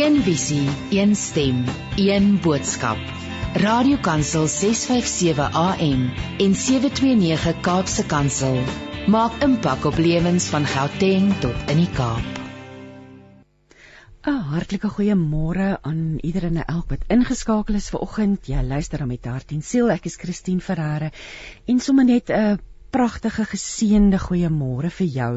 Een 0.00 0.22
visie, 0.24 0.68
een 0.90 1.16
stem, 1.16 1.64
een 1.96 2.38
boodskap. 2.40 2.98
Radiokansel 3.54 4.46
657 4.46 5.50
AM 5.52 6.06
en 6.38 6.54
729 6.54 7.60
Kaapse 7.60 8.06
Kansel 8.06 8.56
maak 9.06 9.36
impak 9.44 9.84
op 9.84 9.98
lewens 10.00 10.46
van 10.54 10.64
Gauteng 10.64 11.34
tot 11.44 11.68
in 11.68 11.82
die 11.82 11.90
Kaap. 11.98 12.40
'n 14.24 14.40
Hartlike 14.54 14.88
goeiemôre 14.88 15.68
aan 15.82 16.16
iedereen 16.20 16.56
en 16.56 16.64
elk 16.64 16.88
wat 16.96 17.04
ingeskakel 17.08 17.74
is 17.74 17.88
ver 17.92 18.00
oggend. 18.00 18.46
Jy 18.46 18.62
luister 18.62 18.98
dan 18.98 19.08
met 19.08 19.24
hart 19.24 19.52
en 19.52 19.62
siel. 19.62 19.90
Ek 19.90 20.04
is 20.04 20.16
Christine 20.16 20.60
Ferreira 20.60 21.10
en 21.66 21.80
sommer 21.80 22.04
net 22.04 22.30
'n 22.30 22.58
pragtige 22.90 23.44
geseënde 23.52 24.18
goeiemôre 24.18 24.90
vir 24.98 25.10
jou. 25.16 25.32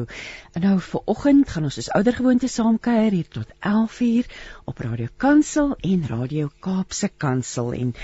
En 0.52 0.66
nou 0.66 0.76
vir 0.90 1.02
oggend 1.14 1.48
gaan 1.48 1.68
ons 1.68 1.78
soos 1.78 1.90
oudergewoonte 1.98 2.48
saam 2.48 2.78
kuier 2.78 3.10
hier 3.14 3.28
tot 3.28 3.50
11:00 3.60 4.30
op 4.64 4.78
Radio 4.78 5.08
Kansel 5.16 5.76
en 5.80 6.06
Radio 6.08 6.50
Kaapse 6.60 7.10
Kansel 7.16 7.72
en 7.72 7.94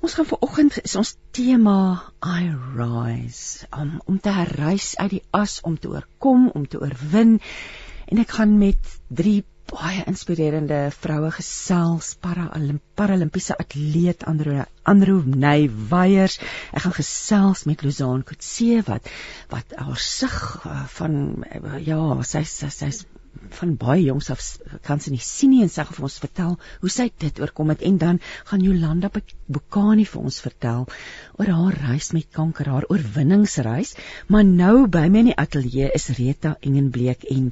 Ons 0.00 0.14
gaan 0.16 0.24
vanoggend 0.24 0.78
is 0.80 0.94
ons 0.96 1.10
tema 1.36 2.02
I 2.24 2.46
rise 2.76 3.66
om 3.76 3.98
om 4.08 4.16
te 4.24 4.32
herrys 4.32 4.94
uit 4.96 5.10
die 5.10 5.22
as 5.36 5.58
om 5.60 5.76
te 5.78 5.90
oorkom, 5.92 6.46
om 6.56 6.64
te 6.64 6.80
oorwin. 6.80 7.34
En 8.08 8.22
ek 8.22 8.32
gaan 8.38 8.54
met 8.58 8.94
drie 9.08 9.44
baie 9.70 10.02
inspirerende 10.10 10.78
vroue 11.00 11.30
gesels, 11.34 12.14
paralimpiese 12.20 13.56
atleet 13.62 14.24
Andro 14.30 14.64
Andro 14.92 15.20
Ney 15.24 15.68
Weyers. 15.90 16.38
Ek 16.74 16.84
gaan 16.84 16.96
gesels 16.96 17.64
met 17.70 17.84
Lozaan 17.86 18.24
Kutse 18.26 18.82
wat 18.88 19.06
wat 19.52 19.76
haar 19.78 20.02
sig 20.02 20.36
uh, 20.66 20.84
van 20.98 21.16
uh, 21.46 21.78
ja, 21.86 22.00
sy 22.26 22.42
sy 22.48 22.70
sy's 22.74 23.04
van 23.56 23.74
baie 23.78 24.02
jongs 24.04 24.30
af 24.32 24.42
kan 24.86 25.00
sy 25.02 25.12
nie 25.14 25.22
sien 25.24 25.52
nie 25.54 25.62
en 25.64 25.70
sy 25.72 25.84
gaan 25.86 25.96
vir 25.96 26.06
ons 26.08 26.18
vertel 26.22 26.56
hoe 26.82 26.90
sy 26.92 27.06
dit 27.24 27.40
oorkom 27.42 27.72
het 27.72 27.82
en 27.86 27.98
dan 27.98 28.20
gaan 28.50 28.64
Jolanda 28.64 29.10
Bokani 29.50 30.06
vir 30.06 30.22
ons 30.22 30.38
vertel 30.44 30.86
oor 31.40 31.50
haar 31.50 31.78
reis 31.88 32.10
met 32.14 32.28
kanker, 32.36 32.68
haar 32.70 32.86
oorwinningsreis. 32.92 33.94
Maar 34.28 34.44
nou 34.46 34.86
by 34.92 35.06
my 35.08 35.22
in 35.24 35.30
die 35.30 35.36
ateljee 35.42 35.90
is 35.96 36.10
Rita 36.18 36.56
Engenbleek 36.60 37.24
en 37.34 37.50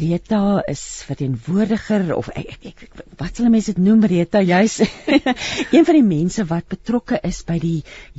Rita 0.00 0.42
is 0.72 0.84
verteenwoordiger 1.06 2.14
of 2.16 2.30
ek, 2.34 2.56
ek, 2.72 2.86
ek 2.88 3.04
wat 3.20 3.36
sal 3.36 3.50
mense 3.52 3.74
dit 3.74 3.82
noem 3.82 4.06
Rita? 4.08 4.42
Jy's 4.46 4.80
een 5.74 5.86
van 5.86 5.98
die 6.00 6.06
mense 6.06 6.46
wat 6.50 6.70
betrokke 6.72 7.20
is 7.26 7.42
by 7.46 7.58
die 7.62 7.78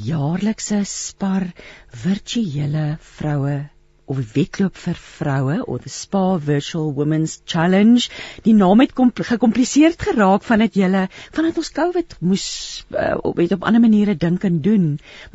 jaarlikse 0.10 0.84
Spar 0.88 1.50
virtuele 2.06 2.94
vroue 3.18 3.58
of 4.08 4.20
die 4.22 4.28
wedloop 4.34 4.78
vir 4.80 4.96
vroue 4.96 5.58
of 5.68 5.84
the 5.84 5.92
Spa 5.92 6.38
Virtual 6.40 6.94
Women's 6.96 7.42
Challenge. 7.46 8.08
Die 8.46 8.54
naam 8.56 8.80
het 8.80 8.94
kom 8.96 9.12
gekompliseerd 9.14 10.02
geraak 10.02 10.46
vandat 10.48 10.78
jy 10.80 10.88
vandat 11.36 11.58
ons 11.60 11.72
COVID 11.76 12.16
moes 12.24 12.46
uh, 12.96 13.18
weet 13.36 13.56
op 13.58 13.66
ander 13.68 13.84
maniere 13.84 14.16
dink 14.16 14.46
en 14.48 14.62
doen. 14.64 14.86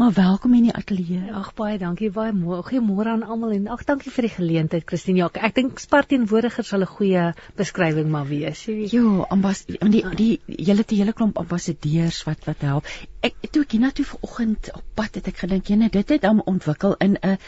Maar 0.00 0.14
welkom 0.16 0.54
in 0.56 0.68
die 0.68 0.74
ateljee. 0.74 1.32
Ag 1.36 1.52
baie 1.58 1.78
dankie, 1.78 2.10
baie 2.10 2.32
goeiemôre 2.32 3.12
aan 3.12 3.26
almal 3.26 3.52
en 3.58 3.68
ag 3.74 3.84
dankie 3.88 4.12
vir 4.14 4.28
die 4.28 4.34
geleentheid 4.38 4.86
Christine. 4.88 5.20
Ja, 5.20 5.28
ek 5.32 5.58
dink 5.60 5.82
sparteenwoordigers 5.82 6.72
sal 6.72 6.86
'n 6.86 6.92
goeie 6.96 7.26
beskrywing 7.60 8.08
maar 8.10 8.28
wees. 8.28 8.64
Ja, 8.66 9.26
ambas 9.28 9.66
die 9.66 10.04
die 10.16 10.40
julle 10.46 10.84
te 10.84 10.96
hele 10.96 11.12
klomp 11.12 11.38
ambassadeurs 11.38 12.22
wat 12.24 12.48
wat 12.48 12.64
help. 12.64 12.88
Ek 13.20 13.36
toe 13.50 13.62
ek 13.62 13.76
hiernatoe 13.76 14.08
vanoggend 14.14 14.72
op 14.74 14.84
pad 14.94 15.20
het 15.20 15.28
ek 15.28 15.44
gedink, 15.44 15.68
jy 15.68 15.76
net 15.76 15.92
dit 15.92 16.16
het 16.16 16.22
dan 16.22 16.42
ontwikkel 16.42 16.96
in 16.98 17.18
'n 17.20 17.38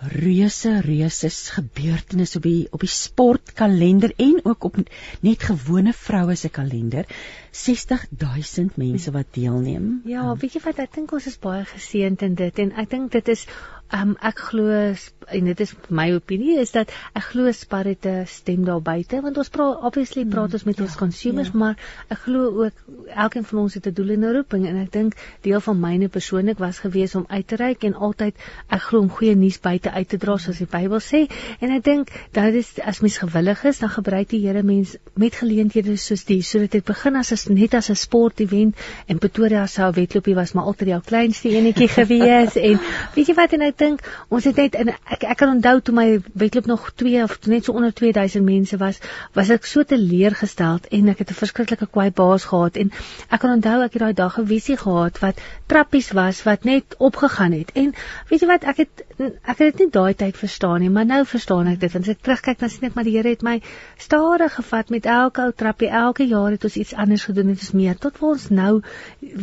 reuse 0.00 0.80
reuse 0.84 1.30
gebeurtenisse 1.30 2.36
op 2.36 2.42
die 2.44 2.66
op 2.70 2.80
die 2.80 2.90
sportkalender 2.92 4.12
en 4.16 4.40
ook 4.44 4.64
op 4.64 4.76
net 5.20 5.42
gewone 5.42 5.92
vroue 5.92 6.36
se 6.36 6.48
kalender 6.48 7.06
60000 7.50 8.76
mense 8.76 9.10
wat 9.10 9.32
deelneem. 9.32 10.02
Ja, 10.04 10.34
weet 10.36 10.58
jy 10.58 10.60
wat 10.66 10.82
ek 10.84 10.94
dink 10.98 11.12
ons 11.16 11.26
is 11.26 11.38
baie 11.40 11.64
geseënd 11.64 12.22
in 12.22 12.36
dit 12.36 12.58
en 12.58 12.74
ek 12.76 12.90
dink 12.92 13.12
dit 13.16 13.32
is 13.32 13.46
um, 13.92 14.16
ek 14.20 14.38
glo 14.50 14.94
en 15.26 15.48
dit 15.50 15.60
is 15.60 15.72
my 15.90 16.06
opinie 16.14 16.56
is 16.62 16.72
dat 16.74 16.92
ek 17.18 17.30
glo 17.32 17.50
Spar 17.52 17.86
het 17.88 18.06
'n 18.06 18.26
stem 18.26 18.64
daar 18.64 18.82
buite 18.82 19.20
want 19.20 19.38
ons 19.38 19.48
praat 19.48 19.82
obviously 19.82 20.24
mm, 20.24 20.30
praat 20.30 20.52
ons 20.52 20.64
met 20.64 20.76
ja, 20.76 20.84
ons 20.84 20.96
consumers 20.96 21.50
ja. 21.52 21.58
maar 21.58 21.76
ek 22.08 22.18
glo 22.26 22.64
ook 22.64 22.72
elkeen 23.14 23.44
van 23.44 23.58
ons 23.58 23.74
het 23.74 23.86
'n 23.86 23.94
doel 23.94 24.10
en 24.10 24.24
'n 24.24 24.34
roeping 24.36 24.66
en 24.66 24.76
ek 24.76 24.92
dink 24.92 25.14
deel 25.42 25.60
van 25.60 25.80
myne 25.80 26.08
persoonlik 26.08 26.58
was 26.58 26.78
gewees 26.78 27.14
om 27.14 27.24
uit 27.28 27.46
te 27.46 27.56
reik 27.56 27.84
en 27.84 27.94
altyd 27.94 28.34
ek 28.68 28.82
glo 28.82 29.00
om 29.00 29.10
goeie 29.10 29.34
nuus 29.34 29.60
buite 29.60 29.90
uit 29.90 30.08
te 30.08 30.18
dra 30.18 30.36
soos 30.36 30.58
die 30.58 30.66
Bybel 30.70 31.00
sê 31.00 31.26
en 31.60 31.70
ek 31.70 31.84
dink 31.84 32.08
dat 32.32 32.54
is 32.54 32.80
as 32.80 33.00
mens 33.00 33.18
gewillig 33.18 33.64
is 33.64 33.78
dan 33.78 33.90
gebruik 33.90 34.28
die 34.28 34.46
Here 34.46 34.62
mens 34.62 34.96
met 35.14 35.34
geleenthede 35.34 35.96
soos 35.96 36.24
die 36.24 36.42
sodat 36.42 36.70
dit 36.70 36.84
begin 36.84 37.16
as 37.16 37.32
'n 37.32 37.54
net 37.54 37.74
as 37.74 37.90
'n 37.90 37.96
sport 37.96 38.40
event 38.40 38.76
en 39.06 39.18
Pretoria 39.18 39.66
sou 39.66 39.92
wedloopie 39.92 40.34
was 40.34 40.52
maar 40.52 40.64
altyd 40.64 40.88
die 40.88 41.00
kleinste 41.00 41.48
enetjie 41.48 41.88
gewees 41.88 42.56
en 42.68 42.78
weet 43.14 43.26
jy 43.26 43.34
wat 43.34 43.52
en 43.52 43.62
ek 43.62 43.75
dink 43.78 44.00
ons 44.28 44.44
het 44.44 44.56
net 44.56 44.74
in 44.74 44.92
ek 44.94 45.24
ek 45.24 45.36
kan 45.36 45.54
onthou 45.54 45.80
toe 45.80 45.94
my 45.94 46.06
wedloop 46.34 46.66
nog 46.66 46.90
2 46.94 47.22
of 47.22 47.38
net 47.46 47.64
so 47.64 47.72
onder 47.72 47.92
2000 47.92 48.44
mense 48.44 48.76
was, 48.76 49.00
was 49.34 49.50
ek 49.50 49.66
so 49.66 49.84
teleurgesteld 49.84 50.86
en 50.90 51.08
ek 51.08 51.18
het 51.18 51.30
'n 51.30 51.40
verskriklike 51.42 51.86
kwaai 51.86 52.10
baas 52.10 52.44
gehad 52.44 52.76
en 52.76 52.92
ek 53.30 53.40
kan 53.40 53.50
onthou 53.50 53.82
ek 53.84 53.92
het 53.92 54.02
daai 54.02 54.14
dag 54.14 54.38
'n 54.38 54.46
visie 54.46 54.76
gehad 54.76 55.18
wat 55.20 55.40
trappies 55.66 56.12
was 56.12 56.42
wat 56.42 56.64
net 56.64 56.94
opgegaan 56.98 57.52
het. 57.52 57.72
En 57.74 57.94
weet 58.28 58.40
jy 58.40 58.48
wat, 58.48 58.64
ek 58.64 58.76
het 58.76 59.02
ek 59.18 59.58
het 59.58 59.72
dit 59.72 59.78
nie 59.78 59.90
daai 59.90 60.14
tyd 60.14 60.36
verstaan 60.36 60.80
nie, 60.80 60.90
maar 60.90 61.06
nou 61.08 61.24
verstaan 61.24 61.66
ek 61.66 61.80
dit. 61.80 61.92
Want 61.92 62.04
as 62.04 62.14
ek 62.14 62.22
terugkyk 62.22 62.58
dan 62.60 62.70
sien 62.70 62.88
ek 62.88 62.94
maar 62.94 63.04
die 63.04 63.16
Here 63.16 63.32
het 63.32 63.42
my 63.42 63.60
stadig 63.96 64.54
gevat 64.54 64.90
met 64.90 65.06
elke 65.06 65.42
ou 65.46 65.52
trappie. 65.52 65.88
Elke 65.88 66.26
jaar 66.28 66.50
het 66.50 66.64
ons 66.64 66.76
iets 66.76 66.94
anders 66.94 67.24
gedoen 67.24 67.48
en 67.48 67.54
dit 67.54 67.62
is 67.62 67.72
meer 67.72 67.96
tot 67.96 68.18
waar 68.20 68.36
ons 68.36 68.48
nou 68.50 68.82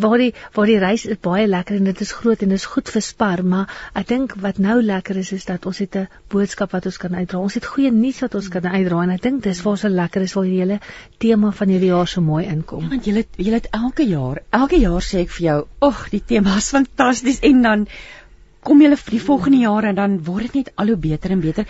waar 0.03 0.17
die 0.17 0.33
waar 0.53 0.69
die 0.69 0.79
reis 0.79 1.05
is 1.05 1.19
baie 1.21 1.47
lekker 1.47 1.75
en 1.75 1.89
dit 1.89 2.01
is 2.05 2.11
groot 2.11 2.41
en 2.41 2.53
dit 2.53 2.57
is 2.57 2.69
goed 2.75 2.89
vir 2.89 3.01
spar, 3.01 3.44
maar 3.44 3.73
ek 3.94 4.07
dink 4.07 4.22
dink 4.23 4.35
wat 4.39 4.59
nou 4.63 4.78
lekker 4.81 5.17
is 5.19 5.31
is 5.35 5.45
dat 5.45 5.66
ons 5.67 5.79
het 5.84 5.95
'n 6.00 6.07
boodskap 6.31 6.72
wat 6.72 6.85
ons 6.85 6.97
kan 6.97 7.16
uitdra. 7.16 7.39
Ons 7.39 7.56
het 7.59 7.66
goeie 7.66 7.91
nuus 7.91 8.19
wat 8.22 8.35
ons 8.35 8.47
kan 8.47 8.66
uitdra 8.66 9.03
en 9.03 9.09
ek 9.09 9.22
dink 9.22 9.44
dis 9.44 9.61
waar 9.61 9.78
so 9.78 9.89
lekker 9.89 10.22
is 10.22 10.34
waar 10.34 10.45
die 10.45 10.59
hele 10.59 10.79
tema 11.17 11.51
van 11.51 11.67
hierdie 11.67 11.89
jaar 11.89 12.07
so 12.07 12.22
mooi 12.22 12.45
inkom. 12.45 12.83
Ja, 12.83 12.89
want 12.89 13.06
julle 13.06 13.25
julle 13.35 13.56
het 13.56 13.67
elke 13.72 14.03
jaar, 14.07 14.41
elke 14.50 14.79
jaar 14.79 15.01
sê 15.01 15.19
ek 15.19 15.29
vir 15.29 15.45
jou, 15.45 15.67
"Ag, 15.79 16.09
die 16.09 16.23
tema 16.25 16.56
is 16.57 16.69
fantasties" 16.69 17.39
en 17.39 17.62
dan 17.62 17.88
kom 18.63 18.81
julle 18.81 18.97
vir 18.97 19.12
die 19.12 19.25
volgende 19.25 19.57
jaar 19.57 19.83
en 19.83 19.95
dan 19.95 20.23
word 20.23 20.44
dit 20.44 20.53
net 20.53 20.72
al 20.75 20.88
hoe 20.88 20.97
beter 20.97 21.31
en 21.31 21.41
beter. 21.41 21.66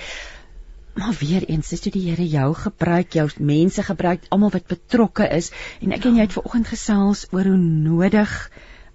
Maar 0.94 1.16
weer 1.20 1.44
eens, 1.48 1.70
dis 1.70 1.80
toe 1.80 1.92
die 1.92 2.10
Here 2.10 2.28
jou 2.28 2.54
gebruik, 2.54 3.14
jou 3.14 3.30
mense 3.40 3.84
gebruik, 3.84 4.22
almal 4.30 4.52
wat 4.52 4.68
betrokke 4.68 5.28
is 5.28 5.52
en 5.82 5.92
ek 5.92 6.06
en 6.06 6.16
jy 6.16 6.22
het 6.22 6.34
vanoggend 6.34 6.68
gesels 6.68 7.28
oor 7.32 7.44
hoe 7.44 7.58
nodig 7.58 8.52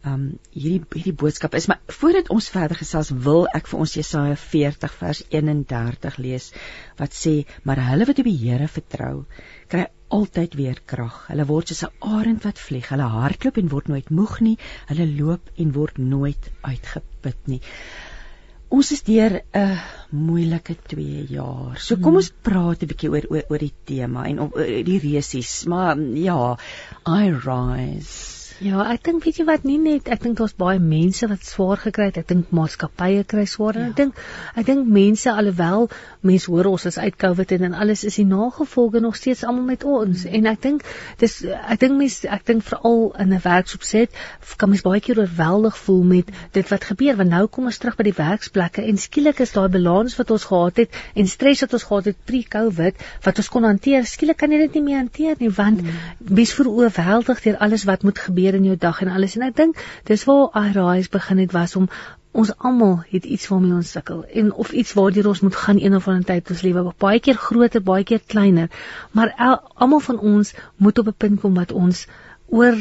um 0.09 0.25
hierdie 0.55 0.83
hierdie 0.95 1.17
boodskap 1.23 1.55
is 1.59 1.69
maar 1.71 1.81
voordat 2.01 2.33
ons 2.35 2.51
verder 2.55 2.81
gesels 2.81 3.13
wil 3.29 3.47
ek 3.55 3.71
vir 3.73 3.85
ons 3.85 3.97
Jesaja 3.99 4.37
40 4.49 4.99
vers 5.03 5.23
31 5.29 6.19
lees 6.25 6.51
wat 6.99 7.17
sê 7.23 7.37
maar 7.65 7.83
hulle 7.91 8.09
wat 8.09 8.25
op 8.25 8.31
die 8.31 8.39
Here 8.39 8.69
vertrou 8.69 9.15
kry 9.69 9.89
altyd 10.09 10.55
weer 10.57 10.79
krag. 10.89 11.17
Hulle 11.29 11.45
word 11.49 11.71
soos 11.71 11.85
'n 11.85 12.13
arend 12.19 12.45
wat 12.49 12.61
vlieg. 12.67 12.89
Hulle 12.93 13.09
hardloop 13.15 13.59
en 13.61 13.73
word 13.73 13.89
nooit 13.93 14.11
moeg 14.11 14.41
nie. 14.41 14.57
Hulle 14.91 15.07
loop 15.07 15.51
en 15.57 15.73
word 15.73 15.99
nooit 15.99 16.51
uitgeput 16.63 17.53
nie. 17.53 17.61
Ons 18.69 18.93
is 18.93 19.03
deur 19.03 19.43
'n 19.57 19.79
moeilike 20.13 20.77
2 20.95 21.27
jaar. 21.29 21.79
So 21.79 21.97
kom 21.97 22.13
hmm. 22.13 22.23
ons 22.23 22.33
praat 22.43 22.83
'n 22.83 22.89
bietjie 22.89 23.11
oor 23.11 23.29
oor 23.31 23.45
oor 23.51 23.59
die 23.59 23.75
tema 23.85 24.27
en 24.29 24.41
oor 24.41 24.67
die 24.91 24.99
resies. 24.99 25.65
Maar 25.67 25.97
ja 25.99 26.57
i 27.07 27.31
rise 27.31 28.38
Ja, 28.59 28.83
ek 28.91 29.05
dink 29.07 29.23
weet 29.23 29.39
jy 29.39 29.45
wat 29.47 29.65
nie 29.69 29.79
net 29.79 30.09
ek 30.11 30.25
dink 30.25 30.39
daar's 30.41 30.57
baie 30.59 30.81
mense 30.83 31.29
wat 31.31 31.45
swaar 31.47 31.79
gekry 31.79 32.09
het. 32.09 32.17
Ek 32.19 32.27
dink 32.27 32.51
maatskappye 32.55 33.23
kry 33.31 33.45
swaar 33.47 33.77
en 33.79 33.85
ja. 33.85 33.91
ek 33.93 33.99
dink 34.01 34.23
ek 34.59 34.67
dink 34.67 34.89
mense 34.91 35.31
alhoewel 35.31 35.87
mense 36.27 36.51
hoor 36.51 36.67
ons 36.73 36.87
is 36.91 36.99
uit 36.99 37.15
Covid 37.23 37.55
en, 37.55 37.69
en 37.69 37.77
alles 37.85 38.03
is 38.09 38.19
die 38.19 38.27
nagevolge 38.27 38.99
nog 39.05 39.15
steeds 39.17 39.45
almal 39.47 39.69
met 39.69 39.87
ons. 39.87 40.25
Mm. 40.25 40.35
En 40.41 40.51
ek 40.53 40.63
dink 40.65 40.89
dis 41.23 41.37
ek 41.47 41.85
dink 41.85 41.99
mense 42.01 42.27
ek 42.27 42.47
dink 42.51 42.67
veral 42.67 43.13
in 43.23 43.35
'n 43.37 43.43
werksopset 43.45 44.19
kan 44.59 44.73
mens 44.73 44.83
baie 44.83 45.01
keer 45.01 45.21
oorweldig 45.23 45.79
voel 45.79 46.03
met 46.03 46.35
dit 46.59 46.69
wat 46.73 46.89
gebeur 46.91 47.17
want 47.21 47.31
nou 47.31 47.45
kom 47.47 47.71
ons 47.71 47.79
terug 47.79 47.95
by 47.99 48.09
die 48.09 48.17
werksplekke 48.17 48.83
en 48.83 48.99
skielik 48.99 49.39
is 49.45 49.55
daai 49.55 49.69
balans 49.71 50.19
wat 50.19 50.35
ons 50.35 50.49
gehad 50.51 50.83
het 50.83 50.99
en 51.15 51.31
stres 51.31 51.63
wat 51.63 51.79
ons 51.79 51.87
gehad 51.87 52.11
het 52.11 52.19
pre-Covid 52.27 53.07
wat 53.23 53.39
ons 53.39 53.49
kon 53.55 53.63
hanteer, 53.69 54.03
skielik 54.03 54.41
kan 54.43 54.51
jy 54.51 54.59
dit 54.67 54.81
nie 54.81 54.85
meer 54.91 54.99
hanteer 55.05 55.39
nie 55.39 55.53
want 55.55 55.83
mm. 55.83 56.35
mens 56.41 56.57
voel 56.59 56.75
oorweldig 56.83 57.47
deur 57.47 57.63
alles 57.69 57.87
wat 57.87 58.03
moet 58.03 58.19
gebeur 58.19 58.48
gebeur 58.49 58.61
in 58.61 58.65
jou 58.65 58.77
dag 58.77 59.01
en 59.03 59.09
alles. 59.09 59.37
En 59.37 59.45
ek 59.47 59.57
dink 59.57 59.83
dis 60.09 60.25
waar 60.25 60.49
Arise 60.57 61.11
begin 61.11 61.39
het 61.39 61.53
was 61.53 61.77
om 61.77 61.89
ons 62.33 62.53
almal 62.59 63.03
het 63.11 63.25
iets 63.25 63.49
waarmee 63.49 63.75
ons 63.75 63.91
sukkel 63.91 64.25
en 64.41 64.53
of 64.53 64.71
iets 64.73 64.93
waardeur 64.95 65.29
ons 65.29 65.41
moet 65.41 65.57
gaan 65.57 65.81
een 65.81 65.95
of 65.97 66.09
ander 66.09 66.25
tyd 66.25 66.51
ons 66.51 66.63
lewe 66.63 66.93
baie 66.99 67.21
keer 67.21 67.35
groter 67.35 67.83
baie 67.83 68.05
keer 68.05 68.21
kleiner. 68.27 68.71
Maar 69.13 69.35
almal 69.75 70.01
van 70.01 70.19
ons 70.19 70.55
moet 70.77 70.99
op 70.99 71.09
'n 71.09 71.17
punt 71.17 71.41
kom 71.41 71.55
wat 71.55 71.73
ons 71.73 72.07
oor 72.49 72.77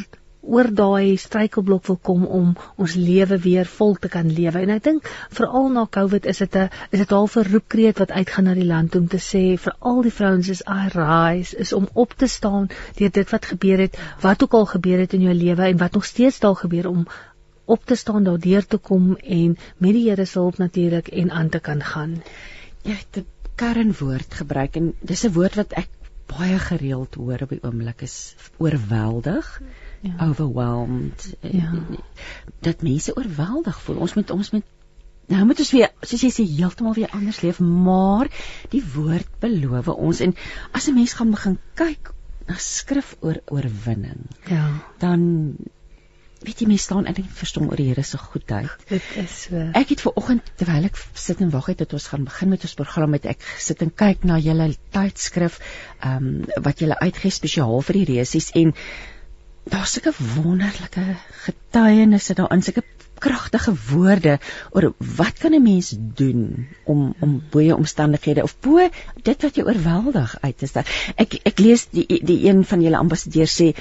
oor 0.48 0.70
daai 0.80 1.18
struikelblok 1.20 1.86
wil 1.90 1.98
kom 2.10 2.24
om 2.40 2.52
ons 2.84 2.94
lewe 2.96 3.38
weer 3.44 3.68
vol 3.68 3.96
te 4.04 4.10
kan 4.12 4.30
lewe. 4.32 4.62
En 4.64 4.72
ek 4.76 4.84
dink 4.86 5.10
veral 5.40 5.68
na 5.76 5.84
COVID 5.98 6.28
is 6.32 6.40
dit 6.44 6.56
'n 6.56 6.70
is 6.96 7.00
dit 7.04 7.16
half 7.16 7.36
'n 7.38 7.50
roepkreet 7.52 8.00
wat 8.00 8.12
uitgaan 8.12 8.48
na 8.50 8.54
die 8.54 8.68
land 8.70 8.96
om 8.96 9.08
te 9.08 9.20
sê 9.26 9.44
vir 9.66 9.76
al 9.80 10.02
die 10.02 10.14
vrouens 10.20 10.50
is 10.56 10.64
I 10.76 10.88
rise 10.94 11.58
is 11.66 11.74
om 11.74 11.90
op 11.94 12.14
te 12.14 12.28
staan 12.28 12.70
deur 13.00 13.12
dit 13.12 13.32
wat 13.32 13.46
gebeur 13.46 13.80
het, 13.86 13.98
wat 14.22 14.44
ook 14.44 14.54
al 14.54 14.66
gebeur 14.66 15.00
het 15.00 15.14
in 15.14 15.22
jou 15.28 15.34
lewe 15.34 15.64
en 15.64 15.78
wat 15.78 15.94
nog 15.94 16.06
steeds 16.06 16.40
daar 16.40 16.56
gebeur 16.56 16.88
om 16.88 17.08
op 17.66 17.86
te 17.86 17.96
staan 17.96 18.24
daardeur 18.24 18.66
te 18.66 18.78
kom 18.78 19.16
en 19.16 19.58
met 19.78 19.94
die 19.94 20.10
Here 20.10 20.26
se 20.26 20.40
hulp 20.40 20.58
natuurlik 20.58 21.08
en 21.08 21.32
aan 21.32 21.50
te 21.50 21.60
kan 21.60 21.84
gaan. 21.84 22.24
Jy 22.84 22.96
het 22.96 23.18
'n 23.18 23.26
kernwoord 23.56 24.34
gebruik 24.34 24.76
en 24.76 24.94
dis 25.02 25.26
'n 25.26 25.34
woord 25.34 25.56
wat 25.56 25.72
ek 25.74 25.90
baie 26.26 26.60
gereeld 26.60 27.16
hoor 27.16 27.42
op 27.42 27.50
die 27.50 27.64
oomblik 27.64 28.02
is 28.02 28.36
oorweldig. 28.58 29.58
Hmm 29.58 29.87
ja. 30.02 30.28
overwhelmed. 30.30 31.36
Ja. 31.42 31.72
Dat 32.60 32.82
mense 32.82 33.16
oorweldig 33.16 33.82
voel. 33.82 34.02
Ons 34.06 34.14
moet 34.14 34.32
ons 34.32 34.52
moet 34.52 34.76
nou 35.28 35.46
moet 35.46 35.60
ons 35.60 35.72
weer 35.76 35.90
soos 36.02 36.22
jy 36.24 36.30
sê 36.32 36.46
heeltemal 36.48 36.96
weer 36.96 37.12
anders 37.16 37.42
leef, 37.44 37.60
maar 37.60 38.30
die 38.72 38.84
woord 38.94 39.28
beloof 39.44 39.90
ons 39.96 40.22
en 40.24 40.36
as 40.72 40.88
'n 40.88 40.96
mens 40.96 41.14
gaan 41.14 41.32
begin 41.32 41.58
kyk 41.76 42.14
na 42.48 42.56
skrif 42.58 43.16
oor 43.20 43.42
oorwinning. 43.52 44.24
Ja. 44.48 44.70
Dan 45.00 45.56
weet 46.46 46.62
jy 46.62 46.68
mense 46.70 46.84
staan 46.84 47.08
eintlik 47.10 47.30
verstom 47.34 47.68
oor 47.68 47.80
die 47.80 47.88
Here 47.90 48.04
se 48.04 48.18
goedheid. 48.22 48.70
Dit 48.88 49.04
is 49.20 49.36
so. 49.48 49.64
Ek 49.74 49.90
het 49.90 50.02
ver 50.06 50.16
oggend 50.22 50.52
terwyl 50.56 50.88
ek 50.88 51.00
sit 51.14 51.42
en 51.42 51.50
wag 51.50 51.72
het 51.72 51.82
dat 51.84 51.94
ons 51.98 52.08
gaan 52.08 52.24
begin 52.24 52.54
met 52.54 52.64
ons 52.64 52.78
program 52.78 53.10
met 53.16 53.26
ek 53.26 53.44
sit 53.58 53.82
en 53.82 53.92
kyk 54.04 54.24
na 54.24 54.38
julle 54.40 54.70
tydskrif 54.96 55.60
ehm 56.00 56.32
um, 56.32 56.64
wat 56.64 56.80
julle 56.84 57.00
uitgee 57.00 57.34
spesiaal 57.34 57.82
vir 57.90 58.00
die 58.00 58.10
resies 58.14 58.52
en 58.54 58.74
daar's 59.70 59.94
sulke 59.98 60.14
wonderlike 60.36 61.04
getuienisse 61.46 62.34
daarin, 62.34 62.64
sulke 62.64 62.84
kragtige 63.20 63.74
woorde 63.90 64.40
oor 64.72 64.94
wat 64.98 65.40
kan 65.42 65.54
'n 65.54 65.64
mens 65.64 65.94
doen 65.98 66.68
om 66.86 67.16
om 67.20 67.42
boeie 67.50 67.76
omstandighede 67.76 68.44
of 68.44 68.60
bo 68.60 68.90
dit 69.24 69.42
wat 69.42 69.56
jou 69.56 69.68
oorweldig 69.68 70.38
uit 70.42 70.62
is. 70.62 70.76
Ek 71.16 71.40
ek 71.44 71.60
lees 71.60 71.88
die 71.90 72.06
die 72.24 72.46
een 72.50 72.66
van 72.66 72.82
julle 72.82 72.98
ambassadeurs 72.98 73.62
sê 73.62 73.74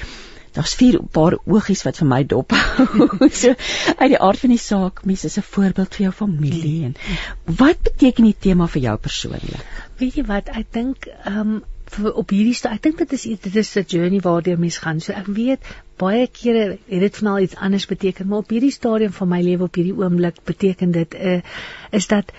daar's 0.57 0.73
vier 0.73 0.99
paar 1.11 1.37
oogies 1.45 1.83
wat 1.85 1.97
vir 2.01 2.07
my 2.07 2.23
dop 2.23 2.51
hou. 2.51 3.29
so 3.41 3.53
uit 3.97 4.09
die 4.09 4.19
aard 4.19 4.39
van 4.39 4.49
die 4.49 4.61
saak, 4.63 5.05
mense 5.05 5.27
is 5.27 5.37
'n 5.37 5.49
voorbeeld 5.53 5.95
vir 5.95 6.03
jou 6.03 6.13
familie 6.25 6.83
en 6.85 6.95
wat 7.45 7.81
beteken 7.83 8.23
die 8.23 8.37
tema 8.39 8.67
vir 8.67 8.81
jou 8.81 8.97
persoonlik? 8.97 9.65
Weet 9.97 10.15
jy 10.15 10.25
wat, 10.25 10.49
ek 10.49 10.71
dink 10.71 11.09
ehm 11.23 11.39
um, 11.39 11.63
vir 11.95 12.13
op 12.13 12.29
hierdie 12.35 12.55
sta 12.57 12.73
ek 12.75 12.83
dink 12.83 12.97
dit 12.97 13.13
is 13.17 13.23
dit 13.45 13.55
is 13.55 13.75
'n 13.77 13.85
journey 13.87 14.19
waardeur 14.19 14.59
mens 14.59 14.77
gaan. 14.83 14.99
So 14.99 15.13
ek 15.13 15.27
weet 15.39 15.59
baie 15.97 16.27
kere 16.27 16.77
het 16.87 16.99
dit 17.05 17.17
vanaal 17.17 17.39
iets 17.39 17.55
anders 17.55 17.85
beteken, 17.85 18.27
maar 18.27 18.45
op 18.45 18.49
hierdie 18.49 18.71
stadium 18.71 19.11
van 19.11 19.27
my 19.27 19.41
lewe 19.41 19.63
op 19.63 19.75
hierdie 19.75 19.97
oomblik 19.97 20.43
beteken 20.43 20.91
dit 20.91 21.13
uh, 21.13 21.41
is 21.91 22.07
dat 22.07 22.31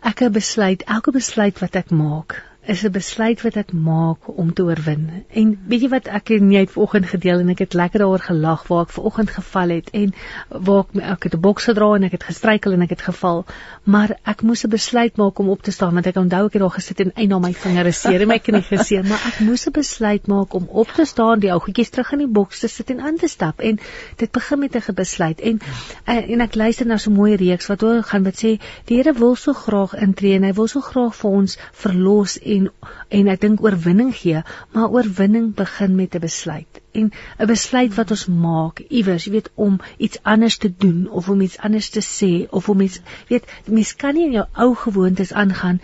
ek 0.00 0.20
'n 0.22 0.32
besluit, 0.32 0.82
elke 0.84 1.10
besluit 1.10 1.58
wat 1.58 1.76
ek 1.76 1.90
maak, 1.90 2.42
is 2.66 2.84
'n 2.84 2.90
besluit 2.90 3.42
wat 3.42 3.56
ek 3.56 3.72
maak 3.72 4.28
om 4.38 4.52
te 4.52 4.62
oorwin. 4.62 5.24
En 5.28 5.58
weet 5.68 5.80
jy 5.80 5.88
wat 5.88 6.06
ek 6.06 6.28
nie 6.40 6.58
uit 6.58 6.70
vanoggend 6.70 7.06
gedeel 7.06 7.38
en 7.40 7.48
ek 7.48 7.58
het 7.58 7.74
lekker 7.74 7.98
daaroor 7.98 8.24
gelag 8.24 8.66
waar 8.68 8.82
ek 8.82 8.90
vanoggend 8.90 9.30
geval 9.30 9.68
het 9.68 9.90
en 9.90 10.14
waar 10.48 10.84
ek 10.84 11.14
ek 11.14 11.22
het 11.22 11.34
'n 11.34 11.40
boks 11.40 11.64
gedra 11.64 11.94
en 11.94 12.02
ek 12.02 12.12
het 12.12 12.24
gestruikel 12.24 12.72
en 12.72 12.82
ek 12.82 12.90
het 12.90 13.02
geval, 13.02 13.44
maar 13.84 14.16
ek 14.24 14.42
moes 14.42 14.64
'n 14.64 14.70
besluit 14.70 15.16
maak 15.16 15.38
om 15.38 15.48
op 15.48 15.62
te 15.62 15.70
staan 15.70 15.94
want 15.94 16.06
ek 16.06 16.16
onthou 16.16 16.46
ek 16.46 16.52
het 16.52 16.62
daar 16.62 16.70
gesit 16.70 17.00
en 17.00 17.12
een 17.14 17.28
na 17.28 17.38
my 17.38 17.52
vingere 17.52 17.92
seer 17.92 18.20
en 18.20 18.28
my 18.28 18.38
knie 18.38 18.62
geseer, 18.62 19.04
maar 19.04 19.22
ek 19.26 19.40
moes 19.40 19.66
'n 19.66 19.72
besluit 19.72 20.26
maak 20.26 20.54
om 20.54 20.66
op 20.70 20.88
te 20.88 21.04
staan, 21.04 21.38
die 21.38 21.52
ou 21.52 21.60
goedjies 21.60 21.90
terug 21.90 22.12
in 22.12 22.18
die 22.18 22.34
boks 22.38 22.60
te 22.60 22.68
sit 22.68 22.90
en 22.90 23.00
aan 23.00 23.16
te 23.16 23.28
stap. 23.28 23.60
En 23.60 23.78
dit 24.16 24.30
begin 24.30 24.58
met 24.58 24.74
'n 24.74 24.94
besluit. 24.94 25.40
En 25.40 25.60
eh, 26.04 26.30
en 26.30 26.40
ek 26.40 26.54
luister 26.54 26.86
na 26.86 26.96
so 26.96 27.10
'n 27.10 27.14
mooi 27.14 27.36
reeks 27.36 27.66
wat 27.66 27.82
oor 27.82 28.02
gaan 28.02 28.24
wat 28.24 28.36
sê 28.36 28.60
die 28.84 28.96
Here 28.96 29.12
wil 29.12 29.34
so 29.34 29.52
graag 29.52 29.94
intree 29.94 30.34
en 30.34 30.42
hy 30.42 30.52
wil 30.52 30.66
so 30.66 30.80
graag 30.80 31.14
vir 31.14 31.30
ons 31.30 31.58
verlos 31.72 32.38
en 32.38 32.53
en 32.56 32.70
en 33.18 33.28
ek 33.32 33.40
dink 33.44 33.62
oorwinning 33.64 34.12
gee, 34.16 34.42
maar 34.72 34.94
oorwinning 34.96 35.52
begin 35.60 35.94
met 36.00 36.14
'n 36.14 36.24
besluit. 36.24 36.80
En 36.92 37.10
'n 37.38 37.46
besluit 37.46 37.94
wat 37.94 38.10
ons 38.10 38.26
maak 38.26 38.82
iewers, 38.88 39.24
jy 39.24 39.32
weet, 39.32 39.50
om 39.54 39.80
iets 39.96 40.22
anders 40.22 40.56
te 40.56 40.72
doen 40.86 41.08
of 41.10 41.28
om 41.28 41.40
iets 41.40 41.58
anders 41.58 41.88
te 41.88 42.02
sê 42.02 42.48
of 42.50 42.68
om 42.68 42.80
iets, 42.80 43.00
weet, 43.28 43.44
mens 43.66 43.96
kan 43.96 44.14
nie 44.14 44.26
in 44.26 44.38
jou 44.38 44.46
ou 44.54 44.74
gewoontes 44.74 45.32
aangaan 45.32 45.80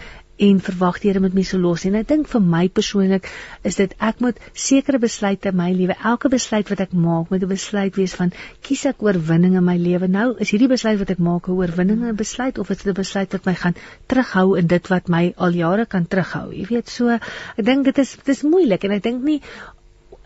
en 0.46 0.60
verwag 0.64 0.98
die 1.00 1.10
Here 1.10 1.20
moet 1.20 1.34
my 1.36 1.42
so 1.44 1.58
los. 1.60 1.84
En 1.88 1.96
ek 1.98 2.08
dink 2.08 2.28
vir 2.32 2.42
my 2.54 2.62
persoonlik 2.78 3.28
is 3.66 3.76
dit 3.80 3.94
ek 4.10 4.22
moet 4.24 4.38
sekere 4.66 5.00
besluite 5.02 5.50
in 5.50 5.58
my 5.58 5.68
lewe 5.76 5.96
elke 6.12 6.30
besluit 6.32 6.70
wat 6.72 6.82
ek 6.86 6.94
maak 7.06 7.32
moet 7.32 7.42
'n 7.44 7.50
besluit 7.50 7.96
wees 8.00 8.14
van 8.20 8.32
kies 8.68 8.86
ek 8.90 9.02
oorwinning 9.02 9.56
in 9.60 9.64
my 9.64 9.76
lewe? 9.76 10.08
Nou 10.08 10.28
is 10.38 10.52
hierdie 10.54 10.70
besluit 10.72 10.98
wat 10.98 11.10
ek 11.10 11.18
maak 11.18 11.48
'n 11.48 11.58
oorwinning 11.60 12.04
'n 12.04 12.16
besluit 12.16 12.58
of 12.58 12.70
is 12.70 12.82
dit 12.82 12.92
'n 12.92 13.00
besluit 13.02 13.32
wat 13.32 13.46
my 13.46 13.54
gaan 13.54 13.76
terughou 14.08 14.58
in 14.58 14.66
dit 14.66 14.88
wat 14.88 15.08
my 15.08 15.34
al 15.36 15.52
jare 15.52 15.86
kan 15.86 16.06
terughou? 16.06 16.52
Jy 16.52 16.66
weet 16.70 16.88
so 16.88 17.08
ek 17.08 17.64
dink 17.64 17.84
dit 17.84 17.98
is 17.98 18.16
dit 18.16 18.28
is 18.28 18.42
moeilik 18.42 18.84
en 18.84 18.92
ek 18.92 19.02
dink 19.02 19.22
nie 19.22 19.42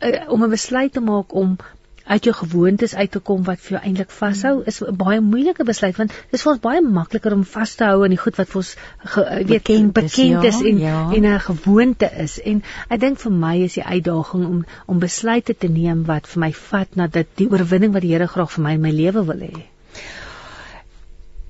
uh, 0.01 0.31
om 0.31 0.45
'n 0.45 0.51
besluit 0.51 0.93
te 0.93 1.01
maak 1.01 1.35
om 1.35 1.57
uit 2.05 2.25
jou 2.25 2.35
gewoontes 2.37 2.95
uit 2.95 3.11
te 3.11 3.21
kom 3.21 3.45
wat 3.45 3.61
vir 3.65 3.77
jou 3.77 3.83
eintlik 3.89 4.11
vashou 4.13 4.55
is 4.71 4.81
'n 4.83 4.97
baie 4.97 5.21
moeilike 5.21 5.65
besluit 5.65 5.97
want 5.97 6.11
dit 6.11 6.39
is 6.39 6.43
vir 6.43 6.53
ons 6.53 6.61
baie 6.61 6.81
makliker 6.83 7.33
om 7.33 7.45
vas 7.45 7.75
te 7.75 7.85
hou 7.85 8.05
aan 8.05 8.15
die 8.17 8.21
goed 8.25 8.37
wat 8.37 8.49
vir 8.49 8.61
ons 8.61 8.75
weet 9.15 9.47
bekend, 9.47 9.93
bekend 9.93 10.45
is, 10.45 10.61
ja, 10.61 10.69
en 10.71 10.79
ja. 10.79 11.11
en 11.17 11.27
'n 11.33 11.41
gewoonte 11.41 12.11
is 12.27 12.39
en 12.41 12.63
ek 12.89 13.01
dink 13.01 13.19
vir 13.19 13.33
my 13.33 13.57
is 13.69 13.75
die 13.75 13.85
uitdaging 13.85 14.47
om 14.47 14.65
om 14.87 14.99
besluite 14.99 15.57
te 15.57 15.69
neem 15.69 16.05
wat 16.05 16.27
vir 16.27 16.41
my 16.41 16.53
vat 16.53 16.97
na 16.97 17.07
dit 17.07 17.29
die 17.35 17.49
oorwinning 17.51 17.93
wat 17.93 18.03
die 18.03 18.13
Here 18.15 18.27
graag 18.27 18.53
vir 18.53 18.65
my 18.65 18.73
in 18.73 18.81
my 18.81 18.91
lewe 18.91 19.25
wil 19.25 19.41
hê. 19.41 19.65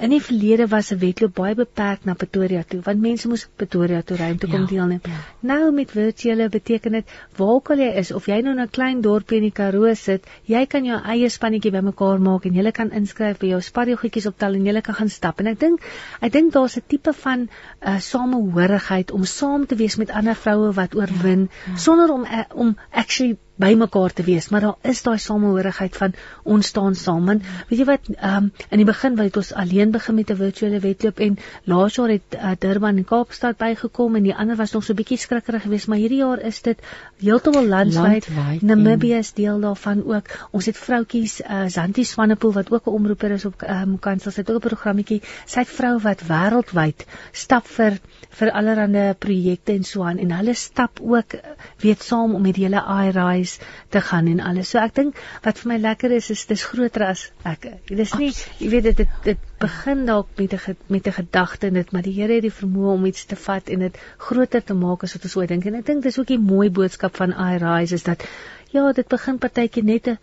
in 0.00 0.10
die 0.10 0.20
verlede 0.20 0.66
was 0.68 0.90
'n 0.92 0.98
wedloop 0.98 1.34
baie 1.34 1.54
beperk 1.54 2.04
na 2.04 2.14
Pretoria 2.14 2.62
toe 2.62 2.80
want 2.84 3.00
mense 3.00 3.28
moes 3.28 3.46
Pretoria 3.56 4.02
toe 4.02 4.16
ry 4.16 4.30
om 4.30 4.38
te 4.38 4.46
kom 4.46 4.60
ja, 4.60 4.66
deelneem. 4.66 5.00
Ja. 5.04 5.20
Nou 5.40 5.72
met 5.72 5.90
virtuele 5.90 6.48
beteken 6.48 6.92
dit 6.92 7.14
waar 7.36 7.48
ook 7.48 7.70
al 7.70 7.78
jy 7.78 7.92
is 8.02 8.12
of 8.12 8.26
jy 8.26 8.40
nou 8.40 8.54
in 8.56 8.62
'n 8.62 8.70
klein 8.70 9.00
dorpie 9.00 9.36
in 9.36 9.42
die 9.42 9.52
Karoo 9.52 9.94
sit, 9.94 10.26
jy 10.44 10.66
kan 10.66 10.84
jou 10.84 11.00
eie 11.04 11.28
spannetjie 11.28 11.70
bymekaar 11.70 12.20
maak 12.20 12.44
en 12.44 12.54
jy 12.54 12.70
kan 12.70 12.90
inskryf 12.90 13.38
vir 13.38 13.48
jou 13.48 13.60
sparrelgoedjies 13.60 14.26
optel 14.26 14.54
en 14.54 14.66
jy 14.66 14.80
kan 14.80 14.94
gaan 14.94 15.08
stap. 15.08 15.40
En 15.40 15.46
ek 15.46 15.60
dink 15.60 15.80
ek 16.20 16.32
dink 16.32 16.52
daar's 16.52 16.76
'n 16.76 16.82
tipe 16.86 17.12
van 17.12 17.48
uh, 17.82 17.98
samehorigheid 17.98 19.10
om 19.10 19.24
saam 19.24 19.66
te 19.66 19.76
wees 19.76 19.96
met 19.96 20.10
ander 20.10 20.34
vroue 20.34 20.72
wat 20.72 20.94
oorwin 20.94 21.48
ja, 21.50 21.72
ja. 21.72 21.76
sonder 21.76 22.10
om 22.10 22.24
uh, 22.24 22.44
om 22.54 22.76
actually 22.90 23.38
by 23.56 23.72
mekaar 23.78 24.12
te 24.12 24.22
wees, 24.22 24.48
maar 24.52 24.60
daar 24.60 24.90
is 24.92 25.02
daai 25.02 25.18
samehorigheid 25.18 25.96
van 25.96 26.14
ons 26.44 26.66
staan 26.66 26.94
saam. 26.94 27.24
Want 27.26 27.44
weet 27.70 27.78
jy 27.80 27.86
wat, 27.88 28.08
ehm 28.16 28.36
um, 28.36 28.50
in 28.70 28.82
die 28.82 28.88
begin 28.88 29.16
het 29.18 29.36
ons 29.36 29.52
alleen 29.54 29.90
begin 29.90 30.14
met 30.14 30.30
'n 30.30 30.36
virtuele 30.36 30.80
wedloop 30.80 31.20
en 31.20 31.38
laas 31.64 31.94
jaar 31.94 32.08
het 32.08 32.36
uh, 32.36 32.52
Durban 32.58 32.96
en 32.96 33.04
Kaapstad 33.04 33.56
bygekom 33.56 34.16
en 34.16 34.22
die 34.22 34.34
ander 34.34 34.56
was 34.56 34.72
nog 34.72 34.84
so 34.84 34.94
bietjie 34.94 35.18
skrikkerig 35.18 35.62
geweest, 35.62 35.88
maar 35.88 35.98
hierdie 35.98 36.18
jaar 36.18 36.40
is 36.40 36.62
dit 36.62 36.78
heeltemal 37.18 37.66
landwyd. 37.66 38.28
Namibië 38.60 39.14
is 39.14 39.32
deel 39.32 39.60
daarvan 39.60 40.04
ook. 40.04 40.28
Ons 40.50 40.66
het 40.66 40.76
vroutjies, 40.76 41.40
uh, 41.40 41.64
Zanti 41.66 42.04
Swanepoel 42.04 42.52
wat 42.52 42.72
ook 42.72 42.86
'n 42.86 42.90
omroeper 42.90 43.30
is 43.30 43.44
op 43.44 43.62
ehm 43.62 43.82
um, 43.82 43.98
kansel, 43.98 44.30
sy 44.30 44.40
het 44.40 44.50
ook 44.50 44.64
'n 44.64 44.68
programmetjie. 44.68 45.22
Sy 45.46 45.58
het 45.58 45.68
vrou 45.68 45.98
wat 45.98 46.20
wêreldwyd 46.28 47.06
stap 47.32 47.66
vir 47.66 47.98
vir 48.30 48.50
allerlei 48.50 49.14
projekte 49.14 49.72
en 49.72 49.84
so 49.84 50.02
aan 50.02 50.18
en 50.18 50.30
hulle 50.30 50.54
stap 50.54 51.00
ook 51.00 51.34
weet 51.80 52.02
saam 52.02 52.34
om 52.34 52.42
met 52.42 52.56
hele 52.56 52.82
iRise 53.04 53.45
huis 53.46 53.58
te 53.88 54.00
gaan 54.00 54.26
en 54.26 54.40
alles. 54.40 54.70
So 54.70 54.80
ek 54.82 54.94
dink 54.98 55.20
wat 55.44 55.60
vir 55.62 55.72
my 55.72 55.78
lekker 55.82 56.14
is 56.18 56.30
is 56.34 56.44
dis 56.50 56.64
groter 56.70 57.06
as 57.06 57.26
ek. 57.46 57.68
Dis 57.88 58.14
nie 58.20 58.32
jy 58.32 58.70
weet 58.74 58.88
dit 58.90 59.02
dit, 59.02 59.14
dit 59.24 59.44
begin 59.62 60.04
dalk 60.08 60.28
met 60.40 60.54
'n 60.54 60.76
met 60.88 61.06
'n 61.06 61.16
gedagte 61.20 61.70
net 61.70 61.92
maar 61.92 62.02
die 62.02 62.14
Here 62.16 62.34
het 62.34 62.42
die 62.42 62.56
vermoë 62.60 62.92
om 62.94 63.06
iets 63.06 63.24
te 63.24 63.36
vat 63.36 63.68
en 63.68 63.86
dit 63.86 63.98
groter 64.18 64.64
te 64.64 64.74
maak 64.74 65.02
as 65.02 65.14
wat 65.14 65.24
ons 65.24 65.36
ooit 65.36 65.48
dink. 65.48 65.64
En 65.64 65.74
ek 65.74 65.86
dink 65.86 66.02
dis 66.02 66.18
ook 66.18 66.30
'n 66.30 66.40
mooi 66.40 66.70
boodskap 66.70 67.16
van 67.16 67.32
iRise 67.32 67.94
is 67.94 68.02
dat 68.02 68.24
ja, 68.72 68.92
dit 68.92 69.08
begin 69.08 69.38
partytjie 69.38 69.84
net 69.84 70.08
'n 70.08 70.18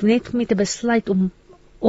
net 0.00 0.32
met 0.32 0.52
'n 0.52 0.56
besluit 0.56 1.08
om 1.08 1.30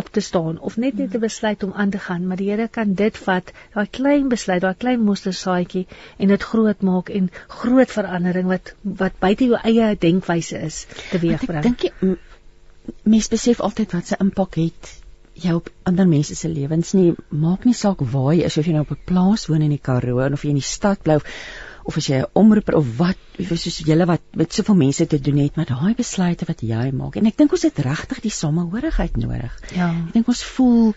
op 0.02 0.10
te 0.16 0.24
staan 0.26 0.60
of 0.60 0.78
net 0.78 0.98
net 0.98 1.12
te 1.12 1.22
besluit 1.22 1.64
om 1.64 1.74
aan 1.74 1.94
te 1.94 2.02
gaan, 2.06 2.28
maar 2.28 2.42
die 2.42 2.50
Here 2.50 2.68
kan 2.68 2.94
dit 3.00 3.18
vat, 3.28 3.52
daai 3.74 3.88
klein 3.98 4.30
besluit, 4.30 4.62
daai 4.62 4.78
klein 4.86 5.04
mostersaadjie 5.06 5.86
en 6.18 6.34
dit 6.34 6.48
groot 6.54 6.82
maak 6.82 7.10
en 7.10 7.30
groot 7.62 7.92
verandering 7.98 8.50
wat 8.52 8.74
wat 9.04 9.20
buite 9.20 9.50
jou 9.52 9.60
eie 9.64 9.94
denkwyse 10.08 10.64
is 10.70 10.84
teweegbring. 11.12 11.62
Ek 11.62 11.70
dink 11.70 11.88
jy 11.88 12.18
mens 13.16 13.30
besef 13.32 13.62
altyd 13.64 13.96
wat 13.96 14.12
se 14.12 14.20
impak 14.20 14.60
het 14.60 14.94
jy 15.44 15.54
op 15.58 15.70
ander 15.90 16.08
mense 16.08 16.36
se 16.38 16.50
lewens 16.50 16.94
nie 16.94 17.14
maak 17.44 17.66
nie 17.66 17.76
saak 17.78 18.04
waar 18.14 18.34
jy 18.36 18.50
is 18.50 18.58
of 18.62 18.68
jy 18.68 18.76
nou 18.76 18.84
op 18.86 18.92
'n 18.96 19.06
plaas 19.10 19.48
woon 19.50 19.64
in 19.66 19.74
die 19.74 19.82
Karoo 19.90 20.20
of 20.26 20.44
jy 20.44 20.50
in 20.50 20.62
die 20.62 20.70
stad 20.70 21.02
bly 21.04 21.16
of 21.16 21.26
as 21.92 22.08
jy 22.08 22.22
'n 22.22 22.30
omroeper 22.34 22.75
of 22.75 22.88
wat 22.98 23.18
soos 23.56 23.82
julle 23.86 24.06
wat 24.06 24.22
met 24.36 24.54
soveel 24.54 24.75
mense 24.75 25.08
te 25.08 25.20
doen 25.20 25.38
het 25.38 25.56
met 25.56 25.68
daai 25.68 25.94
besluite 25.96 26.46
wat 26.46 26.62
jy 26.62 26.92
maak 26.92 27.16
en 27.16 27.28
ek 27.28 27.38
dink 27.38 27.52
ons 27.52 27.63
het 27.63 27.80
regtig 27.80 28.22
die 28.22 28.32
samehorigheid 28.32 29.18
nodig. 29.18 29.60
Ja. 29.75 29.90
Ek 30.08 30.13
dink 30.13 30.28
ons 30.28 30.44
voel 30.44 30.94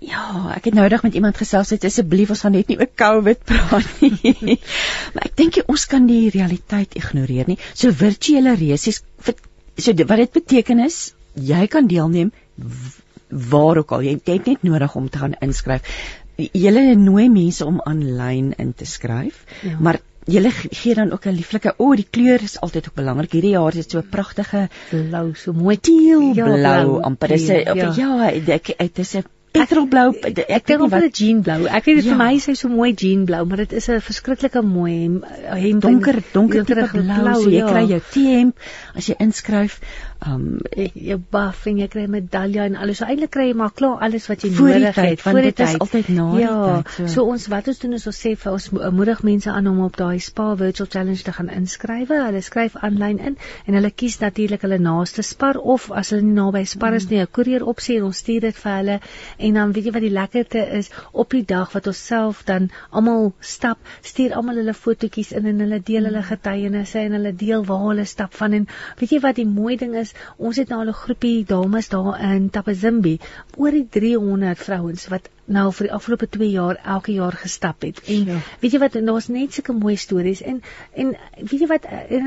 Ja, 0.00 0.54
ek 0.56 0.64
het 0.64 0.74
noudag 0.74 1.02
met 1.04 1.14
iemand 1.14 1.36
gesels 1.36 1.70
het 1.74 1.84
asseblief 1.84 2.30
ons 2.32 2.40
gaan 2.40 2.54
net 2.56 2.70
nie 2.72 2.78
oor 2.78 2.88
COVID 2.88 3.42
praat 3.44 4.00
nie. 4.00 4.56
maar 5.12 5.26
ek 5.28 5.36
dink 5.36 5.58
ons 5.66 5.84
kan 5.84 6.06
die 6.08 6.30
realiteit 6.32 6.96
ignoreer 6.96 7.50
nie. 7.52 7.58
So 7.74 7.92
virtuele 7.92 8.54
resies 8.56 9.02
so 9.76 9.92
wat 10.08 10.22
dit 10.22 10.32
beteken 10.32 10.80
is 10.86 11.12
jy 11.34 11.66
kan 11.66 11.86
deelneem 11.86 12.32
waar 13.52 13.82
ook 13.82 13.92
al 13.92 14.02
jy 14.08 14.16
het 14.24 14.48
net 14.48 14.64
nodig 14.66 14.96
om 14.96 15.08
te 15.08 15.20
gaan 15.20 15.36
inskryf 15.44 15.84
julle 16.52 16.94
nooi 16.96 17.28
mense 17.28 17.66
om 17.66 17.80
aanlyn 17.84 18.52
in 18.58 18.72
te 18.74 18.86
skryf, 18.88 19.44
ja. 19.62 19.76
maar 19.80 20.00
julle 20.30 20.50
gee 20.52 20.94
dan 20.94 21.12
ook 21.12 21.26
'n 21.26 21.36
lieflike 21.36 21.74
o, 21.76 21.90
oh, 21.90 21.96
die 21.96 22.06
kleur 22.10 22.42
is 22.42 22.60
altyd 22.60 22.88
ook 22.88 22.94
belangrik. 22.94 23.32
Hierdie 23.32 23.56
jaar 23.56 23.74
is 23.74 23.86
dit 23.86 23.90
so 23.90 23.98
'n 23.98 24.08
pragtige 24.08 24.68
blou, 24.90 25.34
so 25.34 25.52
mooi 25.52 25.76
teelblou 25.80 26.60
ja, 26.60 27.02
amper. 27.02 27.28
Dis 27.28 27.46
ja, 27.46 27.92
ja 27.96 28.30
dit 28.30 28.98
is 28.98 29.14
'n 29.16 29.24
petrolblou 29.54 30.12
ek, 30.14 30.26
ek, 30.30 30.50
ek 30.56 30.66
dink 30.70 30.84
of 30.86 30.94
dit 31.06 31.22
jeanblou 31.24 31.66
ek 31.66 31.88
weet 31.88 32.00
dit 32.00 32.06
ja. 32.06 32.12
vir 32.12 32.20
my 32.20 32.28
is 32.38 32.46
hy 32.50 32.54
so 32.58 32.70
mooi 32.70 32.90
jeanblou 32.94 33.40
maar 33.50 33.62
dit 33.64 33.72
is 33.80 33.88
'n 33.90 34.04
verskriklike 34.06 34.62
mooi 34.62 34.92
hem, 34.92 35.16
hem 35.64 35.80
donker 35.80 36.20
donker 36.32 36.64
blou, 36.64 36.86
blou 36.92 37.34
so 37.42 37.50
jy 37.50 37.62
ja. 37.62 37.70
kry 37.72 37.84
jou 37.90 38.00
T-hemp 38.12 38.70
as 38.94 39.10
jy 39.10 39.16
inskryf 39.26 39.80
um 40.26 40.60
jy 40.76 41.16
buff 41.32 41.66
en 41.66 41.78
jy 41.80 41.88
kry 41.88 42.02
'n 42.04 42.10
medalje 42.10 42.60
en 42.60 42.76
alles. 42.76 42.98
So 42.98 43.06
eintlik 43.06 43.30
kry 43.30 43.46
jy 43.48 43.54
maar 43.56 43.72
klaar 43.72 44.02
alles 44.04 44.28
wat 44.28 44.42
jy 44.44 44.50
nodig 44.50 44.94
het 44.94 45.20
voor 45.20 45.40
dit 45.40 45.60
is 45.60 45.78
altyd 45.78 46.08
na 46.08 46.26
die 46.32 46.40
ja, 46.42 46.82
tyd. 46.82 46.92
So. 46.96 47.06
so 47.06 47.24
ons 47.24 47.46
wat 47.48 47.68
ons 47.68 47.78
doen 47.78 47.92
is 47.92 48.06
ons 48.06 48.20
sê 48.26 48.34
vir 48.36 48.52
ons 48.52 48.70
moedig 48.70 49.22
mense 49.22 49.50
aan 49.50 49.66
om 49.66 49.80
op 49.84 49.96
daai 49.96 50.20
Spa 50.20 50.54
Virtual 50.56 50.88
Challenge 50.90 51.22
te 51.22 51.32
gaan 51.32 51.48
inskryf. 51.48 52.08
Hulle 52.08 52.42
skryf 52.42 52.76
aanlyn 52.76 53.18
in 53.18 53.36
en 53.66 53.74
hulle 53.74 53.90
kies 53.90 54.18
natuurlik 54.20 54.62
hulle 54.62 54.78
naaste 54.78 55.22
Spar 55.22 55.56
of 55.56 55.90
as 55.90 56.10
hulle 56.10 56.22
nie 56.22 56.36
naby 56.36 56.64
Spar 56.64 56.94
is 56.94 57.08
nie, 57.10 57.20
'n 57.20 57.26
koerier 57.26 57.64
opsie 57.64 57.96
en 57.96 58.04
ons 58.10 58.16
stuur 58.16 58.40
dit 58.40 58.56
vir 58.56 58.72
hulle 58.76 59.00
en 59.38 59.54
dan 59.54 59.72
weet 59.72 59.84
jy 59.84 59.92
wat 59.92 60.02
die 60.02 60.14
lekkerte 60.18 60.66
is 60.78 60.90
op 61.12 61.30
die 61.30 61.44
dag 61.44 61.72
wat 61.72 61.86
ons 61.86 62.06
self 62.06 62.44
dan 62.44 62.70
almal 62.90 63.32
stap, 63.40 63.78
stuur 64.02 64.34
almal 64.34 64.56
hulle 64.56 64.74
fotootjies 64.74 65.32
in 65.32 65.46
en 65.46 65.60
hulle 65.60 65.80
deel 65.80 66.04
hulle 66.04 66.22
getuienisse 66.22 66.98
en 66.98 67.12
hulle 67.12 67.32
deel 67.32 67.64
waar 67.64 67.86
hulle 67.88 68.04
stap 68.04 68.34
van 68.34 68.52
en 68.52 68.66
weet 69.00 69.10
jy 69.16 69.20
wat 69.20 69.36
die 69.36 69.46
mooi 69.46 69.76
ding 69.76 69.96
is 69.96 70.09
is 70.10 70.30
ons 70.36 70.56
het 70.56 70.68
nou 70.68 70.84
'n 70.84 70.92
groepie 70.92 71.44
dames 71.44 71.88
daar 71.88 72.20
in 72.20 72.50
Tapazimbi, 72.50 73.18
oor 73.56 73.70
die 73.70 73.86
300 73.88 74.58
vrouens 74.58 75.06
wat 75.08 75.28
nou 75.44 75.72
vir 75.72 75.86
die 75.86 75.94
afgelope 75.94 76.28
2 76.28 76.50
jaar 76.50 76.76
elke 76.84 77.12
jaar 77.12 77.32
gestap 77.32 77.82
het. 77.82 78.02
En 78.06 78.24
ja. 78.24 78.38
weet 78.60 78.72
jy 78.72 78.78
wat, 78.78 78.92
daar's 78.92 79.28
net 79.28 79.52
sulke 79.52 79.72
mooi 79.72 79.96
stories 79.96 80.42
en 80.42 80.62
en 80.94 81.16
weet 81.38 81.60
jy 81.60 81.66
wat 81.66 81.84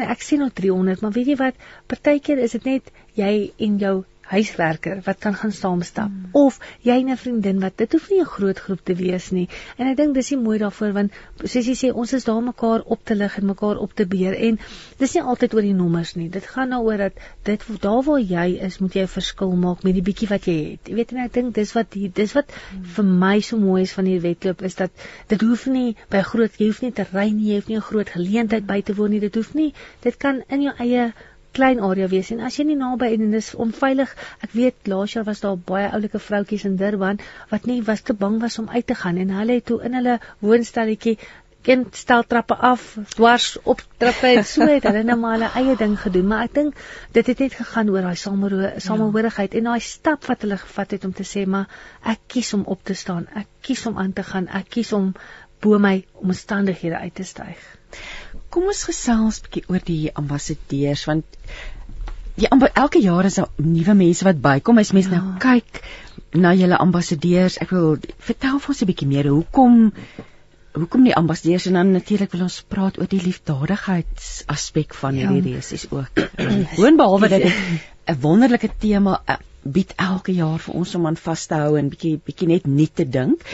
ek 0.09 0.21
sien 0.21 0.39
nou 0.39 0.49
300, 0.53 1.01
maar 1.01 1.11
weet 1.11 1.27
jy 1.27 1.35
wat, 1.35 1.55
partykeer 1.87 2.37
is 2.37 2.51
dit 2.51 2.63
net 2.63 2.91
jy 3.13 3.53
en 3.57 3.77
jou 3.77 4.03
huiswerker 4.33 5.01
wat 5.05 5.19
kan 5.23 5.35
gaan 5.39 5.51
saamstap. 5.51 6.09
Hmm. 6.09 6.29
of 6.33 6.59
jy 6.81 6.97
'n 7.03 7.17
vriendin 7.17 7.59
wat 7.59 7.77
dit 7.77 7.91
hoef 7.91 8.09
nie 8.09 8.19
'n 8.21 8.25
groot 8.25 8.59
groep 8.59 8.81
te 8.83 8.95
wees 8.95 9.29
nie. 9.31 9.47
En 9.77 9.87
ek 9.87 9.97
dink 9.97 10.13
dis 10.15 10.31
nie 10.31 10.39
mooi 10.39 10.57
daarvoor 10.59 10.93
want 10.93 11.11
soos 11.43 11.65
jy 11.65 11.75
sê 11.81 11.91
ons 11.93 12.13
is 12.13 12.23
daar 12.23 12.41
mekaar 12.41 12.81
op 12.95 13.05
te 13.05 13.15
lig 13.15 13.37
en 13.37 13.45
mekaar 13.45 13.77
op 13.77 13.93
te 13.93 14.05
beer 14.05 14.33
en 14.33 14.59
dis 14.97 15.13
nie 15.13 15.23
altyd 15.23 15.53
oor 15.53 15.61
die 15.61 15.73
nommers 15.73 16.15
nie. 16.15 16.29
Dit 16.29 16.45
gaan 16.45 16.69
daaroor 16.69 16.97
nou 16.97 17.09
dat 17.09 17.13
dit 17.43 17.81
daar 17.81 18.03
waar 18.03 18.19
jy 18.19 18.47
is 18.67 18.79
moet 18.79 18.93
jy 18.93 19.03
'n 19.03 19.15
verskil 19.17 19.55
maak 19.55 19.83
met 19.83 19.93
die 19.93 20.05
bietjie 20.09 20.29
wat 20.29 20.45
jy 20.45 20.57
het. 20.71 20.87
Jy 20.87 20.95
weet 20.95 21.11
en 21.11 21.17
ek 21.25 21.33
dink 21.33 21.53
dis 21.55 21.73
wat 21.73 21.91
die, 21.91 22.09
dis 22.09 22.33
wat 22.33 22.51
hmm. 22.51 22.85
vir 22.95 23.05
my 23.05 23.39
so 23.39 23.57
mooi 23.57 23.81
is 23.81 23.93
van 23.93 24.05
hierdie 24.05 24.29
wedloop 24.29 24.61
is 24.61 24.75
dat 24.75 24.91
dit 25.27 25.41
hoef 25.41 25.65
nie 25.67 25.95
by 26.09 26.21
groot 26.21 26.51
jy 26.57 26.67
hoef 26.67 26.81
nie 26.81 26.91
te 26.91 27.05
ry 27.13 27.29
nie 27.29 27.51
jy 27.51 27.55
hoef 27.55 27.67
nie 27.67 27.77
'n 27.77 27.89
groot 27.91 28.09
geleentheid 28.09 28.65
by 28.65 28.81
te 28.81 28.95
woon 28.95 29.11
nie. 29.11 29.19
Dit 29.19 29.35
hoef 29.35 29.53
nie 29.53 29.73
dit 30.01 30.17
kan 30.17 30.43
in 30.49 30.61
jou 30.61 30.73
eie 30.79 31.13
klein 31.57 31.81
area 31.89 32.09
wees 32.11 32.31
en 32.33 32.41
as 32.47 32.57
jy 32.59 32.65
nie 32.69 32.79
naby 32.79 33.11
en 33.13 33.25
dit 33.27 33.39
is 33.39 33.53
onveilig 33.65 34.15
ek 34.47 34.57
weet 34.57 34.91
laas 34.93 35.13
jaar 35.15 35.27
was 35.29 35.43
daar 35.45 35.59
baie 35.71 35.91
oulike 35.93 36.19
vroutjies 36.19 36.65
in 36.69 36.79
Durban 36.81 37.21
wat 37.53 37.69
nie 37.69 37.81
was 37.91 38.01
te 38.01 38.17
bang 38.25 38.41
was 38.41 38.59
om 38.59 38.69
uit 38.69 38.87
te 38.87 38.97
gaan 39.03 39.21
en 39.21 39.37
hulle 39.39 39.59
het 39.59 39.69
toe 39.71 39.81
in 39.87 39.97
hulle 39.99 40.19
woonstelletjie 40.41 41.17
een 41.63 41.85
stel 41.91 42.23
trappe 42.27 42.55
af 42.55 42.97
dwars 43.15 43.57
op 43.63 43.83
trappe 43.97 44.27
en 44.27 44.45
so 44.45 44.65
het 44.67 44.83
hulle 44.83 45.03
net 45.03 45.19
maar 45.19 45.37
hulle 45.37 45.49
eie 45.55 45.75
ding 45.79 45.93
gedoen. 45.99 46.27
Maar 46.27 46.47
ek 46.47 46.55
dink 46.57 46.81
dit 47.15 47.29
het 47.31 47.39
net 47.39 47.55
gegaan 47.59 47.91
oor 47.93 48.07
daai 48.07 48.19
samehorigheid 48.87 49.55
en 49.55 49.69
daai 49.69 49.79
stap 49.79 50.27
wat 50.27 50.43
hulle 50.43 50.57
gevat 50.59 50.97
het 50.97 51.05
om 51.05 51.13
te 51.13 51.27
sê 51.27 51.45
maar 51.47 51.69
ek 52.15 52.27
kies 52.35 52.53
om 52.57 52.65
op 52.75 52.83
te 52.83 52.97
staan 52.99 53.27
ek 53.43 53.47
kies 53.61 53.85
om 53.87 53.97
aan 53.97 54.13
te 54.13 54.27
gaan 54.27 54.47
ek 54.47 54.69
kies 54.75 54.91
om 54.93 55.13
bo 55.63 55.79
my 55.79 55.95
omstandighede 56.13 56.99
uit 56.99 57.15
te 57.15 57.23
styg 57.23 57.63
kom 58.53 58.69
ons 58.71 58.83
gesels 58.89 59.39
'n 59.39 59.45
bietjie 59.47 59.63
oor 59.69 59.85
die 59.85 60.11
ambassadeurs 60.23 61.05
want 61.09 61.39
die 62.35 62.49
elke 62.49 62.99
jaar 62.99 63.25
is 63.29 63.37
daar 63.39 63.49
nuwe 63.61 63.93
mense 63.93 64.25
wat 64.25 64.41
bykom. 64.41 64.77
As 64.81 64.91
mense 64.91 65.09
nou 65.09 65.21
ja. 65.21 65.25
nou 65.29 65.39
kyk 65.39 65.81
na 66.33 66.53
julle 66.57 66.77
ambassadeurs, 66.81 67.59
ek 67.61 67.73
wil 67.75 67.97
vertel 68.17 68.59
vir 68.59 68.73
ons 68.73 68.81
'n 68.81 68.89
bietjie 68.89 69.09
meer 69.09 69.29
hoekom 69.29 69.91
hoekom 70.73 71.03
die 71.05 71.13
ambassadeurs 71.13 71.67
en 71.69 71.77
dan 71.77 71.91
natuurlik 71.93 72.31
wil 72.33 72.47
ons 72.47 72.61
praat 72.67 72.97
oor 72.97 73.09
die 73.09 73.21
liefdadigheidsaspek 73.21 74.95
van 74.97 75.15
ja. 75.15 75.29
hierdie 75.29 75.53
resies 75.53 75.85
ook. 75.91 76.23
Boonbehalwe 76.79 77.29
dat 77.29 77.45
dit 77.45 77.53
'n 78.09 78.19
wonderlike 78.21 78.69
tema 78.79 79.21
eh, 79.25 79.37
bied 79.63 79.93
elke 79.95 80.33
jaar 80.33 80.59
vir 80.59 80.75
ons 80.75 80.95
om 80.95 81.05
aan 81.07 81.19
vas 81.27 81.45
te 81.45 81.55
hou 81.55 81.77
en 81.77 81.89
bietjie 81.93 82.17
bietjie 82.25 82.47
net 82.47 82.65
nuut 82.65 82.95
te 82.95 83.05
dink 83.05 83.45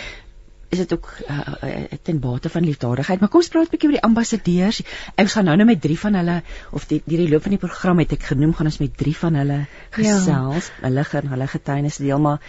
is 0.69 0.77
dit 0.77 0.93
ook 0.93 1.09
uh, 1.29 1.39
uh, 1.63 1.99
ten 2.01 2.19
bate 2.19 2.49
van 2.49 2.65
liefdadigheid. 2.65 3.19
Maar 3.19 3.29
kom 3.29 3.41
ons 3.41 3.49
praat 3.49 3.67
'n 3.67 3.73
bietjie 3.73 3.89
oor 3.89 3.97
die 3.97 4.07
ambassadeurs. 4.07 4.81
Ek 5.15 5.29
gaan 5.33 5.45
nou 5.45 5.55
nou 5.57 5.67
met 5.67 5.81
drie 5.81 5.99
van 5.99 6.13
hulle 6.13 6.41
of 6.71 6.87
die 6.87 7.01
die, 7.05 7.17
die 7.17 7.29
loop 7.29 7.41
van 7.41 7.57
die 7.57 7.63
program 7.65 7.99
het 7.99 8.11
ek 8.11 8.23
genoem 8.31 8.53
gaan 8.53 8.69
ons 8.71 8.79
met 8.79 8.97
drie 8.97 9.15
van 9.17 9.35
hulle 9.35 9.65
gesels. 9.89 10.67
Ja. 10.67 10.87
Hulle 10.87 11.03
gaan 11.03 11.27
hulle 11.27 11.47
getuienis 11.47 11.97
deel 11.97 12.19
maar 12.19 12.39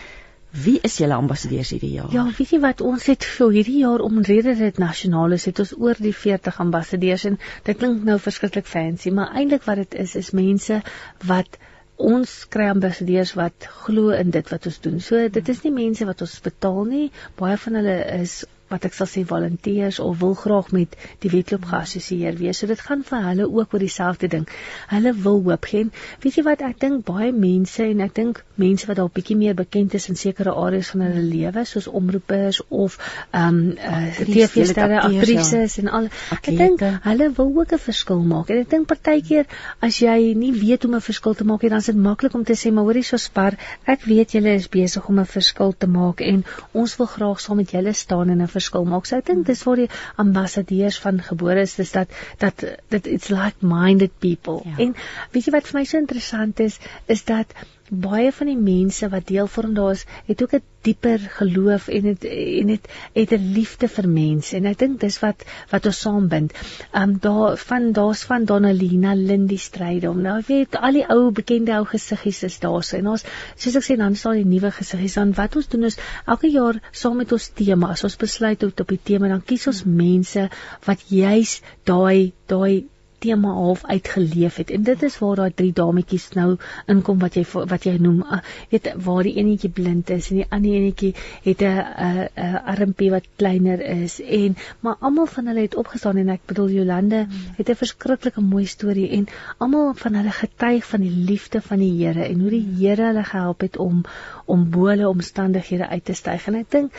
wie 0.51 0.79
is 0.83 0.97
julle 0.99 1.15
ambassadeurs 1.15 1.71
hierdie 1.71 1.93
jaar? 1.95 2.11
Ja, 2.13 2.25
weet 2.39 2.51
jy 2.51 2.59
wat 2.63 2.81
ons 2.83 3.07
het 3.07 3.25
vir 3.25 3.53
hierdie 3.55 3.79
jaar 3.85 4.03
omrede 4.03 4.57
dit 4.59 4.79
nasionaal 4.83 5.37
is 5.37 5.47
het 5.47 5.63
ons 5.63 5.73
oor 5.79 5.99
die 5.99 6.15
40 6.15 6.59
ambassadeurs 6.65 7.25
en 7.31 7.39
dit 7.65 7.79
klink 7.79 8.03
nou 8.05 8.19
verskriklik 8.19 8.67
fancy, 8.67 9.15
maar 9.15 9.31
eintlik 9.39 9.67
wat 9.69 9.85
dit 9.85 9.95
is 10.05 10.17
is 10.19 10.33
mense 10.35 10.83
wat 11.31 11.61
ons 12.01 12.33
kry 12.55 12.69
ambassadeurs 12.73 13.35
wat 13.39 13.67
glo 13.85 14.15
in 14.17 14.33
dit 14.35 14.53
wat 14.53 14.67
ons 14.71 14.79
doen. 14.85 15.01
So 15.05 15.29
dit 15.29 15.53
is 15.55 15.63
nie 15.67 15.75
mense 15.75 16.07
wat 16.09 16.25
ons 16.25 16.39
betaal 16.45 16.83
nie. 16.89 17.07
Baie 17.41 17.59
van 17.65 17.79
hulle 17.81 17.97
is 18.21 18.41
wat 18.71 18.85
ek 18.89 18.95
sal 18.95 19.09
sê 19.11 19.25
volonteërs 19.27 19.99
of 20.05 20.19
wil 20.21 20.35
graag 20.35 20.71
met 20.77 20.97
die 21.25 21.31
wedloop 21.33 21.65
geassosieer 21.71 22.39
wees. 22.39 22.61
So 22.61 22.71
dit 22.71 22.81
gaan 22.81 23.03
vir 23.07 23.25
hulle 23.29 23.49
ook 23.49 23.75
oor 23.75 23.83
dieselfde 23.83 24.29
ding. 24.29 24.47
Hulle 24.93 25.15
wil 25.25 25.43
hoop 25.49 25.65
gee. 25.71 25.89
Weet 26.23 26.39
jy 26.39 26.45
wat 26.47 26.63
ek 26.67 26.79
dink 26.81 27.05
baie 27.09 27.33
mense 27.33 27.83
en 27.85 28.01
ek 28.05 28.15
dink 28.15 28.43
mense 28.61 28.87
wat 28.87 29.01
dalk 29.01 29.15
bietjie 29.17 29.37
meer 29.41 29.57
bekend 29.59 29.95
is 29.99 30.09
in 30.13 30.19
sekere 30.21 30.55
areas 30.55 30.93
van 30.95 31.07
hulle 31.07 31.25
lewe 31.25 31.65
soos 31.65 31.89
omroepers 31.89 32.61
of 32.69 32.99
ehm 33.31 33.49
um, 33.49 33.61
uh, 33.77 34.21
TV-sterre, 34.21 35.01
aktrises 35.01 35.77
ja. 35.77 35.83
en 35.83 35.93
al. 35.99 36.09
Ek 36.37 36.51
dink 36.59 36.85
hulle 37.07 37.31
wil 37.37 37.53
ook 37.61 37.73
'n 37.73 37.83
verskil 37.87 38.23
maak. 38.35 38.51
En 38.51 38.63
ek 38.63 38.71
dink 38.71 38.87
partykeer 38.91 39.47
as 39.81 40.01
jy 40.01 40.35
nie 40.35 40.53
weet 40.53 40.85
hoe 40.85 40.91
om 40.91 40.97
'n 40.97 41.09
verskil 41.11 41.35
te 41.35 41.45
maak 41.45 41.63
nie, 41.63 41.71
dan 41.71 41.79
is 41.79 41.91
dit 41.91 41.97
maklik 41.97 42.35
om 42.35 42.45
te 42.45 42.57
sê 42.59 42.73
maar 42.73 42.85
hoorie 42.85 43.03
so 43.07 43.17
spar, 43.17 43.57
ek 43.87 44.05
weet 44.05 44.33
julle 44.37 44.55
is 44.55 44.69
besig 44.69 45.09
om 45.09 45.19
'n 45.19 45.27
verskil 45.27 45.73
te 45.73 45.87
maak 45.87 46.21
en 46.21 46.45
ons 46.73 46.97
wil 46.97 47.07
graag 47.07 47.41
saam 47.41 47.57
met 47.57 47.71
julle 47.71 47.93
staan 47.93 48.31
in 48.31 48.43
'n 48.43 48.49
verskil 48.61 48.87
maak. 48.93 49.09
So 49.09 49.19
ek 49.19 49.29
dink 49.33 49.49
dis 49.49 49.65
waar 49.67 49.83
die 49.83 49.91
ambassadeurs 50.23 51.01
van 51.03 51.21
gebore 51.33 51.67
is, 51.67 51.77
dis 51.81 51.93
dat 51.97 52.15
dat 52.45 52.65
dit 52.95 53.11
it's 53.17 53.33
like 53.35 53.67
minded 53.75 54.17
people. 54.23 54.63
Ja. 54.65 54.79
En 54.87 54.95
weet 55.35 55.49
jy 55.49 55.57
wat 55.59 55.69
vir 55.71 55.81
my 55.81 55.87
so 55.89 55.99
interessant 55.99 56.61
is, 56.61 56.79
is 57.07 57.25
dat 57.29 57.57
baie 57.91 58.33
van 58.33 58.47
die 58.47 58.59
mense 58.59 59.09
wat 59.11 59.27
deel 59.27 59.47
vorm 59.51 59.75
daar 59.75 59.93
is, 59.93 60.05
het 60.27 60.43
ook 60.43 60.55
'n 60.55 60.63
dieper 60.83 61.19
geloof 61.19 61.89
en 61.89 62.05
het 62.05 62.25
en 62.25 62.69
het 62.69 62.87
het 63.13 63.33
'n 63.33 63.53
liefde 63.53 63.89
vir 63.89 64.09
mense 64.09 64.57
en 64.57 64.67
ek 64.67 64.79
dink 64.79 65.01
dis 65.01 65.19
wat 65.21 65.45
wat 65.71 65.87
ons 65.87 66.01
saambind. 66.01 66.53
Um 66.95 67.19
daar 67.21 67.57
van 67.57 67.93
daar's 67.93 68.23
van 68.25 68.45
Donalina 68.45 69.15
Lindy 69.15 69.57
Strydom. 69.57 70.21
Nou 70.21 70.43
weet 70.47 70.77
al 70.77 70.93
die 70.93 71.07
ou 71.09 71.31
bekende 71.31 71.73
ou 71.73 71.85
gesiggies 71.85 72.43
is 72.43 72.59
daar 72.59 72.83
so 72.83 72.97
en 72.97 73.07
ons 73.07 73.25
soos 73.57 73.77
ek 73.77 73.85
sê 73.85 73.97
dan 73.97 74.17
sal 74.17 74.33
die 74.33 74.45
nuwe 74.45 74.71
gesiggies 74.71 75.15
dan 75.15 75.35
wat 75.35 75.57
ons 75.57 75.69
doen 75.69 75.85
is 75.85 75.99
elke 76.27 76.51
jaar 76.51 76.81
saam 76.93 77.17
met 77.17 77.33
ons 77.33 77.49
tema 77.49 77.91
as 77.91 78.05
ons 78.05 78.17
besluit 78.17 78.63
op 78.63 78.89
die 78.89 79.01
tema 79.03 79.29
dan 79.29 79.45
kies 79.45 79.67
ons 79.67 79.85
mense 79.85 80.49
wat 80.87 81.01
juis 81.09 81.61
daai 81.85 82.33
daai 82.47 82.85
tema 83.21 83.53
half 83.53 83.85
uitgeleef 83.85 84.57
het. 84.57 84.71
En 84.71 84.83
dit 84.83 85.03
is 85.03 85.19
waar 85.19 85.37
daai 85.37 85.53
drie 85.55 85.73
dametjies 85.73 86.29
nou 86.37 86.57
inkom 86.87 87.19
wat 87.23 87.37
jy 87.39 87.45
wat 87.53 87.87
jy 87.89 87.97
noem 88.01 88.23
uh, 88.25 88.41
weet 88.73 88.91
waar 89.05 89.23
die 89.27 89.37
enetjie 89.43 89.71
blind 89.71 90.11
is 90.11 90.31
en 90.31 90.41
die 90.41 90.49
ander 90.49 90.77
enetjie 90.79 91.15
het 91.45 91.63
'n 91.63 92.29
'n 92.37 92.63
armpie 92.75 93.11
wat 93.11 93.29
kleiner 93.37 93.81
is 93.81 94.21
en 94.21 94.57
maar 94.81 94.97
almal 95.01 95.27
van 95.27 95.47
hulle 95.47 95.67
het 95.67 95.77
opgestaan 95.77 96.17
en 96.17 96.29
ek 96.29 96.47
bedoel 96.47 96.71
Jolande 96.71 97.25
hmm. 97.25 97.55
het 97.57 97.69
'n 97.71 97.81
verskriklike 97.83 98.41
mooi 98.41 98.67
storie 98.67 99.09
en 99.11 99.27
almal 99.59 99.95
van 99.95 100.15
hulle 100.15 100.31
getuig 100.31 100.85
van 100.87 101.01
die 101.01 101.17
liefde 101.31 101.61
van 101.61 101.79
die 101.79 101.93
Here 102.05 102.25
en 102.25 102.41
hoe 102.41 102.51
die 102.51 102.67
Here 102.79 103.03
hulle 103.03 103.25
gehelp 103.25 103.61
het 103.61 103.77
om 103.77 104.05
om 104.45 104.71
bo 104.71 104.87
hulle 104.91 105.09
omstandighede 105.09 105.89
uit 105.89 106.05
te 106.05 106.15
styg. 106.15 106.47
En 106.47 106.55
ek 106.55 106.71
dink 106.71 106.93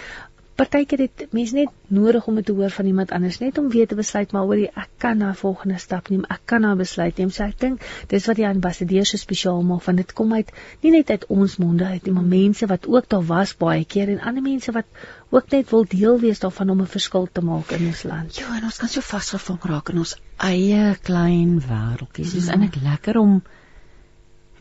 partykeer 0.62 1.02
het 1.08 1.24
mense 1.34 1.56
net 1.58 1.70
nodig 1.90 2.28
om 2.30 2.36
dit 2.38 2.46
te 2.46 2.54
hoor 2.54 2.74
van 2.74 2.90
iemand 2.90 3.12
anders 3.16 3.40
net 3.42 3.58
om 3.58 3.70
weer 3.74 3.88
te 3.90 3.98
besluit 3.98 4.34
maar 4.36 4.46
hoorie 4.50 4.68
ek 4.82 4.92
kan 5.04 5.18
na 5.24 5.32
volgende 5.40 5.80
stap 5.82 6.12
neem 6.14 6.22
ek 6.36 6.44
kan 6.52 6.62
na 6.66 6.74
besluit 6.78 7.18
neem 7.22 7.32
so 7.38 7.46
ek 7.48 7.58
dink 7.64 7.88
dis 8.14 8.28
wat 8.30 8.38
die 8.40 8.46
ambassadeur 8.50 9.08
so 9.10 9.22
spesiaal 9.22 9.64
maak 9.72 9.88
want 9.88 10.04
dit 10.04 10.14
kom 10.20 10.36
uit 10.38 10.54
nie 10.86 10.94
net 10.98 11.10
uit 11.10 11.26
ons 11.38 11.58
monde 11.64 11.88
uit 11.94 12.06
nie 12.06 12.16
maar 12.18 12.30
mense 12.36 12.70
wat 12.74 12.88
ook 12.94 13.10
daar 13.16 13.26
was 13.34 13.56
baie 13.66 13.88
keer 13.96 14.14
en 14.14 14.22
ander 14.32 14.46
mense 14.46 14.76
wat 14.78 15.02
ook 15.32 15.52
net 15.56 15.70
wil 15.74 15.88
deel 15.96 16.20
wees 16.26 16.44
daarvan 16.46 16.76
om 16.76 16.86
'n 16.86 16.94
verskil 16.96 17.30
te 17.32 17.46
maak 17.52 17.74
in 17.80 17.88
ons 17.90 18.04
land 18.14 18.42
ja 18.44 18.58
en 18.58 18.70
ons 18.70 18.82
kan 18.84 18.96
so 18.96 19.02
vasgevang 19.12 19.62
raak 19.74 19.94
in 19.96 20.04
ons 20.06 20.16
eie 20.52 20.96
klein 21.10 21.60
wêreldjies 21.72 22.38
dis 22.38 22.46
ja. 22.46 22.54
eintlik 22.54 22.84
lekker 22.84 23.18
om 23.18 23.42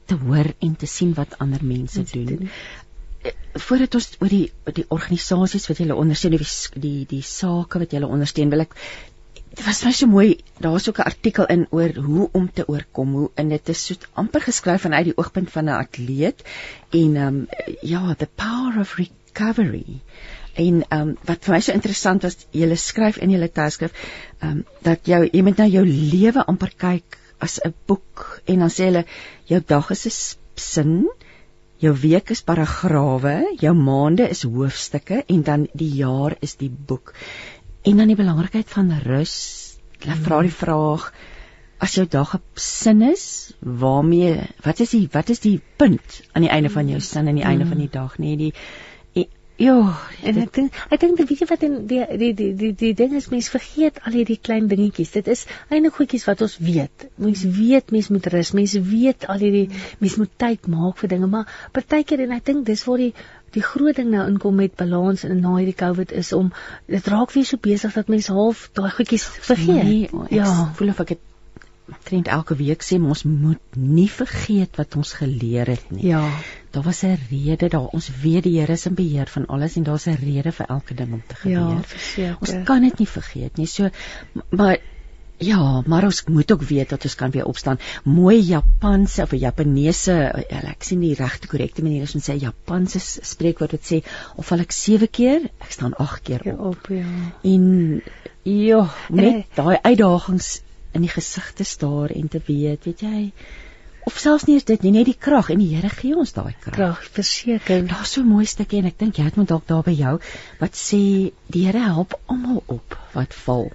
te 0.06 0.16
hoor 0.24 0.54
en 0.58 0.76
te 0.76 0.86
sien 0.86 1.12
wat 1.14 1.38
ander 1.38 1.64
mense 1.64 2.02
doen. 2.12 2.24
doen 2.26 2.48
voordat 3.54 3.94
ons 3.94 4.08
oor 4.20 4.28
die 4.30 4.52
die 4.74 4.86
organisasies 4.88 5.66
wat 5.70 5.78
julle 5.82 5.96
ondersteun 5.98 6.36
die 6.36 6.80
die 6.82 7.06
die 7.10 7.22
sake 7.26 7.82
wat 7.82 7.92
julle 7.96 8.10
ondersteun 8.10 8.50
wil 8.50 8.62
ek 8.66 8.76
dit 9.50 9.62
was 9.66 9.82
my 9.84 9.92
so 9.96 10.06
mooi 10.06 10.28
daar's 10.62 10.88
ook 10.88 10.98
'n 10.98 11.10
artikel 11.10 11.46
in 11.46 11.66
oor 11.70 11.94
hoe 11.94 12.28
om 12.32 12.50
te 12.52 12.66
oorkom 12.68 13.12
hoe 13.12 13.30
en 13.34 13.48
dit 13.48 13.68
is 13.68 13.86
so 13.86 13.94
amper 14.14 14.40
geskryf 14.40 14.82
vanuit 14.82 15.04
die 15.04 15.16
oogpunt 15.16 15.50
van 15.50 15.64
'n 15.64 15.80
atleet 15.80 16.42
en 16.90 17.16
ehm 17.16 17.26
um, 17.26 17.48
ja 17.82 18.14
the 18.14 18.28
power 18.34 18.80
of 18.80 18.94
recovery 18.94 20.00
en 20.54 20.84
ehm 20.88 21.08
um, 21.08 21.16
wat 21.24 21.44
vir 21.44 21.54
my 21.54 21.60
so 21.60 21.72
interessant 21.72 22.22
was 22.22 22.46
julle 22.50 22.76
skryf 22.76 23.16
in 23.16 23.30
julle 23.30 23.48
tydskrif 23.48 23.92
ehm 24.38 24.50
um, 24.50 24.64
dat 24.82 25.06
jou 25.06 25.28
jy 25.32 25.42
moet 25.42 25.58
na 25.58 25.66
jou 25.66 25.84
lewe 25.86 26.46
amper 26.46 26.72
kyk 26.76 27.18
as 27.38 27.58
'n 27.64 27.74
boek 27.86 28.42
en 28.44 28.58
dan 28.58 28.70
sê 28.70 28.84
hulle 28.84 29.04
jou 29.46 29.60
dag 29.66 29.90
is 29.90 30.06
'n 30.06 30.38
sin 30.60 31.08
Jou 31.80 31.94
week 31.96 32.28
is 32.34 32.42
paragrawe, 32.44 33.54
jou 33.56 33.72
maande 33.72 34.26
is 34.28 34.42
hoofstukke 34.44 35.22
en 35.32 35.42
dan 35.42 35.62
die 35.72 35.88
jaar 35.96 36.34
is 36.44 36.58
die 36.60 36.68
boek. 36.68 37.14
En 37.88 37.96
dan 37.96 38.10
die 38.12 38.18
belangrikheid 38.18 38.68
van 38.68 38.90
rus. 39.06 39.36
Hulle 40.02 40.16
vra 40.20 40.42
die 40.44 40.52
vraag 40.52 41.06
as 41.80 41.94
jou 41.96 42.04
dag 42.04 42.34
'n 42.36 42.42
sin 42.54 43.02
is, 43.02 43.24
waarmee 43.60 44.36
wat 44.64 44.80
is 44.80 44.90
die 44.90 45.08
wat 45.12 45.30
is 45.30 45.40
die 45.40 45.60
punt 45.76 46.20
aan 46.32 46.44
die 46.44 46.52
einde 46.52 46.70
van 46.70 46.88
jou 46.88 47.00
sin 47.00 47.28
aan 47.28 47.40
die 47.40 47.48
einde 47.48 47.66
van 47.66 47.78
die 47.78 47.90
dag, 47.90 48.18
nê? 48.18 48.24
Nee, 48.24 48.36
die 48.36 48.52
Ja, 49.60 49.76
en 50.24 50.38
ek 50.40 50.54
dink 50.56 50.76
ek 50.88 51.02
dink 51.02 51.18
weet 51.20 51.42
jy 51.42 51.46
wat 51.50 51.64
in 51.66 51.74
die 51.88 52.00
die 52.22 52.30
die 52.36 52.52
die 52.56 52.70
die 52.80 52.92
ding 52.96 53.12
is 53.18 53.26
mens 53.28 53.50
vergeet 53.52 53.98
al 54.08 54.14
hierdie 54.16 54.38
klein 54.40 54.70
dingetjies. 54.70 55.12
Dit 55.12 55.28
is 55.28 55.42
eintlik 55.68 55.98
goedjies 55.98 56.24
wat 56.28 56.40
ons 56.46 56.54
weet. 56.64 57.04
Mens 57.20 57.42
weet 57.58 57.92
mens 57.92 58.08
moet 58.14 58.30
rus. 58.32 58.54
Mens 58.56 58.78
weet 58.88 59.28
al 59.28 59.44
hierdie 59.44 59.66
mens 60.00 60.16
moet 60.22 60.32
tyd 60.40 60.70
maak 60.72 60.96
vir 61.02 61.12
dinge, 61.12 61.28
maar 61.28 61.52
partykeer 61.76 62.24
en 62.24 62.32
ek 62.38 62.48
dink 62.48 62.64
dis 62.70 62.86
waar 62.88 63.04
die 63.04 63.12
die 63.52 63.64
groot 63.66 63.98
ding 63.98 64.12
nou 64.14 64.24
inkom 64.30 64.56
met 64.62 64.76
balans 64.80 65.26
in 65.28 65.42
na 65.44 65.56
hierdie 65.58 65.76
COVID 65.76 66.14
is 66.16 66.32
om 66.32 66.52
dit 66.88 67.12
raak 67.12 67.34
weer 67.36 67.48
so 67.48 67.60
besig 67.60 67.96
dat 67.98 68.08
mens 68.08 68.30
half 68.32 68.68
daai 68.78 68.92
goedjies 68.96 69.26
vergeet. 69.50 69.84
Nee, 69.84 70.38
ja, 70.40 70.70
voel 70.78 70.94
of 70.94 71.04
ek 71.04 71.18
het 71.18 71.26
trend 72.02 72.28
elke 72.28 72.56
week 72.56 72.82
sê 72.86 72.98
ons 73.00 73.24
moet 73.24 73.76
nie 73.76 74.08
vergeet 74.10 74.76
wat 74.80 74.96
ons 74.96 75.12
geleer 75.18 75.66
het 75.72 75.90
nie. 75.90 76.06
Ja. 76.10 76.22
Daar 76.70 76.86
was 76.86 77.02
'n 77.02 77.18
rede 77.30 77.68
daar. 77.68 77.88
Ons 77.96 78.10
weet 78.22 78.44
die 78.44 78.58
Here 78.60 78.72
is 78.72 78.86
in 78.86 78.94
beheer 78.94 79.26
van 79.26 79.46
alles 79.46 79.76
en 79.76 79.82
daar's 79.82 80.06
'n 80.06 80.18
rede 80.20 80.52
vir 80.52 80.66
elke 80.66 80.94
ding 80.94 81.12
om 81.12 81.22
te 81.26 81.34
gebeur. 81.34 81.58
Ja, 81.58 81.82
verseker. 81.82 82.36
Ons 82.40 82.64
kan 82.64 82.82
dit 82.82 82.98
nie 82.98 83.08
vergeet 83.08 83.56
nie. 83.56 83.66
So 83.66 83.90
maar 84.50 84.78
ja, 85.40 85.82
maar 85.86 86.04
ons 86.04 86.24
moet 86.24 86.52
ook 86.52 86.62
weet 86.62 86.88
dat 86.88 87.04
ons 87.04 87.14
kan 87.14 87.30
weer 87.30 87.44
opstaan. 87.44 87.78
Mooi 88.04 88.40
Japanse 88.40 89.22
of 89.22 89.32
Japaneese, 89.32 90.12
ja, 90.48 90.62
ek 90.68 90.84
sien 90.84 91.00
die 91.00 91.14
regte 91.16 91.48
korrekte 91.48 91.82
manier 91.82 92.02
is 92.02 92.14
om 92.14 92.20
sê 92.20 92.36
Japanse 92.36 93.00
spreekwoord 93.00 93.76
wat 93.78 93.92
sê 93.92 94.02
of 94.36 94.46
val 94.46 94.64
ek 94.66 94.72
7 94.76 95.08
keer, 95.10 95.46
ek 95.64 95.72
staan 95.72 95.96
8 95.96 96.22
keer 96.22 96.44
op. 96.52 96.60
op 96.74 96.90
ja. 96.92 97.06
En 97.42 98.02
ja, 98.42 98.82
met 99.08 99.46
daai 99.56 99.78
uitdagings 99.82 100.60
in 100.92 101.06
die 101.06 101.12
gesig 101.12 101.52
te 101.54 101.64
staar 101.64 102.10
en 102.14 102.28
te 102.28 102.40
weet, 102.46 102.84
weet 102.84 103.00
jy, 103.06 103.32
of 104.08 104.18
selfs 104.18 104.46
nie 104.48 104.56
is 104.60 104.66
dit 104.68 104.82
nie 104.86 104.92
net 104.98 105.08
die 105.08 105.16
krag 105.26 105.50
en 105.52 105.60
die 105.62 105.70
Here 105.74 105.90
gee 105.92 106.16
ons 106.16 106.32
daai 106.36 106.52
krag. 106.52 106.74
Krag, 106.76 107.02
verseker. 107.16 107.82
Daar's 107.88 108.14
so 108.16 108.22
'n 108.22 108.28
mooi 108.28 108.46
stukkie 108.46 108.80
en 108.80 108.86
ek 108.90 108.98
dink 108.98 109.18
jy 109.18 109.24
het 109.24 109.36
moet 109.36 109.48
dalk 109.48 109.66
daar 109.66 109.82
by 109.82 109.94
jou 109.96 110.18
wat 110.60 110.74
sê 110.74 111.32
die 111.48 111.66
Here 111.66 111.84
help 111.84 112.16
almal 112.26 112.62
op 112.66 112.96
wat 113.14 113.34
val. 113.34 113.70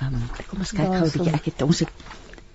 Ehm 0.00 0.14
um, 0.14 0.28
kom 0.48 0.60
ons 0.60 0.70
kyk 0.70 0.86
gou 0.86 1.06
'n 1.06 1.12
bietjie. 1.16 1.34
Ek 1.34 1.50
het 1.50 1.62
ons 1.62 1.80
het 1.80 1.90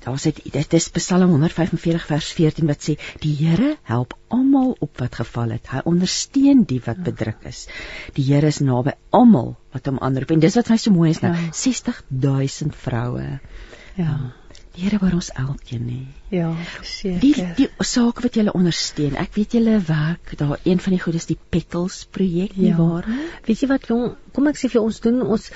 daar 0.02 0.18
sê 0.18 0.32
dit 0.34 0.74
is 0.74 0.90
Psalm 0.90 1.30
145 1.30 2.06
vers 2.10 2.32
14 2.34 2.68
wat 2.68 2.82
sê 2.82 2.98
die 3.22 3.36
Here 3.36 3.76
help 3.84 4.16
almal 4.30 4.76
op 4.80 4.98
wat 4.98 5.16
geval 5.16 5.52
het. 5.52 5.68
Hy 5.70 5.82
ondersteun 5.86 6.64
die 6.64 6.82
wat 6.86 7.04
bedruk 7.04 7.44
is. 7.46 7.68
Die 8.14 8.26
Here 8.26 8.48
is 8.48 8.60
naby 8.60 8.96
almal 9.12 9.58
wat 9.74 9.86
hom 9.86 10.00
aanroep. 10.00 10.32
En 10.32 10.40
dis 10.40 10.56
wat 10.56 10.70
my 10.70 10.78
so 10.78 10.92
mooi 10.92 11.10
is 11.12 11.22
nou. 11.22 11.34
Ja. 11.34 11.52
60000 11.52 12.76
vroue 12.76 13.40
Ja. 13.98 14.20
Die 14.72 14.86
Here 14.86 15.02
hoor 15.02 15.18
ons 15.18 15.30
elkeen 15.36 15.84
nê. 15.84 16.00
Ja, 16.32 16.54
seker. 16.88 17.20
Die 17.20 17.34
die 17.58 17.68
saak 17.84 18.22
wat 18.24 18.38
jy 18.40 18.46
ondersteun. 18.56 19.18
Ek 19.20 19.34
weet 19.36 19.58
jy 19.58 19.76
werk 19.88 20.32
daar 20.40 20.62
een 20.64 20.80
van 20.80 20.96
die 20.96 21.02
goedes 21.02 21.28
die 21.28 21.38
Petals 21.52 22.06
projek 22.08 22.56
nie 22.56 22.72
ja. 22.72 22.78
waar. 22.80 23.08
Weet 23.48 23.66
jy 23.66 23.68
wat 23.68 23.90
jong, 23.92 24.16
kom 24.32 24.48
ek 24.48 24.60
sê 24.62 24.72
vir 24.72 24.86
ons 24.86 25.02
doen 25.04 25.20
ons 25.28 25.50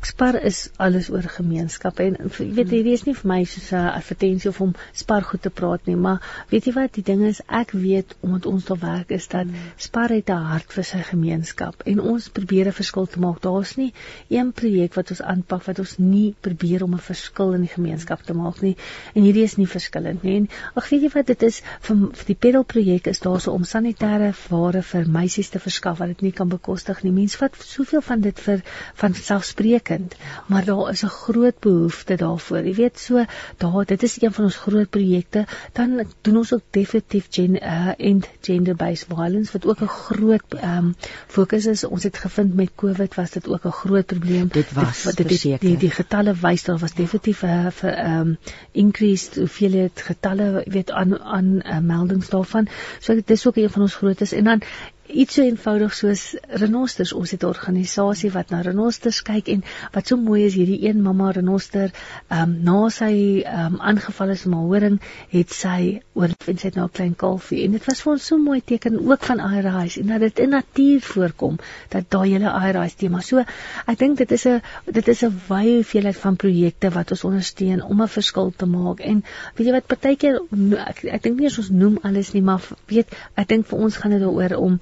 Spar 0.00 0.36
is 0.42 0.70
alles 0.76 1.08
oor 1.10 1.26
gemeenskappe 1.26 2.04
en 2.04 2.16
jy 2.22 2.44
weet 2.54 2.70
hierdie 2.70 2.92
is 2.94 3.02
nie 3.06 3.14
vir 3.18 3.28
my 3.28 3.38
soos 3.50 3.72
'n 3.74 3.88
advertensie 3.98 4.50
of 4.50 4.60
om 4.60 4.74
Spar 4.94 5.24
goed 5.26 5.42
te 5.42 5.50
praat 5.50 5.86
nie, 5.86 5.96
maar 5.96 6.22
weet 6.50 6.68
jy 6.68 6.72
wat 6.76 6.92
die 6.94 7.02
ding 7.02 7.24
is, 7.26 7.40
ek 7.48 7.72
weet 7.72 8.14
omdat 8.22 8.46
ons 8.46 8.64
daar 8.68 8.78
werk 8.78 9.10
is 9.10 9.26
dat 9.28 9.46
Spar 9.76 10.14
het 10.14 10.30
'n 10.30 10.44
hart 10.52 10.72
vir 10.72 10.84
sy 10.84 11.00
gemeenskap 11.08 11.82
en 11.84 12.00
ons 12.00 12.28
probeer 12.28 12.68
'n 12.68 12.72
verskil 12.72 13.06
te 13.06 13.18
maak. 13.20 13.40
Daar's 13.42 13.76
nie 13.76 13.92
een 14.28 14.52
projek 14.52 14.94
wat 14.94 15.10
ons 15.10 15.22
aanpak 15.22 15.64
wat 15.64 15.78
ons 15.78 15.98
nie 15.98 16.34
probeer 16.40 16.84
om 16.84 16.94
'n 16.94 17.06
verskil 17.10 17.52
in 17.54 17.66
die 17.66 17.74
gemeenskap 17.74 18.22
te 18.22 18.34
maak 18.34 18.60
nie. 18.62 18.76
En 19.14 19.22
hierdie 19.22 19.42
is 19.42 19.56
nie 19.56 19.66
verskillend 19.66 20.22
nie. 20.22 20.36
En 20.36 20.48
ag 20.74 20.88
weet 20.88 21.02
jy 21.02 21.10
wat 21.14 21.26
dit 21.26 21.42
is 21.42 21.62
vir, 21.80 21.96
vir 21.96 22.26
die 22.26 22.38
pedal 22.46 22.62
projek 22.62 23.06
is 23.06 23.20
daar 23.20 23.40
so 23.40 23.52
om 23.52 23.64
sanitêre 23.64 24.32
ware 24.48 24.82
vir 24.82 25.08
meisies 25.08 25.48
te 25.48 25.58
verskaf 25.58 25.98
wat 25.98 26.08
dit 26.08 26.22
nie 26.22 26.32
kan 26.32 26.48
bekostig 26.48 27.02
nie. 27.02 27.12
Mense 27.12 27.36
vat 27.36 27.56
soveel 27.58 28.00
van 28.00 28.20
dit 28.20 28.40
vir 28.40 28.62
van 28.94 29.14
selfspreek 29.14 29.87
kind, 29.88 30.14
maar 30.46 30.64
daar 30.64 30.90
is 30.90 31.02
'n 31.04 31.14
groot 31.14 31.58
behoefte 31.64 32.16
daarvoor. 32.16 32.64
Jy 32.66 32.74
weet 32.74 32.98
so, 32.98 33.24
daar 33.56 33.84
dit 33.84 34.02
is 34.02 34.22
een 34.22 34.32
van 34.32 34.44
ons 34.44 34.56
groot 34.56 34.90
projekte. 34.90 35.46
Dan 35.72 36.04
doen 36.22 36.36
ons 36.36 36.52
ook 36.54 36.62
definitief 36.70 37.26
gen 37.30 37.56
uh, 37.56 37.92
end 37.96 38.28
gender 38.40 38.76
based 38.76 39.06
violence 39.08 39.52
wat 39.52 39.66
ook 39.66 39.80
'n 39.80 39.86
groot 39.86 40.54
ehm 40.54 40.76
um, 40.76 40.94
fokus 41.26 41.66
is. 41.66 41.84
Ons 41.84 42.02
het 42.02 42.16
gevind 42.16 42.54
met 42.54 42.70
COVID 42.74 43.14
was 43.14 43.30
dit 43.30 43.48
ook 43.48 43.64
'n 43.64 43.70
groot 43.70 44.06
probleem. 44.06 44.48
Dit 44.52 44.72
was 44.72 45.02
dit, 45.02 45.16
dit, 45.16 45.42
die, 45.42 45.58
die 45.58 45.76
die 45.76 45.90
getalle 45.90 46.34
wys 46.34 46.64
daar 46.64 46.78
was 46.78 46.94
definitief 46.94 47.42
'n 47.42 47.46
uh, 47.46 47.70
vir 47.70 47.92
ehm 47.92 48.20
um, 48.20 48.36
increased 48.72 49.34
hoeveelheid 49.34 50.00
getalle 50.00 50.62
weet 50.66 50.90
aan 50.90 51.18
aan 51.20 51.60
uh, 51.64 51.78
meldings 51.78 52.28
daarvan. 52.28 52.68
So 53.00 53.14
dit 53.14 53.30
is 53.30 53.46
ook 53.46 53.56
een 53.56 53.70
van 53.70 53.82
ons 53.82 53.94
grootes 53.94 54.32
en 54.32 54.44
dan 54.44 54.62
iets 55.08 55.34
so 55.34 55.42
eenvoudig 55.42 55.94
soos 55.94 56.22
renosters. 56.60 57.12
Ons 57.12 57.30
het 57.30 57.42
'n 57.42 57.46
organisasie 57.46 58.30
wat 58.30 58.50
na 58.50 58.60
renosters 58.60 59.22
kyk 59.22 59.48
en 59.48 59.64
wat 59.92 60.06
so 60.06 60.16
mooi 60.16 60.44
is 60.44 60.54
hierdie 60.54 60.88
een 60.88 61.02
mamma 61.02 61.30
renoster, 61.30 61.90
ehm 62.28 62.42
um, 62.42 62.62
na 62.62 62.88
sy 62.88 63.42
ehm 63.44 63.74
um, 63.74 63.80
aangeval 63.80 64.28
is 64.28 64.46
om 64.46 64.52
haar 64.52 64.62
horing, 64.62 65.00
het 65.28 65.50
sy 65.50 66.00
oorleef 66.12 66.48
en 66.48 66.58
sy 66.58 66.66
het 66.66 66.74
nou 66.74 66.86
'n 66.86 66.92
klein 66.92 67.14
kalfie 67.14 67.64
en 67.64 67.72
dit 67.72 67.84
was 67.84 68.02
vir 68.02 68.12
ons 68.12 68.26
so 68.26 68.38
mooi 68.38 68.60
teken 68.64 68.98
ook 69.10 69.24
van 69.24 69.40
IRIs 69.40 69.98
en 69.98 70.06
dat 70.06 70.20
dit 70.20 70.38
in 70.38 70.50
natuur 70.50 71.00
voorkom 71.00 71.58
dat 71.88 72.10
daai 72.10 72.30
hele 72.30 72.52
IRIs 72.68 72.94
tema. 72.94 73.20
So 73.20 73.38
ek 73.86 73.98
dink 73.98 74.18
dit 74.18 74.32
is 74.32 74.46
'n 74.46 74.60
dit 74.84 75.08
is 75.08 75.22
'n 75.24 75.40
wye 75.48 75.74
hoeveelheid 75.74 76.16
van 76.16 76.36
projekte 76.36 76.90
wat 76.90 77.10
ons 77.10 77.24
ondersteun 77.24 77.82
om 77.82 78.02
'n 78.02 78.08
verskil 78.08 78.52
te 78.56 78.66
maak. 78.66 79.00
En 79.00 79.24
weet 79.54 79.66
jy 79.66 79.72
wat 79.72 79.86
partykeer 79.86 80.40
ek, 80.86 81.04
ek 81.04 81.22
dink 81.22 81.38
nie 81.38 81.46
ons 81.46 81.70
noem 81.70 81.98
alles 82.02 82.32
nie, 82.32 82.42
maar 82.42 82.60
weet 82.86 83.08
ek 83.34 83.48
dink 83.48 83.66
vir 83.66 83.78
ons 83.78 83.96
gaan 83.96 84.10
dit 84.10 84.20
daaroor 84.20 84.56
om 84.56 84.78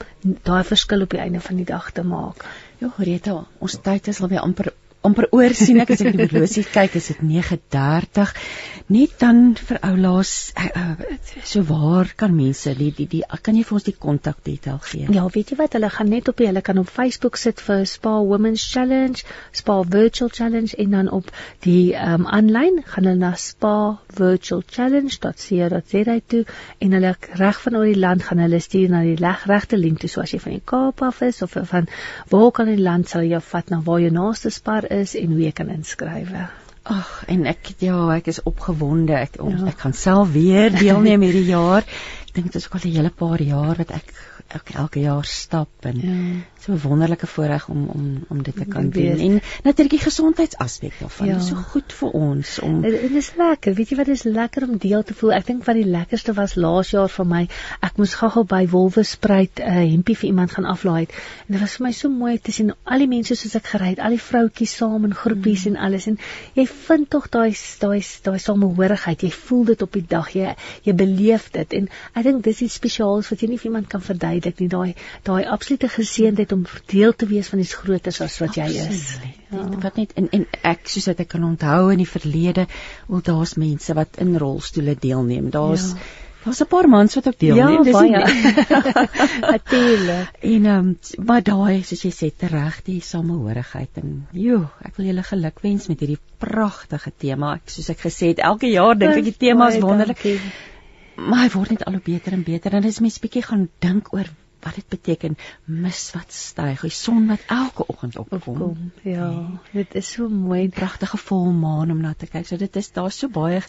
daai 0.48 0.64
verskil 0.64 1.04
op 1.06 1.14
die 1.14 1.20
einde 1.22 1.40
van 1.40 1.60
die 1.60 1.68
dag 1.68 1.90
te 1.92 2.02
maak. 2.02 2.44
Ja, 2.80 2.90
Rita, 2.98 3.36
ons 3.58 3.78
tyd 3.82 4.08
is 4.12 4.20
alweer 4.20 4.44
amper 4.44 4.72
amper 5.08 5.28
oor 5.32 5.54
sien 5.56 5.80
ek 5.82 5.94
as 5.94 6.02
ek 6.04 6.16
die 6.16 6.26
horlosie 6.26 6.64
kyk 6.72 6.98
is 7.00 7.10
dit 7.12 7.22
9:30 7.22 8.34
net 8.94 9.16
dan 9.18 9.40
vir 9.58 9.80
ou 9.88 9.94
laas 9.98 10.32
uh, 10.62 10.94
so 11.42 11.62
waar 11.66 12.12
kan 12.16 12.34
mense 12.36 12.74
die, 12.78 12.92
die 12.94 13.08
die 13.16 13.22
kan 13.42 13.56
jy 13.58 13.64
vir 13.66 13.78
ons 13.78 13.86
die 13.86 13.96
kontak 13.98 14.42
detail 14.46 14.78
gee? 14.86 15.06
Ja 15.14 15.26
weet 15.34 15.50
jy 15.50 15.58
wat 15.58 15.74
hulle 15.78 15.90
gaan 15.90 16.10
net 16.12 16.30
op 16.30 16.42
hulle 16.42 16.62
kan 16.62 16.78
op 16.78 16.90
Facebook 16.90 17.38
sit 17.40 17.62
vir 17.62 17.84
Spa 17.86 18.14
Women's 18.22 18.64
Challenge 18.72 19.24
Spa 19.52 19.80
Virtual 19.82 20.30
Challenge 20.30 20.74
en 20.76 20.94
dan 20.98 21.10
op 21.10 21.30
die 21.66 21.94
um 21.98 22.26
aanlyn 22.26 22.82
gaan 22.86 23.08
hulle 23.08 23.18
na 23.22 23.32
spa 23.40 23.98
virtual 24.16 24.62
challenge.co.za 24.66 26.16
toe 26.32 26.44
en 26.78 26.96
hulle 26.96 27.14
reg 27.40 27.60
van 27.64 27.76
oor 27.76 27.88
die 27.90 27.98
land 27.98 28.26
gaan 28.28 28.42
hulle 28.44 28.60
stuur 28.62 28.92
na 28.92 29.02
die 29.06 29.16
regte 29.18 29.78
link 29.80 30.00
toe 30.02 30.10
so 30.12 30.22
as 30.22 30.34
jy 30.34 30.40
van 30.42 30.56
die 30.56 30.64
Kaap 30.66 31.02
af 31.06 31.22
is 31.26 31.42
of 31.42 31.56
van 31.70 31.90
waar 32.30 32.50
kan 32.52 32.70
in 32.72 32.78
die 32.80 32.86
land 32.86 33.08
sal 33.10 33.26
jy 33.26 33.40
vat 33.50 33.70
na 33.70 33.80
waar 33.86 34.00
jou 34.02 34.12
naaste 34.14 34.50
spar 34.54 34.86
is 34.90 34.95
en 34.96 35.34
hoe 35.34 35.42
jy 35.42 35.52
kan 35.52 35.68
inskryf. 35.72 36.32
Ag, 36.86 37.10
en 37.26 37.46
ek 37.50 37.72
ja, 37.82 37.98
ek 38.14 38.28
is 38.30 38.42
opgewonde. 38.46 39.16
Ek 39.18 39.40
ja. 39.40 39.66
ek 39.72 39.80
gaan 39.84 39.96
self 39.96 40.30
weer 40.32 40.70
deelneem 40.70 41.24
hierdie 41.26 41.48
jaar. 41.50 41.86
Ek 42.26 42.34
dink 42.36 42.52
dit 42.52 42.60
is 42.60 42.68
ook 42.68 42.78
al 42.78 42.86
'n 42.90 42.96
hele 42.96 43.10
paar 43.10 43.42
jaar 43.42 43.76
wat 43.76 43.90
ek 43.90 44.12
elke, 44.48 44.76
elke 44.78 45.00
jaar 45.00 45.24
stap 45.24 45.88
en 45.90 46.00
ja. 46.00 46.18
So 46.66 46.72
'n 46.72 46.80
wonderlike 46.88 47.26
voorreg 47.26 47.68
om 47.68 47.86
om 47.86 48.24
om 48.28 48.42
dit 48.42 48.56
te 48.56 48.64
kan 48.64 48.90
doen. 48.90 49.18
En 49.18 49.40
natuurlik 49.62 49.90
die 49.90 50.04
gesondheidsaspek 50.04 50.92
daarvan 51.00 51.26
ja. 51.26 51.36
is 51.36 51.46
so 51.46 51.54
goed 51.54 51.92
vir 51.92 52.10
ons 52.10 52.58
om 52.58 52.80
dit, 52.80 53.10
is 53.10 53.32
lekker. 53.36 53.74
Weet 53.74 53.88
jy 53.88 53.96
wat 53.96 54.08
is 54.08 54.22
lekker 54.22 54.68
om 54.68 54.76
deel 54.78 55.02
te 55.02 55.14
voel. 55.14 55.32
Ek 55.32 55.46
dink 55.46 55.64
wat 55.64 55.74
die 55.74 55.86
lekkerste 55.86 56.32
was 56.32 56.54
laas 56.54 56.90
jaar 56.90 57.08
vir 57.08 57.26
my 57.26 57.48
ek 57.80 57.96
moes 57.96 58.14
gou-gou 58.14 58.44
by 58.44 58.66
Wolwespruit 58.68 59.60
'n 59.60 59.62
uh, 59.62 59.90
hempie 59.90 60.16
vir 60.16 60.28
iemand 60.28 60.50
gaan 60.50 60.64
aflaai 60.64 61.06
en 61.46 61.52
dit 61.54 61.60
was 61.60 61.76
vir 61.76 61.86
my 61.86 61.92
so 61.92 62.08
mooi 62.08 62.38
te 62.38 62.52
sien 62.52 62.74
al 62.84 62.98
die 62.98 63.08
mense 63.08 63.34
soos 63.34 63.54
ek 63.54 63.66
gery 63.66 63.88
het 63.88 63.98
al 63.98 64.10
die 64.10 64.26
vroutjies 64.28 64.76
saam 64.76 65.04
in 65.04 65.14
groepies 65.14 65.66
mm. 65.66 65.74
en 65.74 65.82
alles. 65.82 66.06
En 66.06 66.18
jy 66.54 66.66
vind 66.66 67.10
tog 67.10 67.28
daai 67.28 67.54
daai 67.80 68.02
daai 68.22 68.38
samehorigheid 68.38 69.22
jy 69.22 69.30
voel 69.30 69.64
dit 69.64 69.82
op 69.82 69.92
die 69.92 70.06
dag. 70.08 70.30
Jy 70.30 70.54
jy 70.82 70.94
beleef 70.94 71.50
dit. 71.50 71.72
En 71.72 71.88
ek 72.14 72.22
dink 72.24 72.44
dis 72.44 72.60
iets 72.60 72.74
spesiaals 72.74 73.30
wat 73.30 73.40
jy 73.40 73.48
nie 73.48 73.58
vir 73.58 73.70
iemand 73.70 73.88
kan 73.88 74.00
verdui 74.00 74.16
verduidelik 74.16 74.60
nie. 74.60 74.68
Daai 74.68 74.94
daai 75.26 75.44
absolute 75.52 75.88
geseëndheid 75.92 76.52
om 76.56 76.66
deel 76.90 77.14
te 77.16 77.28
wees 77.30 77.48
van 77.52 77.62
iets 77.62 77.76
groters 77.78 78.20
as 78.24 78.36
wat 78.42 78.58
jy 78.58 78.66
is. 78.82 79.06
Ja. 79.50 79.64
Wat 79.82 79.98
net 80.00 80.14
en 80.20 80.28
en 80.36 80.44
ek 80.66 80.88
soos 80.92 81.08
wat 81.12 81.24
ek 81.24 81.32
kan 81.34 81.46
onthou 81.46 81.90
in 81.94 82.02
die 82.02 82.10
verlede, 82.10 82.66
wel 83.08 83.24
daar's 83.30 83.56
mense 83.60 83.96
wat 83.98 84.20
in 84.22 84.36
rolstoele 84.42 84.96
deelneem. 85.00 85.50
Daar's 85.54 85.92
ja. 85.94 86.06
Daar's 86.46 86.60
'n 86.62 86.68
paar 86.70 86.86
mans 86.86 87.14
wat 87.18 87.26
ook 87.26 87.38
deelneem, 87.38 87.72
ja, 87.72 87.82
dis 87.82 87.92
baie. 87.92 88.20
Natuurlik. 89.40 90.28
en 90.54 90.66
ehm 90.66 90.86
um, 90.86 90.98
maar 91.26 91.42
daai 91.42 91.82
soos 91.82 92.04
jy 92.06 92.12
sê 92.14 92.30
reg 92.52 92.76
die 92.86 93.00
samehorigheid 93.02 93.98
en 94.02 94.12
joe, 94.30 94.68
ek 94.84 94.94
wil 94.96 95.06
julle 95.06 95.26
geluk 95.26 95.58
wens 95.62 95.88
met 95.90 96.00
hierdie 96.00 96.20
pragtige 96.38 97.12
tema. 97.18 97.56
Ek 97.58 97.74
soos 97.74 97.90
ek 97.90 98.06
gesê 98.06 98.30
het, 98.30 98.38
elke 98.38 98.70
jaar 98.70 98.94
dink 98.94 99.16
ek 99.16 99.24
die 99.32 99.36
tema 99.48 99.68
is 99.74 99.82
wonderlik. 99.82 100.22
Dankie 100.22 100.40
maar 101.16 101.46
hy 101.46 101.52
word 101.54 101.72
net 101.72 101.84
al 101.88 101.96
hoe 101.96 102.04
beter 102.04 102.36
en 102.36 102.42
beter 102.44 102.76
en 102.76 102.84
as 102.88 103.00
mens 103.00 103.18
bietjie 103.22 103.42
gaan 103.46 103.68
dink 103.84 104.12
oor 104.14 104.28
wat 104.60 104.74
dit 104.74 104.88
beteken 104.88 105.36
mis 105.64 106.10
wat 106.14 106.32
styg 106.32 106.80
die 106.80 106.90
son 106.90 107.26
wat 107.30 107.40
elke 107.46 107.86
oggend 107.86 108.16
opkom. 108.18 108.62
Opkom, 108.62 108.90
ja 109.02 109.30
nee. 109.30 109.58
dit 109.72 109.94
is 109.94 110.10
so 110.16 110.28
mooi. 110.28 110.68
Pragtige 110.68 111.16
volmaan 111.16 111.90
om 111.90 112.00
na 112.00 112.14
te 112.18 112.26
kyk. 112.26 112.46
So 112.46 112.56
dit 112.56 112.76
is 112.76 112.90
daar 112.92 113.10
so 113.12 113.28
baie 113.28 113.62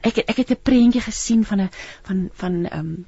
ek 0.00 0.18
ek 0.24 0.36
het 0.36 0.50
'n 0.50 0.60
prentjie 0.62 1.00
gesien 1.00 1.44
van 1.44 1.60
'n 1.60 1.70
van 2.02 2.28
van 2.32 2.64
ehm 2.64 2.78
um, 2.78 3.06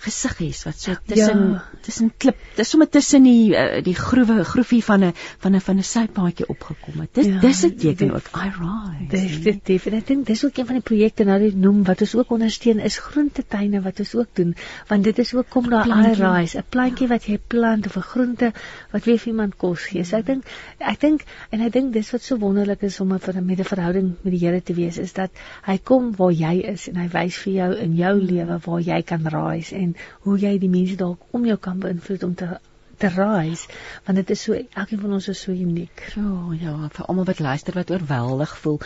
gesiggies 0.00 0.64
wat 0.64 0.80
so 0.80 0.94
tussen 1.06 1.40
ja. 1.50 1.62
tussen 1.80 2.12
klip 2.16 2.36
dis 2.56 2.70
sommer 2.70 2.88
tussen 2.88 3.22
die 3.22 3.54
uh, 3.54 3.82
die 3.82 3.94
groewe 3.94 4.44
groefie 4.44 4.84
van 4.84 5.04
'n 5.04 5.14
van 5.38 5.54
'n 5.54 5.60
van 5.60 5.76
'n 5.76 5.82
sypaadjie 5.82 6.48
opgekom 6.48 7.00
het. 7.00 7.14
Dis 7.14 7.26
ja, 7.26 7.40
dis 7.40 7.62
'n 7.64 7.76
teken 7.76 8.14
ook. 8.14 8.28
I 8.36 8.48
rise. 8.48 9.06
Definitief. 9.08 9.86
En 9.86 9.94
ek 9.94 10.06
dink 10.06 10.26
dis 10.26 10.44
ook 10.44 10.56
een 10.56 10.66
van 10.66 10.74
die 10.74 10.82
projekte 10.82 11.24
nou 11.24 11.38
dit 11.38 11.54
noem 11.54 11.84
wat 11.84 12.00
ons 12.00 12.14
ook 12.14 12.30
ondersteun 12.30 12.78
is 12.78 12.98
groentetuine 12.98 13.80
wat 13.82 13.98
ons 13.98 14.14
ook 14.14 14.28
doen 14.32 14.54
want 14.88 15.04
dit 15.04 15.18
is 15.18 15.34
ook 15.34 15.48
kom 15.48 15.68
daar 15.70 15.88
i 15.88 16.12
rise 16.14 16.61
'n 16.62 16.70
plantjie 16.74 17.08
wat 17.10 17.26
jy 17.28 17.38
plant 17.54 17.86
of 17.86 17.96
'n 17.96 18.08
groente 18.12 18.52
wat 18.92 19.04
weer 19.04 19.18
vir 19.18 19.32
iemand 19.32 19.56
kos 19.56 19.86
gee. 19.90 20.04
So 20.04 20.16
ek 20.16 20.26
dink 20.26 20.44
ek 20.78 21.00
dink 21.00 21.24
en 21.50 21.60
ek 21.66 21.72
dink 21.76 21.92
dis 21.92 22.10
wat 22.14 22.22
so 22.22 22.38
wonderlik 22.38 22.82
is 22.88 23.00
om 23.00 23.12
'n 23.12 23.18
'n 23.18 23.70
verhouding 23.72 24.14
met 24.22 24.32
die 24.32 24.42
Here 24.42 24.62
te 24.62 24.74
wees 24.74 24.98
is 24.98 25.12
dat 25.12 25.30
hy 25.68 25.78
kom 25.78 26.12
waar 26.16 26.32
jy 26.32 26.54
is 26.74 26.88
en 26.88 26.96
hy 26.96 27.08
wys 27.08 27.36
vir 27.44 27.52
jou 27.52 27.70
in 27.86 27.96
jou 27.96 28.14
lewe 28.20 28.58
waar 28.66 28.80
jy 28.80 29.02
kan 29.02 29.26
rise 29.36 29.76
en 29.76 29.96
hoe 30.26 30.38
jy 30.38 30.58
die 30.58 30.68
mense 30.68 30.96
dalk 30.96 31.20
om 31.30 31.46
jou 31.46 31.56
kan 31.56 31.80
beïnvloed 31.80 32.22
om 32.22 32.34
te 32.34 32.48
te 32.98 33.08
rise 33.08 33.68
want 34.04 34.16
dit 34.20 34.30
is 34.30 34.42
so 34.42 34.52
elkeen 34.54 35.00
van 35.00 35.12
ons 35.12 35.28
is 35.28 35.40
so 35.40 35.52
uniek. 35.52 36.04
So 36.14 36.54
ja, 36.60 36.76
vir 36.88 37.06
almal 37.06 37.24
wat 37.24 37.38
luister 37.38 37.74
wat 37.74 37.90
oorweldig 37.90 38.56
voel 38.64 38.80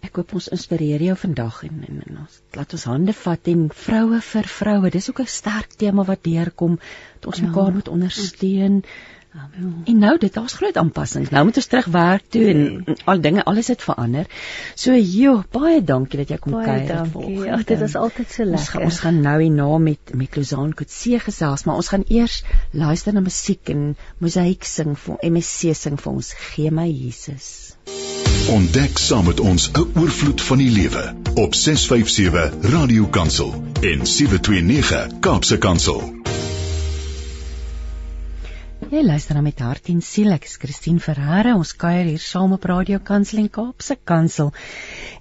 Ek 0.00 0.16
hoop 0.16 0.34
ons 0.38 0.48
inspireer 0.54 1.02
jou 1.04 1.16
vandag 1.22 1.62
en, 1.68 1.84
en, 1.88 2.02
en 2.08 2.18
ons 2.24 2.40
laat 2.56 2.74
ons 2.76 2.88
hande 2.92 3.14
vat 3.20 3.52
en 3.52 3.68
vroue 3.84 4.20
vir 4.32 4.50
vroue. 4.56 4.90
Dis 4.90 5.10
ook 5.10 5.20
'n 5.20 5.32
sterk 5.38 5.76
tema 5.76 6.04
wat 6.08 6.24
deurkom 6.24 6.78
dat 6.80 7.26
ons 7.32 7.40
ja. 7.40 7.48
mekaar 7.48 7.72
moet 7.72 7.88
ondersteun. 7.88 8.82
Um, 9.30 9.82
en 9.86 9.98
nou 10.02 10.16
dit 10.18 10.32
daar's 10.34 10.56
groot 10.58 10.76
aanpassings. 10.76 11.30
Nou 11.30 11.44
moet 11.46 11.58
ons 11.60 11.66
terug 11.70 11.86
werk 11.94 12.24
toe 12.34 12.48
en, 12.50 12.62
en 12.84 12.96
al 13.12 13.20
dinge 13.22 13.44
alles 13.46 13.68
het 13.70 13.82
verander. 13.82 14.26
So 14.74 14.96
joh, 14.96 15.44
baie 15.54 15.78
dankie 15.86 16.18
dat 16.18 16.32
jy 16.34 16.38
kom 16.42 16.56
kuier. 16.58 17.04
Ag, 17.54 17.62
dit 17.68 17.84
is 17.86 17.94
altyd 17.94 18.34
so 18.34 18.48
lekker. 18.48 18.58
Ons 18.58 18.72
gaan, 18.74 18.86
ons 18.88 19.00
gaan 19.04 19.20
nou 19.22 19.36
hierna 19.42 19.68
met 19.78 20.14
met 20.18 20.36
Lozaan 20.36 20.74
Kotse 20.74 21.20
gesels, 21.22 21.64
maar 21.64 21.78
ons 21.78 21.92
gaan 21.94 22.08
eers 22.08 22.42
luister 22.72 23.14
na 23.14 23.22
musiek 23.22 23.70
en 23.70 23.92
musiek 24.18 24.66
sing 24.66 24.98
vir 24.98 25.22
MSC 25.30 25.76
sing 25.78 26.00
vir 26.02 26.12
ons. 26.16 26.34
Gee 26.50 26.74
my 26.74 26.88
Jesus. 26.90 27.76
Ontdek 28.48 28.98
saam 28.98 29.24
met 29.24 29.40
ons 29.40 29.70
'n 29.72 29.98
oorvloed 30.00 30.40
van 30.42 30.58
die 30.58 30.70
lewe 30.70 31.14
op 31.34 31.54
657 31.54 32.70
Radio 32.72 33.06
Kansel 33.06 33.50
en 33.80 34.06
729 34.06 35.18
Kaapse 35.20 35.58
Kansel. 35.58 36.14
Jy 38.90 39.02
luister 39.04 39.34
na 39.34 39.40
met 39.40 39.58
hart 39.58 39.88
en 39.88 40.00
siel. 40.02 40.32
Ek 40.32 40.44
is 40.44 40.56
Christine 40.56 41.00
Ferreira. 41.00 41.54
Ons 41.56 41.76
kuier 41.76 42.04
hier 42.04 42.18
saam 42.18 42.52
op 42.52 42.64
Radio 42.64 42.98
Kansel 42.98 43.38
en 43.38 43.50
Kaapse 43.50 43.98
Kansel. 44.04 44.52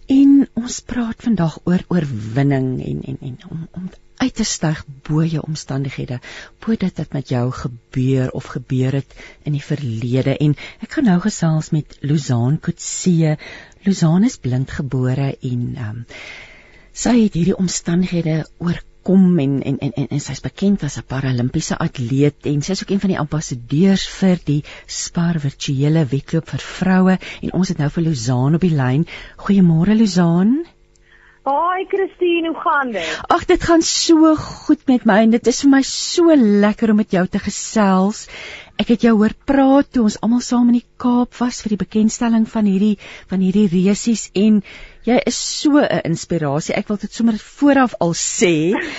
En 0.07 0.49
ons 0.53 0.79
praat 0.79 1.21
vandag 1.21 1.59
oor 1.63 1.83
oorwinning 1.87 2.85
en 2.85 3.01
en 3.03 3.17
en 3.21 3.37
om 3.49 3.67
om 3.71 3.89
uit 4.19 4.35
te 4.35 4.43
styg 4.43 4.81
bo 5.07 5.23
jou 5.23 5.41
omstandighede, 5.47 6.19
bo 6.59 6.75
dit 6.75 6.97
wat 7.01 7.15
met 7.15 7.31
jou 7.31 7.45
gebeur 7.55 8.31
of 8.35 8.51
gebeur 8.55 8.99
het 8.99 9.15
in 9.47 9.55
die 9.55 9.63
verlede. 9.63 10.35
En 10.37 10.55
ek 10.83 10.97
gaan 10.97 11.07
nou 11.07 11.19
gesels 11.23 11.71
met 11.75 11.95
Luzaan 12.03 12.59
Kutse. 12.59 13.37
Luzaan 13.87 14.27
is 14.27 14.37
blindgebore 14.43 15.31
en 15.51 15.65
um, 15.87 16.05
sy 16.91 17.15
het 17.21 17.37
hierdie 17.39 17.55
omstandighede 17.55 18.41
oorkom 18.59 19.39
en 19.39 19.53
en 19.63 19.77
en 19.87 19.93
en, 20.01 20.09
en 20.17 20.23
sy's 20.23 20.43
bekend 20.43 20.83
as 20.83 20.97
'n 20.99 21.07
paralimpiese 21.07 21.77
atleet 21.79 22.49
en 22.51 22.61
sy 22.61 22.75
is 22.75 22.83
ook 22.83 22.91
een 22.91 23.03
van 23.05 23.13
die 23.13 23.21
ambassadeurs 23.21 24.07
vir 24.19 24.41
die 24.45 24.63
Spar 24.85 25.39
virtuele 25.39 26.03
wedloop 26.05 26.49
vir 26.49 26.65
vroue 26.73 27.15
en 27.41 27.53
ons 27.53 27.71
het 27.71 27.77
nou 27.77 27.89
vir 27.89 28.03
Luzaan 28.03 28.59
op 28.59 28.67
die 28.67 28.75
lyn. 28.75 29.07
Goeiemôre 29.37 29.95
Luzaan. 29.95 30.59
Haai 31.49 31.85
Christine, 31.89 32.47
hoe 32.47 32.59
gaan 32.61 32.91
dit? 32.93 33.19
Ag, 33.33 33.45
dit 33.49 33.63
gaan 33.63 33.81
so 33.81 34.35
goed 34.37 34.81
met 34.85 35.05
my 35.09 35.15
en 35.25 35.31
dit 35.33 35.47
is 35.49 35.61
vir 35.63 35.71
my 35.71 35.79
so 35.87 36.35
lekker 36.65 36.91
om 36.93 36.99
met 37.01 37.15
jou 37.15 37.23
te 37.27 37.41
gesels. 37.41 38.27
ek 38.79 38.93
het 38.93 39.01
jou 39.03 39.11
hoor 39.19 39.33
praat 39.49 39.89
toe 39.91 40.05
ons 40.07 40.15
almal 40.23 40.43
saam 40.45 40.69
in 40.71 40.77
die 40.77 40.85
Kaap 41.03 41.33
was 41.39 41.57
vir 41.63 41.73
die 41.73 41.79
bekendstelling 41.81 42.45
van 42.53 42.69
hierdie 42.69 42.93
van 43.31 43.41
hierdie 43.43 43.65
resies 43.73 44.29
en 44.43 44.61
jy 45.09 45.17
is 45.31 45.39
so 45.39 45.81
'n 45.81 46.05
inspirasie. 46.11 46.75
Ek 46.75 46.87
wil 46.87 47.01
dit 47.01 47.11
sommer 47.11 47.35
vooraf 47.57 47.97
al 47.99 48.13
sê. 48.13 48.53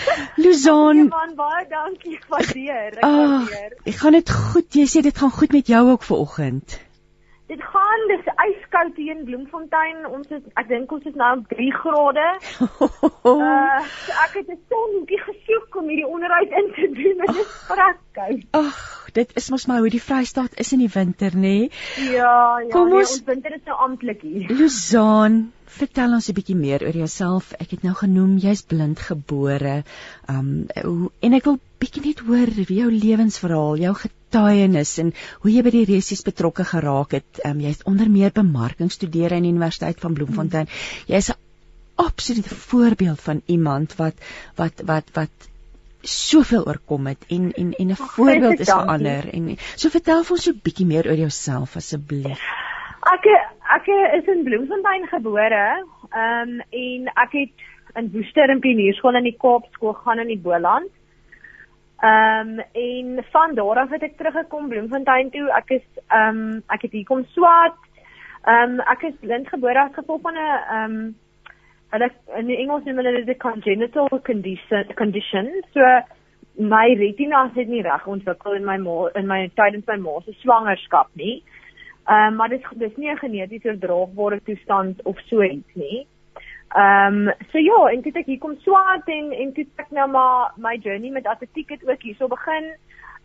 Luzaan, 0.45 1.07
ja, 1.07 1.09
man, 1.17 1.35
baie 1.39 1.65
dankie. 1.71 2.19
Waardeer. 2.29 2.99
Ek 2.99 3.03
waardeer. 3.03 3.73
Ek 3.87 3.97
gaan 4.03 4.19
dit 4.19 4.31
goed. 4.31 4.69
Jy 4.75 4.87
sê 4.91 5.03
dit 5.07 5.17
gaan 5.23 5.37
goed 5.39 5.53
met 5.53 5.67
jou 5.67 5.85
ook 5.95 6.03
vir 6.03 6.17
oggend. 6.27 6.81
Dit 7.47 7.63
gaan 7.63 8.09
dis 8.09 8.27
yskoud 8.71 8.97
hier 8.97 9.17
in 9.17 9.25
Bloemfontein. 9.27 10.05
Ons 10.07 10.31
is 10.31 10.43
ek 10.59 10.69
dink 10.71 10.93
ons 10.95 11.07
is 11.09 11.15
nou 11.19 11.31
op 11.39 11.49
3 11.51 11.71
grade. 11.75 12.27
Uh 13.27 13.83
so 14.07 14.15
ek 14.25 14.37
het 14.39 14.49
'n 14.55 14.59
sonnetjie 14.71 15.19
gesoek 15.27 15.77
om 15.77 15.89
hierdie 15.91 16.07
onderhoud 16.07 16.51
in 16.61 16.71
te 16.77 16.87
doen. 16.95 17.17
Dit 17.27 17.37
is 17.43 17.51
vreskoud. 17.67 18.45
Ag, 18.53 19.11
dit 19.13 19.33
is 19.37 19.51
mos 19.51 19.67
maar 19.67 19.79
hoe 19.83 19.91
die 19.91 20.03
Vrystaat 20.03 20.55
is 20.59 20.73
in 20.73 20.79
die 20.79 20.91
winter, 20.95 21.31
nê? 21.35 21.41
Nee? 21.41 21.71
Ja, 22.15 22.59
ja, 22.61 22.69
Kom 22.71 22.89
nee, 22.89 22.99
ons- 23.03 23.19
ons 23.19 23.25
winter 23.27 23.55
is 23.55 23.65
nou 23.67 23.77
amptelik 23.79 24.23
hier. 24.23 24.47
Luzaan, 24.49 25.53
vertel 25.67 26.13
ons 26.13 26.29
'n 26.29 26.35
bietjie 26.35 26.57
meer 26.57 26.83
oor 26.87 26.97
jouself. 26.97 27.53
Ek 27.59 27.71
het 27.71 27.83
nou 27.83 27.95
genoem 27.95 28.37
jy's 28.39 28.63
blind 28.63 29.01
gebore. 29.01 29.83
Um 30.29 30.67
hoe- 30.83 31.11
en 31.21 31.33
ek 31.35 31.45
wil 31.45 31.59
bietjie 31.81 32.03
net 32.05 32.23
hoor 32.29 32.51
wie 32.57 32.79
jou 32.81 32.91
lewensverhaal, 32.93 33.79
jou 33.81 33.93
getuienis 34.03 34.97
en 35.03 35.13
hoe 35.43 35.53
jy 35.53 35.63
by 35.67 35.73
die 35.75 35.87
resies 35.89 36.23
betrokke 36.27 36.67
geraak 36.69 37.17
het. 37.19 37.41
Um 37.49 37.61
jy's 37.65 37.85
onder 37.89 38.11
meer 38.13 38.35
bemarking 38.37 38.93
studeer 38.93 39.35
aan 39.35 39.47
die 39.47 39.55
Universiteit 39.55 40.01
van 40.01 40.17
Bloemfontein. 40.19 40.69
Jy's 41.09 41.31
'n 41.31 41.39
absolute 42.01 42.55
voorbeeld 42.55 43.21
van 43.21 43.43
iemand 43.47 43.97
wat 43.97 44.15
wat 44.57 44.83
wat 44.87 45.11
wat 45.15 45.49
soveel 46.03 46.65
oorkom 46.67 47.07
het 47.07 47.25
en 47.29 47.53
en 47.53 47.73
en 47.73 47.91
'n 47.91 47.97
voorbeeld 47.97 48.61
is 48.61 48.73
vir 48.73 48.87
ander 48.87 49.29
en 49.35 49.57
so 49.77 49.89
vertel 49.89 50.25
vir 50.25 50.37
ons 50.37 50.45
so 50.45 50.53
bietjie 50.53 50.87
meer 50.87 51.07
oor 51.07 51.21
jouself 51.27 51.77
asseblief. 51.77 52.41
Ek 53.13 53.25
ek 53.77 53.87
is 54.19 54.27
in 54.29 54.45
Bloemfontein 54.45 55.07
gebore. 55.07 55.85
Ehm 56.13 56.49
um, 56.49 56.61
en 56.71 57.13
ek 57.17 57.33
het 57.33 57.69
in 57.95 58.11
Woester 58.13 58.51
in 58.51 58.61
Pionierskool 58.61 59.17
in 59.17 59.25
die 59.25 59.37
Kaap 59.39 59.65
skool 59.73 59.93
gaan 59.93 60.19
in 60.19 60.27
die 60.27 60.39
Boland. 60.39 60.91
Ehm 62.01 62.59
um, 62.59 62.65
en 62.73 63.25
van 63.31 63.55
daar 63.55 63.79
af 63.79 63.91
het 63.91 64.03
ek 64.03 64.17
teruggekom 64.17 64.69
Bloemfontein 64.69 65.31
toe. 65.31 65.51
Ek 65.53 65.71
is 65.71 65.83
ehm 66.09 66.39
um, 66.39 66.63
ek 66.73 66.83
het 66.83 66.93
hier 66.97 67.05
kom 67.05 67.25
swat. 67.35 67.77
Ehm 68.49 68.79
um, 68.79 68.81
ek 68.81 69.03
is 69.03 69.19
blind 69.21 69.49
gebore 69.49 69.83
as 69.83 69.93
gevolg 69.93 70.21
van 70.21 70.35
'n 70.35 70.47
ehm 70.47 70.95
um, 70.95 71.17
hulle 71.93 72.09
in 72.39 72.49
Engels 72.57 72.85
noem 72.85 72.97
hulle 72.97 73.13
dit 73.25 73.37
'n 73.37 73.39
congenital 73.39 74.09
condition 74.23 74.95
condition. 74.95 75.51
So 75.75 75.81
my 76.57 76.95
retina 76.95 77.51
het 77.55 77.69
nie 77.69 77.83
reg 77.83 78.07
ontwikkel 78.07 78.55
in 78.55 78.65
my 78.65 78.77
ma 78.77 79.11
in 79.15 79.27
my 79.27 79.51
tydens 79.55 79.87
my 79.87 79.97
ma 79.97 80.21
se 80.21 80.33
swangerskap 80.33 81.09
nie. 81.13 81.43
Ehm 82.09 82.27
um, 82.27 82.35
maar 82.35 82.49
dit 82.49 82.65
dis 82.73 82.97
nie 82.97 83.11
'n 83.11 83.17
geneties 83.19 83.65
oordraagbare 83.65 84.41
toestand 84.43 85.03
of 85.03 85.21
so 85.29 85.43
iets 85.43 85.75
nie. 85.75 86.07
Ehm 86.75 87.29
um, 87.29 87.33
so 87.51 87.59
ja, 87.59 87.79
en 87.91 88.03
toe 88.03 88.13
ek 88.15 88.29
hier 88.31 88.39
kom 88.39 88.55
swat 88.63 89.09
en 89.11 89.33
en 89.35 89.53
toe 89.53 89.65
ek 89.83 89.89
nou 89.91 90.07
maar 90.11 90.53
my 90.57 90.77
journey 90.79 91.11
met 91.11 91.27
atletiek 91.27 91.71
het 91.75 91.83
ook 91.89 92.03
hierso 92.07 92.29
begin. 92.31 92.69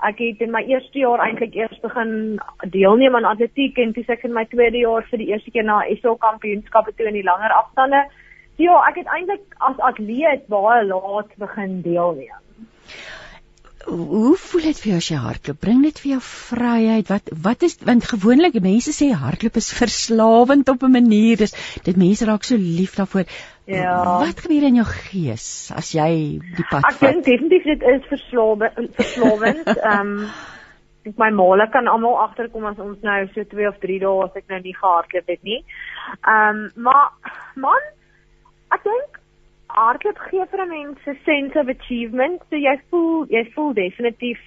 Ek 0.01 0.17
het 0.17 0.41
in 0.41 0.51
my 0.51 0.63
eerste 0.65 0.99
jaar 0.99 1.21
eintlik 1.21 1.53
eers 1.55 1.79
begin 1.83 2.39
deelneem 2.73 3.15
aan 3.15 3.29
atletiek 3.29 3.77
en 3.77 3.93
toe 3.93 4.03
ek 4.07 4.25
in 4.25 4.33
my 4.33 4.45
tweede 4.49 4.81
jaar 4.81 5.05
vir 5.11 5.21
die 5.21 5.29
eerste 5.29 5.53
keer 5.53 5.63
na 5.63 5.83
SA 6.01 6.15
kampioenskappe 6.25 6.95
toe 6.97 7.07
in 7.11 7.19
die 7.19 7.27
langer 7.27 7.53
afstande. 7.53 8.01
So 8.57 8.65
ja, 8.65 8.81
ek 8.89 8.97
het 9.03 9.13
eintlik 9.13 9.45
as 9.69 9.77
atleet 9.91 10.49
baie 10.49 10.81
laat 10.89 11.37
begin 11.37 11.81
deelneem. 11.85 12.41
Hoe 13.85 14.33
voel 14.41 14.63
dit 14.65 14.79
vir 14.81 14.89
jou 14.89 14.97
as 14.97 15.07
jy 15.11 15.17
hardloop? 15.21 15.57
Bring 15.61 15.83
dit 15.85 15.99
vir 16.01 16.11
jou 16.15 16.21
vryheid? 16.25 17.09
Wat 17.09 17.29
wat 17.45 17.65
is 17.67 17.75
want 17.85 18.07
gewoonlik 18.09 18.57
mense 18.63 18.93
sê 18.95 19.11
hardloop 19.13 19.59
is 19.61 19.69
verslawend 19.77 20.69
op 20.69 20.83
'n 20.83 20.91
manier. 20.91 21.37
Dis 21.37 21.53
dit 21.83 21.97
mense 21.97 22.25
raak 22.25 22.43
so 22.43 22.57
lief 22.57 22.95
daarvoor. 22.95 23.25
Ja. 23.65 24.19
Wat 24.25 24.39
gebeur 24.39 24.63
in 24.63 24.75
jou 24.81 24.85
gees 24.85 25.71
as 25.75 25.91
jy 25.93 26.39
die 26.57 26.65
pad 26.69 26.83
Ek 26.85 26.99
dink 26.99 27.15
vat? 27.15 27.23
definitief 27.25 27.63
dit 27.63 27.81
is 27.81 28.03
verslawend 28.09 28.95
verslawend. 28.95 29.67
Ehm 29.77 29.99
um, 30.01 30.29
ek 31.05 31.17
my 31.21 31.29
maale 31.29 31.69
kan 31.69 31.87
almal 31.87 32.17
agterkom 32.17 32.65
as 32.65 32.79
ons 32.79 32.97
nou 33.01 33.27
so 33.35 33.43
2 33.43 33.67
of 33.69 33.77
3 33.79 33.99
dae 33.99 34.23
as 34.25 34.35
ek 34.35 34.49
nou 34.49 34.59
nie 34.61 34.73
gehardloop 34.73 35.27
het 35.27 35.43
nie. 35.43 35.61
Ehm 36.25 36.65
um, 36.65 36.71
maar 36.75 37.13
man, 37.55 37.81
ek 38.73 38.83
dink 38.83 39.21
hardloop 39.75 40.19
gee 40.29 40.45
vir 40.51 40.61
'n 40.65 40.69
mens 40.69 41.07
'n 41.07 41.17
sense 41.25 41.59
of 41.59 41.67
achievement. 41.69 42.41
So 42.49 42.55
jy 42.55 42.75
voel 42.89 43.25
jy 43.29 43.43
voel 43.55 43.73
definitief 43.73 44.39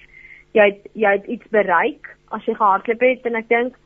jy 0.53 0.65
het, 0.71 0.81
jy 0.95 1.13
het 1.17 1.27
iets 1.27 1.49
bereik 1.51 2.17
as 2.31 2.45
jy 2.47 2.55
gehardloop 2.55 3.01
het 3.01 3.27
en 3.27 3.37
ek 3.41 3.49
dink 3.49 3.77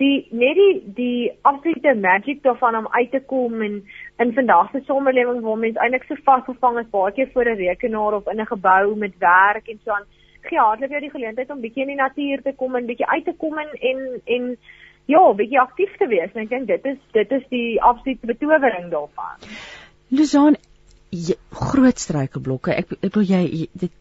die 0.00 0.28
net 0.30 0.56
die 0.60 0.82
die 0.96 1.30
absolute 1.42 1.94
magic 1.94 2.42
daarvan 2.42 2.76
om 2.76 2.88
uit 2.90 3.10
te 3.10 3.20
kom 3.20 3.62
en 3.62 3.82
in 4.24 4.32
vandag 4.38 4.70
se 4.70 4.80
samelewing 4.86 5.40
waar 5.44 5.58
mense 5.58 5.80
eintlik 5.80 6.04
so 6.08 6.14
vasgevang 6.24 6.78
is 6.78 6.90
baie 6.96 7.12
keer 7.12 7.30
voor 7.32 7.50
'n 7.52 7.60
rekenaar 7.60 8.14
of 8.14 8.28
in 8.32 8.40
'n 8.40 8.52
gebou 8.54 8.96
met 8.96 9.18
werk 9.18 9.68
en 9.68 9.80
so 9.84 9.90
aan 9.90 10.06
gee 10.42 10.58
hardloop 10.58 10.90
jou 10.90 11.00
die 11.00 11.10
geleentheid 11.10 11.50
om 11.50 11.60
bietjie 11.60 11.82
in 11.82 11.94
die 11.94 12.02
natuur 12.02 12.42
te 12.42 12.52
kom 12.52 12.76
en 12.76 12.86
bietjie 12.86 13.06
uit 13.06 13.24
te 13.24 13.34
kom 13.36 13.58
en 13.58 13.70
en, 13.80 14.20
en 14.24 14.56
ja, 15.06 15.32
bietjie 15.32 15.60
aktief 15.60 15.96
te 15.96 16.06
wees. 16.06 16.30
En 16.34 16.42
ek 16.42 16.48
dink 16.48 16.66
dit 16.66 16.86
is 16.92 16.98
dit 17.12 17.32
is 17.32 17.44
die 17.48 17.82
absolute 17.82 18.26
betowering 18.26 18.90
daarvan. 18.90 19.50
Luzaan 20.08 20.56
jy- 21.30 21.38
groot 21.50 21.98
struikelblokke. 21.98 22.74
Ek 22.74 22.92
ek 23.02 23.14
wil 23.14 23.24
jy 23.24 23.42
jy- 23.44 23.70
dit 23.74 23.92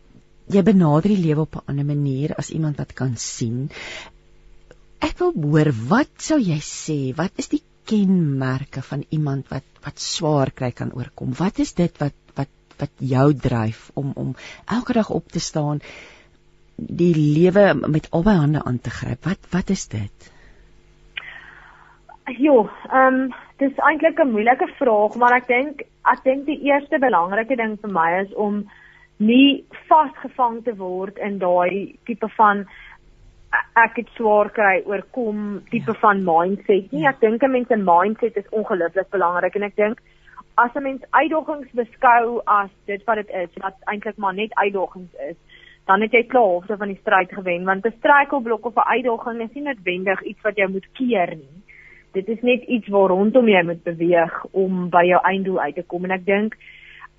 jy 0.55 0.61
benader 0.61 1.09
die 1.09 1.21
lewe 1.23 1.41
op 1.41 1.55
'n 1.55 1.71
ander 1.71 1.85
manier 1.85 2.35
as 2.37 2.51
iemand 2.51 2.77
wat 2.77 2.93
kan 2.93 3.15
sien. 3.17 3.69
Ek 5.01 5.17
wil 5.19 5.33
hoor 5.33 5.71
wat 5.89 6.11
sou 6.17 6.39
jy 6.39 6.59
sê? 6.59 7.15
Wat 7.15 7.31
is 7.37 7.47
die 7.47 7.61
kenmerke 7.85 8.81
van 8.81 9.03
iemand 9.09 9.49
wat 9.49 9.63
wat 9.85 9.99
swaar 9.99 10.51
kry 10.51 10.71
kan 10.71 10.91
oorkom? 10.93 11.33
Wat 11.37 11.59
is 11.59 11.73
dit 11.73 11.97
wat 11.99 12.13
wat 12.35 12.49
wat 12.77 12.91
jou 12.99 13.33
dryf 13.33 13.91
om 13.93 14.11
om 14.15 14.35
elke 14.65 14.93
dag 14.93 15.09
op 15.09 15.31
te 15.31 15.39
staan 15.39 15.81
die 16.77 17.13
lewe 17.15 17.73
met 17.87 18.09
albei 18.11 18.35
hande 18.35 18.63
aan 18.63 18.79
te 18.79 18.89
gryp? 18.89 19.23
Wat 19.25 19.39
wat 19.51 19.69
is 19.69 19.87
dit? 19.87 20.31
Jo, 22.25 22.69
ehm 22.89 23.13
um, 23.13 23.33
dis 23.57 23.77
eintlik 23.77 24.19
'n 24.19 24.31
moeilike 24.31 24.67
vraag, 24.77 25.15
maar 25.15 25.33
ek 25.35 25.47
dink 25.47 25.81
ek 26.11 26.23
dink 26.23 26.45
die 26.45 26.57
eerste 26.65 26.97
belangrike 26.99 27.55
ding 27.55 27.77
vir 27.81 27.91
my 27.91 28.21
is 28.21 28.33
om 28.33 28.63
nie 29.17 29.63
vasgevang 29.89 30.63
te 30.63 30.73
word 30.75 31.17
in 31.17 31.37
daai 31.37 31.95
tipe 32.05 32.27
van 32.37 32.65
ek 33.75 33.95
het 34.01 34.09
swaar 34.17 34.49
kry 34.49 34.81
oorkom 34.85 35.61
tipe 35.69 35.93
ja. 35.93 35.99
van 36.01 36.23
mindset 36.23 36.91
nie. 36.91 37.05
Ek 37.05 37.19
dink 37.19 37.43
'n 37.43 37.51
mens 37.51 37.67
se 37.67 37.77
mindset 37.77 38.37
is 38.37 38.49
ongelooflik 38.49 39.09
belangrik 39.09 39.55
en 39.55 39.63
ek 39.63 39.75
dink 39.75 40.01
as 40.57 40.73
'n 40.75 40.83
mens 40.83 41.03
uitdagings 41.11 41.69
beskou 41.73 42.41
as 42.45 42.71
dit 42.85 43.03
wat 43.05 43.15
dit 43.15 43.29
is, 43.29 43.51
wat 43.61 43.77
eintlik 43.85 44.17
maar 44.17 44.33
net 44.33 44.53
uitdagings 44.53 45.13
is, 45.29 45.37
dan 45.85 46.01
het 46.01 46.11
jy 46.11 46.23
klaar 46.23 46.49
halfte 46.49 46.77
van 46.77 46.87
die 46.87 47.01
stryd 47.01 47.31
gewen 47.31 47.65
want 47.65 47.85
'n 47.85 47.97
struikelblok 47.99 48.65
of 48.65 48.75
'n 48.75 48.89
uitdaging 48.95 49.41
is 49.41 49.53
nie 49.53 49.63
noodwendig 49.63 50.21
iets 50.21 50.41
wat 50.41 50.57
jy 50.57 50.67
moet 50.67 50.87
keer 50.93 51.35
nie 51.35 51.64
dit 52.15 52.31
is 52.35 52.41
net 52.41 52.63
iets 52.77 52.87
waar 52.95 53.11
rondom 53.13 53.47
jy 53.51 53.61
moet 53.67 53.83
beweeg 53.83 54.39
om 54.51 54.89
by 54.93 55.03
jou 55.09 55.21
einddoel 55.31 55.59
uit 55.67 55.75
te 55.75 55.85
kom 55.93 56.07
en 56.07 56.15
ek 56.17 56.25
dink 56.25 56.57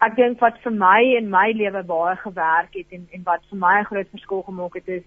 ek 0.04 0.16
dink 0.16 0.42
wat 0.44 0.58
vir 0.64 0.74
my 0.80 1.00
in 1.18 1.30
my 1.32 1.46
lewe 1.56 1.82
baie 1.88 2.16
gewerk 2.24 2.76
het 2.80 2.98
en 2.98 3.06
en 3.18 3.24
wat 3.30 3.44
vir 3.50 3.58
my 3.64 3.74
'n 3.80 3.90
groot 3.90 4.12
verskil 4.16 4.42
gemaak 4.50 4.74
het 4.80 4.88
is 4.98 5.04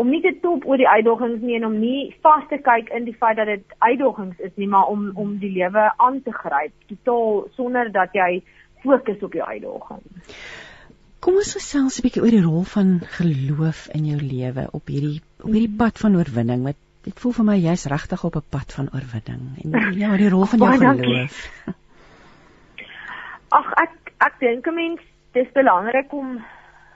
om 0.00 0.08
nie 0.10 0.22
te 0.24 0.32
top 0.42 0.64
oor 0.66 0.80
die 0.80 0.88
uitdagings 0.88 1.42
nie 1.42 1.56
en 1.58 1.66
om 1.68 1.76
nie 1.80 2.14
vas 2.24 2.46
te 2.48 2.58
kyk 2.70 2.88
in 2.98 3.04
die 3.04 3.16
feit 3.22 3.36
dat 3.36 3.50
dit 3.50 3.76
uitdagings 3.78 4.38
is 4.48 4.54
nie 4.56 4.68
maar 4.74 4.88
om 4.94 5.10
om 5.14 5.36
die 5.42 5.52
lewe 5.58 5.90
aan 5.96 6.22
te 6.22 6.32
gryp 6.32 6.72
totaal 6.92 7.46
sonder 7.58 7.92
dat 7.92 8.16
jy 8.16 8.42
fokus 8.82 9.22
op 9.22 9.36
jou 9.36 9.46
uitdaging. 9.46 10.02
Kom 11.20 11.36
ons 11.36 11.52
gesels 11.52 11.98
'n 11.98 12.06
bietjie 12.06 12.22
oor 12.22 12.36
die 12.36 12.46
rol 12.46 12.62
van 12.74 13.00
geloof 13.18 13.88
in 13.98 14.06
jou 14.12 14.20
lewe 14.20 14.68
op 14.72 14.86
hierdie 14.88 15.20
op 15.44 15.52
hierdie 15.52 15.76
pad 15.82 15.98
van 15.98 16.16
oorwinning. 16.16 16.62
Wat 16.64 16.80
dit 17.06 17.20
voel 17.20 17.32
vir 17.32 17.46
my 17.48 17.56
jy's 17.56 17.86
regtig 17.92 18.24
op 18.24 18.36
'n 18.36 18.48
pad 18.50 18.72
van 18.76 18.88
oorwinning. 18.94 19.42
En 19.64 19.70
ja, 20.02 20.16
die 20.16 20.28
rol 20.28 20.46
van 20.46 20.58
jou 20.58 20.96
geloof. 21.02 21.36
Ag 23.58 23.72
ek 23.82 24.12
ek 24.18 24.34
dink 24.40 24.66
'n 24.66 24.74
mens 24.74 25.00
dis 25.32 25.52
belangrik 25.52 26.12
om 26.12 26.40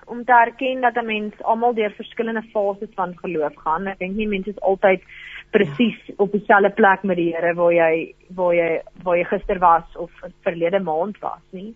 om 0.06 0.24
te 0.24 0.32
erken 0.32 0.80
dat 0.80 0.96
'n 0.96 1.06
mens 1.06 1.42
almal 1.42 1.74
deur 1.74 1.90
verskillende 1.90 2.42
fases 2.52 2.92
van 2.94 3.16
geloof 3.16 3.54
gaan. 3.56 3.86
Ek 3.86 3.98
dink 3.98 4.16
nie 4.16 4.28
mense 4.28 4.50
is 4.50 4.60
altyd 4.60 5.02
presies 5.50 6.06
ja. 6.06 6.14
op 6.16 6.32
dieselfde 6.32 6.70
plek 6.70 7.02
met 7.02 7.16
die 7.16 7.32
Here 7.34 7.54
waar 7.54 7.72
jy 7.72 8.14
waar 8.28 8.54
jy 8.54 8.82
waar 9.02 9.16
jy 9.16 9.24
gister 9.24 9.58
was 9.58 9.96
of 9.96 10.10
verlede 10.42 10.80
maand 10.80 11.18
was 11.18 11.42
nie. 11.50 11.74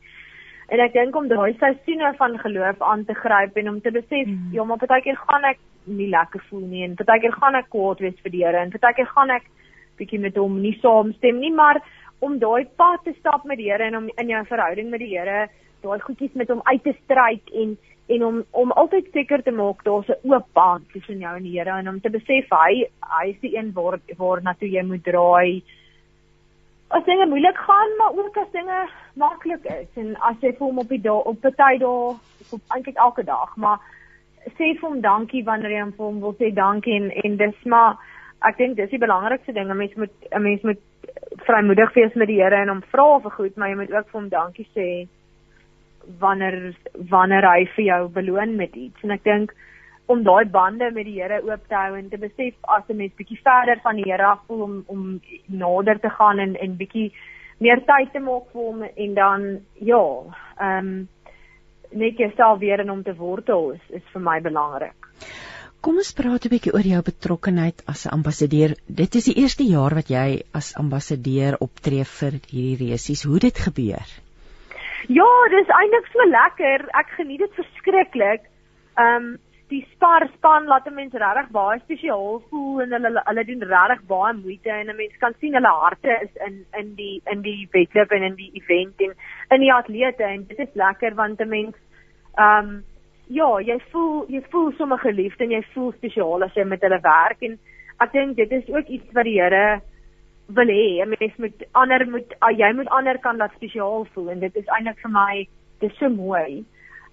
En 0.68 0.80
ek 0.84 0.92
dink 0.92 1.16
om 1.16 1.28
daai 1.28 1.54
seisoene 1.60 2.12
van 2.18 2.38
geloof 2.38 2.82
aan 2.84 3.04
te 3.08 3.14
gryp 3.16 3.56
en 3.56 3.68
om 3.68 3.80
te 3.80 3.90
besef, 3.90 4.26
mm. 4.26 4.50
ja, 4.52 4.64
maar 4.64 4.80
partykeer 4.82 5.16
gaan 5.16 5.46
ek 5.48 5.62
nie 5.88 6.08
lekker 6.12 6.42
voel 6.50 6.66
nie 6.68 6.82
en 6.84 6.96
partykeer 6.98 7.32
gaan 7.32 7.56
ek 7.56 7.70
kwaad 7.72 8.02
wees 8.04 8.18
vir 8.24 8.34
die 8.34 8.42
Here 8.44 8.60
en 8.60 8.74
partykeer 8.74 9.08
gaan 9.14 9.32
ek 9.32 9.46
bietjie 9.98 10.20
met 10.20 10.36
hom 10.36 10.60
nie 10.60 10.74
saamstem 10.82 11.40
nie, 11.40 11.54
maar 11.54 11.80
om 12.20 12.36
daai 12.42 12.68
pad 12.76 13.00
te 13.06 13.14
stap 13.16 13.46
met 13.48 13.56
die 13.60 13.70
Here 13.70 13.88
en 13.88 13.96
om 14.02 14.10
in 14.20 14.34
jou 14.34 14.42
verhouding 14.50 14.90
met 14.92 15.00
die 15.04 15.14
Here 15.14 15.46
daai 15.86 16.00
goedjies 16.04 16.36
met 16.36 16.50
hom 16.52 16.60
uit 16.66 16.82
te 16.84 16.94
stryk 17.04 17.54
en 17.62 17.76
en 18.08 18.24
om 18.24 18.36
om 18.56 18.72
altyd 18.82 19.08
seker 19.12 19.42
te 19.44 19.52
maak 19.52 19.82
daar's 19.84 20.08
'n 20.08 20.32
oop 20.32 20.46
band 20.52 20.84
tussen 20.92 21.24
jou 21.24 21.34
en 21.36 21.42
die 21.42 21.56
Here 21.58 21.78
en 21.78 21.88
om 21.88 22.00
te 22.00 22.10
besef 22.10 22.48
hy 22.50 22.84
hy 23.16 23.26
is 23.30 23.40
die 23.40 23.56
een 23.56 23.72
waar 23.72 23.98
waar 24.18 24.42
na 24.42 24.54
toe 24.54 24.68
jy 24.68 24.82
moet 24.82 25.04
draai. 25.04 25.62
As 26.90 27.04
dinge 27.04 27.26
moeilik 27.26 27.56
gaan, 27.56 27.96
maar 27.98 28.12
ook 28.16 28.36
as 28.36 28.50
dinge 28.52 28.88
maklik 29.14 29.64
is 29.64 30.02
en 30.02 30.14
as 30.24 30.36
jy 30.40 30.54
vir 30.56 30.66
hom 30.66 30.78
op 30.78 30.88
die 30.88 31.00
dag 31.04 31.26
op 31.28 31.40
party 31.40 31.78
dae 31.82 32.14
op 32.56 32.74
eintlik 32.74 32.96
elke 32.96 33.24
dag, 33.28 33.56
maar 33.56 33.78
sê 34.56 34.72
vir 34.78 34.86
hom 34.86 35.00
dankie 35.04 35.44
wanneer 35.44 35.74
jy 35.74 35.84
vir 35.98 36.06
hom 36.06 36.20
wil 36.24 36.36
sê 36.38 36.52
dankie 36.54 36.96
en 36.96 37.10
en 37.24 37.36
dis 37.36 37.64
maar 37.64 37.98
ek 38.48 38.56
dink 38.58 38.76
dis 38.76 38.90
die 38.90 39.02
belangrikste 39.02 39.52
ding. 39.52 39.70
'n 39.70 39.76
Mens 39.76 39.94
moet 39.96 40.14
'n 40.32 40.42
mens 40.42 40.62
moet 40.62 40.80
vrymoedig 41.46 41.94
wees 41.94 42.14
met 42.14 42.28
die 42.28 42.40
Here 42.40 42.56
en 42.62 42.68
hom 42.68 42.82
vra 42.92 43.20
vir 43.20 43.30
goed, 43.30 43.56
maar 43.56 43.68
jy 43.68 43.76
moet 43.76 43.92
ook 43.92 44.08
vir 44.10 44.20
hom 44.20 44.28
dankie 44.28 44.68
sê 44.74 45.08
wanneer 46.20 46.74
wanneer 47.10 47.44
hy 47.44 47.64
vir 47.76 47.84
jou 47.84 48.08
beloon 48.08 48.56
met 48.56 48.74
iets. 48.74 49.02
En 49.02 49.10
ek 49.10 49.24
dink 49.24 49.54
om 50.08 50.22
daai 50.24 50.44
bande 50.48 50.90
met 50.94 51.04
die 51.04 51.18
Here 51.20 51.42
oop 51.44 51.66
te 51.68 51.76
hou 51.76 51.96
en 51.98 52.08
te 52.08 52.18
besef 52.18 52.54
as 52.76 52.84
'n 52.88 52.96
mens 52.96 53.16
bietjie 53.16 53.40
verder 53.44 53.80
van 53.82 53.96
die 53.96 54.08
Here 54.10 54.26
af 54.26 54.40
voel 54.46 54.62
om 54.62 54.84
om 54.86 55.20
nader 55.46 56.00
te 56.00 56.10
gaan 56.10 56.38
en 56.38 56.56
en 56.56 56.76
bietjie 56.76 57.12
meer 57.58 57.80
tyd 57.90 58.12
te 58.12 58.20
maak 58.20 58.46
vir 58.52 58.62
hom 58.62 58.82
en 58.82 59.14
dan 59.14 59.46
ja, 59.90 60.04
ehm 60.60 60.88
um, 60.88 61.08
net 61.90 62.18
jouself 62.18 62.58
weer 62.58 62.80
in 62.80 62.88
hom 62.88 63.02
te 63.02 63.14
wortel 63.16 63.70
is, 63.72 63.84
is 63.88 64.02
vir 64.12 64.20
my 64.20 64.40
belangrik. 64.40 65.08
Kom 65.80 65.96
ons 65.96 66.12
praat 66.12 66.44
'n 66.44 66.52
bietjie 66.52 66.72
oor 66.74 66.86
jou 66.92 67.02
betrokkenheid 67.02 67.82
as 67.86 68.06
'n 68.06 68.14
ambassadeur. 68.18 68.74
Dit 68.86 69.14
is 69.14 69.24
die 69.24 69.36
eerste 69.42 69.64
jaar 69.64 69.94
wat 69.94 70.08
jy 70.10 70.42
as 70.52 70.74
ambassadeur 70.76 71.56
optree 71.60 72.04
vir 72.04 72.32
hierdie 72.50 72.90
resies. 72.92 73.22
Hoe 73.24 73.38
dit 73.38 73.58
gebeur? 73.58 74.08
Ja, 75.08 75.30
dis 75.50 75.68
eintlik 75.80 76.08
so 76.12 76.24
lekker. 76.30 76.88
Ek 76.92 77.08
geniet 77.16 77.40
dit 77.40 77.54
verskriklik. 77.54 78.42
Ehm 78.96 79.14
um, 79.16 79.38
die 79.68 79.86
spar 79.92 80.24
span 80.34 80.66
laat 80.66 80.86
'n 80.86 80.94
mens 80.94 81.12
regtig 81.12 81.48
baie 81.56 81.78
spesiaal 81.80 82.42
voel 82.50 82.82
en 82.82 82.92
hulle 82.96 83.22
hulle 83.24 83.44
doen 83.44 83.64
regtig 83.72 84.06
baie 84.12 84.34
moeite 84.34 84.70
en 84.70 84.90
'n 84.90 84.96
mens 84.96 85.16
kan 85.20 85.34
sien 85.40 85.54
hulle 85.54 85.72
harte 85.80 86.12
is 86.22 86.34
in 86.46 86.64
in 86.80 86.94
die 86.94 87.20
in 87.32 87.42
die 87.42 87.68
wedloop 87.72 88.10
en 88.10 88.22
in 88.22 88.36
die 88.36 88.50
event 88.60 89.00
en 89.06 89.12
in 89.56 89.60
die 89.60 89.72
atlete 89.72 90.24
en 90.24 90.46
dit 90.48 90.58
is 90.58 90.74
lekker 90.74 91.14
want 91.14 91.40
'n 91.40 91.48
mens 91.48 91.76
ehm 92.38 92.68
um, 92.68 92.84
ja, 93.28 93.60
jy 93.60 93.78
voel 93.92 94.24
jy 94.28 94.42
voel 94.50 94.72
sommer 94.72 94.98
geliefd 94.98 95.40
en 95.40 95.50
jy 95.50 95.62
voel 95.74 95.92
spesiaal 95.92 96.42
as 96.42 96.54
jy 96.54 96.64
met 96.64 96.82
hulle 96.82 97.00
werk 97.00 97.42
en 97.42 97.58
ek 98.00 98.12
dink 98.12 98.36
dit 98.36 98.52
is 98.52 98.68
ook 98.68 98.88
iets 98.88 99.12
wat 99.12 99.24
die 99.24 99.40
Here 99.40 99.80
wil 100.48 100.70
hê 100.78 101.04
'n 101.04 101.14
mens 101.18 101.36
moet 101.36 101.64
ander 101.72 102.08
moet 102.10 102.34
uh, 102.40 102.58
jy 102.58 102.72
moet 102.72 102.88
ander 102.88 103.18
kan 103.18 103.36
laat 103.36 103.52
spesiaal 103.52 104.06
voel 104.14 104.30
en 104.30 104.40
dit 104.40 104.56
is 104.56 104.68
eintlik 104.76 105.00
vir 105.02 105.10
my 105.10 105.48
dis 105.80 105.98
so 105.98 106.08
mooi. 106.08 106.64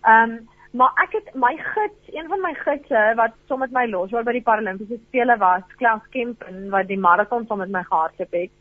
Ehm 0.07 0.31
um, 0.31 0.54
maar 0.75 0.91
ek 1.03 1.13
het 1.15 1.29
my 1.39 1.53
gids, 1.57 2.09
een 2.11 2.27
van 2.27 2.41
my 2.43 2.53
gidse 2.59 3.01
wat 3.19 3.35
saam 3.47 3.61
met 3.63 3.71
my 3.75 3.85
loswaar 3.88 4.25
by 4.27 4.33
die 4.35 4.43
Paralimpiese 4.43 4.97
spele 5.05 5.38
was, 5.39 5.63
Klaus 5.79 6.03
Kempen 6.11 6.69
wat 6.73 6.89
die 6.89 6.99
maraton 6.99 7.45
saam 7.47 7.63
met 7.63 7.71
my 7.71 7.83
gehardloop 7.88 8.35
het, 8.35 8.51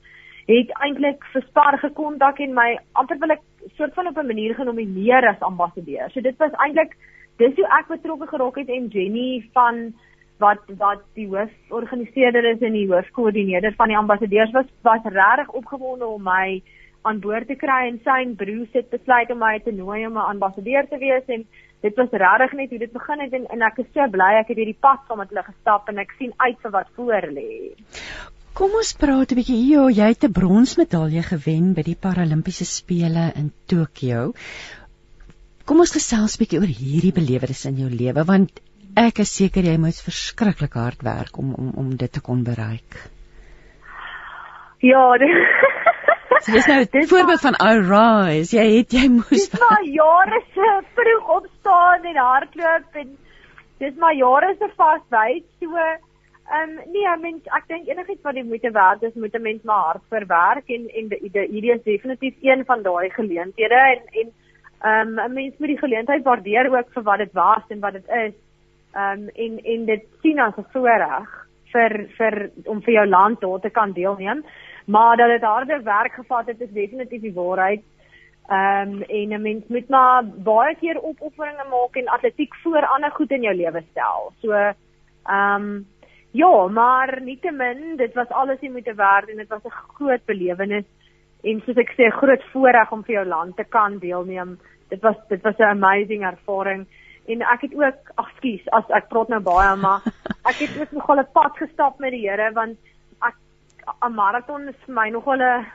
het 0.46 0.70
eintlik 0.86 1.24
vir 1.32 1.46
Spar 1.48 1.78
gekontak 1.82 2.38
en 2.44 2.54
my 2.54 2.68
amper 3.00 3.18
wil 3.22 3.34
ek 3.34 3.42
soort 3.78 3.94
van 3.98 4.06
op 4.12 4.18
'n 4.18 4.30
manier 4.30 4.54
genomineer 4.54 5.28
as 5.28 5.40
ambassadeur. 5.40 6.10
So 6.10 6.20
dit 6.20 6.36
was 6.38 6.52
eintlik 6.64 6.96
dis 7.38 7.56
hoe 7.56 7.68
ek 7.78 7.88
betrokke 7.88 8.26
geraak 8.26 8.56
het 8.56 8.68
en 8.68 8.88
Jenny 8.88 9.48
van 9.52 9.94
wat 10.38 10.62
wat 10.78 11.02
die 11.14 11.28
hooforganiseerder 11.28 12.44
is 12.44 12.60
en 12.60 12.72
die 12.72 12.88
hoofkoördineerder 12.90 13.74
van 13.76 13.88
die 13.88 13.98
ambassadeurs 13.98 14.52
was 14.52 14.66
was 14.82 15.02
regtig 15.04 15.48
opgewonde 15.48 16.06
om 16.06 16.22
my 16.22 16.62
aan 17.02 17.20
boord 17.20 17.46
te 17.46 17.54
kry 17.54 17.88
en 17.88 18.00
sy 18.04 18.34
broer 18.36 18.66
het 18.72 18.90
besluit 18.90 19.30
om 19.30 19.38
my 19.38 19.58
te 19.64 19.72
nooi 19.72 20.06
om 20.06 20.18
'n 20.18 20.30
ambassadeur 20.34 20.88
te 20.88 20.98
wees 20.98 21.26
en 21.26 21.46
dit 21.84 21.96
was 22.00 22.12
regtig 22.24 22.52
net 22.58 22.70
hoe 22.72 22.78
dit 22.80 22.92
begin 22.92 23.24
het 23.24 23.34
en, 23.36 23.48
en 23.56 23.64
ek 23.68 23.80
is 23.82 23.90
so 23.92 24.06
bly 24.12 24.30
ek 24.40 24.52
het 24.52 24.60
hierdie 24.62 24.80
pad 24.86 25.02
saam 25.04 25.20
met 25.20 25.32
hulle 25.32 25.44
gestap 25.44 25.90
en 25.92 26.00
ek 26.00 26.14
sien 26.20 26.32
uit 26.40 26.56
vir 26.62 26.72
wat 26.72 26.92
voor 26.96 27.28
lê. 27.36 27.50
Kom 28.54 28.76
ons 28.78 28.92
praat 28.94 29.32
'n 29.32 29.38
bietjie 29.40 29.58
hier, 29.58 29.90
jy 29.90 30.08
het 30.12 30.24
'n 30.24 30.32
bronsmedalje 30.32 31.22
gewen 31.28 31.74
by 31.74 31.82
die 31.82 31.98
Paralimpiese 32.06 32.64
spele 32.64 33.32
in 33.36 33.52
Tokio. 33.66 34.32
Kom 35.66 35.80
ons 35.80 35.92
gesels 35.96 36.36
'n 36.36 36.42
bietjie 36.44 36.60
oor 36.60 36.72
hierdie 36.82 37.12
belewenisse 37.12 37.68
in 37.68 37.82
jou 37.82 37.90
lewe 37.90 38.24
want 38.24 38.60
ek 38.96 39.18
is 39.18 39.36
seker 39.36 39.64
jy 39.64 39.76
moet 39.76 39.98
verskriklik 40.08 40.74
hard 40.74 41.02
werk 41.02 41.36
om 41.38 41.52
om 41.54 41.72
om 41.76 41.96
dit 41.96 42.12
te 42.12 42.20
kon 42.20 42.44
bereik. 42.44 42.96
Ja, 44.80 45.04
So 46.44 46.52
dis 46.52 46.66
nou 46.66 46.80
'n 46.80 47.06
voorbeeld 47.08 47.40
van 47.40 47.56
arise. 47.56 48.56
Jy 48.56 48.66
het 48.76 48.92
jy 48.92 49.08
moes 49.08 49.28
Dis 49.50 49.60
maar 49.62 49.84
jare 49.84 50.40
se 50.54 50.82
vroeg 50.94 51.28
opstaan 51.36 52.04
en 52.04 52.16
hardloop 52.16 52.98
en 53.02 53.16
dis 53.78 53.94
maar 53.94 54.14
jare 54.14 54.54
se 54.58 54.68
vasbyt. 54.76 55.44
So 55.60 55.76
ehm 55.76 56.70
um, 56.70 56.80
nee, 56.92 57.16
mens 57.20 57.46
ek 57.58 57.68
dink 57.68 57.88
enigiets 57.88 58.22
wat 58.22 58.34
die 58.34 58.44
moeite 58.44 58.70
werd 58.70 59.02
is, 59.02 59.14
moet 59.14 59.34
'n 59.34 59.42
mens 59.42 59.62
maar 59.62 59.84
hard 59.84 60.02
vir 60.10 60.26
werk 60.26 60.68
en 60.68 60.88
en 60.88 61.06
hierdie 61.20 61.72
is 61.72 61.82
definitief 61.82 62.34
een 62.42 62.64
van 62.64 62.82
daai 62.82 63.10
geleenthede 63.10 63.80
en 63.92 64.02
en 64.20 64.32
ehm 64.82 65.18
um, 65.18 65.24
'n 65.24 65.32
mens 65.32 65.54
moet 65.58 65.68
die 65.68 65.84
geleentheid 65.84 66.24
waardeer 66.24 66.68
ook 66.76 66.92
vir 66.92 67.02
wat 67.02 67.18
dit 67.18 67.32
was 67.32 67.64
en 67.68 67.80
wat 67.80 67.92
dit 67.92 68.08
is. 68.08 68.34
Ehm 68.94 69.22
um, 69.22 69.28
en 69.34 69.58
en 69.64 69.84
dit 69.84 70.04
sien 70.22 70.38
as 70.38 70.56
'n 70.56 70.66
voorreg 70.72 71.28
vir 71.72 72.06
vir 72.18 72.50
om 72.64 72.82
vir 72.82 72.94
jou 72.94 73.06
land 73.06 73.40
daar 73.40 73.60
te 73.60 73.70
kan 73.70 73.92
deelneem. 73.92 74.44
Maar 74.84 75.16
dat 75.16 75.28
dit 75.28 75.42
harde 75.42 75.82
werk 75.82 76.12
gevat 76.12 76.46
het 76.46 76.60
is 76.60 76.70
definitief 76.70 77.20
die 77.20 77.34
waarheid. 77.34 77.82
Ehm 78.48 78.92
um, 78.92 79.02
en 79.02 79.28
'n 79.28 79.42
mens 79.42 79.64
moet 79.68 79.88
maar 79.88 80.24
baie 80.24 80.76
keer 80.76 81.02
opofferinge 81.02 81.64
maak 81.70 81.96
en 81.96 82.08
atletiek 82.08 82.54
voor 82.54 82.86
ander 82.86 83.10
goed 83.10 83.30
in 83.30 83.42
jou 83.42 83.54
lewe 83.54 83.82
stel. 83.90 84.32
So 84.42 84.52
ehm 84.52 84.74
um, 85.62 85.86
ja, 86.30 86.66
maar 86.66 87.20
nietemin, 87.22 87.96
dit 87.96 88.14
was 88.14 88.28
alles 88.28 88.60
jy 88.60 88.70
moet 88.70 88.92
werd 88.96 89.28
en 89.28 89.36
dit 89.36 89.48
was 89.48 89.64
'n 89.64 89.78
groot 89.96 90.24
belewenis 90.24 90.84
en 91.42 91.62
soos 91.64 91.76
ek 91.76 91.92
sê, 91.96 92.10
groot 92.10 92.44
voorreg 92.52 92.92
om 92.92 93.04
vir 93.04 93.14
jou 93.14 93.26
land 93.26 93.56
te 93.56 93.64
kan 93.64 93.98
deelneem. 93.98 94.58
Dit 94.88 95.00
was 95.00 95.16
dit 95.28 95.42
was 95.42 95.58
'n 95.58 95.62
amazing 95.62 96.22
ervaring 96.22 96.86
en 97.26 97.42
ek 97.42 97.60
het 97.60 97.74
ook 97.74 98.12
ag 98.14 98.30
skus 98.36 98.68
as 98.70 98.90
ek 98.90 99.08
praat 99.08 99.28
nou 99.28 99.40
baie 99.40 99.76
maar 99.76 100.02
ek 100.50 100.56
het 100.64 100.80
ook 100.80 100.92
nogal 100.92 101.20
'n 101.20 101.32
pad 101.32 101.56
gestap 101.56 101.98
met 101.98 102.10
die 102.10 102.28
Here 102.28 102.52
want 102.52 102.76
'n 104.02 104.14
maraton 104.14 104.68
is 104.68 104.76
vir 104.86 104.94
my 104.94 105.08
nogal 105.10 105.40
'n 105.40 105.66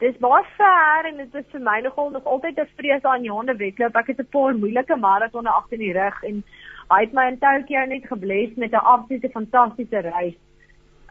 dis 0.00 0.16
baie 0.18 0.44
ver 0.56 1.06
en 1.10 1.16
dit 1.16 1.34
is 1.34 1.50
vir 1.52 1.60
my 1.60 1.80
nogal 1.80 2.10
nog 2.10 2.24
altyd 2.24 2.58
'n 2.58 2.74
vrees 2.76 3.02
aan 3.02 3.22
Johanne 3.22 3.56
wedloop 3.56 3.96
ek 3.96 4.06
het 4.06 4.20
'n 4.20 4.32
paar 4.36 4.54
moeilike 4.54 4.96
maratonne 4.96 5.50
agter 5.50 5.78
die 5.78 5.92
rug 5.92 6.22
en 6.22 6.42
hy 6.90 7.00
het 7.00 7.12
my 7.12 7.26
in 7.28 7.38
Tokyo 7.38 7.84
net 7.86 8.06
gebless 8.06 8.56
met 8.56 8.72
'n 8.72 8.86
absolute 8.94 9.30
fantastiese 9.30 9.98
reis 9.98 10.38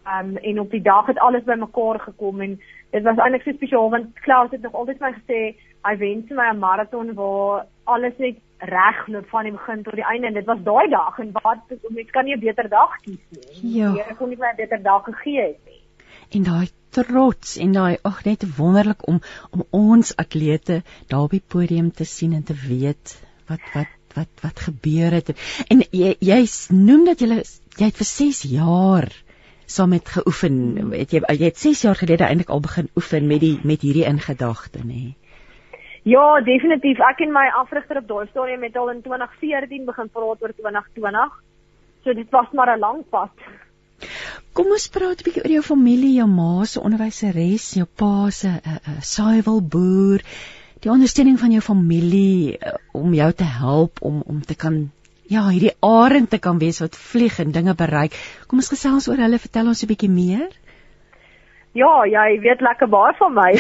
um, 0.05 0.37
en 0.37 0.59
op 0.59 0.71
die 0.71 0.81
dag 0.81 1.05
het 1.05 1.19
alles 1.19 1.43
bymekaar 1.43 1.99
gekom 1.99 2.41
en 2.41 2.59
dit 2.91 3.03
was 3.03 3.17
eintlik 3.17 3.43
so 3.43 3.51
spesiaal 3.51 3.89
want 3.89 4.19
Klaus 4.19 4.51
het 4.51 4.61
nog 4.61 4.73
altyd 4.73 4.97
vir 4.97 5.09
my 5.09 5.13
gesê 5.19 5.39
hy 5.87 5.97
wens 5.97 6.29
my 6.29 6.49
'n 6.51 6.59
maraton 6.59 7.13
waar 7.13 7.65
alles 7.83 8.17
net 8.17 8.37
regloop 8.57 9.27
van 9.29 9.43
die 9.43 9.51
begin 9.51 9.83
tot 9.83 9.93
die 9.93 10.09
einde 10.11 10.27
en 10.27 10.33
dit 10.33 10.45
was 10.45 10.63
daai 10.63 10.89
dag 10.89 11.19
en 11.19 11.31
wat 11.31 11.57
mens 11.89 12.11
kan 12.11 12.25
nie 12.25 12.35
'n 12.35 12.39
beter 12.39 12.69
dag 12.69 12.95
kies 13.01 13.23
nie. 13.29 13.77
Ja. 13.77 13.95
Ek 13.95 14.17
kon 14.17 14.29
nie 14.29 14.37
'n 14.37 14.55
beter 14.55 14.81
dag 14.81 15.03
gegee 15.03 15.41
het 15.41 15.59
nie. 15.65 15.82
En 16.33 16.43
daai 16.43 16.67
trots 16.93 17.57
en 17.57 17.73
daai 17.73 17.97
ag 18.05 18.23
net 18.25 18.45
wonderlik 18.57 19.07
om 19.07 19.19
om 19.51 19.65
ons 19.69 20.15
atlete 20.15 20.81
daar 21.07 21.27
op 21.27 21.35
die 21.35 21.43
podium 21.55 21.91
te 21.91 22.05
sien 22.05 22.33
en 22.33 22.43
te 22.43 22.55
weet 22.67 23.17
wat 23.49 23.65
wat 23.73 23.91
wat 24.15 24.43
wat 24.45 24.59
gebeur 24.67 25.13
het. 25.17 25.33
En 25.73 25.81
jy 25.91 26.15
jy 26.21 26.41
noem 26.69 27.05
dat 27.09 27.21
jy 27.21 27.41
jy 27.77 27.85
het 27.89 27.97
vir 28.01 28.09
6 28.09 28.43
jaar 28.51 29.09
saam 29.65 29.89
met 29.89 30.09
geoefen. 30.09 30.55
Het 30.93 31.17
jy 31.17 31.21
jy 31.23 31.49
het 31.49 31.57
6 31.57 31.81
jaar 31.87 31.97
gelede 31.97 32.27
eintlik 32.27 32.49
al 32.49 32.61
begin 32.61 32.89
oefen 32.95 33.27
met 33.27 33.41
die 33.41 33.57
met 33.63 33.81
hierdie 33.81 34.05
ingedagte 34.09 34.85
nê. 34.85 35.15
Ja, 36.03 36.41
definitief. 36.43 36.99
Ek 36.99 37.21
en 37.23 37.31
my 37.31 37.47
afrigter 37.61 38.01
op 38.01 38.07
daai 38.07 38.27
stadium 38.29 38.63
het 38.67 38.77
al 38.77 38.89
in 38.91 39.01
2014 39.01 39.85
begin 39.85 40.09
praat 40.09 40.41
oor 40.43 40.53
2020. 40.57 41.37
So 42.03 42.13
dit 42.13 42.29
was 42.29 42.51
maar 42.51 42.75
'n 42.75 42.79
lang 42.79 43.03
pad. 43.09 43.31
Kom 44.53 44.69
ons 44.69 44.83
praat 44.93 45.21
'n 45.21 45.25
bietjie 45.25 45.41
oor 45.41 45.51
jou 45.51 45.61
familie, 45.65 46.17
jou 46.19 46.27
ma 46.29 46.65
se 46.69 46.79
onderwyseres, 46.79 47.71
jou 47.73 47.87
pa 48.01 48.29
se 48.29 48.47
'n 48.47 48.59
uh, 48.61 48.75
uh, 48.89 49.01
saaiwelboer, 49.01 50.21
die 50.83 50.91
ondersteuning 50.91 51.39
van 51.39 51.51
jou 51.51 51.61
familie 51.61 52.57
uh, 52.57 52.73
om 52.93 53.13
jou 53.13 53.31
te 53.33 53.43
help 53.43 54.01
om 54.01 54.21
om 54.25 54.41
te 54.41 54.55
kan 54.55 54.91
ja, 55.25 55.49
hierdie 55.49 55.73
arend 55.79 56.29
te 56.29 56.37
kan 56.37 56.59
wees 56.59 56.79
wat 56.83 56.95
vlieg 56.95 57.39
en 57.39 57.51
dinge 57.51 57.73
bereik. 57.73 58.13
Kom 58.47 58.59
ons 58.59 58.69
gesels 58.69 59.07
oor 59.07 59.17
hulle, 59.17 59.39
vertel 59.39 59.67
ons 59.67 59.83
'n 59.83 59.89
bietjie 59.89 60.09
meer. 60.09 60.49
Ja, 61.73 62.05
jy 62.05 62.39
weet 62.41 62.61
lekker 62.61 62.87
baie 62.87 63.13
van 63.17 63.33
my. 63.33 63.53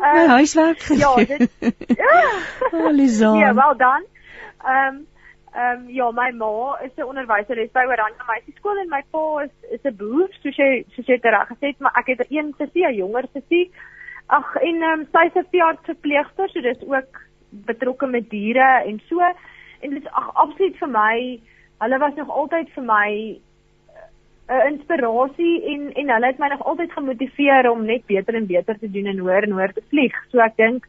my 0.00 0.26
huiswerk 0.26 0.80
gedoen. 0.80 1.26
Ja, 1.28 1.36
dit 1.36 1.50
Ja. 1.98 2.40
Alisa. 2.72 3.34
Ja, 3.36 3.54
well 3.54 3.76
done. 3.76 4.06
Ehm 4.64 4.94
um, 4.94 5.06
Ehm 5.56 5.86
um, 5.86 5.88
ja, 5.88 6.10
my 6.10 6.30
ma 6.36 6.78
is 6.84 6.92
'n 6.96 7.08
onderwyseres 7.10 7.70
by 7.72 7.84
Oranje 7.88 8.24
Meisieskool 8.28 8.78
en 8.78 8.90
my 8.92 9.02
pa 9.10 9.42
is 9.44 9.54
is 9.76 9.84
'n 9.84 9.96
boer, 9.96 10.28
soos 10.42 10.56
jy 10.56 10.84
soos 10.94 11.06
jy 11.06 11.16
reg 11.22 11.48
gesê 11.48 11.66
het, 11.72 11.78
maar 11.80 11.96
ek 12.00 12.06
het 12.12 12.26
een 12.28 12.52
sussie, 12.58 12.84
'n 12.86 12.94
jonger 12.94 13.24
sussie. 13.32 13.70
Ag 14.26 14.56
en 14.56 14.82
ehm 14.82 15.00
um, 15.00 15.06
sy's 15.14 15.34
'n 15.34 15.48
veeartsverpleegster, 15.52 16.48
so 16.48 16.60
dis 16.60 16.82
ook 16.88 17.20
betrokke 17.70 18.06
met 18.06 18.28
diere 18.30 18.84
en 18.84 19.00
so. 19.08 19.20
En 19.80 19.90
dit 19.90 20.02
is 20.02 20.12
ag 20.12 20.34
absoluut 20.34 20.76
vir 20.76 20.88
my, 20.88 21.40
hulle 21.78 21.98
was 21.98 22.14
nog 22.14 22.30
altyd 22.30 22.68
vir 22.74 22.84
my 22.84 23.40
'n 24.48 24.66
inspirasie 24.72 25.64
en 25.72 25.92
en 25.92 26.10
hulle 26.10 26.26
het 26.26 26.38
my 26.38 26.48
nog 26.48 26.64
altyd 26.64 26.92
gemotiveer 26.92 27.70
om 27.70 27.84
net 27.84 28.06
beter 28.06 28.34
en 28.34 28.46
beter 28.46 28.78
te 28.78 28.90
doen 28.90 29.06
en 29.06 29.18
hoër 29.18 29.42
en 29.42 29.56
hoër 29.56 29.72
te 29.72 29.82
vlieg. 29.88 30.14
So 30.28 30.38
ek 30.38 30.56
dink 30.56 30.86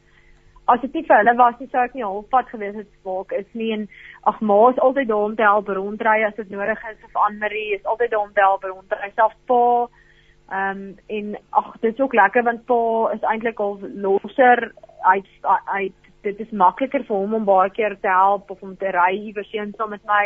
as 0.68 0.82
dit 0.82 0.94
nie 0.94 1.06
vir 1.08 1.18
hulle 1.22 1.36
was 1.40 1.60
nie 1.60 1.70
sou 1.72 1.84
ek 1.84 1.94
nie 1.96 2.06
halfpad 2.06 2.50
gewees 2.54 2.76
het 2.76 3.12
ek 3.14 3.36
is 3.40 3.48
nie 3.54 3.72
en 3.76 3.88
ag 4.32 4.42
ma 4.42 4.58
is 4.72 4.82
altyd 4.88 5.08
daar 5.12 5.30
om 5.30 5.36
te 5.36 5.48
help 5.48 5.70
rondry 5.78 6.18
as 6.28 6.36
dit 6.36 6.50
nodig 6.50 6.84
is 6.92 7.06
of 7.08 7.22
Anmarie 7.28 7.76
is 7.76 7.86
altyd 7.86 8.12
daar 8.12 8.26
om 8.26 8.34
te 8.34 8.46
help 8.48 8.68
rondry 8.72 9.12
self 9.16 9.38
pa 9.52 9.64
ehm 10.48 10.82
um, 10.82 10.84
en 11.08 11.38
ag 11.62 11.72
dit 11.82 11.94
is 11.94 12.00
ook 12.00 12.14
lekker 12.14 12.44
want 12.44 12.66
pa 12.66 12.84
is 13.14 13.32
eintlik 13.32 13.60
al 13.60 13.80
losser 14.08 14.72
hy 15.08 15.18
hy 15.74 15.88
dit 16.28 16.40
is 16.46 16.52
makliker 16.52 17.04
vir 17.08 17.16
hom 17.16 17.34
om 17.40 17.48
baie 17.48 17.72
keer 17.80 17.96
te 18.02 18.12
help 18.12 18.52
of 18.52 18.64
om 18.64 18.76
te 18.76 18.92
ry 18.96 19.12
iewers 19.16 19.52
heen 19.56 19.74
saam 19.78 19.96
met 19.96 20.06
my 20.12 20.24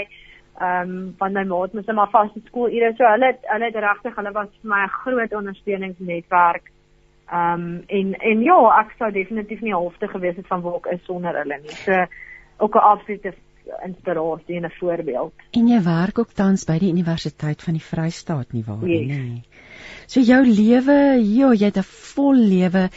ehm 0.60 0.90
um, 0.90 1.16
van 1.18 1.34
my 1.34 1.44
maat 1.44 1.74
met 1.74 1.88
my 1.96 2.06
vaste 2.12 2.42
skoolure. 2.46 2.94
So 2.98 3.08
hulle 3.08 3.32
hulle 3.54 3.70
het 3.70 3.80
regtig 3.86 4.16
hulle 4.16 4.34
was 4.36 4.50
vir 4.62 4.70
my 4.74 4.84
'n 4.84 4.96
groot 5.02 5.34
ondersteuningsnetwerk. 5.40 6.72
Ehm 7.32 7.62
um, 7.62 7.84
en 7.88 8.14
en 8.20 8.42
ja, 8.44 8.58
ek 8.82 8.96
sou 8.98 9.12
definitief 9.12 9.62
nie 9.62 9.72
halfte 9.72 10.08
gewees 10.12 10.36
het 10.36 10.48
van 10.48 10.62
waar 10.62 10.82
ek 10.82 10.92
is 10.98 11.06
sonder 11.08 11.38
hulle 11.40 11.62
nie. 11.62 11.76
So 11.86 12.06
ook 12.66 12.76
'n 12.76 12.88
absolute 12.94 13.34
inspirasie 13.86 14.56
en 14.56 14.66
'n 14.66 14.74
voorbeeld. 14.80 15.34
En 15.52 15.68
jy 15.68 15.82
werk 15.84 16.20
ook 16.20 16.32
tans 16.32 16.66
by 16.66 16.78
die 16.80 16.92
Universiteit 16.92 17.64
van 17.64 17.74
die 17.74 17.84
Vrystaat 17.84 18.52
nie 18.54 18.64
waar 18.68 18.84
nie? 18.84 19.06
Nee. 19.06 19.44
So 20.08 20.20
jou 20.20 20.46
lewe, 20.46 20.98
ja, 21.24 21.54
jy 21.54 21.66
het 21.66 21.78
'n 21.78 21.88
vol 21.88 22.36
lewe 22.36 22.90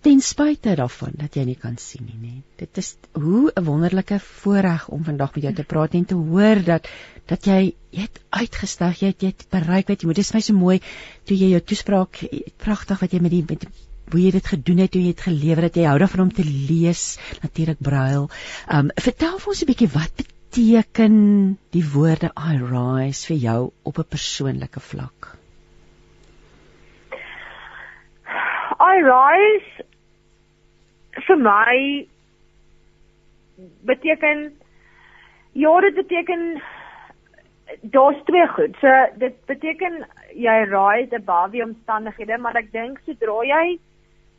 ten 0.00 0.20
spyte 0.20 0.74
daarvan 0.76 1.12
dat 1.20 1.36
jy 1.36 1.44
nie 1.44 1.58
kan 1.60 1.76
sien 1.78 2.04
nie, 2.06 2.18
nee. 2.20 2.42
Dit 2.56 2.78
is 2.78 2.96
hoe 3.12 3.52
'n 3.54 3.64
wonderlike 3.64 4.20
voorreg 4.20 4.88
om 4.88 5.04
vandag 5.04 5.34
met 5.34 5.44
jou 5.44 5.54
te 5.54 5.64
praat 5.64 5.94
en 5.94 6.04
te 6.04 6.14
hoor 6.14 6.62
dat 6.64 6.88
dat 7.26 7.46
jy 7.46 7.74
jy 7.94 8.02
het 8.04 8.20
uitgestag, 8.30 9.00
jy 9.00 9.12
het 9.12 9.22
jy 9.22 9.28
het 9.32 9.46
bereik 9.50 9.88
wat 9.88 10.02
jy 10.02 10.06
moet. 10.08 10.16
Dit 10.16 10.24
is 10.24 10.34
my 10.34 10.40
so 10.40 10.54
mooi 10.54 10.80
toe 11.24 11.36
jy 11.36 11.50
jou 11.54 11.60
toespraak 11.60 12.20
pragtig 12.56 13.00
wat 13.00 13.12
jy 13.12 13.20
met 13.20 13.30
die 13.30 13.44
met 13.48 13.66
hoe 14.12 14.20
jy 14.20 14.30
dit 14.30 14.46
gedoen 14.46 14.78
het, 14.78 14.94
hoe 14.94 15.02
jy 15.02 15.12
dit 15.14 15.26
gelewer 15.26 15.62
het. 15.62 15.76
Jy 15.76 15.86
hou 15.88 15.98
daarvan 15.98 16.26
om 16.26 16.32
te 16.32 16.44
lees, 16.44 17.18
natuurlik 17.42 17.80
brail. 17.80 18.28
Um 18.70 18.90
vertel 18.96 19.38
vir 19.38 19.54
ons 19.54 19.62
'n 19.62 19.70
bietjie 19.70 19.92
wat 19.94 20.12
beteken 20.16 21.16
die 21.74 21.84
woorde 21.94 22.30
I 22.36 22.58
rise 22.58 23.26
vir 23.26 23.36
jou 23.36 23.72
op 23.82 23.98
'n 23.98 24.10
persoonlike 24.16 24.80
vlak? 24.80 25.43
I 28.94 29.00
rise 29.02 29.84
vir 31.26 31.38
my 31.42 31.76
beteken 33.88 34.52
ja, 35.54 35.80
dit 35.80 35.94
beteken 35.94 36.62
daar's 37.94 38.22
twee 38.24 38.46
goed. 38.54 38.76
So 38.80 38.88
dit 39.18 39.34
beteken 39.46 40.04
jy 40.34 40.56
rise 40.70 41.16
above 41.16 41.50
die 41.54 41.64
omstandighede, 41.64 42.38
maar 42.38 42.58
ek 42.58 42.70
dink 42.74 43.00
sodra 43.06 43.40
jy 43.48 43.78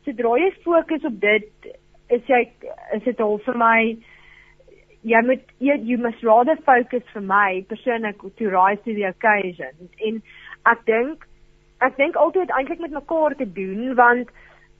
sodra 0.06 0.36
jy 0.40 0.50
fokus 0.64 1.04
op 1.08 1.20
dit 1.20 1.70
is 2.14 2.28
jy 2.30 2.42
is 2.96 3.04
dit 3.04 3.20
al 3.20 3.40
vir 3.48 3.60
my 3.60 3.78
jy 5.06 5.22
moet 5.26 5.42
you, 5.58 5.76
you 5.84 5.98
must 5.98 6.22
rather 6.24 6.56
focus 6.66 7.04
vir 7.12 7.24
my 7.24 7.64
persoonlik 7.68 8.22
to 8.38 8.50
rise 8.50 8.82
to 8.84 8.94
the 8.94 9.08
occasion. 9.08 9.90
En 10.00 10.22
ek 10.72 10.84
dink 10.88 11.26
ek 11.78 11.96
dink 11.96 12.16
altyd 12.16 12.50
eintlik 12.50 12.78
met 12.80 12.90
mekaar 12.90 13.36
te 13.36 13.52
doen 13.52 13.94
want 13.94 14.30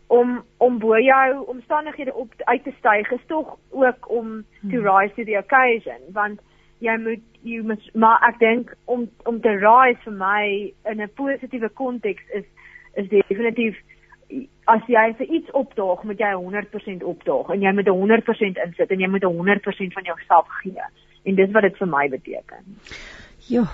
om 0.07 0.45
om 0.57 0.79
bo 0.79 0.99
jou 0.99 1.47
omstandighede 1.47 2.15
op 2.15 2.33
uit 2.45 2.63
te 2.65 2.73
styg 2.79 3.11
is 3.11 3.27
tog 3.27 3.59
ook 3.71 4.11
om 4.11 4.45
to 4.71 4.77
hmm. 4.77 4.87
rise 4.87 5.15
to 5.15 5.25
the 5.25 5.39
occasion 5.39 6.01
want 6.13 6.41
jy 6.79 6.97
moet 7.03 7.25
jy 7.43 7.63
moet 7.63 7.91
maar 7.95 8.23
ek 8.29 8.39
dink 8.39 8.73
om 8.85 9.09
om 9.25 9.41
te 9.41 9.53
rise 9.65 10.01
vir 10.05 10.13
my 10.13 10.73
in 10.93 11.03
'n 11.03 11.11
positiewe 11.15 11.69
konteks 11.69 12.23
is 12.41 12.45
is 12.95 13.09
definitief 13.09 13.77
as 14.65 14.83
jy 14.91 15.15
vir 15.19 15.27
iets 15.39 15.51
opdaag 15.51 16.03
moet 16.03 16.19
jy 16.19 16.33
100% 16.35 17.03
opdaag 17.03 17.51
en 17.55 17.63
jy 17.63 17.73
moet 17.73 17.89
100% 17.89 18.63
insit 18.67 18.91
en 18.91 19.01
jy 19.01 19.09
moet 19.09 19.25
100% 19.25 19.99
van 19.99 20.09
jouself 20.11 20.49
gee 20.63 20.89
en 21.27 21.35
dis 21.35 21.53
wat 21.55 21.63
dit 21.63 21.77
vir 21.77 21.89
my 21.91 22.09
beteken. 22.09 22.65
Ja. 23.51 23.65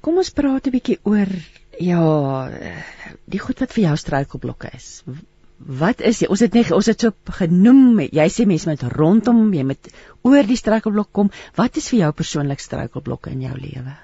Kom 0.00 0.16
ons 0.16 0.30
praat 0.34 0.66
'n 0.66 0.74
bietjie 0.74 0.98
oor 1.02 1.30
ja, 1.78 2.02
die 3.30 3.40
goed 3.40 3.60
wat 3.62 3.72
vir 3.74 3.84
jou 3.88 3.96
struikelblokke 3.96 4.70
is. 4.74 5.02
Wat 5.58 6.00
is 6.06 6.20
jy? 6.22 6.28
Ons 6.30 6.42
het 6.44 6.54
net 6.54 6.70
ons 6.74 6.86
het 6.86 7.02
so 7.02 7.34
genoem, 7.40 7.98
jy 8.14 8.26
sê 8.30 8.46
mense 8.46 8.68
met 8.70 8.84
rondom, 8.94 9.48
jy 9.54 9.64
met 9.66 9.90
oor 10.26 10.46
die 10.46 10.58
struikelblok 10.58 11.10
kom. 11.12 11.32
Wat 11.58 11.76
is 11.80 11.88
vir 11.90 12.04
jou 12.04 12.12
persoonlik 12.20 12.62
struikelblokke 12.62 13.32
in 13.34 13.42
jou 13.48 13.56
lewe? 13.58 13.96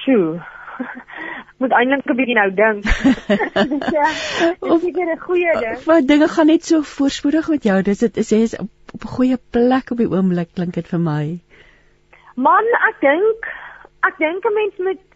Sjoe. 0.00 0.40
Moet 1.62 1.74
eintlik 1.76 2.08
'n 2.10 2.16
bietjie 2.18 2.34
nou 2.34 2.48
dink. 2.56 2.88
ja, 3.96 4.08
jy 4.64 4.78
het 4.80 5.12
'n 5.12 5.20
goeie 5.26 5.52
ding. 5.60 5.78
Wat 5.86 6.08
dinge 6.08 6.28
gaan 6.28 6.50
net 6.50 6.64
so 6.64 6.82
voorspoedig 6.82 7.48
met 7.48 7.68
jou. 7.68 7.82
Dis 7.82 7.98
dit 7.98 8.16
is 8.16 8.30
jy 8.32 8.40
is 8.48 8.58
op 8.58 9.04
'n 9.04 9.14
goeie 9.16 9.38
plek 9.50 9.90
op 9.90 9.98
die 9.98 10.10
oomblik 10.10 10.54
klink 10.54 10.74
dit 10.74 10.88
vir 10.88 11.00
my. 11.00 11.38
Man, 12.34 12.64
ek 12.90 13.00
dink 13.00 13.50
ek 14.08 14.18
dink 14.18 14.44
'n 14.44 14.54
mens 14.54 14.78
moet 14.78 15.13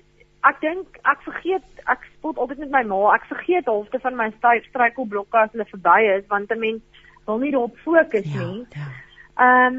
ek 0.51 0.61
dink 0.61 0.99
ek 1.13 1.21
vergeet 1.27 1.85
ek 1.93 2.07
spot 2.15 2.39
altyd 2.39 2.65
met 2.65 2.75
my 2.77 2.83
ma. 2.91 3.15
Ek 3.15 3.29
vergeet 3.31 3.69
halfte 3.71 4.01
van 4.05 4.17
my 4.17 4.29
struikelblokke 4.39 5.39
as 5.43 5.55
hulle 5.55 5.69
verby 5.73 6.01
is 6.17 6.27
want 6.33 6.53
'n 6.53 6.61
mens 6.61 6.83
wil 7.27 7.39
nie 7.39 7.53
daarop 7.53 7.79
fokus 7.85 8.27
ja, 8.33 8.43
nie. 8.43 8.67
Ja. 8.77 8.89
Ehm 9.47 9.79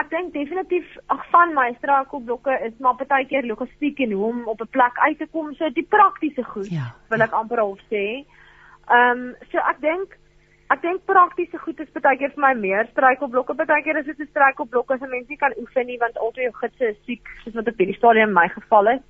ek 0.00 0.10
dink 0.10 0.32
definitief 0.32 0.86
ag 1.10 1.22
van 1.30 1.54
my 1.54 1.72
struikelblokke 1.78 2.54
is 2.66 2.74
maar 2.78 2.94
baie 2.94 3.26
keer 3.26 3.46
logistiek 3.46 3.98
en 4.00 4.12
hoe 4.12 4.26
om 4.30 4.48
op 4.48 4.60
'n 4.60 4.74
plek 4.76 4.98
uit 4.98 5.18
te 5.18 5.26
kom. 5.26 5.54
So 5.54 5.70
die 5.70 5.86
praktiese 5.96 6.44
goed 6.44 6.70
ja, 6.70 6.94
wil 7.08 7.18
ja. 7.18 7.24
ek 7.24 7.32
amper 7.32 7.58
half 7.58 7.82
sê. 7.90 8.24
Ehm 8.88 9.18
um, 9.18 9.34
so 9.50 9.58
ek 9.58 9.80
dink 9.80 10.18
Ek 10.70 10.82
dink 10.82 11.00
praktiese 11.02 11.58
goed 11.58 11.80
is 11.82 11.88
baie 11.98 12.16
keer 12.18 12.30
vir 12.30 12.42
my 12.42 12.54
meer 12.54 12.86
struikelblokke. 12.92 13.56
Baie 13.58 13.82
keer 13.82 13.96
is 13.98 14.06
dit 14.06 14.20
'n 14.20 14.30
struikelblok 14.30 14.92
as 14.94 15.02
'n 15.02 15.10
mens 15.10 15.28
nie 15.28 15.36
kan 15.36 15.56
oefen 15.58 15.86
nie 15.86 15.98
want 15.98 16.18
al 16.18 16.30
twee 16.30 16.52
gidse 16.52 16.84
is 16.90 17.00
siek, 17.06 17.26
soos 17.42 17.54
wat 17.54 17.68
op 17.68 17.78
hierdie 17.78 17.96
stadium 17.96 18.28
in 18.28 18.34
my 18.34 18.48
geval 18.48 18.86
is. 18.94 19.02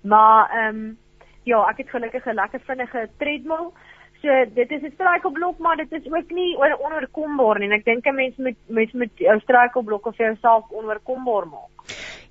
Maar 0.00 0.50
ehm 0.50 0.76
um, 0.76 0.98
ja, 1.42 1.62
ek 1.70 1.76
het 1.76 1.90
gelukkig 1.90 2.26
'n 2.26 2.34
lekker 2.34 2.60
vinnige 2.60 3.08
treadmill. 3.18 3.72
So 4.22 4.28
dit 4.54 4.70
is 4.70 4.82
'n 4.82 4.92
struikelblok, 4.94 5.58
maar 5.58 5.76
dit 5.76 5.92
is 5.92 6.12
ook 6.12 6.30
nie 6.30 6.56
onoorkombaar 6.58 7.58
nie. 7.58 7.68
En 7.68 7.78
ek 7.78 7.84
dink 7.84 8.06
'n 8.06 8.14
mens 8.14 8.36
moet 8.36 8.56
mens 8.66 8.92
moet 8.92 9.14
jou 9.14 9.40
struikelblokke 9.40 10.12
vir 10.12 10.26
jouself 10.26 10.64
onoorkombaar 10.70 11.46
maak. 11.46 11.70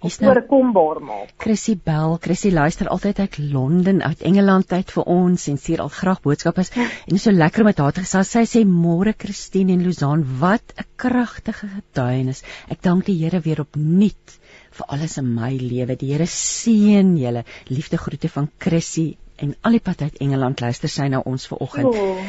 Is 0.02 0.20
nou 0.20 0.30
oorkombaar 0.32 1.02
maak. 1.02 1.32
Chrissy 1.38 1.76
Bell, 1.84 2.16
Chrissy 2.20 2.52
luister 2.52 2.88
altyd 2.88 3.20
uit 3.20 3.38
Londen, 3.38 4.04
uit 4.04 4.22
Engeland 4.22 4.68
tyd 4.68 4.92
vir 4.92 5.04
ons 5.04 5.48
en 5.48 5.58
stuur 5.58 5.82
al 5.82 5.92
graag 5.92 6.22
boodskappe. 6.22 6.64
Ja. 6.74 6.88
En 7.08 7.16
is 7.16 7.24
so 7.24 7.32
lekker 7.32 7.60
om 7.60 7.66
met 7.66 7.78
haar 7.78 7.92
te 7.92 8.06
gesels. 8.06 8.32
Sy 8.32 8.46
sê 8.46 8.64
môre 8.66 9.14
Christine 9.18 9.74
en 9.74 9.84
Luzaan, 9.84 10.24
wat 10.40 10.74
'n 10.78 10.88
kragtige 10.96 11.68
getuienis. 11.68 12.44
Ek 12.70 12.82
dank 12.82 13.06
die 13.06 13.18
Here 13.24 13.40
weer 13.40 13.60
opnuut 13.60 14.39
vir 14.80 14.92
alles 14.96 15.18
in 15.22 15.34
my 15.36 15.52
lewe. 15.62 15.98
Die 16.00 16.14
Here 16.14 16.28
seën 16.30 17.16
julle. 17.20 17.44
Liefde 17.70 18.00
groete 18.02 18.30
van 18.32 18.50
Chrissy 18.58 19.10
en 19.40 19.56
al 19.64 19.78
die 19.78 19.84
pad 19.84 20.02
uit 20.02 20.20
Engeland 20.24 20.60
luister 20.60 20.92
sy 20.92 21.08
na 21.12 21.22
ons 21.32 21.48
vanoggend. 21.48 21.96
Oh, 21.96 22.24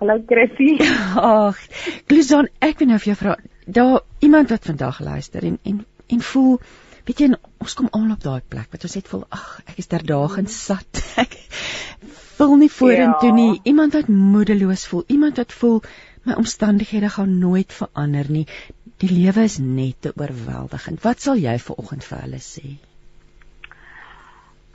hallo 0.00 0.18
Chrissy. 0.28 0.76
Ag, 1.32 1.60
Glizon, 2.10 2.50
ek 2.60 2.82
wil 2.82 2.92
nou 2.92 3.00
vir 3.00 3.12
jou 3.12 3.18
vra, 3.22 3.36
daar 3.66 4.00
iemand 4.24 4.52
wat 4.52 4.68
vandag 4.68 5.00
luister 5.00 5.46
en 5.48 5.58
en 5.64 5.84
en 6.12 6.24
voel 6.28 6.58
weet 7.06 7.20
jy 7.22 7.28
ons 7.62 7.74
kom 7.78 7.88
almal 7.90 8.16
op 8.18 8.24
daai 8.24 8.42
plek 8.54 8.74
wat 8.74 8.84
ons 8.86 8.96
net 8.98 9.08
voel 9.10 9.24
ag, 9.34 9.46
ek 9.66 9.80
is 9.82 9.88
ter 9.90 10.04
daag 10.06 10.36
en 10.42 10.50
sat. 10.50 11.02
Ek 11.22 11.38
wil 12.38 12.56
nie 12.58 12.70
vorentoe 12.72 13.28
ja. 13.30 13.34
nie. 13.36 13.60
Iemand 13.70 13.94
wat 13.94 14.08
moedeloos 14.10 14.84
voel, 14.90 15.04
iemand 15.14 15.38
wat 15.38 15.52
voel 15.54 15.80
my 16.26 16.36
omstandighede 16.38 17.10
gaan 17.14 17.38
nooit 17.38 17.74
verander 17.74 18.30
nie. 18.30 18.46
Die 19.02 19.10
lewe 19.10 19.42
is 19.48 19.58
net 19.58 20.04
te 20.04 20.12
oorweldigend. 20.14 21.00
Wat 21.02 21.22
sal 21.24 21.40
jy 21.42 21.56
vir 21.58 21.78
oggend 21.82 22.04
vir 22.06 22.20
hulle 22.22 22.38
sê? 22.38 22.76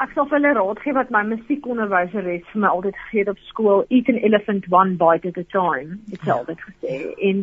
Ek 0.03 0.11
sal 0.13 0.27
vir 0.27 0.35
hulle 0.37 0.51
raad 0.57 0.81
gee 0.83 0.95
wat 0.97 1.13
my 1.15 1.21
musiekonderwyseres 1.29 2.49
vir 2.51 2.61
my 2.63 2.71
altyd 2.73 2.97
gegee 3.05 3.23
het 3.23 3.31
op 3.31 3.39
skool, 3.47 3.85
eat 3.87 4.11
an 4.11 4.19
elephant 4.29 4.67
one 4.73 4.97
bite 4.99 5.31
at 5.31 5.39
a 5.39 5.45
time. 5.53 6.01
Dit 6.11 6.27
sê 6.27 6.33
altyd 6.35 6.65
gesê. 6.65 6.99
En 7.29 7.41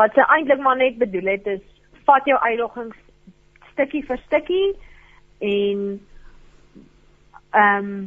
wat 0.00 0.18
sy 0.18 0.26
eintlik 0.26 0.66
maar 0.66 0.82
net 0.82 0.98
bedoel 0.98 1.32
het 1.36 1.46
is 1.54 1.64
vat 2.10 2.26
jou 2.26 2.42
uitdagings 2.42 2.98
stukkie 3.70 4.02
vir 4.10 4.22
stukkie 4.26 4.68
en 5.54 5.88
ehm 7.54 7.90
um, 7.94 7.98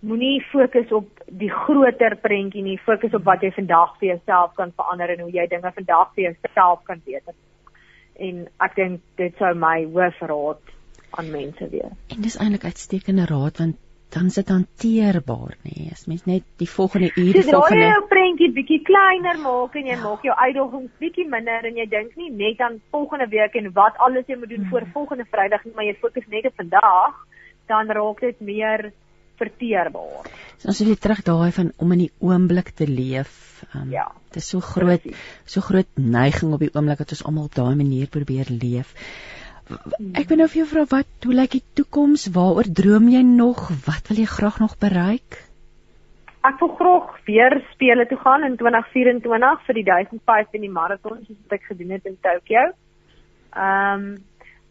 moenie 0.00 0.40
fokus 0.52 0.92
op 0.96 1.08
die 1.26 1.50
groter 1.52 2.16
prentjie 2.16 2.62
nie, 2.64 2.78
fokus 2.84 3.14
op 3.14 3.24
wat 3.24 3.42
jy 3.44 3.50
vandag 3.52 3.96
vir 4.00 4.14
jouself 4.14 4.54
kan 4.56 4.72
verander 4.76 5.12
en 5.14 5.26
hoe 5.26 5.32
jy 5.34 5.46
dinge 5.50 5.72
vandag 5.76 6.14
vir 6.14 6.30
jouself 6.30 6.84
kan 6.88 7.02
beter. 7.04 7.34
en 8.20 8.48
ek 8.60 8.74
dink 8.76 9.00
dit 9.20 9.36
sou 9.40 9.52
my 9.56 9.78
hoofraad 9.94 10.74
aan 11.18 11.30
mense 11.32 11.68
wees. 11.72 11.94
En 12.12 12.20
dis 12.24 12.36
eintlik 12.36 12.66
uitstekende 12.68 13.26
raad 13.30 13.62
want 13.62 13.78
dan 14.10 14.26
is 14.26 14.34
dit 14.40 14.48
hanteerbaar 14.50 15.54
nê. 15.62 15.72
Nee. 15.76 15.90
As 15.94 16.08
mens 16.10 16.24
net 16.26 16.46
die 16.58 16.68
volgende 16.68 17.12
uur 17.14 17.36
die 17.36 17.44
volgende 17.46 17.84
jy 17.84 17.90
jou 17.92 18.06
prentjie 18.10 18.48
bietjie 18.56 18.80
kleiner 18.86 19.38
maak 19.42 19.76
en 19.78 19.86
jy 19.86 19.94
ja. 19.94 20.02
maak 20.02 20.24
jou 20.26 20.34
uitdagings 20.34 20.96
bietjie 21.02 21.26
minder 21.30 21.68
en 21.68 21.78
jy 21.78 21.86
dink 21.92 22.16
nie 22.18 22.30
net 22.40 22.62
aan 22.66 22.80
volgende 22.90 23.28
week 23.30 23.54
en 23.60 23.70
wat 23.76 24.00
alles 24.06 24.26
jy 24.26 24.38
moet 24.40 24.50
doen 24.50 24.64
hmm. 24.64 24.72
voor 24.72 24.88
volgende 24.96 25.28
Vrydag 25.30 25.64
nie, 25.64 25.74
maar 25.76 25.86
jy 25.86 25.94
fokus 26.02 26.26
net 26.34 26.50
op 26.50 26.58
vandag, 26.58 27.22
dan 27.70 27.94
raak 28.00 28.24
dit 28.26 28.42
meer 28.50 28.90
verteerbaar. 29.40 30.30
So 30.60 30.70
as 30.72 30.80
jy 30.84 30.96
terug 31.00 31.22
daai 31.26 31.50
van 31.56 31.72
om 31.80 31.92
in 31.96 32.06
die 32.06 32.12
oomblik 32.20 32.72
te 32.76 32.88
leef. 32.88 33.64
Um, 33.74 33.90
ja. 33.92 34.06
Dit 34.30 34.42
is 34.42 34.48
so 34.52 34.60
groot 34.64 35.02
precies. 35.02 35.28
so 35.48 35.64
groot 35.64 35.88
neiging 35.96 36.54
op 36.56 36.64
die 36.64 36.72
oomblik 36.72 37.02
dat 37.02 37.14
ons 37.16 37.24
almal 37.28 37.48
op 37.50 37.56
daai 37.56 37.76
manier 37.78 38.08
probeer 38.12 38.50
leef. 38.52 38.94
Ek 40.18 40.26
wil 40.30 40.40
nou 40.42 40.48
vir 40.50 40.64
jou 40.64 40.68
vra 40.72 40.84
wat 40.90 41.26
hoe 41.28 41.36
lyk 41.36 41.54
die 41.54 41.64
toekoms? 41.78 42.26
Waaroor 42.34 42.68
droom 42.80 43.08
jy 43.12 43.22
nog? 43.26 43.68
Wat 43.86 44.10
wil 44.10 44.22
jy 44.22 44.26
graag 44.30 44.58
nog 44.62 44.76
bereik? 44.82 45.38
Ek 46.46 46.56
wil 46.62 46.72
graag 46.78 47.12
weer 47.28 47.60
spele 47.74 48.06
toe 48.10 48.18
gaan 48.22 48.44
in 48.48 48.56
2024 48.58 49.66
vir 49.66 49.78
die 49.78 49.86
1500 49.86 50.58
in 50.58 50.66
die 50.66 50.72
maraton 50.72 51.20
soos 51.26 51.38
wat 51.44 51.58
ek 51.58 51.68
gedoen 51.70 51.94
het 51.96 52.08
in 52.10 52.18
Tokio. 52.24 52.66
Ehm 53.54 54.10
um, 54.10 54.10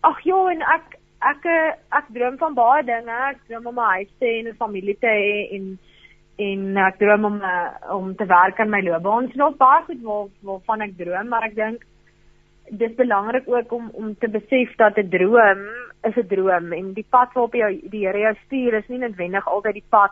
ag 0.08 0.22
ja 0.24 0.38
en 0.48 0.62
ek 0.64 0.99
ek 1.20 1.46
ek 1.92 2.10
droom 2.16 2.38
van 2.38 2.54
baie 2.54 2.84
dinge. 2.84 3.20
Ek 3.30 3.40
droom 3.48 3.68
om 3.68 3.80
'n 3.80 3.92
huis 3.96 4.12
te 4.20 4.26
hê 4.26 4.40
en 4.40 4.48
'n 4.48 4.62
familie 4.64 4.98
te 5.00 5.08
hê 5.08 5.56
en 5.56 5.78
en 6.40 6.78
ek 6.78 7.00
droom 7.00 7.26
om 7.26 7.42
om 7.92 8.16
te 8.16 8.26
werk 8.26 8.60
aan 8.60 8.70
my 8.70 8.82
loopbaan. 8.82 9.26
Dit 9.26 9.36
is 9.36 9.36
nog 9.36 9.58
baie 9.58 9.84
goed 9.84 10.02
waar 10.02 10.28
waarvan 10.42 10.82
ek 10.82 10.98
droom, 10.98 11.28
maar 11.28 11.44
ek 11.44 11.56
dink 11.56 11.86
dis 12.72 12.96
belangrik 12.96 13.48
ook 13.48 13.72
om 13.72 13.90
om 13.94 14.16
te 14.16 14.28
besef 14.28 14.76
dat 14.76 14.98
'n 14.98 15.10
droom 15.10 15.62
is 16.04 16.16
'n 16.16 16.28
droom 16.28 16.74
en 16.74 16.94
die 16.94 17.06
pad 17.10 17.34
waarop 17.34 17.54
jy 17.54 17.82
die 17.90 18.06
Here 18.06 18.20
jou 18.20 18.36
stuur 18.46 18.74
is 18.74 18.88
nie 18.88 19.00
noodwendig 19.00 19.48
altyd 19.48 19.74
die 19.74 19.90
pad 19.90 20.12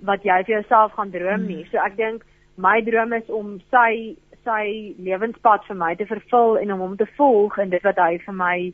wat 0.00 0.22
jy 0.22 0.42
vir 0.44 0.54
jouself 0.54 0.92
gaan 0.92 1.10
droom 1.10 1.46
nie. 1.46 1.62
Hmm. 1.62 1.70
So 1.70 1.78
ek 1.78 1.96
dink 1.96 2.24
my 2.56 2.80
droom 2.80 3.12
is 3.12 3.30
om 3.30 3.60
sy 3.70 4.16
sy 4.44 4.94
lewenspad 4.98 5.64
vir 5.66 5.76
my 5.76 5.94
te 5.94 6.06
vervul 6.06 6.58
en 6.58 6.72
om 6.72 6.80
hom 6.80 6.96
te 6.96 7.06
volg 7.16 7.58
in 7.58 7.70
dit 7.70 7.82
wat 7.82 7.96
hy 7.96 8.18
vir 8.18 8.34
my 8.34 8.72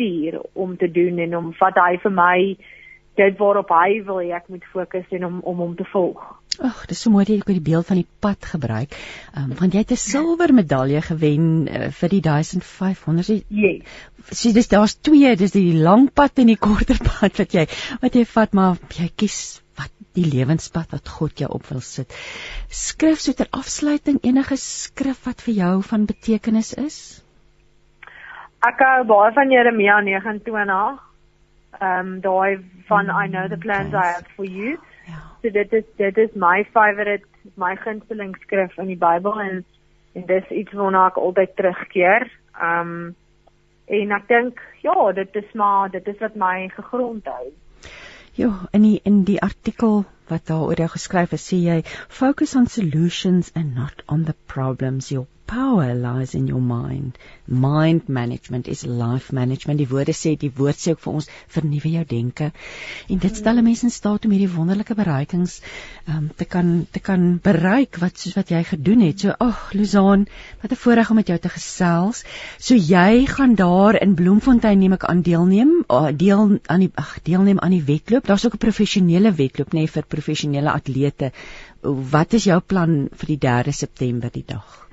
stuur 0.00 0.40
om 0.52 0.76
te 0.76 0.90
doen 0.90 1.18
en 1.18 1.36
om 1.36 1.54
wat 1.60 1.76
hy 1.76 1.96
vir 2.02 2.14
my 2.16 2.36
dit 3.20 3.38
waarop 3.38 3.72
hy 3.74 4.00
wil 4.06 4.20
ek 4.32 4.48
moet 4.48 4.64
fokus 4.72 5.08
en 5.16 5.26
om 5.26 5.40
om 5.44 5.58
hom 5.60 5.74
te 5.76 5.84
volg. 5.92 6.20
Ag, 6.60 6.86
dis 6.90 7.00
so 7.04 7.12
mooi 7.12 7.24
dat 7.24 7.36
jy 7.36 7.56
die 7.56 7.68
beeld 7.70 7.86
van 7.88 8.00
die 8.00 8.08
pad 8.24 8.46
gebruik. 8.52 8.94
Ehm 9.34 9.50
um, 9.50 9.56
want 9.60 9.74
jy 9.74 9.82
het 9.84 9.92
'n 9.92 10.02
silwer 10.02 10.54
medalje 10.54 11.02
gewen 11.02 11.68
uh, 11.68 11.90
vir 12.00 12.08
die 12.08 12.20
1500. 12.20 13.44
Yes. 13.48 13.82
So 14.30 14.52
dis 14.52 14.68
daar's 14.68 14.96
twee, 15.00 15.36
dis 15.36 15.52
die 15.52 15.74
lang 15.74 16.10
pad 16.12 16.38
en 16.38 16.46
die 16.46 16.56
korter 16.56 16.98
pad 17.10 17.38
wat 17.42 17.54
jy 17.54 17.66
wat 18.00 18.14
jy 18.14 18.24
vat, 18.24 18.52
maar 18.52 18.76
jy 18.96 19.10
kies 19.16 19.60
wat 19.76 19.92
die 20.14 20.26
lewenspad 20.26 20.90
wat 20.90 21.08
God 21.08 21.38
jou 21.38 21.50
op 21.50 21.66
wil 21.66 21.80
sit. 21.80 22.12
Skrif 22.68 23.20
so 23.20 23.32
ter 23.32 23.48
afsluiting 23.50 24.20
enige 24.22 24.56
skrif 24.56 25.24
wat 25.24 25.40
vir 25.40 25.54
jou 25.54 25.82
van 25.82 26.06
betekenis 26.06 26.74
is? 26.74 27.22
Ek 28.60 28.82
hou 28.84 29.04
baie 29.08 29.32
van 29.32 29.52
Jeremia 29.52 30.00
29. 30.04 30.98
Ehm 31.80 32.00
um, 32.00 32.08
daai 32.20 32.58
van 32.88 33.06
mm, 33.06 33.22
I 33.22 33.28
know 33.28 33.48
the 33.48 33.56
plans 33.56 33.94
yes. 33.94 34.02
I 34.02 34.06
have 34.12 34.26
for 34.36 34.44
you. 34.44 34.76
Ja. 35.08 35.20
So 35.42 35.50
dit 35.50 35.72
is 35.72 35.86
dit 35.96 36.18
is 36.18 36.34
my 36.34 36.66
favorite 36.74 37.24
my 37.56 37.76
gunsteling 37.76 38.34
skrif 38.42 38.76
in 38.78 38.92
die 38.92 38.98
Bybel 39.00 39.40
en 39.40 39.64
en 40.12 40.26
dis 40.26 40.50
iets 40.50 40.76
waarna 40.76 41.06
ek 41.08 41.16
altyd 41.16 41.56
terugkeer. 41.56 42.28
Um 42.60 43.14
en 43.86 44.12
ek 44.18 44.28
dink 44.28 44.60
ja, 44.84 45.12
dit 45.12 45.40
is 45.42 45.52
maar 45.54 45.88
dit 45.90 46.12
is 46.12 46.20
wat 46.20 46.36
my 46.36 46.68
gegrond 46.76 47.32
hou. 47.32 47.48
Ja, 48.36 48.52
in 48.76 48.82
die 48.82 49.00
in 49.04 49.24
die 49.24 49.40
artikel 49.40 50.04
wat 50.28 50.46
daaroor 50.52 50.88
geskryf 50.92 51.32
het, 51.34 51.42
sê 51.42 51.64
jy 51.64 51.80
focus 52.08 52.54
on 52.60 52.68
solutions 52.68 53.50
and 53.54 53.74
not 53.74 54.04
on 54.06 54.28
the 54.28 54.36
problems. 54.46 55.08
Your 55.10 55.26
power 55.50 55.94
lies 55.94 56.34
in 56.38 56.46
your 56.46 56.62
mind. 56.62 57.18
Mind 57.46 58.08
management 58.08 58.68
is 58.68 58.84
life 58.86 59.32
management. 59.34 59.80
Die 59.82 59.88
woorde 59.90 60.14
sê 60.14 60.36
die 60.38 60.52
woord 60.54 60.78
sê 60.78 60.92
ook 60.94 61.00
vir 61.02 61.16
ons 61.18 61.28
vernuwe 61.54 61.90
jou 61.94 62.04
denke. 62.12 62.50
En 63.10 63.22
dit 63.24 63.38
stel 63.40 63.58
'n 63.58 63.64
mens 63.66 63.82
in 63.82 63.90
staat 63.90 64.24
om 64.24 64.34
hierdie 64.34 64.52
wonderlike 64.54 64.94
bereikings 64.94 65.60
um, 66.06 66.28
te 66.36 66.44
kan 66.44 66.86
te 66.90 67.00
kan 67.08 67.40
bereik 67.42 67.98
wat 68.02 68.18
soos 68.18 68.36
wat 68.38 68.52
jy 68.54 68.62
gedoen 68.68 69.02
het. 69.06 69.20
So 69.20 69.34
ag, 69.38 69.48
oh, 69.48 69.74
Luzaan, 69.74 70.26
wat 70.62 70.70
'n 70.70 70.82
voorreg 70.84 71.10
om 71.10 71.16
met 71.16 71.32
jou 71.32 71.38
te 71.38 71.48
gesels. 71.48 72.22
So 72.58 72.74
jy 72.74 73.26
gaan 73.26 73.54
daar 73.54 73.98
in 74.00 74.14
Bloemfontein 74.14 74.78
neem 74.78 74.92
ek 74.92 75.04
aan 75.04 75.22
deelneem, 75.22 75.72
oh, 75.88 76.10
deel 76.14 76.58
aan 76.66 76.80
die 76.80 76.92
ag, 76.94 77.18
deelneem 77.22 77.58
aan 77.58 77.74
die 77.74 77.84
wedloop. 77.84 78.26
Daar's 78.26 78.46
ook 78.46 78.54
'n 78.54 78.66
professionele 78.66 79.32
wedloop 79.32 79.74
nê 79.74 79.82
nee, 79.82 79.88
vir 79.88 80.04
professionele 80.06 80.70
atlete. 80.70 81.32
Wat 81.82 82.32
is 82.32 82.44
jou 82.44 82.60
plan 82.60 83.08
vir 83.10 83.26
die 83.26 83.38
3 83.38 83.72
September 83.72 84.30
die 84.30 84.44
dag? 84.46 84.89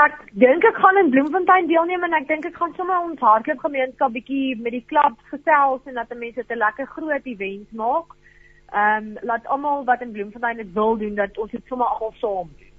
Ek 0.00 0.14
dink 0.32 0.64
ek 0.64 0.78
gaan 0.80 0.96
in 0.96 1.10
Bloemfontein 1.12 1.66
deelneem 1.68 2.04
en 2.06 2.14
ek 2.16 2.28
dink 2.28 2.46
ek 2.48 2.56
gaan 2.56 2.72
sommer 2.78 3.02
ons 3.04 3.20
hardloop 3.20 3.58
gemeenskap 3.60 4.14
bietjie 4.14 4.56
met 4.56 4.72
die 4.72 4.84
klub 4.88 5.18
gesels 5.28 5.82
en 5.84 6.00
dat 6.00 6.14
mense 6.16 6.44
'n 6.48 6.58
lekker 6.58 6.86
groot 6.86 7.26
event 7.26 7.68
maak. 7.72 8.16
Ehm 8.72 9.12
um, 9.12 9.18
laat 9.22 9.46
almal 9.46 9.84
wat 9.84 10.00
in 10.00 10.12
Bloemfontein 10.12 10.56
dit 10.56 10.72
wil 10.72 10.96
doen 10.96 11.14
dat 11.14 11.36
ons 11.38 11.50
dit 11.50 11.64
sommer 11.68 11.86
almal 11.86 12.14
saam 12.20 12.48
doen. 12.56 12.72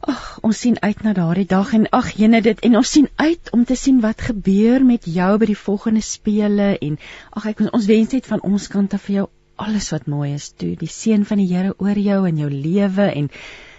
Ag, 0.00 0.38
ons 0.40 0.60
sien 0.60 0.80
uit 0.80 1.02
na 1.02 1.12
daardie 1.12 1.46
dag 1.46 1.72
en 1.76 1.88
ag, 1.90 2.10
jene 2.16 2.40
dit 2.40 2.60
en 2.60 2.76
ons 2.80 2.90
sien 2.90 3.08
uit 3.16 3.52
om 3.52 3.64
te 3.64 3.76
sien 3.76 4.00
wat 4.00 4.20
gebeur 4.30 4.84
met 4.84 5.04
jou 5.04 5.38
by 5.38 5.48
die 5.50 5.62
volgende 5.66 6.00
spele 6.00 6.78
en 6.78 6.98
ag 7.36 7.46
ek 7.52 7.60
ons 7.68 7.88
wens 7.90 8.12
net 8.16 8.26
van 8.26 8.40
ons 8.40 8.68
kant 8.72 8.94
af 8.94 9.04
vir 9.10 9.14
jou 9.14 9.26
alles 9.56 9.90
wat 9.92 10.06
mooi 10.06 10.32
is 10.34 10.52
toe, 10.54 10.76
die 10.78 10.88
seën 10.88 11.24
van 11.28 11.42
die 11.42 11.50
Here 11.50 11.74
oor 11.76 11.98
jou 11.98 12.20
en 12.28 12.38
jou 12.38 12.48
lewe 12.48 13.10
en 13.12 13.28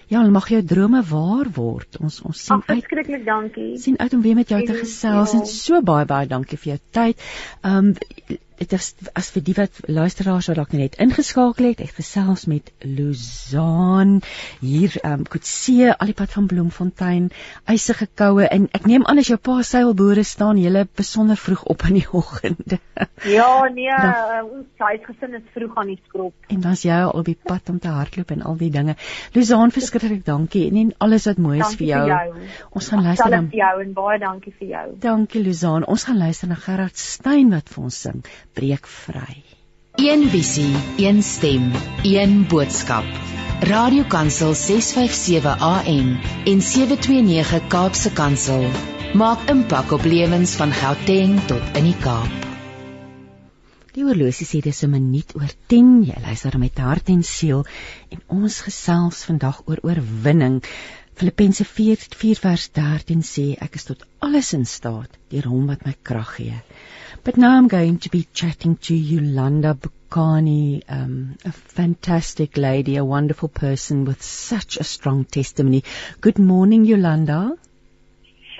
Ja, 0.10 0.24
mag 0.34 0.47
jou 0.49 0.64
drome 0.66 1.03
waar 1.05 1.49
word. 1.53 1.99
Ons 2.01 2.22
ons 2.26 2.43
sien 2.45 2.64
uit. 2.66 2.80
Verskriklik 2.80 3.26
dankie. 3.26 3.78
sien 3.78 3.99
uit 3.99 4.14
om 4.14 4.22
weer 4.26 4.36
met 4.36 4.49
jou 4.49 4.62
en, 4.62 4.66
te 4.66 4.78
gesels 4.80 5.34
ja. 5.34 5.39
en 5.39 5.45
so 5.45 5.82
baie 5.86 6.05
baie 6.10 6.28
dankie 6.28 6.57
vir 6.57 6.72
jou 6.74 6.80
tyd. 6.97 7.26
Ehm 7.62 7.91
um, 7.91 8.39
dit 8.60 8.74
is 8.76 8.89
as 9.16 9.30
vir 9.34 9.43
die 9.47 9.55
wat 9.57 9.80
luisteraars 9.88 10.49
wat 10.51 10.57
dalk 10.60 10.74
net 10.76 10.97
ingeskakel 11.03 11.70
het, 11.70 11.82
ek 11.84 11.95
gesels 11.99 12.45
met 12.51 12.72
Luzaan 12.84 14.20
hier 14.60 14.97
ehm 14.99 15.22
um, 15.22 15.26
Kotse 15.30 15.93
al 15.93 16.12
die 16.12 16.18
pad 16.18 16.34
van 16.36 16.47
Bloemfontein, 16.51 17.30
eisige 17.72 18.10
koue 18.20 18.47
en 18.47 18.68
ek 18.76 18.88
neem 18.89 19.05
aan 19.07 19.22
as 19.22 19.30
jou 19.32 19.38
pa 19.39 19.60
seilboere 19.64 20.26
staan 20.28 20.60
julle 20.60 20.86
besonder 21.01 21.39
vroeg 21.39 21.64
op 21.72 21.86
in 21.89 21.99
die 22.01 22.07
oggende. 22.22 22.80
Ja, 23.28 23.70
nee, 23.74 23.93
dan, 24.03 24.34
uh, 24.36 24.41
ons 24.60 24.84
huisgesin 24.89 25.39
is 25.39 25.47
vroeg 25.55 25.78
aan 25.80 25.93
die 25.93 25.99
skrop. 26.07 26.36
En 26.51 26.64
dan's 26.66 26.84
jy 26.88 26.99
al 27.05 27.16
op 27.16 27.28
die 27.30 27.38
pad 27.39 27.72
om 27.72 27.80
te 27.80 27.93
hardloop 27.93 28.36
en 28.36 28.43
al 28.49 28.60
die 28.60 28.72
dinge. 28.76 28.97
Luzaan, 29.38 29.72
verskriklik 29.76 30.26
dankie 30.28 30.66
en 30.70 30.82
en 30.84 30.93
alles 31.07 31.30
wat 31.30 31.39
mooi 31.39 31.60
is 31.60 31.78
vir 31.80 31.88
jou. 31.93 32.03
jou. 32.12 32.47
Ons 32.76 32.91
gaan 32.91 33.05
luister 33.07 33.38
vir 33.38 33.60
jou 33.62 33.74
en 33.86 33.95
baie 33.95 34.20
dankie 34.20 34.55
vir 34.60 34.74
jou. 34.74 34.86
Dankie 35.07 35.43
Luzaan. 35.47 35.88
Ons 35.88 36.07
gaan 36.10 36.20
luister 36.20 36.51
na 36.51 36.60
Gerard 36.60 36.97
Stein 36.99 37.53
wat 37.55 37.72
vir 37.72 37.88
ons 37.88 38.03
sing 38.07 38.24
breek 38.53 38.87
vry. 38.87 39.43
Een 39.99 40.29
visie, 40.29 40.75
een 40.97 41.23
stem, 41.23 41.71
een 42.03 42.45
boodskap. 42.47 43.05
Radiokansel 43.59 44.53
657 44.53 45.59
AM 45.59 46.13
en 46.45 46.61
729 46.61 47.67
Kaapse 47.67 48.11
Kansel 48.15 48.69
maak 49.13 49.49
impak 49.49 49.91
op 49.91 50.05
lewens 50.05 50.53
van 50.55 50.71
Gauteng 50.71 51.39
tot 51.49 51.75
in 51.75 51.89
die 51.89 51.97
Kaap. 51.99 52.45
Die 53.97 54.05
oorlosie 54.05 54.45
sê 54.47 54.61
dis 54.63 54.83
'n 54.85 54.91
minuut 54.93 55.35
oor 55.35 55.51
10. 55.67 56.03
Jy 56.07 56.17
luister 56.21 56.59
met 56.59 56.77
hart 56.77 57.09
en 57.09 57.23
siel 57.23 57.65
en 58.09 58.21
ons 58.27 58.61
gesels 58.61 59.23
vandag 59.27 59.61
oor 59.65 59.79
oorwinning. 59.83 60.61
Filippense 61.19 61.65
4:4 61.65 62.39
vers 62.39 62.69
13 62.71 63.23
sê 63.33 63.57
ek 63.59 63.75
is 63.75 63.83
tot 63.83 64.05
alles 64.19 64.53
in 64.53 64.65
staat 64.65 65.17
deur 65.33 65.49
hom 65.51 65.65
wat 65.67 65.83
my 65.85 65.95
krag 66.01 66.35
gee. 66.35 66.61
But 67.24 67.36
now 67.38 67.57
I'm 67.57 67.67
going 67.67 67.99
to 67.99 68.09
be 68.09 68.28
chatting 68.34 68.78
to 68.78 68.95
Yolanda 68.95 69.76
Bukani, 69.76 70.84
um, 70.88 71.38
a 71.43 71.51
fantastic 71.51 72.55
lady, 72.55 72.95
a 72.95 73.03
wonderful 73.03 73.49
person 73.49 74.05
with 74.05 74.24
such 74.24 74.78
a 74.78 74.86
strong 74.86 75.26
testimony. 75.26 75.84
Good 76.22 76.39
morning, 76.39 76.86
Yolanda. 76.86 77.57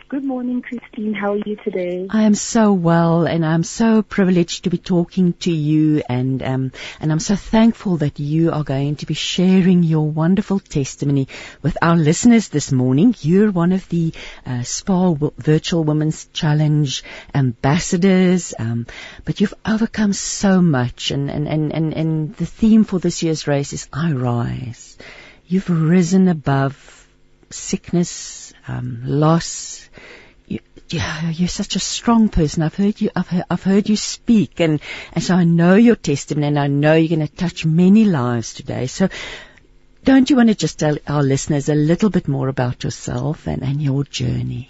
Good 0.10 0.24
morning, 0.24 0.64
Christine. 0.64 1.14
How 1.14 1.34
are 1.34 1.38
you 1.46 1.56
today? 1.64 2.08
I 2.10 2.24
am 2.24 2.34
so 2.34 2.74
well, 2.74 3.28
and 3.28 3.46
I'm 3.46 3.62
so 3.62 4.02
privileged 4.02 4.64
to 4.64 4.72
be 4.72 4.80
talking 4.80 5.34
to 5.42 5.52
you, 5.52 6.02
and 6.10 6.42
um, 6.42 6.72
and 7.00 7.12
I'm 7.12 7.20
so 7.20 7.36
thankful 7.36 7.98
that 7.98 8.20
you 8.20 8.52
are 8.52 8.64
going 8.64 8.96
to 8.96 9.06
be 9.06 9.14
sharing 9.14 9.84
your 9.84 10.10
wonderful 10.10 10.60
testimony 10.60 11.28
with 11.62 11.78
our 11.84 11.96
listeners 11.96 12.50
this 12.50 12.72
morning. 12.72 13.14
You're 13.22 13.52
one 13.52 13.72
of 13.72 13.88
the 13.90 14.12
uh, 14.48 14.64
SPA 14.64 15.14
Virtual 15.38 15.84
Women's 15.84 16.26
Challenge 16.34 17.04
ambassadors, 17.36 18.56
um, 18.58 18.88
but 19.26 19.40
you've 19.40 19.54
overcome 19.64 20.14
so 20.14 20.60
much, 20.60 21.12
and, 21.12 21.30
and 21.30 21.48
and 21.48 21.72
and 21.72 21.94
and 21.94 22.36
the 22.36 22.48
theme 22.48 22.84
for 22.84 22.98
this 22.98 23.22
year's 23.22 23.46
race 23.46 23.74
is 23.74 23.88
I 23.94 24.14
Rise. 24.14 24.98
You've 25.46 25.70
risen 25.70 26.30
above 26.30 27.00
sickness, 27.52 28.49
um, 28.68 29.02
loss 29.06 29.90
you, 30.50 30.60
yeah, 30.90 31.30
you're 31.30 31.48
such 31.48 31.76
a 31.76 31.80
strong 31.80 32.30
person. 32.30 32.64
I've 32.64 32.76
heard 32.76 33.00
you, 33.00 33.12
I've 33.16 33.28
heard, 33.28 33.44
I've 33.50 33.64
heard 33.64 33.88
you 33.88 33.96
speak, 33.96 34.60
and, 34.60 34.82
and 35.14 35.24
so 35.24 35.36
I 35.36 35.44
know 35.44 35.76
your 35.76 35.96
testimony, 35.96 36.48
and 36.48 36.60
I 36.60 36.68
know 36.68 36.96
you're 36.96 37.16
going 37.16 37.28
to 37.28 37.34
touch 37.34 37.66
many 37.66 38.06
lives 38.06 38.56
today. 38.56 38.88
So, 38.88 39.10
don't 40.04 40.30
you 40.30 40.36
want 40.36 40.50
to 40.50 40.56
just 40.56 40.80
tell 40.80 40.98
our 41.08 41.22
listeners 41.22 41.70
a 41.70 41.76
little 41.76 42.10
bit 42.10 42.28
more 42.28 42.48
about 42.48 42.84
yourself 42.84 43.48
and, 43.48 43.64
and 43.64 43.82
your 43.82 44.04
journey? 44.04 44.70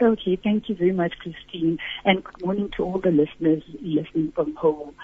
Okay, 0.00 0.36
thank 0.36 0.68
you 0.68 0.74
very 0.74 0.92
much, 0.92 1.14
Christine, 1.18 1.78
and 2.04 2.22
good 2.22 2.44
morning 2.44 2.70
to 2.76 2.84
all 2.84 2.98
the 2.98 3.10
listeners 3.10 3.62
listening 3.80 4.32
from 4.32 4.54
home. 4.56 4.94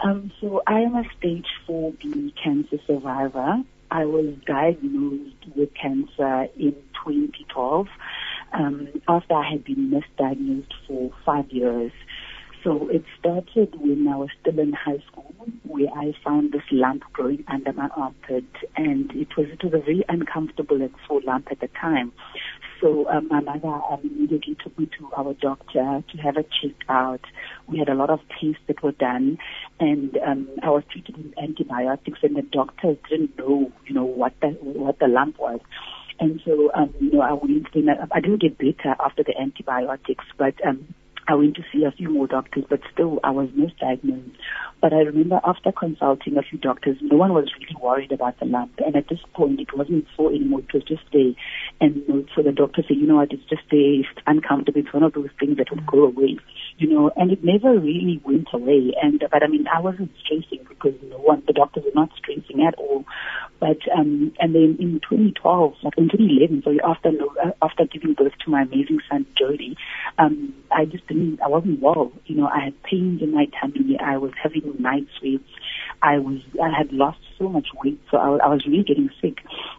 Um, 0.00 0.32
so 0.40 0.60
I 0.66 0.80
am 0.80 0.96
a 0.96 1.04
stage 1.16 1.46
4B 1.66 2.34
cancer 2.42 2.76
survivor. 2.86 3.62
I 3.90 4.04
was 4.04 4.34
diagnosed 4.46 5.46
with 5.54 5.70
cancer 5.74 6.46
in 6.56 6.72
2012 7.04 7.86
um, 8.52 8.88
after 9.08 9.34
I 9.34 9.50
had 9.50 9.64
been 9.64 9.90
misdiagnosed 9.90 10.72
for 10.86 11.10
five 11.24 11.50
years. 11.50 11.92
So 12.62 12.88
it 12.88 13.04
started 13.20 13.74
when 13.78 14.08
I 14.08 14.16
was 14.16 14.30
still 14.40 14.58
in 14.58 14.72
high 14.72 15.02
school, 15.10 15.34
where 15.64 15.90
I 15.94 16.14
found 16.24 16.52
this 16.52 16.62
lump 16.72 17.02
growing 17.12 17.44
under 17.46 17.74
my 17.74 17.88
armpit, 17.94 18.46
and 18.74 19.10
it 19.12 19.28
was 19.36 19.48
it 19.52 19.62
was 19.62 19.74
a 19.74 19.80
very 19.80 20.02
uncomfortable 20.08 20.80
and 20.80 20.94
sore 21.06 21.20
lump 21.26 21.48
at 21.50 21.60
the 21.60 21.68
time. 21.78 22.10
So 22.80 23.06
um, 23.10 23.28
my 23.28 23.40
mother 23.40 23.68
um, 23.68 24.00
immediately 24.02 24.56
took 24.62 24.78
me 24.78 24.88
to 24.98 25.10
our 25.14 25.34
doctor 25.34 26.02
to 26.10 26.18
have 26.18 26.38
a 26.38 26.42
check 26.42 26.76
out. 26.88 27.20
We 27.68 27.78
had 27.78 27.88
a 27.88 27.94
lot 27.94 28.10
of 28.10 28.20
tests 28.40 28.62
that 28.66 28.82
were 28.82 28.92
done, 28.92 29.38
and 29.80 30.16
um, 30.18 30.48
I 30.62 30.70
was 30.70 30.84
treated 30.90 31.16
with 31.16 31.38
antibiotics, 31.38 32.18
and 32.22 32.36
the 32.36 32.42
doctors 32.42 32.98
didn't 33.08 33.38
know, 33.38 33.72
you 33.86 33.94
know, 33.94 34.04
what 34.04 34.34
the 34.40 34.48
what 34.60 34.98
the 34.98 35.08
lump 35.08 35.38
was. 35.38 35.60
And 36.20 36.40
so, 36.44 36.70
um, 36.74 36.94
you 37.00 37.12
know, 37.12 37.20
I 37.22 37.32
went. 37.32 37.66
I 38.12 38.20
didn't 38.20 38.42
get 38.42 38.58
better 38.58 38.94
after 39.04 39.22
the 39.22 39.36
antibiotics, 39.38 40.24
but 40.38 40.54
um, 40.66 40.94
I 41.26 41.34
went 41.34 41.56
to 41.56 41.62
see 41.72 41.84
a 41.84 41.92
few 41.92 42.10
more 42.10 42.26
doctors, 42.26 42.64
but 42.68 42.80
still 42.92 43.20
I 43.24 43.30
was 43.30 43.48
misdiagnosed. 43.50 44.36
But 44.80 44.92
I 44.92 44.98
remember 44.98 45.40
after 45.44 45.72
consulting 45.72 46.36
a 46.36 46.42
few 46.42 46.58
doctors, 46.58 46.98
no 47.00 47.16
one 47.16 47.32
was 47.32 47.50
really 47.58 47.76
worried 47.80 48.12
about 48.12 48.38
the 48.38 48.44
lump. 48.44 48.72
And 48.84 48.94
at 48.96 49.08
this 49.08 49.20
point, 49.32 49.60
it 49.60 49.74
wasn't 49.74 50.06
sore 50.14 50.30
anymore. 50.30 50.60
It 50.60 50.74
was 50.74 50.84
just 50.84 51.04
there. 51.12 51.32
And 51.80 52.28
so 52.34 52.42
the 52.42 52.52
doctor 52.52 52.82
said, 52.86 52.98
you 52.98 53.06
know 53.06 53.16
what, 53.16 53.32
it's 53.32 53.48
just 53.48 53.62
there. 53.70 54.00
It's 54.00 54.08
uncomfortable. 54.26 54.80
It's 54.80 54.92
one 54.92 55.02
of 55.02 55.14
those 55.14 55.30
things 55.40 55.56
that 55.56 55.70
will 55.70 55.82
go 55.90 56.04
away. 56.04 56.36
You 56.76 56.88
know, 56.88 57.10
and 57.16 57.32
it 57.32 57.42
never 57.42 57.78
really 57.78 58.20
went 58.24 58.48
away. 58.52 58.92
And 59.00 59.24
but 59.30 59.42
I 59.42 59.46
mean, 59.46 59.64
I 59.74 59.80
wasn't 59.80 60.10
stressing 60.22 60.66
because 60.68 60.94
no 61.08 61.16
one, 61.18 61.42
the 61.46 61.52
doctors 61.54 61.84
were 61.84 61.94
not 61.94 62.10
stressing 62.18 62.66
at 62.66 62.74
all. 62.74 63.04
But 63.64 63.78
um, 63.96 64.30
and 64.40 64.54
then 64.54 64.76
in 64.78 65.00
2012, 65.08 65.72
like 65.84 65.96
in 65.96 66.10
2011, 66.10 66.64
so 66.66 66.76
after 66.86 67.08
uh, 67.08 67.52
after 67.62 67.86
giving 67.86 68.12
birth 68.12 68.34
to 68.44 68.50
my 68.50 68.60
amazing 68.60 68.98
son 69.10 69.24
Jody, 69.38 69.74
um, 70.18 70.52
I 70.70 70.84
just 70.84 71.06
didn't, 71.06 71.40
I 71.40 71.48
wasn't 71.48 71.80
well. 71.80 72.12
You 72.26 72.36
know, 72.36 72.46
I 72.46 72.64
had 72.64 72.82
pains 72.82 73.22
in 73.22 73.32
my 73.32 73.46
tummy. 73.58 73.96
I 73.98 74.18
was 74.18 74.32
having 74.42 74.70
night 74.78 75.06
sweats. 75.18 75.48
I 76.02 76.18
was, 76.18 76.42
I 76.62 76.76
had 76.76 76.92
lost 76.92 77.20
so 77.38 77.48
much 77.48 77.68
weight, 77.82 77.98
so 78.10 78.18
I, 78.18 78.36
I 78.44 78.48
was 78.48 78.66
really 78.66 78.84
getting 78.84 79.08
sick. 79.22 79.38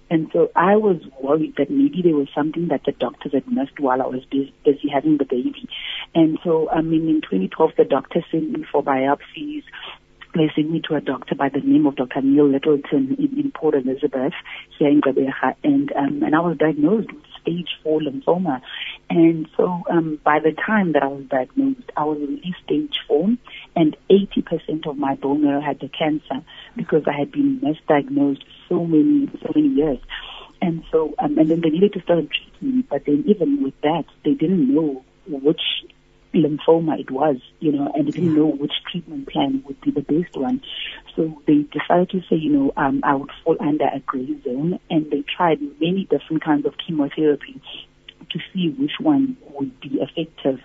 And 0.10 0.32
so 0.34 0.50
I 0.56 0.78
was 0.78 0.98
worried 1.22 1.54
that 1.60 1.70
maybe 1.70 2.02
there 2.02 2.16
was 2.16 2.30
something 2.34 2.70
that 2.70 2.86
the 2.88 2.92
doctors 2.94 3.34
had 3.34 3.48
missed 3.48 3.80
while 3.80 4.02
I 4.02 4.08
was 4.08 4.26
busy, 4.32 4.52
busy 4.66 4.90
having 4.92 5.18
the 5.20 5.26
baby. 5.26 5.70
And 6.16 6.40
so, 6.44 6.72
I 6.72 6.82
mean, 6.82 7.08
in 7.08 7.22
2012, 7.22 7.74
the 7.78 7.84
doctor 7.84 8.26
sent 8.32 8.50
me 8.50 8.66
for 8.72 8.84
biopsies 8.84 9.62
sent 10.56 10.70
me 10.70 10.82
to 10.88 10.96
a 10.96 11.02
doctor 11.02 11.36
by 11.36 11.50
the 11.50 11.62
name 11.62 11.88
of 11.88 11.96
Dr. 11.96 12.22
Neil 12.22 12.48
Littleton 12.48 13.16
in, 13.18 13.40
in 13.40 13.52
Port 13.52 13.76
Elizabeth 13.76 14.34
here 14.78 14.90
in 14.90 15.02
Gqeberha, 15.02 15.56
and 15.64 15.92
um, 15.96 16.24
and 16.24 16.36
I 16.36 16.40
was 16.40 16.58
diagnosed 16.58 17.12
with 17.12 17.24
stage 17.42 17.70
four 17.84 18.02
lymphoma. 18.02 18.62
And 19.10 19.48
so 19.56 19.84
um, 19.90 20.20
by 20.24 20.40
the 20.40 20.52
time 20.52 20.94
that 20.94 21.04
I 21.04 21.08
was 21.08 21.24
diagnosed, 21.30 21.92
I 21.96 22.04
was 22.04 22.18
already 22.18 22.56
stage 22.64 22.96
four, 23.08 23.30
and 23.76 23.96
80% 24.10 24.88
of 24.90 24.98
my 24.98 25.16
bone 25.16 25.44
marrow 25.44 25.62
had 25.62 25.80
the 25.80 25.90
cancer 25.90 26.46
because 26.76 27.04
I 27.08 27.18
had 27.18 27.32
been 27.32 27.62
misdiagnosed 27.62 28.44
so 28.68 28.86
many 28.86 29.30
so 29.42 29.52
many 29.56 29.70
years. 29.70 30.00
And 30.62 30.84
so, 30.92 31.14
um, 31.20 31.38
and 31.38 31.50
then 31.50 31.62
they 31.62 31.70
needed 31.70 31.94
to 31.94 32.02
start 32.02 32.26
treating 32.30 32.78
me, 32.78 32.84
but 32.90 33.06
then 33.06 33.24
even 33.28 33.64
with 33.64 33.80
that, 33.84 34.06
they 34.24 34.34
didn't 34.34 34.74
know 34.74 35.04
which 35.28 35.62
lymphoma 36.40 37.00
it 37.00 37.12
was, 37.12 37.38
you 37.60 37.72
know, 37.72 37.92
and 37.94 38.08
they 38.08 38.12
didn't 38.12 38.36
know 38.36 38.48
which 38.48 38.74
treatment 38.92 39.28
plan 39.30 39.64
would 39.66 39.80
be 39.82 39.92
the 39.92 40.02
best 40.02 40.36
one. 40.36 40.62
So 41.16 41.42
they 41.48 41.66
decided 41.72 42.10
to 42.12 42.22
say, 42.30 42.36
you 42.36 42.52
know, 42.52 42.74
um, 42.78 43.02
I 43.04 43.16
would 43.16 43.32
fall 43.44 43.58
under 43.60 43.86
a 43.86 44.00
gray 44.00 44.28
zone, 44.44 44.80
and 44.90 45.10
they 45.12 45.24
tried 45.36 45.62
many 45.62 46.08
different 46.10 46.44
kinds 46.44 46.66
of 46.66 46.74
chemotherapy 46.86 47.62
to 48.32 48.40
see 48.54 48.76
which 48.78 49.00
one 49.00 49.38
would 49.54 49.80
be 49.80 50.00
effective. 50.02 50.60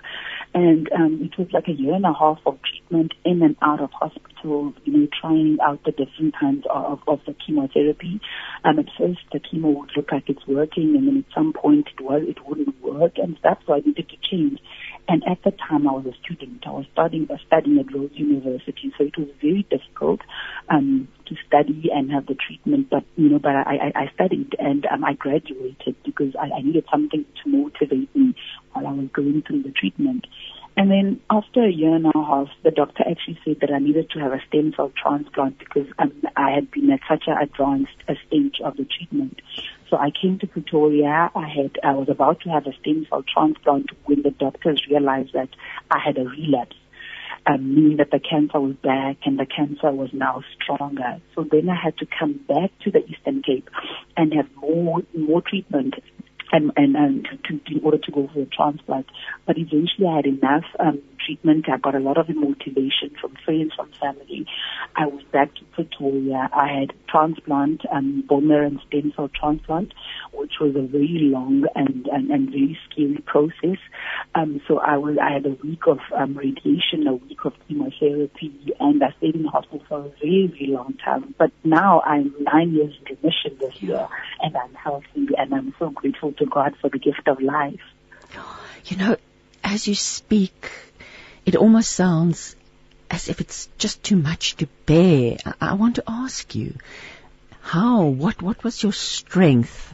And 0.52 0.90
um, 0.92 1.20
it 1.22 1.38
was 1.38 1.48
like 1.52 1.68
a 1.68 1.72
year 1.72 1.94
and 1.94 2.04
a 2.04 2.12
half 2.12 2.38
of 2.44 2.58
treatment 2.62 3.12
in 3.24 3.42
and 3.42 3.56
out 3.62 3.80
of 3.80 3.90
hospital, 3.92 4.74
you 4.84 4.92
know, 4.92 5.08
trying 5.20 5.58
out 5.64 5.84
the 5.84 5.92
different 5.92 6.34
kinds 6.38 6.64
of, 6.68 7.00
of 7.06 7.20
the 7.26 7.34
chemotherapy. 7.46 8.20
Um, 8.64 8.80
at 8.80 8.86
first, 8.98 9.20
the 9.32 9.38
chemo 9.38 9.78
would 9.78 9.90
look 9.96 10.10
like 10.10 10.28
it's 10.28 10.46
working, 10.48 10.96
and 10.96 11.06
then 11.06 11.24
at 11.28 11.34
some 11.34 11.52
point 11.52 11.86
it 11.96 12.02
was 12.02 12.22
it 12.26 12.44
wouldn't 12.44 12.82
work, 12.82 13.12
and 13.16 13.38
that's 13.44 13.62
why 13.66 13.76
I 13.76 13.80
needed 13.80 14.08
to 14.08 14.16
change. 14.28 14.58
And 15.08 15.22
at 15.26 15.42
the 15.42 15.50
time, 15.50 15.88
I 15.88 15.92
was 15.92 16.06
a 16.06 16.14
student. 16.22 16.64
I 16.66 16.70
was 16.70 16.86
studying, 16.92 17.28
uh, 17.30 17.36
studying 17.46 17.78
at 17.78 17.92
Rhodes 17.92 18.16
University, 18.16 18.92
so 18.96 19.04
it 19.04 19.18
was 19.18 19.28
very 19.40 19.66
difficult 19.68 20.20
um, 20.68 21.08
to 21.26 21.34
study 21.46 21.90
and 21.92 22.10
have 22.12 22.26
the 22.26 22.36
treatment. 22.36 22.90
But 22.90 23.04
you 23.16 23.28
know, 23.28 23.38
but 23.38 23.50
I, 23.56 23.92
I, 23.94 24.02
I 24.02 24.10
studied 24.14 24.54
and 24.58 24.86
um, 24.86 25.04
I 25.04 25.14
graduated 25.14 25.96
because 26.04 26.34
I, 26.36 26.50
I 26.58 26.62
needed 26.62 26.84
something 26.90 27.24
to 27.42 27.50
motivate 27.50 28.14
me 28.14 28.34
while 28.72 28.86
I 28.86 28.92
was 28.92 29.08
going 29.12 29.42
through 29.42 29.62
the 29.62 29.72
treatment. 29.72 30.26
And 30.76 30.90
then 30.90 31.20
after 31.28 31.64
a 31.64 31.70
year 31.70 31.94
and 31.94 32.06
a 32.06 32.12
half, 32.14 32.48
the 32.62 32.70
doctor 32.70 33.04
actually 33.08 33.38
said 33.44 33.58
that 33.60 33.72
I 33.72 33.78
needed 33.78 34.08
to 34.10 34.20
have 34.20 34.32
a 34.32 34.40
stem 34.48 34.72
cell 34.76 34.92
transplant 34.96 35.58
because 35.58 35.86
um, 35.98 36.12
I 36.36 36.52
had 36.52 36.70
been 36.70 36.90
at 36.90 37.00
such 37.08 37.24
an 37.26 37.36
advanced 37.36 37.92
a 38.08 38.14
stage 38.26 38.60
of 38.64 38.76
the 38.76 38.86
treatment. 38.86 39.42
So 39.90 39.96
I 39.96 40.10
came 40.10 40.38
to 40.38 40.46
Pretoria. 40.46 41.30
I 41.34 41.48
had, 41.48 41.72
I 41.82 41.92
was 41.92 42.08
about 42.08 42.40
to 42.42 42.50
have 42.50 42.66
a 42.66 42.72
stem 42.80 43.06
cell 43.10 43.24
transplant 43.34 43.90
when 44.04 44.22
the 44.22 44.30
doctors 44.30 44.82
realized 44.88 45.32
that 45.34 45.48
I 45.90 45.98
had 45.98 46.16
a 46.16 46.24
relapse. 46.24 46.76
Um, 47.46 47.74
meaning 47.74 47.96
that 47.96 48.10
the 48.10 48.20
cancer 48.20 48.60
was 48.60 48.76
back 48.76 49.16
and 49.24 49.38
the 49.38 49.46
cancer 49.46 49.90
was 49.90 50.10
now 50.12 50.42
stronger. 50.62 51.22
So 51.34 51.42
then 51.50 51.70
I 51.70 51.74
had 51.74 51.96
to 51.98 52.06
come 52.06 52.34
back 52.46 52.70
to 52.84 52.90
the 52.90 53.02
Eastern 53.06 53.42
Cape 53.42 53.68
and 54.14 54.34
have 54.34 54.54
more 54.56 55.00
more 55.16 55.40
treatment 55.40 55.94
and 56.52 56.70
and, 56.76 56.96
and 56.96 57.28
to, 57.44 57.60
in 57.74 57.82
order 57.82 57.96
to 57.96 58.12
go 58.12 58.28
for 58.32 58.42
a 58.42 58.46
transplant. 58.46 59.06
But 59.46 59.56
eventually, 59.56 60.06
I 60.06 60.16
had 60.16 60.26
enough 60.26 60.64
um, 60.78 61.00
treatment. 61.24 61.66
I 61.68 61.78
got 61.78 61.94
a 61.94 62.00
lot 62.00 62.18
of 62.18 62.28
motivation 62.28 63.14
from 63.20 63.36
friends, 63.44 63.72
from 63.74 63.90
family. 64.00 64.46
I 64.96 65.06
was 65.06 65.22
back 65.32 65.54
to 65.56 65.64
Pretoria. 65.72 66.48
I 66.52 66.68
had 66.80 66.92
transplant, 67.08 67.82
um, 67.92 68.24
bone 68.28 68.48
marrow 68.48 68.66
and 68.66 68.80
stem 68.86 69.12
cell 69.16 69.28
transplant, 69.28 69.92
which 70.32 70.54
was 70.60 70.74
a 70.76 70.82
very 70.82 71.20
long 71.22 71.64
and, 71.74 72.06
and, 72.06 72.30
and 72.30 72.50
very 72.50 72.78
scary 72.90 73.22
process. 73.26 73.78
Um, 74.34 74.60
so 74.66 74.78
I 74.78 74.96
was, 74.96 75.16
I 75.22 75.32
had 75.32 75.46
a 75.46 75.56
week 75.62 75.86
of 75.86 75.98
um, 76.16 76.36
radiation, 76.36 77.06
a 77.06 77.14
week 77.14 77.44
of 77.44 77.52
chemotherapy, 77.66 78.74
and 78.78 79.02
I 79.02 79.12
stayed 79.18 79.34
in 79.34 79.42
the 79.44 79.50
hospital 79.50 79.82
for 79.88 79.98
a 80.00 80.08
very, 80.20 80.46
very 80.46 80.70
long 80.72 80.94
time. 81.04 81.34
But 81.38 81.50
now 81.64 82.00
I'm 82.02 82.34
nine 82.40 82.72
years 82.72 82.94
in 83.00 83.16
remission 83.16 83.56
this 83.58 83.80
year, 83.82 84.08
and 84.40 84.56
I'm 84.56 84.74
healthy, 84.74 85.28
and 85.36 85.54
I'm 85.54 85.74
so 85.78 85.90
grateful 85.90 86.32
to 86.32 86.46
God 86.46 86.74
for 86.80 86.90
the 86.90 86.98
gift 86.98 87.26
of 87.26 87.40
life. 87.40 87.80
You 88.86 88.96
know, 88.96 89.16
as 89.62 89.86
you 89.86 89.94
speak, 89.94 90.70
it 91.50 91.56
almost 91.56 91.90
sounds 91.90 92.54
as 93.10 93.28
if 93.28 93.40
it's 93.40 93.68
just 93.76 94.04
too 94.04 94.14
much 94.14 94.54
to 94.58 94.68
bear. 94.86 95.36
I, 95.44 95.54
I 95.72 95.74
want 95.74 95.96
to 95.96 96.04
ask 96.06 96.54
you, 96.54 96.74
how, 97.60 98.04
what, 98.04 98.40
what 98.40 98.62
was 98.62 98.80
your 98.84 98.92
strength 98.92 99.92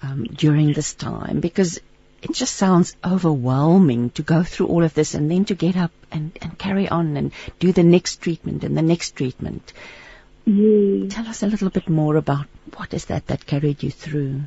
um, 0.00 0.22
during 0.26 0.72
this 0.72 0.94
time? 0.94 1.40
Because 1.40 1.80
it 2.22 2.32
just 2.34 2.54
sounds 2.54 2.94
overwhelming 3.04 4.10
to 4.10 4.22
go 4.22 4.44
through 4.44 4.68
all 4.68 4.84
of 4.84 4.94
this 4.94 5.14
and 5.14 5.28
then 5.28 5.44
to 5.46 5.56
get 5.56 5.76
up 5.76 5.90
and, 6.12 6.38
and 6.40 6.56
carry 6.56 6.88
on 6.88 7.16
and 7.16 7.32
do 7.58 7.72
the 7.72 7.82
next 7.82 8.22
treatment 8.22 8.62
and 8.62 8.76
the 8.76 8.82
next 8.82 9.16
treatment. 9.16 9.72
Yes. 10.44 11.12
Tell 11.14 11.26
us 11.26 11.42
a 11.42 11.48
little 11.48 11.70
bit 11.70 11.88
more 11.88 12.14
about 12.14 12.46
what 12.76 12.94
is 12.94 13.06
that 13.06 13.26
that 13.26 13.44
carried 13.44 13.82
you 13.82 13.90
through. 13.90 14.42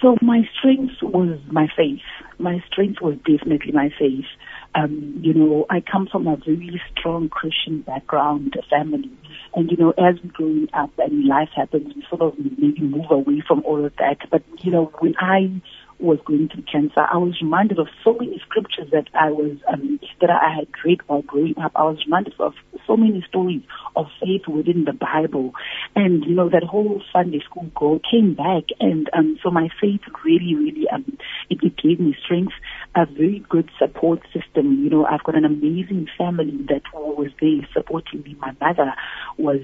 So 0.00 0.16
my 0.20 0.42
strength 0.58 0.94
was 1.02 1.38
my 1.50 1.68
faith. 1.74 2.00
My 2.38 2.62
strength 2.70 3.00
was 3.00 3.16
definitely 3.18 3.72
my 3.72 3.88
faith. 3.98 4.26
Um, 4.74 5.18
you 5.22 5.32
know, 5.32 5.64
I 5.70 5.80
come 5.80 6.06
from 6.10 6.26
a 6.26 6.36
very 6.36 6.80
strong 6.92 7.30
Christian 7.30 7.80
background, 7.80 8.54
family. 8.68 9.10
And, 9.54 9.70
you 9.70 9.76
know, 9.78 9.90
as 9.92 10.22
we 10.22 10.28
growing 10.28 10.68
up 10.74 10.90
and 10.98 11.24
life 11.26 11.48
happens, 11.56 11.94
we 11.94 12.04
sort 12.10 12.20
of 12.20 12.38
maybe 12.38 12.82
move 12.82 13.10
away 13.10 13.42
from 13.46 13.62
all 13.64 13.82
of 13.84 13.92
that. 13.96 14.18
But, 14.30 14.42
you 14.62 14.70
know, 14.70 14.92
when 14.98 15.14
I 15.18 15.62
was 15.98 16.18
going 16.26 16.48
through 16.48 16.64
cancer, 16.70 17.00
I 17.00 17.16
was 17.16 17.38
reminded 17.40 17.78
of 17.78 17.88
so 18.04 18.14
many 18.14 18.40
scriptures 18.46 18.88
that 18.92 19.08
I 19.14 19.30
was 19.30 19.56
um, 19.72 19.98
that 20.20 20.30
I 20.30 20.54
had 20.54 20.68
read 20.84 21.00
while 21.06 21.22
growing 21.22 21.54
up. 21.62 21.72
I 21.74 21.84
was 21.84 21.98
reminded 22.04 22.34
of 22.38 22.54
so 22.86 22.96
many 22.96 23.24
stories 23.28 23.62
of 23.94 24.06
faith 24.20 24.42
within 24.48 24.84
the 24.84 24.92
Bible, 24.92 25.52
and 25.94 26.24
you 26.24 26.34
know 26.34 26.48
that 26.50 26.62
whole 26.62 27.02
Sunday 27.12 27.40
school 27.48 27.70
goal 27.74 28.00
came 28.10 28.34
back, 28.34 28.64
and 28.80 29.08
um, 29.12 29.38
so 29.42 29.50
my 29.50 29.68
faith 29.80 30.00
really, 30.24 30.54
really 30.54 30.86
um, 30.92 31.18
it, 31.50 31.58
it 31.62 31.76
gave 31.76 32.00
me 32.00 32.16
strength, 32.24 32.52
a 32.94 33.06
very 33.06 33.44
good 33.48 33.70
support 33.78 34.20
system. 34.32 34.84
You 34.84 34.90
know, 34.90 35.06
I've 35.06 35.24
got 35.24 35.36
an 35.36 35.44
amazing 35.44 36.08
family 36.18 36.58
that 36.68 36.82
was 36.92 37.30
there 37.40 37.66
supporting 37.72 38.22
me. 38.22 38.36
My 38.38 38.52
mother 38.60 38.92
was 39.38 39.62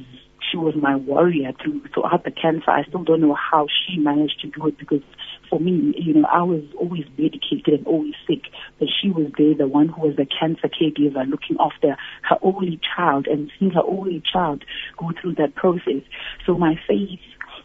she 0.53 0.59
was 0.59 0.75
my 0.77 0.97
warrior 0.97 1.53
through 1.63 1.83
throughout 1.95 2.25
the 2.25 2.31
cancer. 2.31 2.71
I 2.71 2.85
still 2.85 3.03
don't 3.03 3.23
know 3.23 3.35
how 3.35 3.67
she 3.67 3.99
managed 3.99 4.41
to 4.43 4.49
do 4.49 4.67
it 4.67 4.79
because 4.79 5.01
for 5.49 5.59
me, 5.59 5.95
you 5.99 6.15
know, 6.15 6.29
I 6.31 6.43
was 6.43 6.63
always 6.79 7.05
medicated 7.19 7.69
and 7.69 7.87
always 7.87 8.15
sick, 8.27 8.43
but 8.79 8.89
she 8.89 9.11
was 9.11 9.31
there, 9.37 9.55
the 9.55 9.67
one 9.67 9.89
who 9.89 10.03
was 10.03 10.17
the 10.17 10.27
cancer 10.27 10.69
caregiver, 10.69 11.29
looking 11.29 11.57
after 11.59 11.97
her 12.23 12.37
only 12.43 12.81
child 12.97 13.27
and 13.27 13.51
seeing 13.59 13.73
her 13.73 13.83
only 13.83 14.23
child 14.33 14.65
go 14.99 15.11
through 15.21 15.35
that 15.37 15.55
process. 15.55 16.03
So 16.47 16.57
my 16.57 16.77
faith 16.87 17.21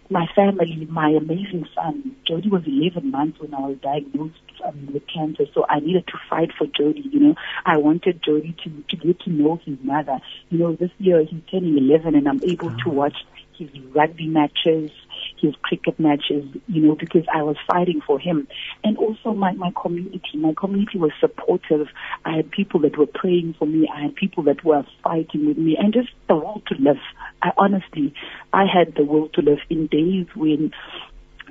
my 0.10 0.26
family, 0.36 0.88
my 0.90 1.10
amazing 1.10 1.66
son. 1.76 2.16
Jody 2.26 2.50
was 2.50 2.64
11 2.66 3.12
months 3.12 3.40
when 3.40 3.54
I 3.54 3.60
was 3.60 3.78
diagnosed 3.82 4.36
um, 4.66 4.90
with 4.94 5.04
cancer, 5.14 5.46
so 5.54 5.66
I 5.70 5.80
needed 5.80 6.08
to 6.08 6.18
fight 6.30 6.52
for 6.58 6.66
Jody. 6.68 7.04
You 7.12 7.20
know, 7.20 7.36
I 7.66 7.78
wanted 7.78 8.22
Jody 8.24 8.56
to 8.64 8.84
to 8.90 8.96
get 8.96 9.20
to 9.22 9.30
know 9.30 9.60
his 9.66 9.78
mother. 9.84 10.20
You 10.50 10.60
know, 10.60 10.76
this 10.76 10.92
year 11.00 11.24
he's 11.24 11.42
turning 11.52 11.78
11, 11.78 12.16
and 12.16 12.28
I'm 12.28 12.42
able 12.44 12.76
to 12.84 12.90
watch 12.90 13.16
his 13.58 13.70
rugby 13.94 14.28
matches, 14.28 14.92
his 15.40 15.56
cricket 15.62 16.00
matches, 16.00 16.46
you 16.68 16.82
know, 16.82 16.96
because 16.96 17.24
I 17.34 17.44
was 17.44 17.56
fighting 17.68 18.02
for 18.06 18.20
him. 18.20 18.48
And 18.84 18.98
also 18.98 19.34
my, 19.34 19.54
my 19.54 19.72
community. 19.82 20.38
My 20.38 20.54
community 20.60 20.98
was 20.98 21.12
supportive. 21.20 21.88
I 22.26 22.38
had 22.38 22.52
people 22.52 22.80
that 22.82 22.98
were 22.98 23.08
praying 23.08 23.56
for 23.58 23.66
me. 23.66 23.88
I 23.94 24.04
had 24.04 24.16
people 24.16 24.44
that 24.44 24.64
were 24.64 24.84
fighting 25.04 25.48
with 25.48 25.58
me 25.58 25.78
and 25.80 25.94
just 25.94 26.10
the 26.28 26.36
will 26.36 26.62
to 26.68 26.76
live. 26.80 26.98
I 27.42 27.52
honestly, 27.58 28.14
I 28.54 28.66
had 28.66 28.96
the 28.96 29.04
will 29.04 29.30
to 29.30 29.42
live 29.42 29.60
in 29.70 29.88
days 29.88 30.28
when 30.36 30.72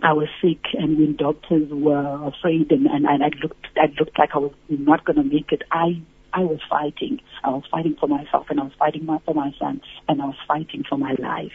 I 0.02 0.12
was 0.12 0.28
sick 0.42 0.60
and 0.74 0.98
when 0.98 1.16
doctors 1.16 1.70
were 1.70 2.28
afraid 2.28 2.70
and, 2.70 2.86
and, 2.86 3.06
and 3.06 3.22
I 3.22 3.30
looked, 3.42 3.66
I 3.76 3.86
looked 3.98 4.18
like 4.18 4.30
I 4.34 4.38
was 4.38 4.52
not 4.68 5.04
going 5.04 5.16
to 5.16 5.24
make 5.24 5.52
it. 5.52 5.62
I 5.70 6.02
I 6.36 6.40
was 6.40 6.60
fighting. 6.68 7.18
I 7.44 7.48
was 7.48 7.62
fighting 7.70 7.96
for 7.98 8.08
myself 8.08 8.46
and 8.50 8.60
I 8.60 8.64
was 8.64 8.72
fighting 8.78 9.06
for 9.24 9.34
my 9.34 9.54
son 9.58 9.80
and 10.06 10.20
I 10.20 10.26
was 10.26 10.36
fighting 10.46 10.84
for 10.86 10.98
my 10.98 11.14
life. 11.18 11.52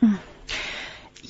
Hmm. 0.00 0.14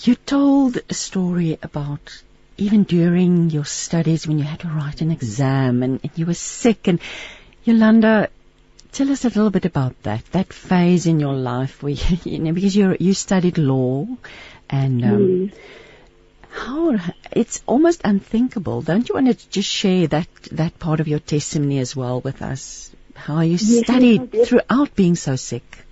You 0.02 0.14
told 0.14 0.78
a 0.88 0.94
story 0.94 1.58
about 1.62 2.22
even 2.58 2.84
during 2.84 3.50
your 3.50 3.64
studies 3.64 4.26
when 4.26 4.38
you 4.38 4.44
had 4.44 4.60
to 4.60 4.68
write 4.68 5.00
an 5.00 5.10
exam 5.10 5.82
and, 5.82 6.00
and 6.02 6.12
you 6.16 6.26
were 6.26 6.34
sick 6.34 6.88
and 6.88 7.00
Yolanda 7.64 8.28
tell 8.92 9.10
us 9.10 9.24
a 9.24 9.28
little 9.28 9.50
bit 9.50 9.64
about 9.64 9.94
that 10.02 10.24
that 10.32 10.52
phase 10.52 11.06
in 11.06 11.20
your 11.20 11.34
life 11.34 11.82
where 11.82 11.92
you, 12.04 12.18
you 12.24 12.38
know 12.38 12.52
because 12.52 12.74
you 12.76 12.96
you 12.98 13.14
studied 13.14 13.58
law 13.58 14.06
and 14.70 15.04
um, 15.04 15.18
mm. 15.18 15.54
how 16.50 16.96
it's 17.32 17.62
almost 17.66 18.00
unthinkable 18.04 18.82
don't 18.82 19.08
you 19.08 19.14
want 19.14 19.26
to 19.26 19.48
just 19.50 19.68
share 19.68 20.06
that 20.06 20.28
that 20.52 20.78
part 20.78 21.00
of 21.00 21.08
your 21.08 21.18
testimony 21.18 21.78
as 21.78 21.94
well 21.94 22.20
with 22.20 22.42
us 22.42 22.90
how 23.14 23.40
you 23.40 23.52
yes, 23.52 23.84
studied 23.84 24.32
yes. 24.32 24.48
throughout 24.48 24.94
being 24.94 25.14
so 25.14 25.36
sick 25.36 25.85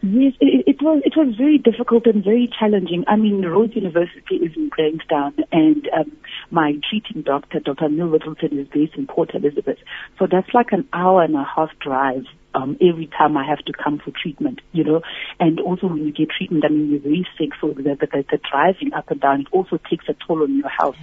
Yes, 0.00 0.34
it, 0.40 0.64
it, 0.66 0.76
was 0.80 1.02
it 1.04 1.14
was 1.16 1.34
very 1.36 1.58
difficult 1.58 2.06
and 2.06 2.22
very 2.22 2.48
challenging. 2.56 3.04
I 3.08 3.16
mean, 3.16 3.44
Rhodes 3.44 3.74
University 3.74 4.36
is 4.36 4.52
in 4.54 4.68
Grahamstown, 4.68 5.34
and 5.50 5.88
um, 5.92 6.16
my 6.52 6.74
treating 6.88 7.22
doctor, 7.22 7.58
Dr. 7.58 7.88
Neil 7.88 8.06
Littleton, 8.06 8.58
is 8.60 8.68
based 8.68 8.94
in 8.94 9.08
Port 9.08 9.34
Elizabeth. 9.34 9.78
So 10.18 10.28
that's 10.30 10.54
like 10.54 10.70
an 10.70 10.86
hour 10.92 11.24
and 11.24 11.34
a 11.34 11.42
half 11.44 11.70
drive 11.80 12.26
um, 12.54 12.76
every 12.80 13.08
time 13.08 13.36
I 13.36 13.44
have 13.44 13.64
to 13.64 13.72
come 13.72 13.98
for 13.98 14.12
treatment, 14.12 14.60
you 14.70 14.84
know. 14.84 15.02
And 15.40 15.58
also 15.60 15.88
when 15.88 16.06
you 16.06 16.12
get 16.12 16.28
treatment, 16.30 16.64
I 16.64 16.68
mean, 16.68 16.90
you're 16.90 17.00
very 17.00 17.26
sick, 17.36 17.50
so 17.60 17.68
the, 17.68 17.82
the, 17.82 18.24
the, 18.30 18.38
driving 18.50 18.92
up 18.94 19.10
and 19.10 19.20
down, 19.20 19.40
it 19.40 19.46
also 19.50 19.78
takes 19.90 20.04
a 20.08 20.14
toll 20.26 20.42
on 20.42 20.56
your 20.56 20.68
health. 20.68 20.96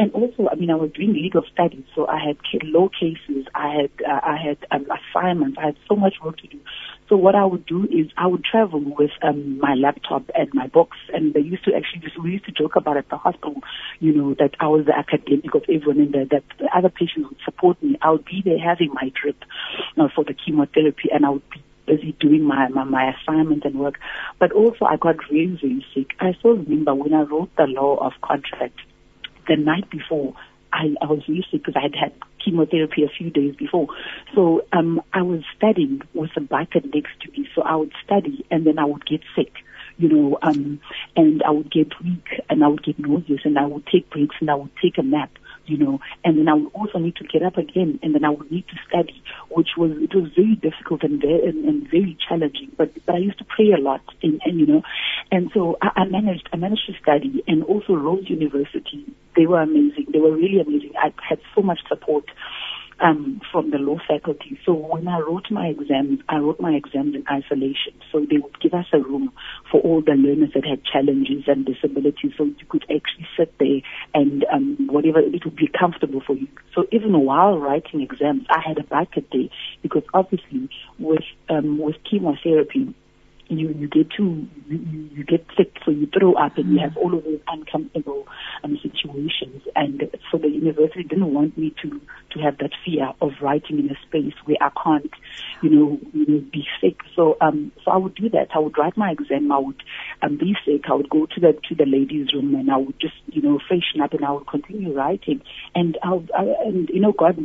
And 0.00 0.10
also, 0.12 0.48
I 0.50 0.54
mean, 0.54 0.70
I 0.70 0.76
was 0.76 0.92
doing 0.92 1.12
legal 1.12 1.42
studies, 1.52 1.84
so 1.94 2.06
I 2.08 2.18
had 2.24 2.38
law 2.62 2.88
cases, 2.88 3.44
I 3.54 3.68
had 3.82 3.90
uh, 4.08 4.20
I 4.22 4.36
had 4.42 4.56
um, 4.70 4.86
assignments, 4.88 5.58
I 5.60 5.66
had 5.66 5.76
so 5.86 5.94
much 5.94 6.14
work 6.24 6.38
to 6.38 6.46
do. 6.46 6.58
So 7.10 7.18
what 7.18 7.34
I 7.34 7.44
would 7.44 7.66
do 7.66 7.84
is 7.84 8.06
I 8.16 8.26
would 8.26 8.42
travel 8.42 8.80
with 8.80 9.10
um, 9.20 9.58
my 9.58 9.74
laptop 9.74 10.22
and 10.34 10.48
my 10.54 10.68
books, 10.68 10.96
and 11.12 11.34
they 11.34 11.40
used 11.40 11.64
to 11.66 11.74
actually 11.74 12.00
just 12.00 12.18
we 12.18 12.30
used 12.30 12.46
to 12.46 12.52
joke 12.52 12.76
about 12.76 12.96
at 12.96 13.10
the 13.10 13.18
hospital, 13.18 13.56
you 13.98 14.14
know, 14.14 14.32
that 14.38 14.54
I 14.58 14.68
was 14.68 14.86
the 14.86 14.96
academic 14.96 15.54
of 15.54 15.64
everyone, 15.64 16.00
and 16.00 16.14
that, 16.14 16.30
that 16.30 16.44
the 16.58 16.74
other 16.74 16.88
patients 16.88 17.28
would 17.28 17.40
support 17.44 17.82
me. 17.82 17.98
I 18.00 18.12
would 18.12 18.24
be 18.24 18.40
there 18.42 18.58
having 18.58 18.94
my 18.94 19.12
drip 19.20 19.44
uh, 19.98 20.08
for 20.14 20.24
the 20.24 20.32
chemotherapy, 20.32 21.10
and 21.12 21.26
I 21.26 21.28
would 21.28 21.50
be 21.50 21.62
busy 21.84 22.16
doing 22.18 22.44
my, 22.44 22.68
my, 22.68 22.84
my 22.84 23.12
assignment 23.12 23.66
and 23.66 23.78
work. 23.78 23.98
But 24.38 24.52
also 24.52 24.86
I 24.86 24.96
got 24.96 25.16
really, 25.30 25.60
really 25.62 25.84
sick. 25.94 26.12
I 26.20 26.32
still 26.38 26.56
remember 26.56 26.94
when 26.94 27.12
I 27.12 27.20
wrote 27.20 27.54
the 27.56 27.66
law 27.66 27.96
of 27.96 28.12
contract 28.22 28.78
the 29.50 29.56
night 29.56 29.90
before, 29.90 30.34
I, 30.72 30.94
I 31.02 31.06
was 31.06 31.26
really 31.28 31.44
sick 31.50 31.64
because 31.64 31.74
I 31.76 31.82
had 31.82 31.94
had 31.96 32.12
chemotherapy 32.42 33.02
a 33.02 33.08
few 33.08 33.28
days 33.28 33.56
before. 33.56 33.88
So 34.34 34.64
um, 34.72 35.02
I 35.12 35.22
was 35.22 35.42
studying 35.56 36.00
with 36.14 36.30
a 36.36 36.40
blanket 36.40 36.84
next 36.94 37.20
to 37.22 37.30
me. 37.32 37.48
So 37.54 37.62
I 37.62 37.74
would 37.74 37.92
study 38.04 38.46
and 38.50 38.64
then 38.64 38.78
I 38.78 38.84
would 38.84 39.04
get 39.04 39.20
sick, 39.34 39.52
you 39.98 40.08
know, 40.08 40.38
um, 40.42 40.80
and 41.16 41.42
I 41.42 41.50
would 41.50 41.70
get 41.70 41.88
weak 42.02 42.40
and 42.48 42.62
I 42.62 42.68
would 42.68 42.84
get 42.84 42.98
nauseous 43.00 43.40
and 43.44 43.58
I 43.58 43.66
would 43.66 43.86
take 43.86 44.08
breaks 44.10 44.36
and 44.40 44.48
I 44.48 44.54
would 44.54 44.70
take 44.80 44.96
a 44.96 45.02
nap 45.02 45.30
you 45.70 45.78
know, 45.78 46.00
and 46.24 46.38
then 46.38 46.48
I 46.48 46.54
would 46.54 46.72
also 46.74 46.98
need 46.98 47.16
to 47.16 47.24
get 47.24 47.42
up 47.42 47.56
again, 47.56 47.98
and 48.02 48.14
then 48.14 48.24
I 48.24 48.30
would 48.30 48.50
need 48.50 48.66
to 48.68 48.76
study, 48.88 49.22
which 49.50 49.70
was 49.76 49.92
it 49.92 50.14
was 50.14 50.30
very 50.34 50.56
difficult 50.56 51.02
and 51.02 51.20
very 51.20 51.46
and, 51.46 51.64
and 51.64 51.90
very 51.90 52.16
challenging. 52.28 52.72
But 52.76 52.92
but 53.06 53.14
I 53.14 53.18
used 53.18 53.38
to 53.38 53.44
pray 53.44 53.72
a 53.72 53.80
lot, 53.80 54.02
and, 54.22 54.40
and 54.44 54.58
you 54.58 54.66
know, 54.66 54.82
and 55.30 55.50
so 55.54 55.78
I, 55.80 56.02
I 56.02 56.04
managed 56.06 56.48
I 56.52 56.56
managed 56.56 56.86
to 56.86 56.94
study, 57.00 57.44
and 57.46 57.62
also 57.64 57.94
Rhodes 57.94 58.28
University, 58.28 59.06
they 59.36 59.46
were 59.46 59.62
amazing, 59.62 60.06
they 60.12 60.18
were 60.18 60.34
really 60.34 60.60
amazing. 60.60 60.92
I 60.98 61.12
had 61.28 61.38
so 61.54 61.62
much 61.62 61.80
support 61.88 62.24
um, 63.00 63.40
from 63.50 63.70
the 63.70 63.78
law 63.78 63.98
faculty. 64.06 64.58
So 64.64 64.72
when 64.72 65.08
I 65.08 65.18
wrote 65.20 65.50
my 65.50 65.66
exams, 65.66 66.20
I 66.28 66.36
wrote 66.36 66.60
my 66.60 66.72
exams 66.72 67.14
in 67.14 67.24
isolation. 67.30 67.94
So 68.12 68.20
they 68.20 68.38
would 68.38 68.60
give 68.60 68.74
us 68.74 68.86
a 68.92 68.98
room 68.98 69.32
for 69.70 69.80
all 69.80 70.02
the 70.02 70.12
learners 70.12 70.50
that 70.54 70.66
had 70.66 70.84
challenges 70.84 71.44
and 71.46 71.64
disabilities, 71.64 72.32
so 72.36 72.44
you 72.44 72.66
could 72.68 72.84
actually 72.84 73.26
sit 73.36 73.54
there 73.58 73.80
and 74.14 74.44
um, 74.52 74.88
whatever 74.90 75.20
it 75.20 75.44
would 75.44 75.56
be 75.56 75.68
comfortable 75.68 76.22
for 76.26 76.34
you. 76.36 76.48
So 76.74 76.86
even 76.92 77.18
while 77.24 77.58
writing 77.58 78.00
exams, 78.00 78.46
I 78.50 78.60
had 78.66 78.78
a 78.78 78.84
bucket 78.84 79.30
day 79.30 79.50
because 79.82 80.02
obviously 80.14 80.68
with 80.98 81.24
um, 81.48 81.78
with 81.78 81.96
chemotherapy 82.08 82.94
you 83.58 83.74
you 83.78 83.88
get 83.88 84.10
too 84.10 84.46
you, 84.68 85.08
you 85.12 85.24
get 85.24 85.44
sick, 85.56 85.76
so 85.84 85.90
you 85.90 86.06
throw 86.06 86.34
up, 86.34 86.56
and 86.56 86.72
you 86.72 86.78
have 86.78 86.96
all 86.96 87.14
of 87.16 87.24
those 87.24 87.40
uncomfortable 87.48 88.26
um, 88.62 88.78
situations. 88.82 89.62
And 89.74 90.02
so 90.30 90.38
the 90.38 90.48
university 90.48 91.02
didn't 91.02 91.32
want 91.32 91.58
me 91.58 91.74
to 91.82 92.00
to 92.32 92.38
have 92.40 92.58
that 92.58 92.70
fear 92.84 93.12
of 93.20 93.32
writing 93.42 93.78
in 93.80 93.90
a 93.90 93.98
space 94.06 94.34
where 94.44 94.56
I 94.60 94.70
can't, 94.82 95.10
you 95.62 95.70
know, 95.70 95.98
you 96.12 96.26
know 96.26 96.44
be 96.52 96.64
sick. 96.80 97.00
So 97.16 97.36
um 97.40 97.72
so 97.84 97.90
I 97.90 97.96
would 97.96 98.14
do 98.14 98.28
that. 98.30 98.48
I 98.54 98.58
would 98.58 98.78
write 98.78 98.96
my 98.96 99.10
exam. 99.10 99.50
I 99.50 99.58
would 99.58 99.82
um, 100.22 100.36
be 100.36 100.54
sick. 100.64 100.82
I 100.88 100.94
would 100.94 101.10
go 101.10 101.26
to 101.26 101.40
the 101.40 101.58
to 101.68 101.74
the 101.74 101.86
ladies' 101.86 102.32
room, 102.32 102.54
and 102.54 102.70
I 102.70 102.76
would 102.76 102.98
just 103.00 103.14
you 103.26 103.42
know 103.42 103.58
freshen 103.66 104.00
up, 104.00 104.12
and 104.12 104.24
I 104.24 104.32
would 104.32 104.46
continue 104.46 104.94
writing. 104.94 105.42
And 105.74 105.98
I, 106.02 106.20
I 106.36 106.42
and 106.66 106.88
you 106.88 107.00
know 107.00 107.12
God 107.12 107.38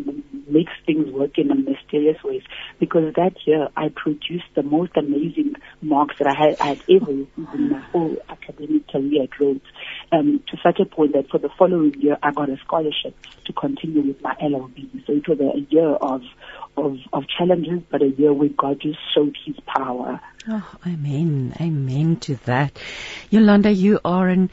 makes 0.47 0.74
things 0.86 1.10
work 1.12 1.38
in 1.38 1.51
a 1.51 1.56
mysterious 1.56 2.24
ways 2.24 2.43
because 2.80 3.14
that 3.16 3.36
year 3.45 3.70
I 3.76 3.89
produced 3.89 4.45
the 4.56 4.64
most 4.64 4.91
amazing 4.95 5.56
marks 5.95 6.17
that 6.19 6.27
I 6.27 6.33
had, 6.33 6.57
I 6.59 6.67
had 6.73 6.81
ever 6.89 7.11
received 7.11 7.53
in 7.53 7.69
my 7.69 7.79
whole 7.79 8.17
academic 8.27 8.85
career 8.89 9.23
at 9.23 9.39
Rhodes, 9.39 9.63
um, 10.11 10.43
to 10.49 10.57
such 10.61 10.81
a 10.81 10.85
point 10.85 11.13
that 11.13 11.29
for 11.29 11.37
the 11.37 11.49
following 11.57 11.93
year 12.01 12.17
I 12.21 12.31
got 12.31 12.49
a 12.49 12.57
scholarship 12.57 13.15
to 13.45 13.53
continue 13.53 14.01
with 14.01 14.21
my 14.21 14.35
LLB. 14.35 15.05
So 15.07 15.13
it 15.13 15.25
was 15.25 15.39
a, 15.39 15.73
year 15.73 15.87
of, 15.87 16.21
of, 16.75 16.97
of 17.13 17.23
challenges, 17.37 17.81
but 17.89 18.01
a 18.01 18.09
year 18.09 18.33
where 18.33 18.49
God 18.49 18.81
just 18.81 18.99
showed 19.15 19.37
His 19.45 19.55
power. 19.65 20.19
Oh, 20.49 20.69
amen, 20.85 21.55
amen 21.61 22.17
to 22.27 22.35
that. 22.43 22.77
Yolanda, 23.29 23.71
you 23.71 24.01
are 24.03 24.27
an 24.27 24.51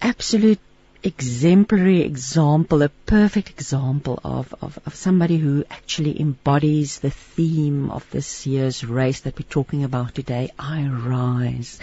absolute 0.00 0.60
exemplary 1.02 2.02
example, 2.02 2.82
a 2.82 2.88
perfect 2.88 3.50
example 3.50 4.18
of, 4.24 4.54
of, 4.60 4.78
of 4.84 4.94
somebody 4.94 5.36
who 5.36 5.64
actually 5.70 6.20
embodies 6.20 6.98
the 6.98 7.10
theme 7.10 7.90
of 7.90 8.08
this 8.10 8.46
year's 8.46 8.84
race 8.84 9.20
that 9.20 9.38
we're 9.38 9.48
talking 9.48 9.84
about 9.84 10.14
today, 10.14 10.50
I 10.58 10.86
Rise. 10.86 11.78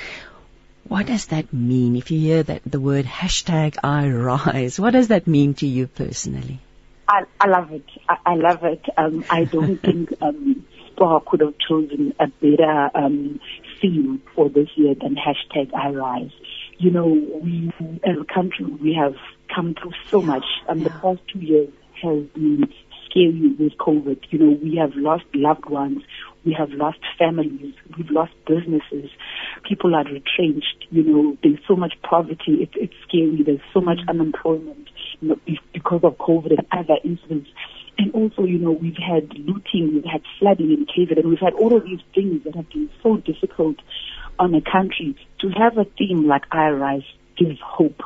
What 0.87 1.07
does 1.07 1.27
that 1.27 1.51
mean? 1.53 1.95
If 1.95 2.11
you 2.11 2.19
hear 2.19 2.43
that 2.43 2.61
the 2.65 2.79
word 2.79 3.05
hashtag 3.05 3.77
I 3.83 4.09
Rise, 4.09 4.79
what 4.79 4.91
does 4.91 5.07
that 5.07 5.27
mean 5.27 5.53
to 5.55 5.67
you 5.67 5.87
personally? 5.87 6.59
I, 7.07 7.23
I 7.39 7.47
love 7.47 7.71
it. 7.71 7.85
I, 8.07 8.17
I 8.25 8.35
love 8.35 8.63
it. 8.63 8.85
Um, 8.97 9.25
I 9.29 9.45
don't 9.45 9.77
think 9.81 10.13
um, 10.21 10.65
SPAR 10.91 11.21
could 11.25 11.41
have 11.41 11.55
chosen 11.57 12.13
a 12.19 12.27
better 12.27 12.89
um, 12.93 13.39
theme 13.81 14.21
for 14.35 14.49
this 14.49 14.69
year 14.75 14.95
than 14.95 15.15
hashtag 15.15 15.73
I 15.73 15.89
Rise 15.89 16.31
you 16.77 16.91
know, 16.91 17.07
we 17.07 17.71
as 18.03 18.17
a 18.19 18.33
country 18.33 18.65
we 18.65 18.93
have 18.93 19.15
come 19.53 19.75
through 19.79 19.93
so 20.09 20.21
much. 20.21 20.45
Um, 20.67 20.83
the 20.83 20.89
past 20.89 21.19
two 21.31 21.39
years 21.39 21.69
has 22.01 22.23
been 22.33 22.65
scary 23.09 23.55
with 23.57 23.77
COVID. 23.77 24.19
You 24.29 24.39
know, 24.39 24.59
we 24.61 24.75
have 24.77 24.91
lost 24.95 25.25
loved 25.33 25.65
ones. 25.69 26.03
We 26.45 26.53
have 26.53 26.69
lost 26.71 26.99
families. 27.17 27.73
We've 27.97 28.09
lost 28.11 28.33
businesses. 28.45 29.09
People 29.67 29.95
are 29.95 30.03
retrenched. 30.03 30.85
You 30.89 31.03
know, 31.03 31.37
there's 31.41 31.59
so 31.67 31.75
much 31.75 31.93
poverty. 32.03 32.61
It's, 32.61 32.73
it's 32.75 32.93
scary. 33.07 33.41
There's 33.43 33.61
so 33.73 33.81
much 33.81 33.99
unemployment 34.07 34.89
you 35.21 35.29
know, 35.29 35.39
because 35.73 36.01
of 36.03 36.17
COVID 36.17 36.51
and 36.51 36.67
other 36.71 36.97
incidents. 37.03 37.49
And 37.97 38.13
also, 38.13 38.43
you 38.43 38.59
know, 38.59 38.71
we've 38.71 38.97
had 38.97 39.33
looting, 39.37 39.93
we've 39.95 40.03
had 40.03 40.21
flooding 40.37 40.71
in 40.71 40.85
COVID, 40.85 41.17
and 41.17 41.29
we've 41.29 41.39
had 41.39 41.53
all 41.53 41.75
of 41.75 41.85
these 41.85 42.01
things 42.13 42.43
that 42.43 42.53
have 42.55 42.69
been 42.69 42.89
so 43.01 43.17
difficult 43.17 43.77
on 44.39 44.53
a 44.53 44.61
country. 44.61 45.15
To 45.41 45.49
have 45.49 45.77
a 45.77 45.85
theme 45.97 46.27
like 46.27 46.43
I 46.51 46.69
Rise 46.69 47.03
gives 47.37 47.59
hope. 47.63 48.01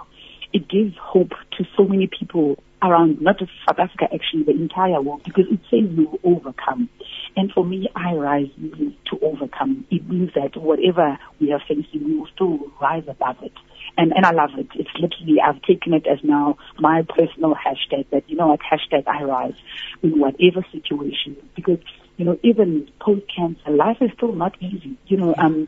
It 0.51 0.67
gives 0.67 0.95
hope 0.99 1.31
to 1.57 1.65
so 1.77 1.83
many 1.83 2.07
people 2.07 2.61
around 2.81 3.21
not 3.21 3.37
just 3.37 3.51
South 3.67 3.77
Africa, 3.77 4.05
actually 4.13 4.43
the 4.43 4.51
entire 4.51 5.01
world, 5.01 5.21
because 5.23 5.45
it 5.51 5.59
says 5.69 5.95
we 5.95 6.05
will 6.05 6.19
overcome. 6.23 6.89
And 7.35 7.51
for 7.51 7.63
me, 7.63 7.87
I 7.95 8.13
rise 8.13 8.47
means 8.57 8.95
to 9.11 9.19
overcome. 9.21 9.85
It 9.91 10.09
means 10.09 10.31
that 10.35 10.57
whatever 10.57 11.19
we 11.39 11.51
are 11.51 11.61
facing, 11.67 12.03
we 12.05 12.15
will 12.17 12.27
still 12.33 12.59
rise 12.81 13.03
above 13.07 13.37
it 13.43 13.53
and 13.99 14.13
and 14.15 14.25
I 14.25 14.31
love 14.31 14.51
it. 14.57 14.67
It's 14.75 14.89
literally 14.99 15.39
I've 15.41 15.61
taken 15.63 15.93
it 15.93 16.07
as 16.07 16.19
now 16.23 16.57
my 16.79 17.03
personal 17.03 17.55
hashtag 17.55 18.09
that 18.11 18.29
you 18.29 18.37
know 18.37 18.47
what 18.47 18.59
hashtag 18.61 19.07
I 19.07 19.23
rise 19.23 19.55
in 20.01 20.19
whatever 20.19 20.65
situation 20.71 21.35
because 21.55 21.79
you 22.19 22.25
know 22.25 22.37
even 22.43 22.87
post 22.99 23.23
cancer 23.33 23.71
life 23.71 23.97
is 24.01 24.11
still 24.17 24.33
not 24.33 24.53
easy. 24.61 24.97
You 25.07 25.17
know 25.17 25.35
um 25.37 25.67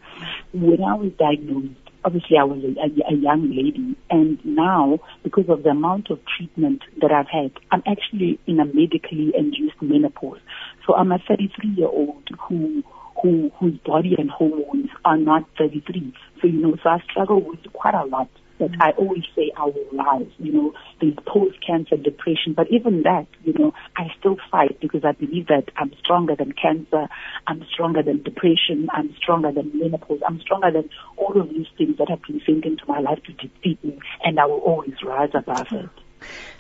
when 0.54 0.84
I 0.84 0.96
was 0.96 1.12
diagnosed 1.18 1.80
obviously 2.04 2.38
I 2.38 2.44
was 2.44 2.64
a, 2.64 2.80
a, 2.80 3.14
a 3.14 3.18
young 3.18 3.50
lady 3.50 3.96
and 4.10 4.44
now 4.44 5.00
because 5.24 5.46
of 5.50 5.64
the 5.64 5.70
amount 5.70 6.10
of 6.10 6.20
treatment 6.38 6.82
that 7.00 7.12
I've 7.12 7.30
had 7.30 7.52
I'm 7.72 7.84
actually 7.88 8.40
in 8.48 8.60
a 8.60 8.66
medically 8.66 9.32
induced 9.38 9.82
menopause. 9.82 10.40
So 10.86 10.94
I'm 10.96 11.12
a 11.12 11.20
33 11.20 11.70
year 11.70 11.88
old 11.88 12.28
who 12.48 12.84
who 13.22 13.52
whose 13.60 13.78
body 13.86 14.16
and 14.18 14.30
hormones 14.30 14.90
are 15.06 15.18
not 15.18 15.48
33. 15.58 16.14
So 16.42 16.48
you 16.48 16.62
know, 16.62 16.76
so 16.84 16.90
I 16.90 17.00
struggle 17.10 17.42
with 17.42 17.60
quite 17.72 17.94
a 17.94 18.04
lot. 18.06 18.30
But 18.62 18.80
I 18.80 18.92
always 18.92 19.24
say 19.36 19.52
I 19.58 19.66
will 19.66 19.88
rise. 19.92 20.32
You 20.38 20.54
know, 20.54 20.74
there's 21.00 21.16
post-cancer 21.26 21.98
depression, 21.98 22.54
but 22.56 22.70
even 22.70 23.02
that, 23.04 23.26
you 23.44 23.54
know, 23.54 23.74
I 23.98 24.08
still 24.20 24.38
fight 24.52 24.80
because 24.80 25.04
I 25.04 25.14
believe 25.14 25.48
that 25.48 25.70
I'm 25.76 25.92
stronger 26.00 26.36
than 26.36 26.52
cancer. 26.54 27.08
I'm 27.48 27.66
stronger 27.74 28.04
than 28.04 28.22
depression. 28.22 28.88
I'm 28.94 29.16
stronger 29.18 29.52
than 29.52 29.72
menopause. 29.74 30.22
I'm 30.28 30.40
stronger 30.42 30.72
than 30.72 30.90
all 31.18 31.40
of 31.42 31.50
these 31.50 31.68
things 31.78 31.98
that 31.98 32.10
have 32.10 32.22
been 32.22 32.42
sent 32.46 32.66
into 32.66 32.84
my 32.88 33.00
life 33.00 33.24
to 33.24 33.34
defeat 33.34 33.84
me, 33.84 34.00
and 34.24 34.40
I 34.40 34.46
will 34.46 34.60
always 34.60 34.94
rise 35.04 35.32
above 35.34 35.68
it. 35.72 35.90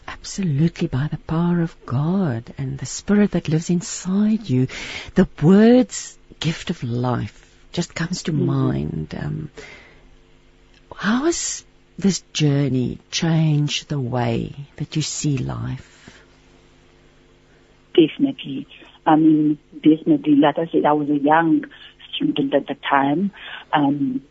Absolutely, 0.07 0.87
by 0.87 1.07
the 1.07 1.17
power 1.17 1.61
of 1.61 1.75
God 1.85 2.53
and 2.57 2.79
the 2.79 2.85
Spirit 2.87 3.31
that 3.31 3.47
lives 3.47 3.69
inside 3.69 4.49
you. 4.49 4.67
The 5.13 5.27
words 5.41 6.17
gift 6.39 6.71
of 6.71 6.83
life 6.83 7.37
just 7.71 7.93
comes 7.93 8.23
to 8.23 8.31
mm-hmm. 8.31 8.45
mind. 8.45 9.15
Um, 9.17 9.51
how 10.95 11.25
has 11.25 11.63
this 12.01 12.21
journey 12.33 12.99
change 13.11 13.85
the 13.85 13.99
way 13.99 14.53
that 14.77 14.95
you 14.95 15.01
see 15.01 15.37
life? 15.37 16.21
Definitely. 17.93 18.67
I 19.05 19.15
mean, 19.15 19.57
definitely. 19.73 20.35
Like 20.35 20.57
I 20.57 20.67
said, 20.71 20.85
I 20.85 20.93
was 20.93 21.09
a 21.09 21.17
young 21.17 21.65
student 22.13 22.53
at 22.53 22.67
the 22.67 22.75
time. 22.89 23.31
Um, 23.73 24.21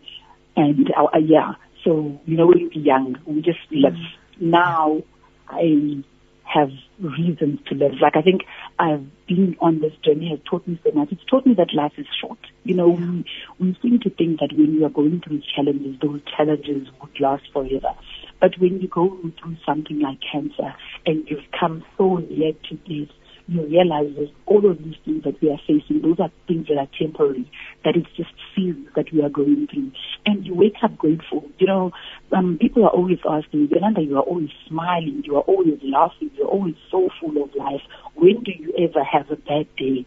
and 0.56 0.90
uh, 0.96 1.18
yeah, 1.18 1.54
so, 1.84 2.20
you 2.26 2.36
know, 2.36 2.46
when 2.46 2.58
you're 2.58 2.72
young, 2.72 3.18
we 3.24 3.42
just 3.42 3.58
live. 3.70 3.94
Mm-hmm. 3.94 4.50
Now, 4.50 5.02
I 5.48 6.02
have 6.52 6.70
reasons 7.00 7.60
to 7.66 7.74
live. 7.74 7.92
Like 8.00 8.16
I 8.16 8.22
think 8.22 8.42
I've 8.78 9.06
been 9.26 9.56
on 9.60 9.80
this 9.80 9.92
journey 10.04 10.30
has 10.30 10.40
taught 10.48 10.66
me 10.66 10.80
so 10.84 10.90
much. 10.92 11.12
It's 11.12 11.24
taught 11.24 11.46
me 11.46 11.54
that 11.54 11.72
life 11.74 11.92
is 11.96 12.06
short. 12.20 12.38
You 12.64 12.74
know, 12.74 12.88
we, 12.88 13.24
we 13.58 13.78
seem 13.82 14.00
to 14.00 14.10
think 14.10 14.40
that 14.40 14.52
when 14.52 14.74
you 14.74 14.84
are 14.84 14.90
going 14.90 15.20
through 15.20 15.42
challenges, 15.54 15.96
those 16.00 16.20
challenges 16.36 16.88
would 17.00 17.20
last 17.20 17.44
forever. 17.52 17.94
But 18.40 18.58
when 18.58 18.80
you 18.80 18.88
go 18.88 19.16
through 19.40 19.56
something 19.64 20.00
like 20.00 20.18
cancer 20.32 20.74
and 21.06 21.28
you've 21.28 21.50
come 21.58 21.84
so 21.96 22.16
near 22.16 22.52
to 22.52 22.74
death, 22.74 23.14
you 23.50 23.66
realize 23.66 24.14
that 24.14 24.30
all 24.46 24.70
of 24.70 24.78
these 24.78 24.94
things 25.04 25.24
that 25.24 25.40
we 25.42 25.50
are 25.50 25.58
facing, 25.66 26.02
those 26.02 26.20
are 26.20 26.30
things 26.46 26.68
that 26.68 26.78
are 26.78 26.86
temporary, 26.96 27.50
that 27.84 27.96
it's 27.96 28.08
just 28.16 28.30
seasons 28.54 28.86
that 28.94 29.12
we 29.12 29.22
are 29.22 29.28
going 29.28 29.66
through. 29.66 29.90
And 30.24 30.46
you 30.46 30.54
wake 30.54 30.76
up 30.84 30.96
grateful. 30.96 31.42
You 31.58 31.66
know, 31.66 31.90
um, 32.30 32.58
people 32.60 32.84
are 32.84 32.90
always 32.90 33.18
asking, 33.28 33.68
Yolanda, 33.72 34.02
you 34.02 34.16
are 34.16 34.22
always 34.22 34.50
smiling, 34.68 35.24
you 35.24 35.34
are 35.34 35.42
always 35.42 35.80
laughing, 35.82 36.30
you're 36.38 36.46
always 36.46 36.76
so 36.92 37.08
full 37.20 37.42
of 37.42 37.50
life. 37.56 37.82
When 38.14 38.40
do 38.44 38.52
you 38.56 38.72
ever 38.78 39.02
have 39.02 39.28
a 39.32 39.36
bad 39.36 39.66
day? 39.76 40.06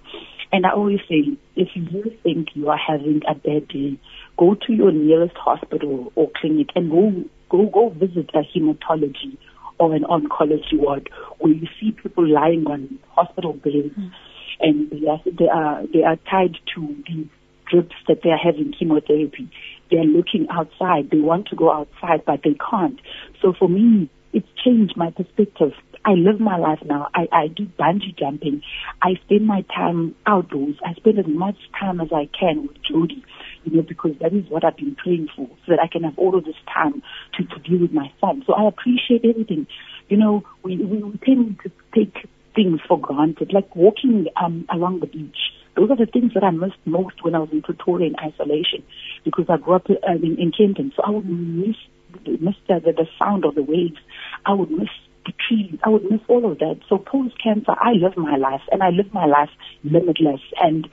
And 0.53 0.65
I 0.65 0.71
always 0.71 0.99
say, 1.09 1.35
if 1.57 1.67
you 1.75 2.15
think 2.23 2.49
you 2.53 2.69
are 2.69 2.77
having 2.77 3.23
a 3.27 3.35
bad 3.35 3.67
day, 3.67 3.99
go 4.37 4.55
to 4.55 4.73
your 4.73 4.93
nearest 4.93 5.35
hospital 5.35 6.13
or 6.15 6.31
clinic 6.39 6.67
and 6.75 6.89
go 6.89 7.25
go 7.49 7.65
go 7.65 7.89
visit 7.89 8.29
a 8.33 8.41
hematology 8.41 9.37
or 9.80 9.93
an 9.93 10.03
oncology 10.03 10.74
ward 10.78 11.09
where 11.39 11.53
you 11.53 11.67
see 11.80 11.91
people 11.91 12.28
lying 12.28 12.65
on 12.67 12.99
hospital 13.09 13.53
beds 13.53 13.95
mm. 13.97 14.11
and 14.59 14.89
they 14.91 15.07
are, 15.07 15.21
they 15.26 15.47
are 15.47 15.84
they 15.93 16.03
are 16.03 16.17
tied 16.30 16.57
to 16.76 16.95
these 17.07 17.28
drips 17.69 17.95
that 18.07 18.21
they 18.24 18.30
are 18.30 18.38
having 18.38 18.74
chemotherapy. 18.78 19.49
They 19.89 19.97
are 19.97 20.03
looking 20.03 20.47
outside. 20.49 21.09
They 21.11 21.19
want 21.19 21.47
to 21.47 21.55
go 21.55 21.71
outside, 21.71 22.26
but 22.26 22.41
they 22.43 22.55
can't. 22.69 22.99
So 23.41 23.53
for 23.57 23.69
me, 23.69 24.09
it's 24.32 24.47
changed 24.63 24.97
my 24.97 25.11
perspective. 25.11 25.74
I 26.05 26.11
live 26.11 26.39
my 26.39 26.57
life 26.57 26.80
now. 26.84 27.07
I, 27.13 27.28
I 27.32 27.47
do 27.47 27.65
bungee 27.80 28.17
jumping. 28.17 28.61
I 29.01 29.13
spend 29.26 29.47
my 29.47 29.63
time 29.74 30.15
outdoors. 30.26 30.76
I 30.86 30.93
spend 30.95 31.19
as 31.19 31.28
much 31.28 31.55
time 31.80 32.01
as 32.01 32.09
I 32.11 32.28
can 32.38 32.67
with 32.67 32.78
Jody, 32.84 33.24
you 33.64 33.78
know, 33.78 33.82
because 33.82 34.11
that 34.22 34.34
is 34.34 34.49
what 34.49 34.64
I've 34.64 34.78
been 34.78 34.95
praying 34.95 35.30
for, 35.36 35.47
so 35.66 35.72
that 35.72 35.80
I 35.80 35.88
can 35.88 36.03
have 36.03 36.18
all 36.18 36.38
of 36.38 36.45
this 36.45 36.55
time 36.74 37.01
to, 37.36 37.43
to 37.43 37.59
deal 37.59 37.80
with 37.80 37.91
my 37.91 38.11
son. 38.20 38.43
So 38.45 38.53
I 38.53 38.68
appreciate 38.68 39.26
everything. 39.26 39.68
You 40.09 40.18
know, 40.18 40.43
we, 40.64 40.78
we 40.78 40.99
tend 41.26 41.59
to 41.64 41.72
take 41.95 42.28
things 42.55 42.80
for 42.88 42.99
granted, 42.99 43.51
like 43.53 43.76
walking 43.76 44.28
um, 44.36 44.66
along 44.70 44.99
the 44.99 45.07
beach. 45.07 45.38
Those 45.76 45.89
are 45.89 45.97
the 45.97 46.05
things 46.05 46.34
that 46.36 46.43
I 46.43 46.51
missed 46.51 46.78
most 46.86 47.24
when 47.24 47.34
I 47.34 47.39
was 47.39 47.49
in 47.51 47.64
Pretoria 47.64 48.07
in 48.07 48.16
isolation, 48.20 48.84
because 49.24 49.45
I 49.49 49.57
grew 49.57 49.74
up 49.74 49.89
uh, 49.89 50.11
in, 50.11 50.38
in 50.38 50.51
Kenton. 50.51 50.91
So 50.95 51.03
I 51.03 51.09
would 51.09 51.28
miss 51.28 51.76
miss 52.26 52.55
the, 52.68 52.80
the, 52.80 52.91
the 52.91 53.07
sound 53.18 53.43
of 53.43 53.55
the 53.55 53.64
waves. 53.64 53.97
I 54.45 54.53
would 54.53 54.70
miss 54.70 54.89
the 55.26 55.34
trees. 55.47 55.80
I 55.84 55.89
would 55.89 56.03
miss 56.03 56.22
all 56.28 56.49
of 56.51 56.59
that. 56.59 56.80
So 56.89 56.97
post 56.97 57.41
cancer, 57.41 57.72
I 57.72 57.93
live 57.93 58.18
my 58.18 58.36
life 58.36 58.61
and 58.72 58.84
I 58.84 58.89
live 58.89 59.11
my 59.14 59.26
life 59.26 59.49
limitless 59.84 60.41
and 60.61 60.88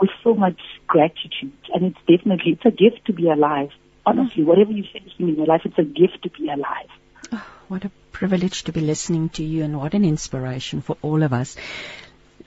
with 0.00 0.10
so 0.22 0.34
much 0.34 0.60
gratitude. 0.86 1.52
And 1.72 1.86
it's 1.86 1.98
definitely, 2.06 2.52
it's 2.52 2.64
a 2.64 2.70
gift 2.70 3.06
to 3.06 3.12
be 3.12 3.28
alive. 3.28 3.70
Honestly, 4.06 4.42
mm. 4.42 4.46
whatever 4.46 4.72
you're 4.72 4.86
facing 4.92 5.28
in 5.28 5.36
your 5.36 5.46
life, 5.46 5.62
it's 5.64 5.78
a 5.78 5.84
gift 5.84 6.22
to 6.22 6.30
be 6.30 6.48
alive. 6.48 6.88
Oh, 7.32 7.46
what 7.68 7.84
a 7.84 7.90
privilege 8.12 8.64
to 8.64 8.72
be 8.72 8.80
listening 8.80 9.28
to 9.30 9.44
you 9.44 9.64
and 9.64 9.78
what 9.78 9.94
an 9.94 10.04
inspiration 10.04 10.80
for 10.80 10.96
all 11.02 11.22
of 11.22 11.32
us. 11.32 11.56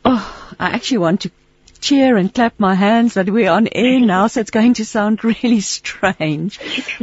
Oh, 0.06 0.56
I 0.60 0.70
actually 0.70 1.00
want 1.00 1.22
to 1.22 1.32
cheer 1.80 2.18
and 2.18 2.34
clap 2.34 2.60
my 2.60 2.76
hands, 2.76 3.16
but 3.16 3.30
we're 3.30 3.52
on 3.52 3.68
air 3.72 4.00
now, 4.14 4.28
so 4.28 4.42
it's 4.42 4.52
going 4.52 4.76
to 4.76 4.86
sound 4.86 5.24
really 5.24 5.62
strange. 5.62 6.60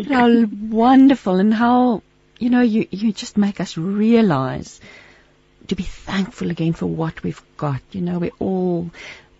how 0.09 0.45
wonderful 0.47 1.36
and 1.36 1.53
how 1.53 2.03
you 2.38 2.51
know, 2.51 2.61
you, 2.61 2.86
you 2.90 3.12
just 3.12 3.36
make 3.36 3.61
us 3.61 3.76
realize 3.76 4.80
to 5.68 5.74
be 5.74 5.82
thankful 5.82 6.51
again 6.51 6.72
for 6.72 6.86
what 6.86 7.22
we've 7.22 7.42
got. 7.57 7.80
You 7.92 8.03
know, 8.03 8.18
we're 8.18 8.30
all, 8.38 8.90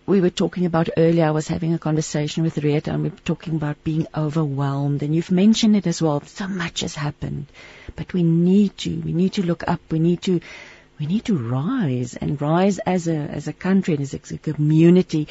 we 0.05 0.21
were 0.21 0.29
talking 0.29 0.65
about 0.65 0.89
earlier, 0.97 1.25
I 1.25 1.31
was 1.31 1.47
having 1.47 1.73
a 1.73 1.79
conversation 1.79 2.43
with 2.43 2.57
Rita 2.59 2.91
and 2.91 3.03
we 3.03 3.09
were 3.09 3.15
talking 3.17 3.55
about 3.55 3.83
being 3.83 4.07
overwhelmed 4.15 5.01
and 5.01 5.15
you've 5.15 5.31
mentioned 5.31 5.75
it 5.75 5.87
as 5.87 6.01
well. 6.01 6.21
So 6.21 6.47
much 6.47 6.81
has 6.81 6.95
happened, 6.95 7.47
but 7.95 8.13
we 8.13 8.21
need 8.21 8.77
to, 8.79 8.95
we 8.99 9.13
need 9.13 9.33
to 9.33 9.45
look 9.45 9.63
up. 9.67 9.81
We 9.89 9.99
need 9.99 10.21
to, 10.23 10.41
we 10.99 11.07
need 11.07 11.25
to 11.25 11.37
rise 11.37 12.15
and 12.15 12.39
rise 12.39 12.77
as 12.79 13.07
a, 13.07 13.15
as 13.15 13.47
a 13.47 13.53
country 13.53 13.95
and 13.95 14.03
as 14.03 14.13
a 14.13 14.37
community. 14.37 15.27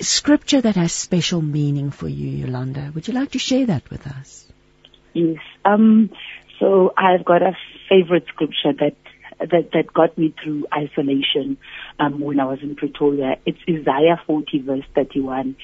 Scripture 0.00 0.60
that 0.60 0.76
has 0.76 0.92
special 0.92 1.42
meaning 1.42 1.90
for 1.90 2.08
you, 2.08 2.28
Yolanda. 2.28 2.92
Would 2.94 3.08
you 3.08 3.14
like 3.14 3.32
to 3.32 3.38
share 3.38 3.66
that 3.66 3.88
with 3.90 4.06
us? 4.06 4.46
Yes. 5.12 5.38
Um, 5.64 6.10
so 6.58 6.92
I've 6.96 7.24
got 7.24 7.42
a 7.42 7.56
favorite 7.88 8.26
scripture 8.28 8.72
that 8.78 8.96
that 9.50 9.70
that 9.72 9.92
got 9.92 10.16
me 10.16 10.34
through 10.42 10.66
isolation 10.72 11.56
um, 11.98 12.20
when 12.20 12.40
I 12.40 12.44
was 12.44 12.58
in 12.62 12.76
Pretoria. 12.76 13.36
It's 13.46 13.58
Isaiah 13.68 14.20
40 14.26 14.62
verse 14.62 14.84
31. 14.94 15.56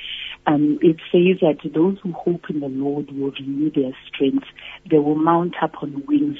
Um, 0.47 0.79
it 0.81 0.97
says 1.13 1.41
that 1.41 1.59
those 1.75 1.99
who 2.03 2.13
hope 2.13 2.49
in 2.49 2.61
the 2.61 2.69
Lord 2.69 3.11
will 3.11 3.33
renew 3.33 3.71
their 3.71 3.97
strength. 4.09 4.47
They 4.91 4.99
will 4.99 5.17
mount 5.17 5.55
up 5.63 5.83
on 5.83 6.05
wings 6.07 6.39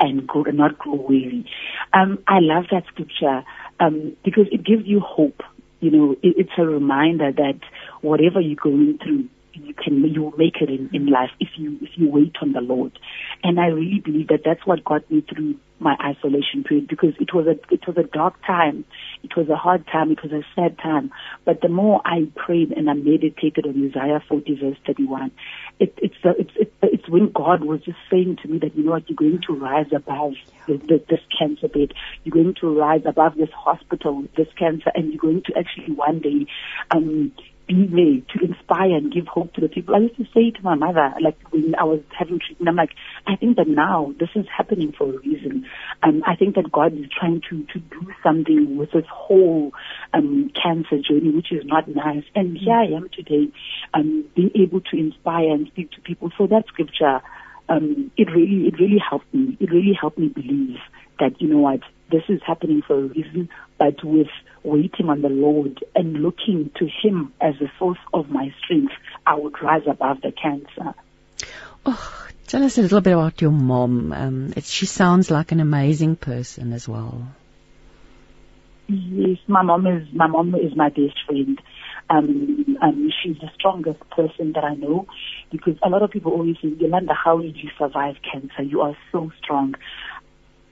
and 0.00 0.26
grow, 0.26 0.42
not 0.42 0.78
grow 0.78 0.94
weary. 0.94 1.48
Um, 1.92 2.18
I 2.26 2.38
love 2.40 2.64
that 2.70 2.84
scripture 2.88 3.42
um, 3.80 4.16
because 4.24 4.46
it 4.50 4.64
gives 4.64 4.86
you 4.86 5.00
hope. 5.00 5.42
You 5.80 5.90
know, 5.90 6.12
it, 6.22 6.34
it's 6.36 6.58
a 6.58 6.62
reminder 6.62 7.30
that 7.32 7.60
whatever 8.00 8.40
you're 8.40 8.56
going 8.56 8.98
through, 9.02 9.28
you 9.64 9.74
can 9.74 10.02
you 10.04 10.32
make 10.36 10.56
it 10.60 10.70
in, 10.70 10.90
in 10.92 11.06
life 11.06 11.30
if 11.40 11.48
you 11.56 11.78
if 11.82 11.90
you 11.96 12.10
wait 12.10 12.36
on 12.40 12.52
the 12.52 12.60
Lord. 12.60 12.98
And 13.42 13.60
I 13.60 13.66
really 13.66 14.00
believe 14.00 14.28
that 14.28 14.42
that's 14.44 14.66
what 14.66 14.84
got 14.84 15.10
me 15.10 15.22
through 15.22 15.56
my 15.80 15.96
isolation 16.04 16.64
period 16.64 16.88
because 16.88 17.14
it 17.20 17.32
was 17.32 17.46
a 17.46 17.56
it 17.72 17.86
was 17.86 17.96
a 17.96 18.02
dark 18.02 18.34
time. 18.46 18.84
It 19.22 19.36
was 19.36 19.48
a 19.48 19.56
hard 19.56 19.86
time. 19.86 20.10
It 20.10 20.22
was 20.22 20.32
a 20.32 20.42
sad 20.54 20.78
time. 20.78 21.10
But 21.44 21.60
the 21.60 21.68
more 21.68 22.00
I 22.04 22.28
prayed 22.34 22.72
and 22.72 22.90
I 22.90 22.94
meditated 22.94 23.66
on 23.66 23.88
Isaiah 23.88 24.22
40 24.28 24.54
verse 24.60 24.76
31, 24.86 25.30
it, 25.78 25.94
it's 25.98 26.16
the, 26.22 26.30
it's 26.38 26.52
it, 26.56 26.72
it's 26.82 27.08
when 27.08 27.30
God 27.30 27.64
was 27.64 27.80
just 27.82 27.98
saying 28.10 28.38
to 28.42 28.48
me 28.48 28.58
that 28.58 28.76
you 28.76 28.84
know 28.84 28.92
what 28.92 29.08
you're 29.08 29.16
going 29.16 29.40
to 29.46 29.54
rise 29.54 29.92
above 29.94 30.34
the, 30.66 31.02
this 31.08 31.20
cancer 31.38 31.68
bed. 31.68 31.92
You're 32.24 32.34
going 32.34 32.54
to 32.60 32.78
rise 32.78 33.02
above 33.06 33.36
this 33.36 33.50
hospital, 33.52 34.24
this 34.36 34.48
cancer, 34.58 34.90
and 34.94 35.12
you're 35.12 35.20
going 35.20 35.42
to 35.46 35.58
actually 35.58 35.94
one 35.94 36.20
day 36.20 36.46
um, 36.90 37.32
be 37.68 37.86
there 37.86 38.38
to 38.38 38.44
inspire 38.44 38.96
and 38.96 39.12
give 39.12 39.26
hope 39.26 39.52
to 39.54 39.60
the 39.60 39.68
people. 39.68 39.94
I 39.94 39.98
used 39.98 40.16
to 40.16 40.24
say 40.34 40.50
to 40.50 40.62
my 40.62 40.74
mother, 40.74 41.12
like 41.20 41.36
when 41.50 41.74
I 41.78 41.84
was 41.84 42.00
having 42.18 42.40
treatment, 42.40 42.68
I'm 42.68 42.76
like, 42.76 42.92
I 43.26 43.36
think 43.36 43.56
that 43.58 43.68
now 43.68 44.14
this 44.18 44.30
is 44.34 44.46
happening 44.48 44.92
for 44.96 45.04
a 45.04 45.18
reason. 45.18 45.66
Um, 46.02 46.22
I 46.26 46.34
think 46.34 46.56
that 46.56 46.72
God 46.72 46.94
is 46.94 47.06
trying 47.16 47.42
to, 47.50 47.64
to 47.74 47.78
do 47.78 48.12
something 48.22 48.76
with 48.78 48.92
this 48.92 49.04
whole 49.12 49.72
um, 50.14 50.50
cancer 50.60 50.96
journey, 50.98 51.30
which 51.30 51.52
is 51.52 51.64
not 51.66 51.86
nice. 51.86 52.24
And 52.34 52.56
here 52.56 52.74
I 52.74 52.86
am 52.86 53.08
today, 53.12 53.52
um, 53.92 54.24
being 54.34 54.50
able 54.54 54.80
to 54.80 54.96
inspire 54.96 55.50
and 55.52 55.66
speak 55.68 55.92
to 55.92 56.00
people. 56.00 56.30
So 56.38 56.46
that 56.46 56.64
scripture, 56.68 57.20
um, 57.68 58.10
it 58.16 58.28
really, 58.30 58.66
it 58.66 58.80
really 58.80 58.98
helped 58.98 59.32
me. 59.34 59.56
It 59.60 59.70
really 59.70 59.96
helped 59.98 60.18
me 60.18 60.28
believe 60.28 60.78
that, 61.20 61.40
you 61.40 61.48
know 61.48 61.58
what, 61.58 61.80
this 62.10 62.22
is 62.28 62.40
happening 62.46 62.82
for 62.86 62.98
a 62.98 63.02
reason, 63.02 63.48
but 63.78 64.02
with 64.02 64.28
waiting 64.62 65.08
on 65.08 65.22
the 65.22 65.28
Lord 65.28 65.84
and 65.94 66.22
looking 66.22 66.70
to 66.78 66.88
Him 67.02 67.32
as 67.40 67.54
the 67.60 67.68
source 67.78 67.98
of 68.12 68.30
my 68.30 68.52
strength, 68.64 68.92
I 69.26 69.34
would 69.34 69.54
rise 69.62 69.82
above 69.86 70.20
the 70.22 70.32
cancer. 70.32 70.94
Oh, 71.84 72.26
tell 72.46 72.62
us 72.62 72.78
a 72.78 72.82
little 72.82 73.00
bit 73.00 73.12
about 73.12 73.40
your 73.40 73.50
mom. 73.50 74.12
Um, 74.12 74.52
it, 74.56 74.64
she 74.64 74.86
sounds 74.86 75.30
like 75.30 75.52
an 75.52 75.60
amazing 75.60 76.16
person 76.16 76.72
as 76.72 76.88
well. 76.88 77.28
Yes, 78.88 79.38
my 79.46 79.62
mom 79.62 79.86
is 79.86 80.08
my 80.14 80.26
mom 80.26 80.54
is 80.54 80.74
my 80.74 80.88
best 80.88 81.18
friend. 81.26 81.60
Um, 82.10 82.78
um, 82.80 83.10
she's 83.22 83.36
the 83.36 83.50
strongest 83.54 84.00
person 84.08 84.52
that 84.54 84.64
I 84.64 84.74
know 84.74 85.06
because 85.52 85.74
a 85.82 85.90
lot 85.90 86.02
of 86.02 86.10
people 86.10 86.32
always 86.32 86.56
say, 86.62 86.68
Yolanda, 86.68 87.12
how 87.12 87.38
did 87.38 87.56
you 87.58 87.68
survive 87.78 88.16
cancer? 88.32 88.62
You 88.62 88.80
are 88.80 88.96
so 89.12 89.30
strong. 89.42 89.74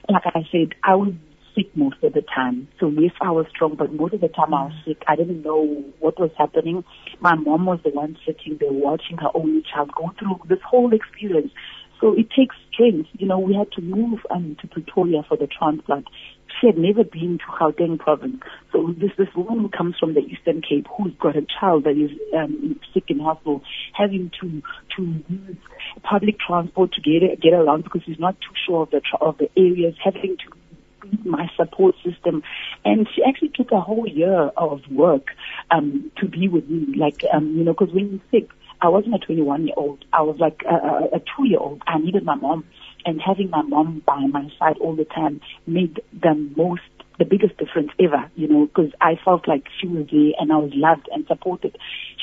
Like 0.09 0.23
I 0.25 0.47
said, 0.51 0.73
I 0.83 0.95
was 0.95 1.13
sick 1.57 1.75
most 1.75 1.97
of 2.03 2.13
the 2.13 2.21
time. 2.21 2.67
So 2.79 2.89
yes, 2.89 3.11
I 3.19 3.31
was 3.31 3.47
strong, 3.49 3.75
but 3.75 3.91
most 3.91 4.13
of 4.13 4.21
the 4.21 4.27
time 4.27 4.53
I 4.53 4.65
was 4.65 4.73
sick. 4.85 5.03
I 5.07 5.15
didn't 5.15 5.41
know 5.41 5.83
what 5.99 6.19
was 6.19 6.31
happening. 6.37 6.83
My 7.19 7.35
mom 7.35 7.65
was 7.65 7.79
the 7.83 7.89
one 7.89 8.17
sitting 8.25 8.57
there 8.59 8.71
watching 8.71 9.17
her 9.17 9.29
only 9.33 9.63
child 9.73 9.91
go 9.95 10.11
through 10.19 10.39
this 10.47 10.63
whole 10.65 10.93
experience. 10.93 11.51
So 11.99 12.13
it 12.13 12.29
takes 12.29 12.55
strength. 12.71 13.09
You 13.13 13.27
know, 13.27 13.39
we 13.39 13.55
had 13.55 13.71
to 13.71 13.81
move 13.81 14.19
um, 14.29 14.55
to 14.61 14.67
Pretoria 14.67 15.23
for 15.27 15.35
the 15.35 15.47
transplant. 15.47 16.05
She 16.61 16.67
had 16.67 16.77
never 16.77 17.03
been 17.03 17.39
to 17.39 17.45
Gauteng 17.59 17.99
province. 17.99 18.41
So 18.71 18.93
this 18.97 19.11
this 19.17 19.27
woman 19.35 19.59
who 19.59 19.69
comes 19.69 19.95
from 19.99 20.13
the 20.13 20.21
Eastern 20.21 20.61
Cape, 20.61 20.85
who's 20.95 21.13
got 21.19 21.35
a 21.35 21.45
child 21.59 21.85
that 21.85 21.97
is 21.97 22.11
um, 22.37 22.79
sick 22.93 23.05
in 23.09 23.19
hospital, 23.19 23.63
having 23.93 24.31
to 24.41 24.61
to 24.95 25.23
use 25.27 25.57
public 26.03 26.37
transport 26.39 26.93
to 26.93 27.01
get 27.01 27.41
get 27.41 27.53
around 27.53 27.83
because 27.83 28.01
she's 28.05 28.19
not 28.19 28.35
too 28.41 28.53
sure 28.65 28.83
of 28.83 28.91
the 28.91 29.01
of 29.19 29.37
the 29.37 29.49
areas, 29.57 29.95
having 30.03 30.37
to 30.37 30.56
my 31.25 31.49
support 31.55 31.95
system. 32.03 32.43
And 32.85 33.07
she 33.13 33.23
actually 33.23 33.49
took 33.49 33.71
a 33.71 33.81
whole 33.81 34.07
year 34.07 34.51
of 34.57 34.81
work 34.91 35.27
um, 35.71 36.11
to 36.17 36.27
be 36.27 36.47
with 36.47 36.69
me. 36.69 36.95
Like, 36.97 37.21
um, 37.33 37.55
you 37.55 37.63
know, 37.63 37.73
because 37.73 37.93
when 37.93 38.11
you're 38.11 38.41
sick, 38.41 38.49
I 38.81 38.89
wasn't 38.89 39.15
a 39.15 39.19
21 39.19 39.65
year 39.65 39.73
old. 39.77 40.05
I 40.13 40.21
was 40.21 40.37
like 40.39 40.61
a, 40.69 41.15
a 41.15 41.19
two 41.19 41.47
year 41.47 41.59
old. 41.59 41.81
I 41.87 41.97
needed 41.99 42.23
my 42.23 42.35
mom. 42.35 42.65
And 43.05 43.21
having 43.21 43.49
my 43.49 43.61
mom 43.61 44.01
by 44.05 44.19
my 44.27 44.49
side 44.59 44.77
all 44.81 44.95
the 44.95 45.05
time 45.05 45.39
made 45.65 46.01
the 46.11 46.33
most 46.55 46.81
the 47.19 47.25
biggest 47.25 47.57
difference 47.57 47.89
ever, 47.99 48.29
you 48.35 48.47
know, 48.47 48.67
because 48.67 48.91
I 49.01 49.17
felt 49.23 49.47
like 49.47 49.63
she 49.79 49.87
was 49.87 50.05
there 50.11 50.33
and 50.39 50.51
I 50.51 50.57
was 50.57 50.71
loved 50.75 51.09
and 51.11 51.25
supported. 51.25 51.75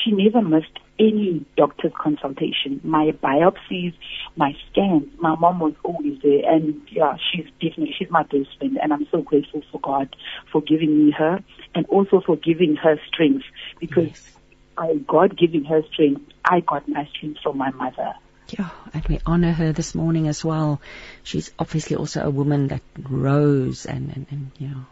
She 0.03 0.11
never 0.11 0.41
missed 0.41 0.79
any 0.99 1.45
doctor's 1.57 1.91
consultation, 1.99 2.79
my 2.83 3.11
biopsies, 3.23 3.93
my 4.35 4.53
scans. 4.69 5.07
My 5.19 5.35
mom 5.35 5.59
was 5.59 5.73
always 5.83 6.19
there, 6.21 6.49
and 6.49 6.81
yeah, 6.89 7.17
she's 7.31 7.45
definitely 7.61 7.93
she's 7.97 8.09
my 8.09 8.23
best 8.23 8.57
friend, 8.57 8.77
and 8.81 8.93
I'm 8.93 9.07
so 9.11 9.21
grateful 9.21 9.61
for 9.71 9.79
God 9.81 10.15
for 10.51 10.61
giving 10.61 11.05
me 11.05 11.11
her, 11.17 11.39
and 11.73 11.85
also 11.87 12.21
for 12.25 12.35
giving 12.37 12.75
her 12.77 12.99
strength 13.07 13.45
because 13.79 14.07
yes. 14.07 14.31
I, 14.77 14.95
God 15.07 15.37
giving 15.37 15.65
her 15.65 15.81
strength, 15.91 16.31
I 16.43 16.61
got 16.61 16.87
my 16.87 17.07
strength 17.15 17.39
from 17.43 17.57
my 17.57 17.71
mother. 17.71 18.13
Yeah, 18.49 18.69
and 18.93 19.03
we 19.07 19.19
honor 19.25 19.51
her 19.51 19.71
this 19.71 19.95
morning 19.95 20.27
as 20.27 20.45
well. 20.45 20.79
She's 21.23 21.51
obviously 21.57 21.95
also 21.95 22.23
a 22.23 22.29
woman 22.29 22.67
that 22.67 22.81
rose 23.09 23.85
and, 23.85 24.15
and, 24.15 24.27
and 24.29 24.51
you 24.59 24.67
know, 24.67 24.85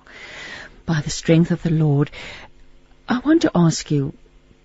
by 0.86 1.01
the 1.01 1.12
strength 1.12 1.51
of 1.51 1.62
the 1.62 1.70
Lord. 1.70 2.10
I 3.08 3.20
want 3.20 3.43
to 3.43 3.51
ask 3.54 3.91
you, 3.91 4.14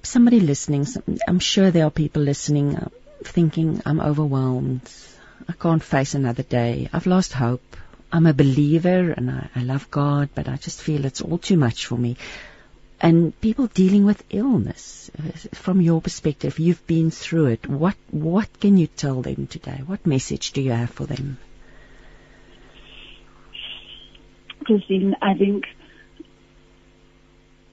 somebody 0.03 0.41
listening, 0.41 0.87
I'm 1.27 1.39
sure 1.39 1.71
there 1.71 1.85
are 1.85 1.91
people 1.91 2.23
listening 2.23 2.77
uh, 2.77 2.89
thinking, 3.25 3.83
I'm 3.85 4.01
overwhelmed. 4.01 4.83
I 5.49 5.53
can't 5.53 5.83
face 5.83 6.15
another 6.15 6.43
day. 6.43 6.89
I've 6.93 7.07
lost 7.07 7.33
hope. 7.33 7.77
I'm 8.11 8.27
a 8.27 8.35
believer 8.35 9.13
and 9.13 9.31
I, 9.31 9.49
I 9.55 9.63
love 9.63 9.91
God, 9.91 10.31
but 10.35 10.49
I 10.49 10.57
just 10.57 10.81
feel 10.81 11.05
it's 11.05 11.21
all 11.21 11.39
too 11.39 11.57
much 11.57 11.87
for 11.87 11.97
me 11.97 12.17
and 13.01 13.39
people 13.41 13.67
dealing 13.69 14.05
with 14.05 14.23
illness 14.31 15.11
uh, 15.19 15.31
from 15.55 15.81
your 15.81 16.01
perspective 16.01 16.59
you've 16.59 16.85
been 16.87 17.11
through 17.11 17.47
it 17.47 17.67
what 17.69 17.97
what 18.11 18.49
can 18.61 18.77
you 18.77 18.87
tell 18.87 19.23
them 19.23 19.47
today 19.47 19.83
what 19.87 20.07
message 20.07 20.53
do 20.53 20.61
you 20.61 20.73
have 20.73 20.91
for 20.91 21.05
them 21.05 21.39
Christine 24.65 25.15
I 25.23 25.35
think 25.35 25.65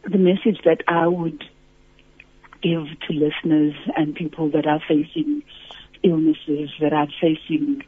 the 0.03 0.17
message 0.17 0.61
that 0.65 0.83
I 0.87 1.07
would 1.07 1.43
give 2.65 2.87
to 3.07 3.13
listeners 3.13 3.75
and 3.95 4.15
people 4.15 4.49
that 4.51 4.65
are 4.65 4.81
facing 4.87 5.43
illnesses 6.03 6.69
that 6.81 6.93
are 6.93 7.07
facing 7.21 7.83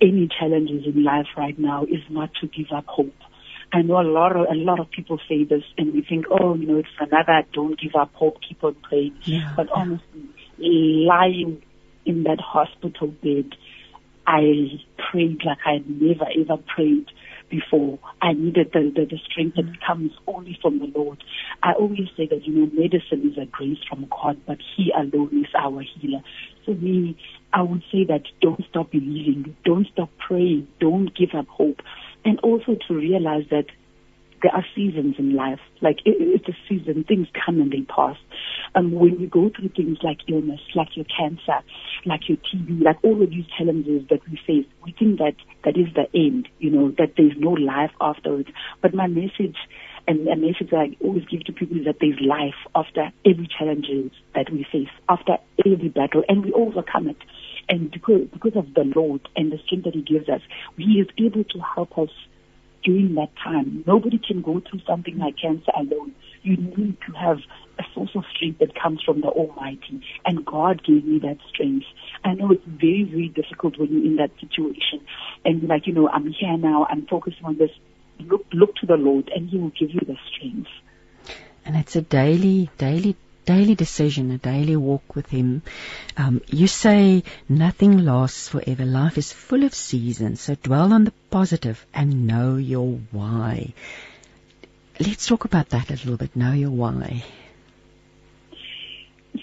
any 0.00 0.28
challenges 0.38 0.86
in 0.86 1.02
life 1.02 1.26
right 1.36 1.58
now 1.58 1.84
is 1.84 2.02
not 2.08 2.30
to 2.40 2.46
give 2.46 2.70
up 2.72 2.86
hope 2.86 3.14
I 3.72 3.82
know 3.82 4.00
a 4.00 4.02
lot 4.02 4.34
of 4.34 4.46
a 4.50 4.54
lot 4.54 4.80
of 4.80 4.90
people 4.90 5.18
say 5.28 5.44
this, 5.44 5.62
and 5.76 5.92
we 5.92 6.02
think, 6.02 6.26
oh, 6.30 6.54
you 6.54 6.66
know, 6.66 6.78
it's 6.78 6.88
another. 6.98 7.42
Don't 7.52 7.78
give 7.78 7.94
up 7.94 8.12
hope. 8.14 8.38
Keep 8.46 8.64
on 8.64 8.76
praying. 8.76 9.14
Yeah. 9.24 9.52
But 9.56 9.68
honestly, 9.70 10.30
lying 10.56 11.62
in 12.06 12.22
that 12.22 12.40
hospital 12.40 13.08
bed, 13.08 13.54
I 14.26 14.80
prayed 15.10 15.42
like 15.44 15.58
I 15.66 15.82
never 15.86 16.26
ever 16.40 16.62
prayed 16.74 17.10
before. 17.48 17.98
I 18.22 18.32
needed 18.32 18.70
the, 18.72 18.92
the, 18.94 19.06
the 19.06 19.18
strength 19.30 19.56
that 19.56 19.66
mm. 19.66 19.76
comes 19.86 20.12
only 20.26 20.58
from 20.60 20.78
the 20.78 20.86
Lord. 20.86 21.22
I 21.62 21.72
always 21.72 22.08
say 22.16 22.26
that, 22.26 22.46
you 22.46 22.54
know, 22.54 22.70
medicine 22.72 23.30
is 23.30 23.38
a 23.38 23.46
grace 23.46 23.78
from 23.88 24.06
God, 24.10 24.40
but 24.46 24.58
He 24.76 24.92
alone 24.96 25.44
is 25.44 25.54
our 25.56 25.82
healer. 25.82 26.20
So 26.66 26.74
me, 26.74 27.16
I 27.52 27.62
would 27.62 27.82
say 27.90 28.04
that 28.04 28.22
don't 28.40 28.62
stop 28.68 28.90
believing, 28.90 29.56
don't 29.64 29.86
stop 29.92 30.10
praying, 30.18 30.68
don't 30.80 31.14
give 31.16 31.30
up 31.34 31.48
hope 31.48 31.80
and 32.24 32.38
also 32.40 32.76
to 32.86 32.94
realize 32.94 33.44
that 33.50 33.66
there 34.42 34.54
are 34.54 34.64
seasons 34.74 35.16
in 35.18 35.34
life. 35.34 35.60
Like 35.80 35.98
it, 36.04 36.16
it's 36.18 36.48
a 36.48 36.56
season, 36.68 37.04
things 37.04 37.28
come 37.44 37.60
and 37.60 37.70
they 37.70 37.82
pass. 37.82 38.16
Um, 38.74 38.92
when 38.92 39.18
we 39.18 39.26
go 39.26 39.50
through 39.54 39.70
things 39.70 39.98
like 40.02 40.18
illness, 40.28 40.60
like 40.74 40.96
your 40.96 41.06
cancer, 41.06 41.60
like 42.04 42.28
your 42.28 42.38
TB, 42.38 42.82
like 42.82 42.98
all 43.02 43.22
of 43.22 43.30
these 43.30 43.46
challenges 43.56 44.06
that 44.10 44.20
we 44.30 44.38
face, 44.46 44.66
we 44.84 44.92
think 44.98 45.18
that 45.18 45.34
that 45.64 45.76
is 45.76 45.88
the 45.94 46.06
end, 46.14 46.48
you 46.58 46.70
know, 46.70 46.90
that 46.98 47.14
there's 47.16 47.36
no 47.36 47.50
life 47.50 47.90
afterwards. 48.00 48.48
But 48.80 48.94
my 48.94 49.06
message 49.06 49.56
and 50.06 50.26
a 50.28 50.36
message 50.36 50.70
that 50.70 50.78
I 50.78 50.96
always 51.04 51.24
give 51.26 51.44
to 51.44 51.52
people 51.52 51.78
is 51.78 51.84
that 51.84 51.96
there's 52.00 52.18
life 52.20 52.56
after 52.74 53.12
every 53.26 53.46
challenges 53.46 54.10
that 54.34 54.50
we 54.50 54.66
face, 54.70 54.88
after 55.08 55.36
every 55.66 55.88
battle, 55.88 56.24
and 56.28 56.44
we 56.44 56.52
overcome 56.52 57.08
it. 57.08 57.18
And 57.68 57.90
because, 57.90 58.22
because 58.32 58.56
of 58.56 58.72
the 58.72 58.90
Lord 58.96 59.20
and 59.36 59.52
the 59.52 59.58
strength 59.66 59.84
that 59.84 59.94
He 59.94 60.00
gives 60.00 60.28
us, 60.28 60.40
He 60.78 61.00
is 61.00 61.08
able 61.18 61.44
to 61.44 61.58
help 61.74 61.98
us 61.98 62.08
during 62.88 63.14
that 63.16 63.28
time. 63.44 63.84
Nobody 63.86 64.18
can 64.18 64.40
go 64.40 64.60
through 64.60 64.80
something 64.86 65.18
like 65.18 65.34
cancer 65.36 65.70
alone. 65.76 66.14
You 66.42 66.56
need 66.56 66.96
to 67.06 67.12
have 67.12 67.38
a 67.78 67.82
source 67.94 68.10
of 68.14 68.24
strength 68.34 68.60
that 68.60 68.74
comes 68.74 69.02
from 69.04 69.20
the 69.20 69.28
Almighty. 69.28 70.02
And 70.24 70.46
God 70.46 70.82
gave 70.82 71.04
me 71.04 71.18
that 71.18 71.36
strength. 71.50 71.84
I 72.24 72.32
know 72.32 72.50
it's 72.50 72.64
very, 72.66 73.04
very 73.04 73.28
difficult 73.28 73.78
when 73.78 73.92
you're 73.92 74.06
in 74.06 74.16
that 74.16 74.30
situation. 74.40 75.04
And 75.44 75.68
like, 75.68 75.86
you 75.86 75.92
know, 75.92 76.08
I'm 76.08 76.32
here 76.32 76.56
now, 76.56 76.86
I'm 76.88 77.06
focusing 77.06 77.44
on 77.44 77.58
this. 77.58 77.70
Look, 78.20 78.46
look 78.52 78.74
to 78.76 78.86
the 78.86 78.96
Lord 78.96 79.30
and 79.34 79.50
He 79.50 79.58
will 79.58 79.72
give 79.78 79.90
you 79.90 80.00
the 80.00 80.16
strength. 80.32 80.70
And 81.66 81.76
it's 81.76 81.94
a 81.94 82.00
daily, 82.00 82.70
daily 82.78 83.16
daily 83.48 83.74
decision, 83.74 84.30
a 84.30 84.38
daily 84.38 84.76
walk 84.76 85.16
with 85.16 85.28
Him. 85.28 85.62
Um, 86.16 86.42
you 86.46 86.66
say 86.66 87.22
nothing 87.48 87.98
lasts 88.04 88.48
forever. 88.48 88.84
Life 88.84 89.16
is 89.16 89.32
full 89.32 89.64
of 89.64 89.74
seasons, 89.74 90.42
so 90.42 90.54
dwell 90.54 90.92
on 90.92 91.04
the 91.04 91.14
positive 91.30 91.84
and 91.94 92.26
know 92.26 92.56
your 92.56 93.00
why. 93.10 93.72
Let's 95.00 95.26
talk 95.26 95.44
about 95.44 95.70
that 95.70 95.88
a 95.90 95.94
little 95.94 96.16
bit. 96.16 96.36
Know 96.36 96.52
your 96.52 96.70
why. 96.70 97.24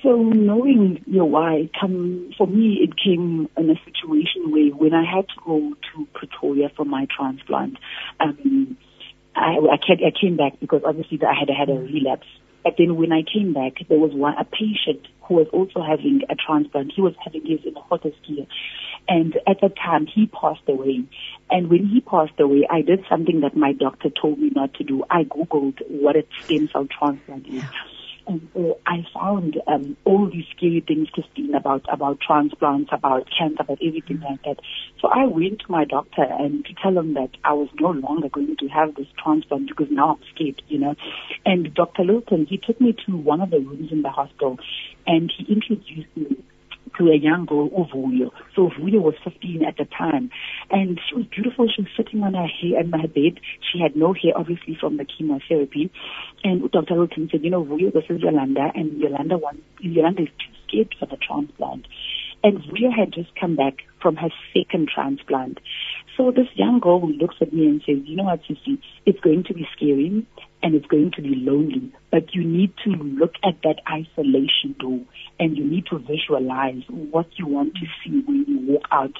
so 0.04 0.16
knowing 0.22 1.04
your 1.08 1.26
why 1.26 1.70
come 1.80 2.32
for 2.38 2.48
me 2.48 2.80
it 2.86 2.94
came 3.04 3.50
in 3.58 3.70
a 3.70 3.76
situation 3.86 4.52
where 4.52 4.70
when 4.84 4.94
I 4.94 5.04
had 5.04 5.28
to 5.30 5.36
go 5.44 5.74
to 5.88 6.08
Pretoria 6.14 6.70
for 6.76 6.86
my 6.86 7.08
transplant, 7.16 7.78
um, 8.20 8.78
I, 9.36 9.56
I, 9.56 9.78
I 10.10 10.12
came 10.20 10.38
back 10.38 10.60
because 10.60 10.82
obviously 10.86 11.20
I 11.24 11.34
had 11.34 11.50
had 11.50 11.70
a 11.70 11.80
relapse. 11.80 12.28
But 12.66 12.76
then 12.80 12.98
when 12.98 13.14
I 13.14 13.22
came 13.22 13.54
back, 13.54 13.74
there 13.88 14.00
was 14.00 14.12
one 14.12 14.34
a 14.40 14.44
patient 14.44 15.08
who 15.22 15.36
was 15.36 15.48
also 15.54 15.84
having 15.84 16.22
a 16.30 16.36
transplant. 16.36 16.94
He 16.96 17.02
was 17.02 17.14
having 17.24 17.46
his 17.46 17.60
in 17.64 17.76
Fortescue. 17.88 18.48
And 19.08 19.38
at 19.48 19.62
that 19.62 19.76
time, 19.78 20.08
he 20.08 20.26
passed 20.26 20.68
away. 20.68 21.04
And 21.52 21.70
when 21.70 21.86
he 21.86 22.02
passed 22.02 22.40
away, 22.40 22.68
I 22.68 22.82
did 22.82 23.06
something 23.08 23.42
that 23.42 23.56
my 23.56 23.74
doctor 23.74 24.10
told 24.10 24.40
me 24.40 24.50
not 24.56 24.74
to 24.76 24.84
do. 24.84 25.04
I 25.12 25.26
Googled 25.26 25.80
what 25.90 26.16
a 26.16 26.26
stem 26.42 26.68
cell 26.74 26.88
transplant 26.88 27.48
is. 27.48 27.62
So 27.62 27.68
I 28.28 29.06
found 29.14 29.62
um, 29.68 29.98
all 30.04 30.30
these 30.30 30.46
scary 30.56 30.84
things, 30.86 31.10
Christine, 31.10 31.54
about 31.54 31.86
about 31.92 32.20
transplants, 32.20 32.90
about 32.92 33.28
cancer, 33.38 33.58
about 33.62 33.80
everything 33.86 34.20
like 34.22 34.44
that. 34.44 34.60
So 35.00 35.08
I 35.08 35.26
went 35.26 35.60
to 35.60 35.72
my 35.72 35.86
doctor 35.86 36.24
and 36.24 36.66
to 36.66 36.74
tell 36.82 36.98
him 36.98 37.14
that 37.14 37.30
I 37.44 37.54
was 37.54 37.70
no 37.80 37.92
longer 37.92 38.30
going 38.30 38.56
to 38.58 38.68
have 38.68 38.96
this 38.96 39.08
transplant 39.22 39.70
because 39.70 39.88
now 39.92 40.16
I'm 40.16 40.24
scared, 40.34 40.62
you 40.68 40.80
know. 40.80 40.96
And 41.46 41.74
Dr. 41.74 42.04
Lilton, 42.04 42.48
he 42.48 42.58
took 42.58 42.82
me 42.82 42.96
to 43.06 43.16
one 43.16 43.42
of 43.42 43.52
the 43.52 43.60
rooms 43.60 43.92
in 43.92 44.02
the 44.02 44.10
hospital, 44.10 44.58
and 45.06 45.32
he 45.36 45.52
introduced 45.52 46.16
me 46.16 46.44
to 46.98 47.10
a 47.10 47.18
young 47.18 47.46
girl, 47.46 47.70
Uvuyo. 47.70 48.32
So 48.56 48.70
Uvuyo 48.70 49.02
was 49.02 49.16
15 49.24 49.64
at 49.66 49.78
the 49.78 49.86
time. 49.86 50.30
And 50.70 51.00
she 51.08 51.16
was 51.16 51.26
beautiful. 51.26 51.68
She 51.74 51.82
was 51.82 51.92
sitting 51.98 52.24
on 52.24 52.34
her 52.34 52.48
hair 52.48 52.82
in 52.82 52.90
my 52.90 53.06
bed. 53.06 53.40
She 53.72 53.80
had 53.80 53.96
no 53.96 54.14
hair, 54.14 54.34
obviously, 54.36 54.78
from 54.80 54.98
the 54.98 55.06
chemotherapy. 55.06 55.92
And 56.44 56.70
Dr. 56.72 56.96
Wilton 56.96 57.30
said, 57.32 57.44
you 57.44 57.50
know, 57.50 57.64
Vuyo, 57.64 57.94
this 57.94 58.06
is 58.10 58.22
Yolanda. 58.22 58.72
And 58.74 59.00
Yolanda, 59.00 59.38
wants, 59.38 59.62
Yolanda 59.80 60.24
is 60.24 60.30
too 60.40 60.54
scared 60.68 60.96
for 61.00 61.06
the 61.06 61.18
transplant. 61.18 61.88
And 62.44 62.60
Vuyo 62.60 62.92
had 62.96 63.12
just 63.12 63.36
come 63.40 63.56
back 63.56 63.76
from 64.02 64.16
her 64.18 64.30
second 64.54 64.90
transplant. 64.94 65.60
So 66.16 66.32
this 66.32 66.48
young 66.56 66.80
girl 66.80 67.12
looks 67.12 67.36
at 67.42 67.52
me 67.52 67.66
and 67.66 67.82
says, 67.86 67.98
you 68.06 68.16
know 68.16 68.24
what, 68.24 68.42
Sissy, 68.44 68.80
it's 69.06 69.20
going 69.20 69.44
to 69.46 69.54
be 69.54 69.68
scary 69.76 70.26
and 70.66 70.74
it's 70.74 70.88
going 70.88 71.12
to 71.12 71.22
be 71.22 71.36
lonely, 71.36 71.94
but 72.12 72.34
you 72.34 72.44
need 72.44 72.74
to 72.84 72.90
look 72.90 73.34
at 73.44 73.54
that 73.62 73.76
isolation 73.88 74.76
door 74.80 75.00
and 75.40 75.56
you 75.56 75.64
need 75.64 75.86
to 75.86 76.00
visualize 76.00 76.82
what 76.90 77.28
you 77.38 77.46
want 77.46 77.76
to 77.76 77.86
see 78.04 78.24
when 78.26 78.46
you 78.48 78.74
walk 78.74 78.82
out 78.92 79.14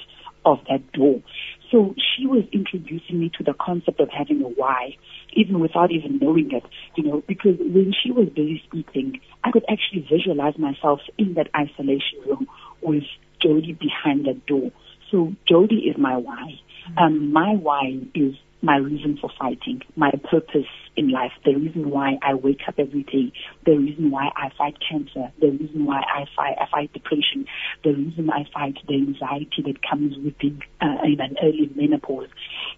of 0.44 0.58
that 0.68 0.90
door. 0.90 1.22
So 1.70 1.94
she 1.96 2.26
was 2.26 2.42
introducing 2.52 3.20
me 3.20 3.30
to 3.38 3.44
the 3.44 3.54
concept 3.60 4.00
of 4.00 4.08
having 4.10 4.42
a 4.42 4.48
why, 4.48 4.96
even 5.34 5.60
without 5.60 5.92
even 5.92 6.18
knowing 6.18 6.50
it, 6.50 6.64
you 6.96 7.04
know, 7.04 7.22
because 7.28 7.54
when 7.60 7.94
she 8.02 8.10
was 8.10 8.28
busy 8.28 8.60
speaking, 8.66 9.20
I 9.44 9.52
could 9.52 9.64
actually 9.70 10.04
visualize 10.10 10.58
myself 10.58 10.98
in 11.16 11.34
that 11.34 11.46
isolation 11.54 12.26
room 12.26 12.48
with 12.82 13.04
Jody 13.40 13.72
behind 13.72 14.26
that 14.26 14.46
door. 14.46 14.72
So 15.12 15.32
Jody 15.48 15.86
is 15.88 15.96
my 15.96 16.16
why. 16.16 16.58
Um, 16.96 17.32
my 17.32 17.54
why 17.54 18.00
is 18.16 18.34
my 18.62 18.78
reason 18.78 19.16
for 19.20 19.30
fighting, 19.38 19.82
my 19.94 20.10
purpose 20.28 20.66
in 20.96 21.10
life, 21.10 21.32
the 21.44 21.54
reason 21.54 21.90
why 21.90 22.18
I 22.22 22.34
wake 22.34 22.60
up 22.66 22.74
every 22.78 23.02
day, 23.02 23.32
the 23.64 23.76
reason 23.76 24.10
why 24.10 24.30
I 24.36 24.50
fight 24.56 24.76
cancer, 24.88 25.32
the 25.40 25.50
reason 25.50 25.84
why 25.84 26.00
I 26.00 26.24
fight, 26.34 26.56
I 26.60 26.66
fight 26.70 26.92
depression, 26.92 27.46
the 27.84 27.92
reason 27.92 28.30
I 28.30 28.44
fight 28.52 28.78
the 28.88 28.94
anxiety 28.94 29.62
that 29.66 29.82
comes 29.88 30.16
with 30.16 30.38
being 30.38 30.62
uh, 30.80 31.04
in 31.04 31.20
an 31.20 31.36
early 31.42 31.70
menopause. 31.74 32.28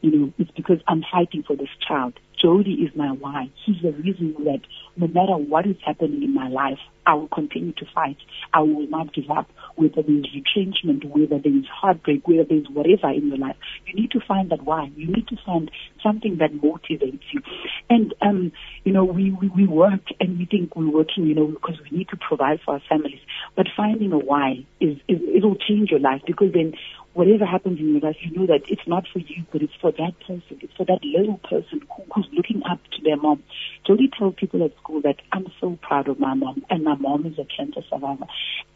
You 0.01 0.11
know, 0.11 0.33
it's 0.39 0.51
because 0.51 0.79
I'm 0.89 1.05
fighting 1.11 1.45
for 1.47 1.57
this 1.57 1.69
child. 1.87 2.15
Jody 2.41 2.75
is 2.75 2.95
my 2.95 3.09
why. 3.09 3.51
He's 3.65 3.83
the 3.83 3.93
reason 3.93 4.35
that 4.45 4.61
no 4.97 5.09
matter 5.09 5.37
what 5.37 5.67
is 5.67 5.77
happening 5.85 6.23
in 6.23 6.35
my 6.35 6.49
life, 6.49 6.79
I 7.05 7.15
will 7.15 7.29
continue 7.29 7.73
to 7.73 7.87
fight. 7.95 8.19
I 8.53 8.61
will 8.61 8.87
not 8.87 9.15
give 9.15 9.31
up, 9.31 9.49
whether 9.77 10.03
there's 10.03 10.29
retrenchment, 10.35 11.05
whether 11.05 11.41
there's 11.43 11.67
heartbreak, 11.73 12.29
whether 12.29 12.45
there's 12.45 12.67
whatever 12.71 13.11
in 13.11 13.29
your 13.29 13.39
life. 13.39 13.57
You 13.87 13.95
need 13.95 14.11
to 14.13 14.21
find 14.21 14.51
that 14.51 14.63
why. 14.63 14.91
You 14.95 15.07
need 15.09 15.27
to 15.29 15.37
find 15.45 15.71
something 16.03 16.37
that 16.39 16.53
motivates 16.53 17.23
you. 17.33 17.41
And, 17.89 18.08
um, 18.21 18.53
you 18.85 18.93
know, 18.93 19.05
we, 19.05 19.31
we, 19.31 19.49
we 19.49 19.67
work 19.67 20.01
and 20.21 20.39
we 20.39 20.47
think 20.47 20.77
we're 20.77 20.91
working, 20.91 21.27
you 21.27 21.35
know, 21.35 21.47
because 21.47 21.77
we 21.91 21.99
need 21.99 22.09
to 22.09 22.17
provide 22.17 22.61
for 22.65 22.75
our 22.75 22.83
families. 22.89 23.21
But 23.57 23.67
finding 23.77 24.13
a 24.13 24.19
why 24.19 24.67
is, 24.81 24.99
is 25.09 25.19
it'll 25.35 25.57
change 25.57 25.91
your 25.91 26.01
life 26.01 26.23
because 26.27 26.53
then 26.53 26.75
whatever 27.19 27.45
happens 27.45 27.81
in 27.81 27.93
your 27.93 28.01
life, 28.01 28.17
you 28.21 28.31
know 28.39 28.47
that 28.47 28.63
it's 28.69 28.87
not 28.87 29.05
for 29.13 29.19
you, 29.19 29.45
but 29.51 29.61
it's 29.61 29.73
for 29.81 29.91
that 29.91 30.13
person. 30.21 30.61
It's 30.61 30.73
for 30.77 30.85
that 30.87 31.01
little 31.03 31.39
person 31.39 31.81
who, 31.97 32.05
who's 32.15 32.29
looking 32.33 32.63
up 32.71 32.79
to 32.93 33.03
their 33.03 33.17
mom. 33.17 33.43
Jody 33.87 34.09
tells 34.17 34.35
people 34.37 34.65
at 34.65 34.77
school 34.77 35.01
that 35.03 35.17
I'm 35.33 35.47
so 35.61 35.77
proud 35.83 36.09
of 36.09 36.21
my 36.21 36.35
mom, 36.35 36.65
and 36.71 36.85
my 36.85 36.95
mom 36.95 37.27
is 37.27 37.39
a 37.39 37.45
cancer 37.45 37.81
survivor. 37.91 38.27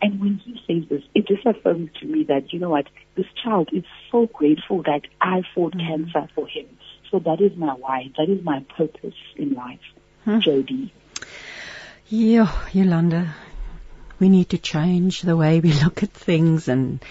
And 0.00 0.20
when 0.20 0.40
he 0.44 0.54
says 0.66 0.88
this, 0.88 1.02
it 1.14 1.28
just 1.28 1.46
affirms 1.46 1.90
to 2.00 2.06
me 2.06 2.24
that, 2.24 2.52
you 2.52 2.58
know 2.58 2.70
what, 2.70 2.86
this 3.16 3.26
child 3.44 3.68
is 3.72 3.84
so 4.10 4.26
grateful 4.26 4.82
that 4.82 5.02
I 5.20 5.42
fought 5.54 5.74
mm-hmm. 5.76 6.10
cancer 6.10 6.28
for 6.34 6.48
him. 6.48 6.66
So 7.12 7.18
that 7.20 7.42
is 7.42 7.56
my 7.56 7.74
why. 7.74 8.10
That 8.16 8.30
is 8.30 8.42
my 8.42 8.64
purpose 8.76 9.14
in 9.36 9.52
life. 9.52 9.80
Hmm. 10.24 10.40
Jody. 10.40 10.92
Yeah, 12.08 12.50
Yolanda, 12.72 13.34
we 14.18 14.30
need 14.30 14.48
to 14.50 14.58
change 14.58 15.20
the 15.22 15.36
way 15.36 15.60
we 15.60 15.72
look 15.84 16.02
at 16.02 16.10
things 16.10 16.68
and 16.68 17.04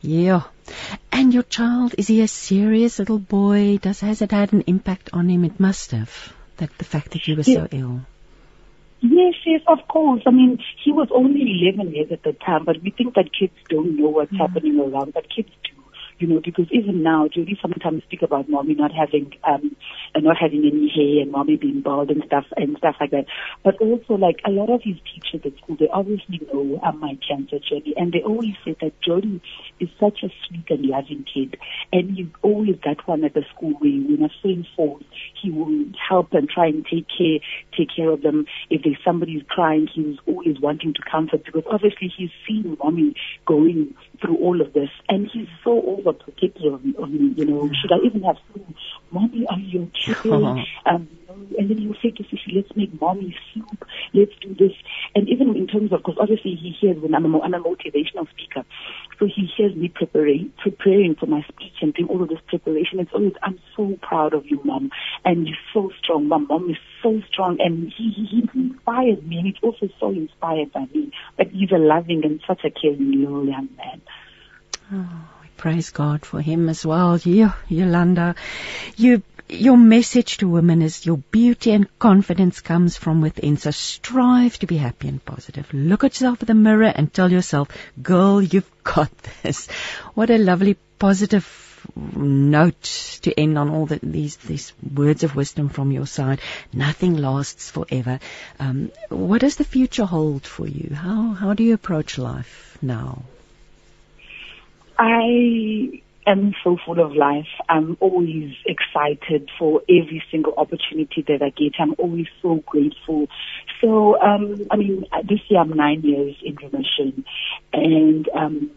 yeah. 0.00 0.42
And 1.10 1.34
your 1.34 1.42
child, 1.42 1.96
is 1.98 2.06
he 2.06 2.20
a 2.20 2.28
serious 2.28 3.00
little 3.00 3.18
boy? 3.18 3.78
Does 3.78 4.00
has 4.00 4.22
it 4.22 4.30
had 4.30 4.52
an 4.52 4.62
impact 4.68 5.10
on 5.12 5.28
him? 5.28 5.44
It 5.44 5.58
must 5.58 5.90
have. 5.90 6.32
That 6.58 6.76
the 6.78 6.84
fact 6.84 7.12
that 7.12 7.26
you 7.26 7.36
were 7.36 7.42
yeah. 7.42 7.54
so 7.54 7.68
ill. 7.72 8.00
Yes, 9.00 9.34
yes, 9.46 9.62
of 9.66 9.86
course. 9.88 10.22
I 10.26 10.30
mean, 10.30 10.58
he 10.84 10.92
was 10.92 11.08
only 11.12 11.42
11 11.62 11.94
years 11.94 12.12
at 12.12 12.22
the 12.22 12.32
time, 12.32 12.64
but 12.64 12.82
we 12.82 12.90
think 12.90 13.14
that 13.14 13.30
kids 13.32 13.54
don't 13.68 13.96
know 13.96 14.08
what's 14.08 14.32
mm. 14.32 14.38
happening 14.38 14.78
around, 14.78 15.14
but 15.14 15.24
kids 15.34 15.50
do 15.64 15.77
you 16.18 16.26
know, 16.26 16.40
because 16.44 16.66
even 16.72 17.02
now, 17.02 17.28
Judy 17.32 17.56
sometimes 17.62 18.02
speak 18.02 18.22
about 18.22 18.48
mommy 18.48 18.74
not 18.74 18.90
having, 18.92 19.32
um, 19.46 19.76
not 20.16 20.36
having 20.36 20.64
any 20.66 20.90
hair 20.90 21.22
and 21.22 21.30
mommy 21.30 21.56
being 21.56 21.80
bald 21.80 22.10
and 22.10 22.22
stuff 22.26 22.44
and 22.56 22.76
stuff 22.78 22.96
like 23.00 23.12
that. 23.12 23.26
But 23.62 23.80
also, 23.80 24.14
like 24.14 24.40
a 24.44 24.50
lot 24.50 24.68
of 24.68 24.82
his 24.82 24.96
teachers 25.06 25.46
at 25.46 25.56
school, 25.62 25.76
they 25.78 25.88
obviously 25.92 26.40
know 26.52 26.80
um, 26.82 26.98
my 26.98 27.16
cancer 27.26 27.58
journey, 27.58 27.94
and 27.96 28.12
they 28.12 28.22
always 28.22 28.54
say 28.64 28.76
that 28.80 29.00
Jody 29.00 29.40
is 29.78 29.88
such 30.00 30.24
a 30.24 30.28
sweet 30.46 30.66
and 30.70 30.86
loving 30.86 31.24
kid, 31.32 31.56
and 31.92 32.16
he's 32.16 32.26
always 32.42 32.76
that 32.84 33.06
one 33.06 33.22
at 33.24 33.34
the 33.34 33.44
school 33.54 33.74
where 33.78 33.92
when 33.92 34.22
a 34.24 34.30
friend 34.42 34.66
falls, 34.74 35.04
he 35.40 35.50
will 35.50 35.84
help 36.08 36.32
and 36.32 36.48
try 36.48 36.66
and 36.66 36.84
take 36.84 37.06
care, 37.06 37.38
take 37.76 37.88
care 37.94 38.10
of 38.10 38.22
them. 38.22 38.46
If 38.70 38.82
there's 38.82 38.98
somebody 39.04 39.34
who's 39.34 39.46
crying, 39.48 39.86
he's 39.94 40.18
always 40.26 40.58
wanting 40.60 40.94
to 40.94 41.02
comfort 41.08 41.44
because 41.44 41.64
obviously 41.70 42.12
he's 42.16 42.30
seen 42.46 42.76
mommy 42.82 43.14
going 43.46 43.94
through 44.20 44.36
all 44.38 44.60
of 44.60 44.72
this, 44.72 44.90
and 45.08 45.30
he's 45.32 45.46
so 45.62 45.80
overprotective 45.80 46.07
of, 46.08 46.74
of 47.02 47.10
me. 47.10 47.34
You 47.36 47.44
know, 47.46 47.70
should 47.80 47.92
I 47.92 48.04
even 48.04 48.22
have 48.22 48.36
food? 48.52 48.74
Mommy, 49.10 49.46
are 49.48 49.58
you 49.58 49.90
okay? 50.08 50.66
um, 50.86 51.08
and 51.58 51.70
then 51.70 51.78
he'll 51.78 51.94
say 52.02 52.10
to 52.10 52.22
Sissy, 52.24 52.54
let's 52.54 52.74
make 52.76 53.00
mommy 53.00 53.36
soup, 53.52 53.86
let's 54.14 54.32
do 54.40 54.54
this. 54.54 54.72
And 55.14 55.28
even 55.28 55.56
in 55.56 55.66
terms 55.66 55.92
of, 55.92 56.00
because 56.00 56.16
obviously 56.20 56.54
he 56.54 56.74
hears 56.78 56.98
when 56.98 57.14
I'm 57.14 57.34
a, 57.34 57.40
I'm 57.40 57.54
a 57.54 57.60
motivational 57.60 58.28
speaker, 58.30 58.64
so 59.18 59.26
he 59.26 59.48
hears 59.56 59.74
me 59.74 59.88
preparing, 59.88 60.52
preparing 60.62 61.14
for 61.14 61.26
my 61.26 61.42
speech 61.42 61.74
and 61.80 61.94
doing 61.94 62.08
all 62.08 62.22
of 62.22 62.28
this 62.28 62.38
preparation. 62.46 63.00
It's 63.00 63.12
always, 63.12 63.32
I'm 63.42 63.58
so 63.76 63.96
proud 64.02 64.34
of 64.34 64.46
you, 64.46 64.60
mom, 64.64 64.90
and 65.24 65.46
you're 65.46 65.56
so 65.72 65.90
strong. 66.02 66.28
My 66.28 66.38
mom 66.38 66.70
is 66.70 66.76
so 67.02 67.20
strong, 67.30 67.58
and 67.60 67.92
he, 67.96 68.10
he, 68.10 68.24
he 68.26 68.60
inspires 68.60 69.22
me, 69.22 69.38
and 69.38 69.46
he's 69.46 69.62
also 69.62 69.88
so 69.98 70.10
inspired 70.10 70.72
by 70.72 70.86
me. 70.94 71.12
But 71.36 71.48
he's 71.48 71.72
a 71.72 71.78
loving 71.78 72.24
and 72.24 72.40
such 72.46 72.64
a 72.64 72.70
caring 72.70 73.20
little 73.20 73.46
young 73.46 73.68
man. 73.76 74.00
Oh, 74.92 75.37
praise 75.58 75.90
God 75.90 76.24
for 76.24 76.40
him 76.40 76.68
as 76.68 76.86
well. 76.86 77.18
You, 77.18 77.52
Yolanda, 77.68 78.34
you 78.96 79.22
your 79.50 79.78
message 79.78 80.36
to 80.38 80.48
women 80.48 80.82
is 80.82 81.06
your 81.06 81.16
beauty 81.16 81.72
and 81.72 81.86
confidence 81.98 82.60
comes 82.60 82.96
from 82.96 83.22
within. 83.22 83.56
So 83.56 83.70
strive 83.70 84.58
to 84.58 84.66
be 84.66 84.76
happy 84.76 85.08
and 85.08 85.24
positive. 85.24 85.72
Look 85.72 86.04
at 86.04 86.12
yourself 86.12 86.42
in 86.42 86.46
the 86.46 86.54
mirror 86.54 86.92
and 86.94 87.12
tell 87.12 87.32
yourself, 87.32 87.68
girl, 88.02 88.42
you've 88.42 88.70
got 88.84 89.10
this. 89.42 89.68
What 90.14 90.30
a 90.30 90.38
lovely 90.38 90.76
positive 90.98 91.46
note 92.14 92.82
to 93.22 93.38
end 93.40 93.56
on 93.56 93.70
all 93.70 93.86
the, 93.86 94.00
these 94.02 94.36
these 94.36 94.72
words 94.94 95.24
of 95.24 95.34
wisdom 95.34 95.68
from 95.68 95.92
your 95.92 96.06
side. 96.06 96.40
Nothing 96.72 97.16
lasts 97.16 97.70
forever. 97.70 98.18
Um, 98.58 98.90
what 99.08 99.40
does 99.40 99.56
the 99.56 99.64
future 99.64 100.04
hold 100.04 100.46
for 100.46 100.66
you? 100.66 100.94
How 100.94 101.32
how 101.32 101.54
do 101.54 101.62
you 101.64 101.74
approach 101.74 102.18
life 102.18 102.76
now? 102.82 103.22
I 104.98 106.02
am 106.26 106.54
so 106.62 106.76
full 106.84 107.00
of 107.00 107.12
life. 107.12 107.46
I'm 107.68 107.96
always 108.00 108.52
excited 108.66 109.48
for 109.58 109.80
every 109.88 110.22
single 110.30 110.54
opportunity 110.56 111.24
that 111.28 111.42
I 111.42 111.50
get. 111.50 111.74
I'm 111.78 111.94
always 111.98 112.26
so 112.42 112.56
grateful. 112.66 113.28
So, 113.80 114.20
um, 114.20 114.66
I 114.70 114.76
mean, 114.76 115.04
this 115.24 115.40
year 115.48 115.60
I'm 115.60 115.70
nine 115.70 116.02
years 116.02 116.36
in 116.42 116.56
remission, 116.56 117.24
and 117.72 118.28
um, 118.34 118.70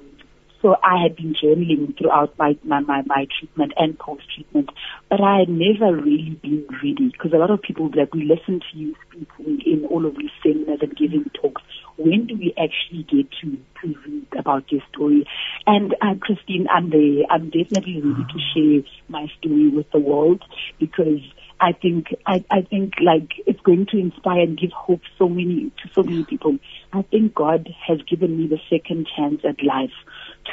So 0.62 0.76
I 0.84 1.02
had 1.02 1.16
been 1.16 1.34
journaling 1.34 1.98
throughout 1.98 2.38
my, 2.38 2.56
my, 2.64 2.82
my, 2.82 3.02
my 3.06 3.28
treatment 3.40 3.74
and 3.78 3.98
post-treatment, 3.98 4.70
but 5.10 5.20
I 5.20 5.40
had 5.40 5.50
never 5.50 5.96
really 5.96 6.40
been 6.42 6.68
ready 6.70 7.10
because 7.12 7.34
a 7.34 7.38
lot 7.38 7.50
of 7.50 7.62
people 7.62 7.90
like 7.96 8.14
we 8.14 8.26
listen 8.26 8.60
to 8.60 8.78
you 8.78 8.96
speaking 9.08 9.62
in 9.66 9.86
all 9.86 10.06
of 10.06 10.16
these 10.18 10.30
seminars 10.44 10.80
and 10.82 10.96
giving 10.96 11.30
talks. 11.42 11.64
When 11.98 12.28
do 12.28 12.36
we 12.36 12.54
actually 12.58 13.04
get 13.04 13.32
to, 13.42 13.58
to 13.82 14.00
read 14.06 14.28
about 14.38 14.72
your 14.72 14.82
story? 14.94 15.26
And 15.66 15.96
uh, 16.02 16.16
Christine, 16.20 16.68
I'm 16.72 16.90
there. 16.90 17.26
I'm 17.30 17.50
definitely 17.50 18.02
ready 18.02 18.24
to 18.24 18.40
share 18.54 18.92
my 19.08 19.28
story 19.40 19.70
with 19.70 19.90
the 19.92 20.00
world 20.00 20.44
because 20.80 21.22
I 21.60 21.74
think 21.74 22.08
I, 22.26 22.44
I 22.50 22.62
think 22.62 22.96
like 23.02 23.30
it's 23.46 23.60
going 23.62 23.86
to 23.92 23.98
inspire 23.98 24.42
and 24.42 24.58
give 24.58 24.72
hope 24.72 25.02
so 25.20 25.30
many 25.30 25.72
to 25.84 25.90
so 25.94 26.02
many 26.02 26.24
people. 26.24 26.58
I 26.92 27.04
think 27.04 27.36
God 27.36 27.70
has 27.88 28.02
given 28.10 28.36
me 28.36 28.48
the 28.48 28.60
second 28.70 29.08
chance 29.16 29.42
at 29.48 29.64
life 29.64 29.94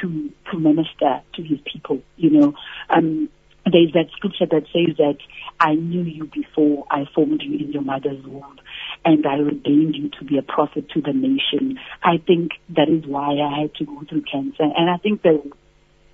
to 0.01 0.31
to 0.51 0.59
minister 0.59 1.21
to 1.35 1.43
His 1.43 1.59
people. 1.65 2.01
You 2.17 2.29
know, 2.29 2.53
um, 2.89 3.29
there's 3.65 3.91
that 3.93 4.07
scripture 4.11 4.45
that 4.45 4.63
says 4.73 4.97
that 4.97 5.17
I 5.59 5.75
knew 5.75 6.01
you 6.01 6.25
before 6.25 6.85
I 6.89 7.05
formed 7.13 7.41
you 7.43 7.57
in 7.59 7.71
your 7.71 7.81
mother's 7.81 8.23
womb, 8.25 8.59
and 9.05 9.25
I 9.25 9.39
ordained 9.39 9.95
you 9.95 10.09
to 10.19 10.25
be 10.25 10.37
a 10.37 10.41
prophet 10.41 10.89
to 10.91 11.01
the 11.01 11.13
nation. 11.13 11.79
I 12.03 12.17
think 12.25 12.51
that 12.69 12.89
is 12.89 13.05
why 13.05 13.37
I 13.39 13.61
had 13.61 13.75
to 13.75 13.85
go 13.85 14.03
through 14.07 14.23
cancer, 14.23 14.63
and 14.63 14.89
I 14.89 14.97
think 14.97 15.21
that 15.23 15.41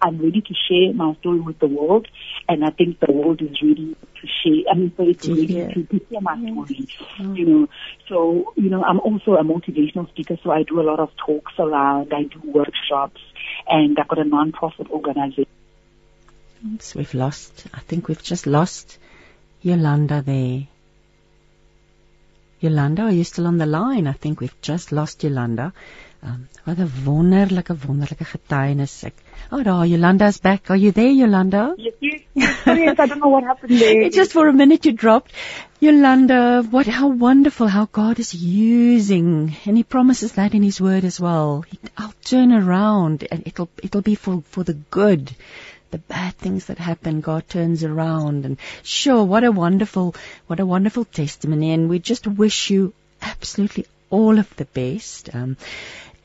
I'm 0.06 0.20
ready 0.20 0.42
to 0.42 0.54
share 0.70 0.94
my 0.94 1.16
story 1.16 1.40
with 1.40 1.58
the 1.58 1.66
world, 1.66 2.08
and 2.48 2.64
I 2.64 2.70
think 2.70 3.00
the 3.00 3.12
world 3.12 3.42
is 3.42 3.60
ready 3.60 3.96
to 4.22 4.28
share. 4.44 4.72
I 4.72 4.76
mean, 4.76 4.94
so 4.96 5.04
it's 5.08 5.28
ready 5.28 5.48
to, 5.48 5.84
to 5.84 6.06
hear 6.08 6.22
my 6.22 6.36
story. 6.36 6.88
Mm. 7.18 7.38
You 7.38 7.46
know, 7.46 7.68
so 8.08 8.54
you 8.56 8.70
know, 8.70 8.84
I'm 8.84 9.00
also 9.00 9.34
a 9.34 9.44
motivational 9.44 10.08
speaker, 10.10 10.38
so 10.44 10.52
I 10.52 10.62
do 10.62 10.80
a 10.80 10.84
lot 10.84 11.00
of 11.00 11.10
talks 11.26 11.54
around. 11.58 12.14
I 12.14 12.24
do 12.24 12.40
workshops, 12.44 13.20
and 13.68 13.98
I've 13.98 14.08
got 14.08 14.20
a 14.20 14.26
non-profit 14.26 14.92
organization. 14.92 15.48
So 16.80 17.00
we've 17.00 17.14
lost. 17.16 17.66
I 17.74 17.80
think 17.80 18.08
we've 18.08 18.22
just 18.22 18.46
lost 18.46 19.00
Yolanda 19.64 20.22
there. 20.22 20.68
Yolanda, 22.60 23.04
are 23.04 23.12
you 23.12 23.24
still 23.24 23.48
on 23.48 23.58
the 23.58 23.66
line? 23.66 24.06
I 24.06 24.14
think 24.14 24.40
we've 24.40 24.62
just 24.62 24.92
lost 24.92 25.24
Yolanda. 25.24 25.74
Um, 26.26 26.48
wat 26.66 26.80
'n 26.80 26.92
wonderlike 27.06 27.74
wonderlike 27.88 28.26
getuienis. 28.34 28.94
Ek 29.10 29.14
Oh, 29.52 29.62
daar, 29.64 29.86
Yolanda's 29.86 30.40
back. 30.40 30.70
Are 30.72 30.76
you 30.84 30.92
there, 30.92 31.12
Yolanda? 31.12 31.76
Yes, 31.78 31.94
yes. 32.34 32.54
I 32.66 33.06
don't 33.06 33.20
know 33.20 33.28
what 33.30 33.44
happened 33.44 33.78
there. 33.84 34.10
Just 34.10 34.32
for 34.32 34.48
a 34.48 34.54
minute 34.54 34.86
you 34.86 34.94
dropped. 34.94 35.32
Yolanda, 35.80 36.64
what 36.64 36.88
how 36.88 37.10
wonderful 37.10 37.68
how 37.68 37.86
God 37.92 38.18
is 38.20 38.34
using 38.34 39.56
and 39.66 39.78
he 39.78 39.84
promises 39.84 40.32
that 40.34 40.56
in 40.56 40.64
his 40.64 40.82
word 40.82 41.06
as 41.06 41.20
well. 41.20 41.64
He, 41.70 41.78
I'll 41.96 42.14
turn 42.24 42.52
around 42.52 43.28
and 43.32 43.44
it'll 43.46 43.70
it'll 43.84 44.02
be 44.02 44.16
for 44.16 44.42
for 44.50 44.64
the 44.64 44.74
good. 44.74 45.32
The 45.92 46.00
bad 46.00 46.34
things 46.36 46.66
that 46.66 46.80
happen, 46.80 47.22
God 47.22 47.48
turns 47.48 47.84
around 47.84 48.46
and 48.46 48.58
sure, 48.82 49.24
what 49.24 49.44
a 49.44 49.52
wonderful 49.52 50.16
what 50.48 50.60
a 50.60 50.66
wonderful 50.66 51.06
testimony 51.06 51.72
and 51.72 51.88
we 51.88 52.00
just 52.00 52.26
wish 52.26 52.72
you 52.72 52.94
absolutely 53.22 53.86
all 54.10 54.40
of 54.40 54.56
the 54.56 54.66
best. 54.66 55.30
Um, 55.36 55.58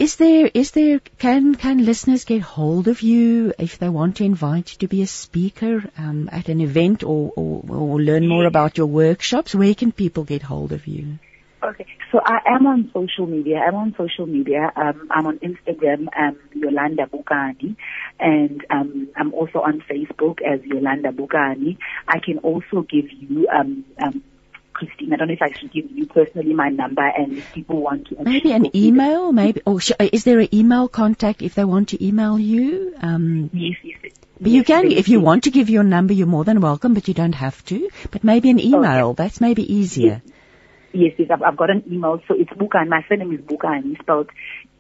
is 0.01 0.17
there 0.17 0.51
is 0.55 0.71
there 0.71 0.99
can 1.19 1.55
can 1.55 1.85
listeners 1.85 2.25
get 2.25 2.41
hold 2.41 2.89
of 2.89 3.03
you 3.03 3.53
if 3.59 3.79
they 3.79 3.89
want 3.91 4.17
to 4.17 4.25
invite 4.25 4.73
you 4.73 4.79
to 4.79 4.89
be 4.89 5.03
a 5.03 5.07
speaker 5.07 5.85
um, 5.99 6.31
at 6.33 6.49
an 6.49 6.63
event 6.63 7.03
or, 7.05 7.33
or, 7.37 7.63
or 7.69 8.01
learn 8.01 8.27
more 8.27 8.47
about 8.47 8.79
your 8.79 8.87
workshops? 8.87 9.55
Where 9.55 9.75
can 9.75 9.93
people 9.93 10.25
get 10.25 10.41
hold 10.43 10.73
of 10.73 10.87
you? 10.87 11.19
Okay, 11.63 11.87
so 12.11 12.21
I 12.25 12.39
am 12.47 12.67
on 12.67 12.91
social 12.95 13.27
media. 13.27 13.59
I'm 13.59 13.75
on 13.75 13.95
social 13.99 14.27
media. 14.27 14.73
Um, 14.75 15.09
I'm 15.11 15.27
on 15.27 15.39
Instagram, 15.41 16.07
um, 16.19 16.39
Yolanda 16.55 17.05
Bukani, 17.05 17.77
and 18.19 18.65
um, 18.71 19.09
I'm 19.15 19.35
also 19.35 19.59
on 19.59 19.83
Facebook 19.83 20.39
as 20.41 20.65
Yolanda 20.65 21.13
Bukani. 21.13 21.77
I 22.09 22.21
can 22.21 22.39
also 22.39 22.81
give 22.89 23.13
you 23.13 23.47
um, 23.49 23.85
um, 24.03 24.23
Christine. 24.81 25.13
I 25.13 25.17
don't 25.17 25.29
know 25.29 25.35
if 25.35 25.43
I 25.43 25.53
should 25.53 25.71
give 25.71 25.91
you 25.91 26.07
personally 26.07 26.55
my 26.55 26.71
number 26.71 27.07
and 27.07 27.37
if 27.39 27.53
people 27.53 27.83
want 27.83 28.09
to. 28.09 28.23
Maybe 28.23 28.53
an 28.53 28.75
email, 28.75 29.31
maybe, 29.31 29.61
or 29.67 29.81
sh- 29.81 29.93
is 30.01 30.25
there 30.25 30.41
an 30.41 30.55
email 30.55 30.89
contact 30.89 31.43
if 31.43 31.55
they 31.55 31.65
want 31.65 31.91
to 31.91 32.05
email 32.05 32.39
you? 32.39 32.95
Um, 33.01 33.51
yes, 33.53 33.77
yes. 33.83 34.13
But 34.41 34.53
you 34.53 34.65
can, 34.65 34.91
if 34.91 35.09
you 35.09 35.21
want 35.21 35.45
to 35.45 35.51
give 35.51 35.69
your 35.69 35.83
number, 35.83 36.15
you're 36.15 36.27
more 36.27 36.45
than 36.45 36.63
welcome, 36.63 36.95
but 36.95 37.09
you 37.09 37.13
don't 37.13 37.35
have 37.35 37.63
to. 37.67 37.91
But 38.11 38.25
maybe 38.25 38.49
an 38.49 38.59
email, 38.59 39.09
okay. 39.09 39.23
that's 39.23 39.39
maybe 39.39 39.71
easier. 39.71 40.23
Yes, 40.93 41.13
yes, 41.19 41.31
I've, 41.31 41.43
I've 41.43 41.59
got 41.59 41.69
an 41.69 41.85
email. 41.93 42.23
So 42.27 42.35
it's 42.35 42.51
Bukan. 42.51 42.89
My 42.89 43.05
surname 43.07 43.33
is 43.33 43.41
Bukan, 43.41 43.99
spelled 44.01 44.31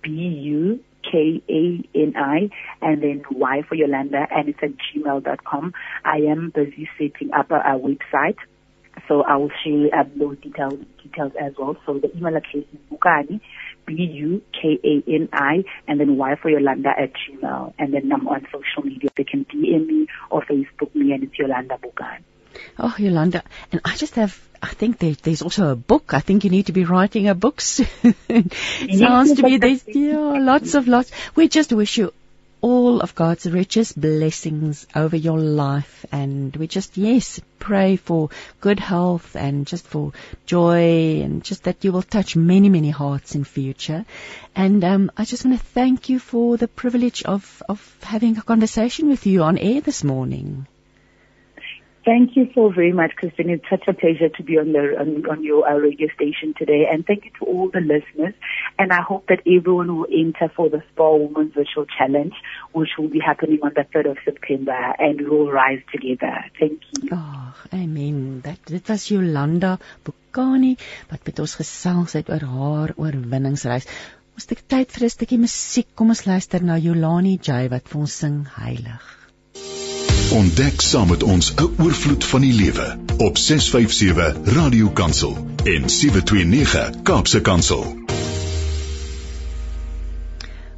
B-U 0.03 0.81
K 1.03 1.43
A 1.49 1.99
N 1.99 2.15
I 2.17 2.51
and 2.81 3.03
then 3.03 3.23
Y 3.31 3.63
for 3.69 3.75
Yolanda 3.75 4.27
and 4.31 4.49
it's 4.49 4.59
at 4.63 4.71
gmail.com. 4.79 5.73
I 6.05 6.17
am 6.31 6.51
busy 6.55 6.89
setting 6.99 7.33
up 7.33 7.51
a, 7.51 7.57
a 7.57 7.79
website 7.79 8.37
so 9.11 9.25
I 9.25 9.37
will 9.37 9.51
share 9.65 9.93
um, 9.99 10.13
those 10.17 10.39
details 10.39 10.79
details 11.03 11.33
as 11.39 11.53
well. 11.59 11.77
So 11.85 11.99
the 11.99 12.17
email 12.17 12.37
address 12.37 12.65
is 12.73 12.79
Bukani, 12.93 13.41
B-U-K-A-N-I, 13.85 15.65
and 15.89 16.01
then 16.01 16.17
Y 16.17 16.37
for 16.41 16.49
Yolanda 16.49 16.91
at 16.91 17.11
Gmail. 17.15 17.75
And 17.77 17.93
then 17.93 18.13
I'm 18.13 18.29
on 18.29 18.47
social 18.53 18.85
media. 18.85 19.11
They 19.17 19.25
can 19.25 19.45
DM 19.47 19.85
me 19.85 20.07
or 20.31 20.43
Facebook 20.43 20.95
me, 20.95 21.13
and 21.13 21.25
it's 21.25 21.37
Yolanda 21.37 21.77
Bukani. 21.83 22.23
Oh, 22.79 22.95
Yolanda. 22.99 23.43
And 23.73 23.81
I 23.85 23.97
just 23.97 24.15
have, 24.15 24.41
I 24.63 24.69
think 24.69 24.99
there, 24.99 25.15
there's 25.15 25.43
also 25.43 25.71
a 25.73 25.77
book. 25.77 26.15
I 26.15 26.21
think 26.21 26.45
you 26.45 26.51
need 26.51 26.67
to 26.67 26.73
be 26.73 26.85
writing 26.85 27.29
a 27.29 27.35
book 27.35 27.61
soon. 27.61 27.89
Sounds 28.97 29.35
to 29.35 29.43
me 29.43 29.57
there's 29.57 29.83
yeah, 29.89 30.39
lots 30.39 30.75
of 30.75 30.87
lots. 30.87 31.11
We 31.35 31.49
just 31.49 31.73
wish 31.73 31.99
you 31.99 32.13
all 32.61 33.01
of 33.01 33.15
God's 33.15 33.51
richest 33.51 34.01
blessings 34.01 34.87
over 34.95 35.17
your 35.17 35.39
life. 35.39 36.05
And 36.13 36.55
we 36.57 36.67
just, 36.67 36.97
yes, 36.97 37.41
pray 37.59 37.97
for 37.97 38.31
good 38.61 38.81
health 38.81 39.37
and 39.37 39.67
just 39.67 39.87
for 39.87 40.13
joy 40.47 41.23
and 41.23 41.43
just 41.43 41.65
that 41.65 41.85
you 41.85 41.93
will 41.93 42.03
touch 42.03 42.37
many, 42.37 42.69
many 42.69 42.91
hearts 42.91 43.35
in 43.35 43.45
future. 43.45 44.05
And 44.55 44.85
um, 44.85 45.11
I 45.17 45.25
just 45.25 45.45
want 45.45 45.59
to 45.59 45.67
thank 45.67 46.09
you 46.09 46.19
for 46.19 46.57
the 46.57 46.69
privilege 46.69 47.23
of, 47.23 47.63
of 47.69 47.97
having 48.03 48.37
a 48.37 48.43
conversation 48.43 49.09
with 49.09 49.27
you 49.27 49.43
on 49.43 49.59
air 49.59 49.81
this 49.81 50.05
morning. 50.05 50.67
Thank 52.05 52.35
you 52.35 52.49
so 52.55 52.71
very 52.71 52.93
much, 52.93 53.13
Christine. 53.17 53.51
It's 53.51 53.69
such 53.69 53.87
a 53.87 53.93
pleasure 53.93 54.31
to 54.31 54.43
be 54.43 54.57
on 54.57 54.73
the 54.73 54.97
on, 54.99 55.27
on 55.29 55.45
your 55.45 55.69
uh, 55.69 55.75
radio 55.75 56.09
station 56.15 56.55
today, 56.57 56.89
and 56.91 57.05
thank 57.05 57.27
you 57.27 57.31
to 57.41 57.45
all 57.45 57.69
the 57.69 57.81
listeners. 57.81 58.33
And 58.79 58.91
I 58.91 59.03
hope 59.03 59.27
that 59.29 59.41
everyone 59.47 59.95
will 59.95 60.07
enter 60.11 60.49
for 60.57 60.71
the 60.71 60.83
Spa 60.93 61.13
Women's 61.13 61.53
Virtual 61.53 61.85
Challenge, 61.85 62.33
which 62.73 62.97
will 62.97 63.09
be 63.09 63.21
happening 63.21 63.59
on 63.63 63.73
the 63.77 63.85
third 63.93 64.07
of 64.07 64.17
September, 64.25 64.95
and 64.99 65.21
we 65.21 65.29
will 65.29 65.53
rise 65.53 65.83
together. 65.93 66.33
Thank 66.59 66.81
you. 67.03 67.11
Oh, 67.13 67.53
amen. 67.75 68.41
That 68.45 68.65
dit 68.65 68.89
was 68.89 69.09
Yolanda 69.13 69.77
Bukani 70.03 70.77
wat 71.11 71.21
met 71.27 71.45
ons 71.45 71.59
gesels 71.61 72.17
het 72.17 72.33
oor 72.33 72.49
haar 72.57 72.97
oorwinningsreis. 72.97 73.85
Ons 74.41 74.49
het 74.49 74.65
tyd 74.73 74.89
vir 74.89 75.05
'n 75.05 75.17
stukkie 75.19 75.39
musiek. 75.39 75.93
Kom 75.95 76.09
ons 76.09 76.25
luister 76.25 76.65
na 76.65 76.81
Yolani 76.81 77.37
J 77.37 77.69
wat 77.69 77.89
vir 77.93 78.01
ons 78.01 78.19
sing 78.25 78.47
Heilig. 78.57 79.17
Ontdek 80.29 80.81
saam 80.81 81.09
met 81.09 81.23
ons 81.23 81.53
'n 81.55 81.69
oorvloed 81.79 82.25
van 82.25 82.41
die 82.41 82.53
lewe 82.53 82.99
op 83.17 83.39
657 83.39 84.37
Radio 84.45 84.91
Kansel 84.91 85.47
en 85.65 85.91
729 85.91 86.91
Kaapse 87.03 87.41
Kansel. 87.41 87.97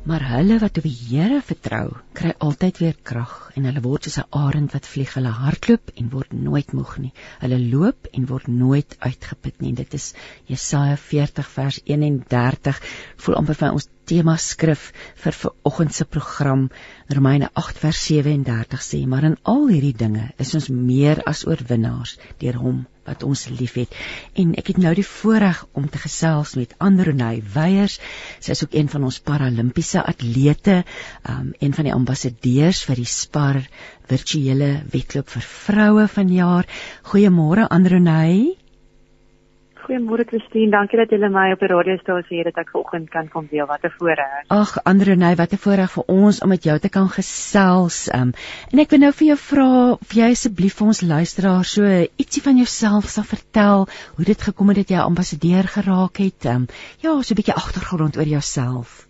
Maar 0.03 0.25
hulle 0.27 0.57
wat 0.59 0.79
op 0.81 0.87
die 0.89 0.97
Here 0.99 1.37
vertrou, 1.47 1.93
kry 2.19 2.33
altyd 2.43 2.79
weer 2.83 2.97
krag 3.07 3.35
en 3.55 3.69
hulle 3.69 3.83
word 3.85 4.09
soos 4.09 4.17
'n 4.19 4.33
arend 4.39 4.73
wat 4.75 4.89
vlieg. 4.93 5.13
Hulle 5.15 5.31
hardloop 5.31 5.93
en 5.95 6.09
word 6.15 6.33
nooit 6.33 6.73
moeg 6.79 6.97
nie. 7.05 7.13
Hulle 7.43 7.59
loop 7.75 8.09
en 8.11 8.27
word 8.27 8.49
nooit 8.49 8.97
uitgeput 8.99 9.61
nie. 9.63 9.73
Dit 9.79 9.95
is 9.95 10.09
Jesaja 10.51 10.97
40 10.97 11.51
vers 11.55 11.79
31. 11.85 12.81
Voel 13.17 13.39
amper 13.43 13.61
vir 13.61 13.79
ons 13.79 13.89
tema 14.05 14.37
skrif 14.37 14.91
vir 15.25 15.39
vanoggend 15.45 15.95
se 15.95 16.05
program 16.05 16.69
Romeine 17.09 17.51
8 17.55 17.79
vers 17.85 18.07
37 18.09 18.83
sê 18.83 19.07
maar 19.07 19.25
in 19.31 19.39
al 19.55 19.69
hierdie 19.69 19.95
dinge 20.05 20.33
is 20.39 20.55
ons 20.59 20.69
meer 20.69 21.23
as 21.33 21.47
oorwinnaars 21.47 22.19
deur 22.43 22.59
hom 22.65 22.87
wat 23.09 23.23
ons 23.27 23.47
liefhet. 23.51 23.95
En 24.39 24.55
ek 24.59 24.73
het 24.73 24.81
nou 24.83 24.95
die 24.95 25.07
voorreg 25.07 25.65
om 25.73 25.89
te 25.91 25.99
gesels 26.03 26.55
met 26.59 26.75
Andronay 26.79 27.43
Weyers. 27.55 27.99
Sy 28.41 28.55
is 28.55 28.65
ook 28.65 28.77
een 28.79 28.89
van 28.93 29.05
ons 29.09 29.21
paralimpiese 29.21 30.03
atlete 30.03 30.83
um, 31.29 31.53
een 31.59 31.75
van 31.75 31.89
die 31.89 31.95
ambassadeurs 31.95 32.85
vir 32.89 33.03
die 33.03 33.09
Spar 33.09 33.61
virtuele 34.11 34.73
wedloop 34.93 35.31
vir 35.35 35.47
vroue 35.47 36.09
vanjaar. 36.09 36.69
Goeiemôre 37.13 37.69
Andronay 37.69 38.62
Goeiemôre 39.83 40.23
Christine, 40.31 40.71
dankie 40.71 40.99
dat 41.01 41.11
jy 41.11 41.19
my 41.27 41.49
op 41.57 41.63
die 41.63 41.69
radiostasie 41.71 42.39
het 42.39 42.53
dat 42.53 42.61
ek 42.63 42.69
vanoggend 42.71 43.09
kan 43.11 43.29
kom 43.33 43.49
deel. 43.51 43.67
Wat 43.67 43.83
'n 43.83 43.91
voorreg. 43.99 44.45
Ag, 44.47 44.77
Andre 44.85 45.17
Ney, 45.17 45.35
wat 45.35 45.53
'n 45.53 45.63
voorreg 45.65 45.91
vir 45.91 46.05
ons 46.07 46.41
om 46.43 46.49
met 46.49 46.63
jou 46.63 46.79
te 46.79 46.89
kan 46.89 47.09
gesels. 47.09 48.09
Um, 48.15 48.31
en 48.73 48.79
ek 48.79 48.91
wil 48.91 49.01
nou 49.01 49.13
vir 49.13 49.27
jou 49.27 49.37
vra 49.37 49.93
of 49.99 50.13
jy 50.15 50.31
asseblief 50.31 50.75
vir 50.79 50.87
ons 50.87 51.03
luisteraars 51.03 51.73
so 51.75 51.83
ietsie 52.17 52.43
van 52.43 52.57
jouself 52.57 53.05
sal 53.11 53.25
vertel, 53.25 53.89
hoe 54.17 54.25
dit 54.25 54.43
gekom 54.43 54.69
het 54.69 54.77
dat 54.77 54.91
jy 54.91 54.99
ambassadeur 54.99 55.67
geraak 55.67 56.17
het. 56.17 56.45
Um, 56.47 56.67
ja, 57.03 57.11
so 57.23 57.35
'n 57.35 57.41
bietjie 57.41 57.55
agtergrond 57.55 58.17
oor 58.17 58.31
jouself. 58.37 59.09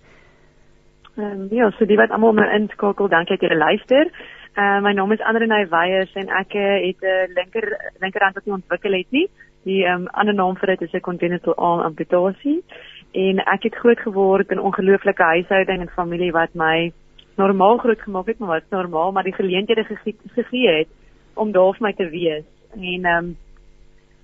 Ehm 1.16 1.24
um, 1.24 1.48
ja, 1.50 1.70
so 1.70 1.84
die 1.84 1.96
wat 1.96 2.10
almal 2.10 2.32
nou 2.32 2.48
inskakel, 2.48 3.08
dankie 3.08 3.36
dat 3.36 3.50
julle 3.50 3.60
luister. 3.60 4.08
Uh, 4.56 4.80
my 4.80 4.92
naam 4.92 5.12
is 5.12 5.20
Andrenay 5.20 5.68
Weyers 5.68 6.12
en 6.14 6.28
ek 6.28 6.52
het 6.52 7.02
'n 7.02 7.32
linker 7.36 7.92
linkerhand 8.00 8.34
wat 8.34 8.44
nie 8.44 8.54
ontwikkel 8.54 8.92
het 8.92 9.10
nie. 9.10 9.28
Die 9.68 9.84
um, 9.86 10.08
ander 10.10 10.34
naam 10.34 10.56
vir 10.58 10.74
dit 10.74 10.82
is 10.88 10.94
'n 10.94 11.00
congenital 11.00 11.54
arm 11.54 11.80
amputasie. 11.80 12.62
En 13.12 13.38
ek 13.38 13.62
het 13.62 13.74
groot 13.74 14.00
geword 14.00 14.50
in 14.50 14.60
ongelooflike 14.60 15.22
huishouding 15.22 15.80
en 15.80 15.88
familie 15.88 16.32
wat 16.32 16.54
my 16.54 16.92
normaal 17.36 17.78
groot 17.78 18.00
gemaak 18.00 18.26
het, 18.26 18.38
maar 18.38 18.48
wat 18.48 18.70
normaal, 18.70 19.12
maar 19.12 19.22
die 19.22 19.34
geleenthede 19.34 19.84
gegee 20.34 20.68
het 20.68 20.88
om 21.34 21.52
daar 21.52 21.74
vir 21.74 21.86
my 21.86 21.92
te 21.92 22.08
wees. 22.08 22.44
En 22.74 23.04
ehm 23.04 23.24
um, 23.24 23.36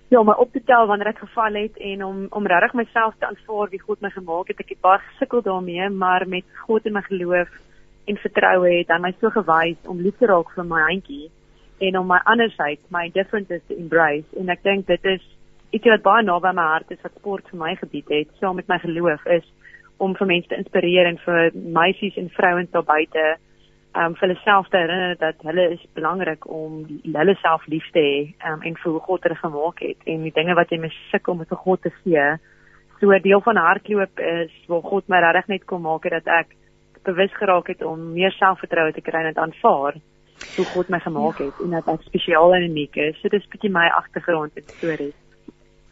ja, 0.08 0.22
my 0.22 0.32
op 0.32 0.52
te 0.52 0.62
tel 0.64 0.86
wanneer 0.86 1.06
ek 1.06 1.18
geval 1.18 1.54
het 1.54 1.76
en 1.76 2.04
om 2.04 2.26
om 2.30 2.46
regtig 2.46 2.72
myself 2.72 3.14
te 3.18 3.26
aanvaar 3.26 3.68
wie 3.68 3.80
God 3.80 4.00
my 4.00 4.10
gemaak 4.10 4.48
het. 4.48 4.60
Ek 4.60 4.68
het 4.68 4.80
baie 4.80 4.98
gesukkel 4.98 5.42
daarmee, 5.42 5.88
maar 5.88 6.28
met 6.28 6.44
God 6.66 6.86
en 6.86 6.92
my 6.92 7.02
geloof 7.02 7.48
en 8.04 8.16
vertroue 8.16 8.78
het 8.78 8.88
hy 8.88 8.98
my 8.98 9.12
so 9.20 9.30
gewys 9.30 9.76
om 9.86 10.00
lief 10.00 10.16
te 10.18 10.26
raak 10.26 10.50
vir 10.54 10.64
my 10.64 10.80
handjie 10.80 11.30
en 11.78 11.98
om 11.98 12.06
my 12.06 12.18
andersheid, 12.24 12.80
my 12.90 13.08
differences 13.14 13.62
te 13.66 13.76
embrace. 13.76 14.26
En 14.38 14.48
ek 14.48 14.62
dink 14.62 14.86
dit 14.86 15.04
is 15.04 15.24
iets 15.70 15.90
wat 15.92 16.02
baie 16.02 16.24
naby 16.24 16.52
my 16.56 16.66
hart 16.72 16.90
is 16.90 17.02
wat 17.04 17.14
sport 17.18 17.48
vir 17.50 17.60
my 17.60 17.74
gebied 17.76 18.08
het, 18.12 18.30
saam 18.40 18.56
met 18.56 18.68
my 18.68 18.78
geloof 18.82 19.26
is 19.26 19.46
om 19.98 20.14
vir 20.16 20.30
mense 20.30 20.48
te 20.48 20.58
inspireer 20.58 21.10
en 21.10 21.18
vir 21.24 21.50
meisies 21.54 22.16
en 22.16 22.30
vrouens 22.34 22.70
daar 22.74 22.86
buite 22.86 23.26
um 23.98 24.14
vir 24.14 24.28
hulle 24.28 24.36
self 24.44 24.68
te 24.70 24.78
herinner 24.78 25.16
dat 25.18 25.40
hulle 25.48 25.64
is 25.74 25.82
belangrik 25.96 26.44
om 26.52 26.84
hulle 27.02 27.34
self 27.42 27.64
lief 27.72 27.86
te 27.94 28.04
hê 28.04 28.50
um 28.50 28.62
en 28.62 28.76
vir 28.82 28.92
hoe 28.92 29.00
God 29.06 29.24
hulle 29.26 29.38
gemaak 29.40 29.82
het 29.82 30.06
en 30.12 30.26
die 30.26 30.34
dinge 30.36 30.54
wat 30.58 30.70
jy 30.70 30.78
mis 30.82 30.98
sukkel 31.10 31.34
om 31.34 31.44
vir 31.44 31.62
God 31.64 31.82
te 31.82 31.92
gee. 32.02 32.28
So 33.00 33.10
'n 33.12 33.22
deel 33.22 33.40
van 33.40 33.56
hardloop 33.56 34.20
is 34.20 34.52
waar 34.68 34.82
God 34.82 35.08
my 35.08 35.20
regtig 35.20 35.48
net 35.48 35.66
kom 35.66 35.82
maak 35.82 36.04
het 36.04 36.24
dat 36.24 36.28
ek 36.40 36.54
bewus 37.04 37.32
geraak 37.40 37.68
het 37.68 37.82
om 37.82 38.12
meer 38.12 38.32
selfvertroue 38.32 38.92
te 38.92 39.00
kry 39.00 39.20
en 39.20 39.32
dit 39.32 39.42
aanvaar 39.42 39.94
hoe 40.56 40.66
God 40.74 40.88
my 40.88 41.00
gemaak 41.00 41.38
ja. 41.38 41.44
het 41.48 41.62
en 41.64 41.70
dat 41.76 41.88
ek 41.94 42.04
spesiaal 42.08 42.54
en 42.54 42.68
uniek 42.70 42.96
is. 42.96 43.16
So 43.22 43.28
dis 43.28 43.48
bietjie 43.52 43.70
my 43.70 43.88
agtergrond 44.00 44.56
en 44.56 44.68
storie. 44.76 45.12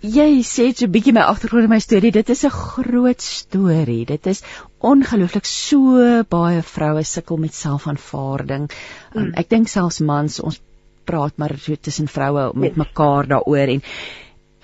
Jy 0.05 0.43
sê 0.45 0.69
so 0.77 0.85
'n 0.87 0.93
bietjie 0.93 1.13
my 1.17 1.25
agtergrond 1.25 1.65
in 1.65 1.71
my 1.71 1.81
storie. 1.81 2.13
Dit 2.13 2.29
is 2.29 2.45
'n 2.45 2.51
groot 2.51 3.21
storie. 3.23 4.05
Dit 4.05 4.27
is 4.27 4.43
ongelooflik 4.79 5.45
so 5.45 6.23
baie 6.29 6.63
vroue 6.63 7.03
sukkel 7.03 7.37
met 7.37 7.55
selfaanvaarding. 7.55 8.71
Um, 9.15 9.23
mm. 9.23 9.33
Ek 9.37 9.49
dink 9.49 9.69
selfs 9.69 10.01
mans 10.01 10.41
ons 10.41 10.61
praat 11.05 11.37
maar 11.39 11.55
so 11.59 11.75
tussen 11.75 12.09
vroue 12.09 12.51
met 12.55 12.75
yes. 12.75 12.79
mekaar 12.83 13.27
daaroor 13.27 13.73
en 13.75 13.83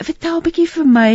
vertel 0.02 0.38
'n 0.38 0.42
bietjie 0.42 0.68
vir 0.68 0.86
my 0.86 1.12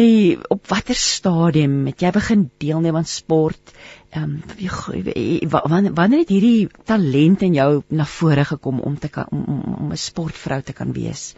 op 0.49 0.67
watter 0.67 0.95
stadium 0.95 1.85
het 1.85 2.01
jy 2.01 2.11
begin 2.11 2.49
deelneem 2.57 2.95
aan 2.95 3.05
sport? 3.05 3.73
Ehm 4.09 4.23
um, 4.23 5.93
wanneer 5.93 6.19
het 6.19 6.29
hierdie 6.29 6.69
talent 6.83 7.41
in 7.41 7.53
jou 7.53 7.81
na 7.89 8.05
vore 8.05 8.45
gekom 8.45 8.79
om 8.79 8.95
te 8.95 9.09
kan 9.09 9.27
om 9.31 9.61
om 9.79 9.91
'n 9.91 9.95
sportvrou 9.95 10.61
te 10.61 10.73
kan 10.73 10.93
wees? 10.93 11.35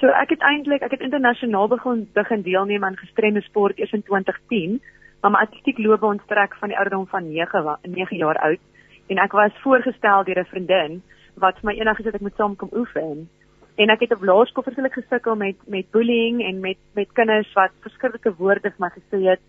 So 0.00 0.06
ek 0.06 0.30
het 0.30 0.40
eintlik 0.40 0.82
ek 0.82 0.90
het 0.90 1.00
internasionaal 1.00 1.68
begin 1.68 2.08
begin 2.14 2.42
deelneem 2.42 2.84
aan 2.84 2.96
gestremde 2.96 3.40
sport 3.40 3.78
eers 3.78 3.92
in 3.92 4.02
2010, 4.02 4.80
maar 5.20 5.30
my 5.30 5.38
atletiek 5.38 5.78
loopbaan 5.78 6.20
strek 6.24 6.54
van 6.54 6.68
die 6.68 6.76
ouderdom 6.76 7.06
van 7.06 7.28
9 7.28 7.78
9 7.82 8.16
jaar 8.16 8.38
oud 8.38 8.60
en 9.06 9.18
ek 9.18 9.32
was 9.32 9.60
voorgestel 9.62 10.24
deur 10.24 10.38
'n 10.38 10.52
vriendin 10.52 11.02
wat 11.34 11.62
my 11.62 11.72
eendag 11.72 11.96
gesê 11.96 12.06
het 12.06 12.14
ek 12.14 12.26
moet 12.26 12.36
saam 12.36 12.56
kom 12.56 12.70
oefen. 12.72 13.28
En 13.76 13.90
ek 13.90 14.00
het 14.00 14.12
op 14.12 14.22
laerskool 14.22 14.62
verskillik 14.62 14.92
gesukkel 14.92 15.34
met 15.34 15.56
met 15.66 15.90
bullying 15.90 16.42
en 16.42 16.60
met 16.60 16.78
met 16.94 17.12
kinders 17.12 17.52
wat 17.52 17.72
verskillike 17.80 18.34
woorde 18.36 18.70
vir 18.70 18.78
my 18.78 18.90
gesê 18.94 19.20
het 19.28 19.40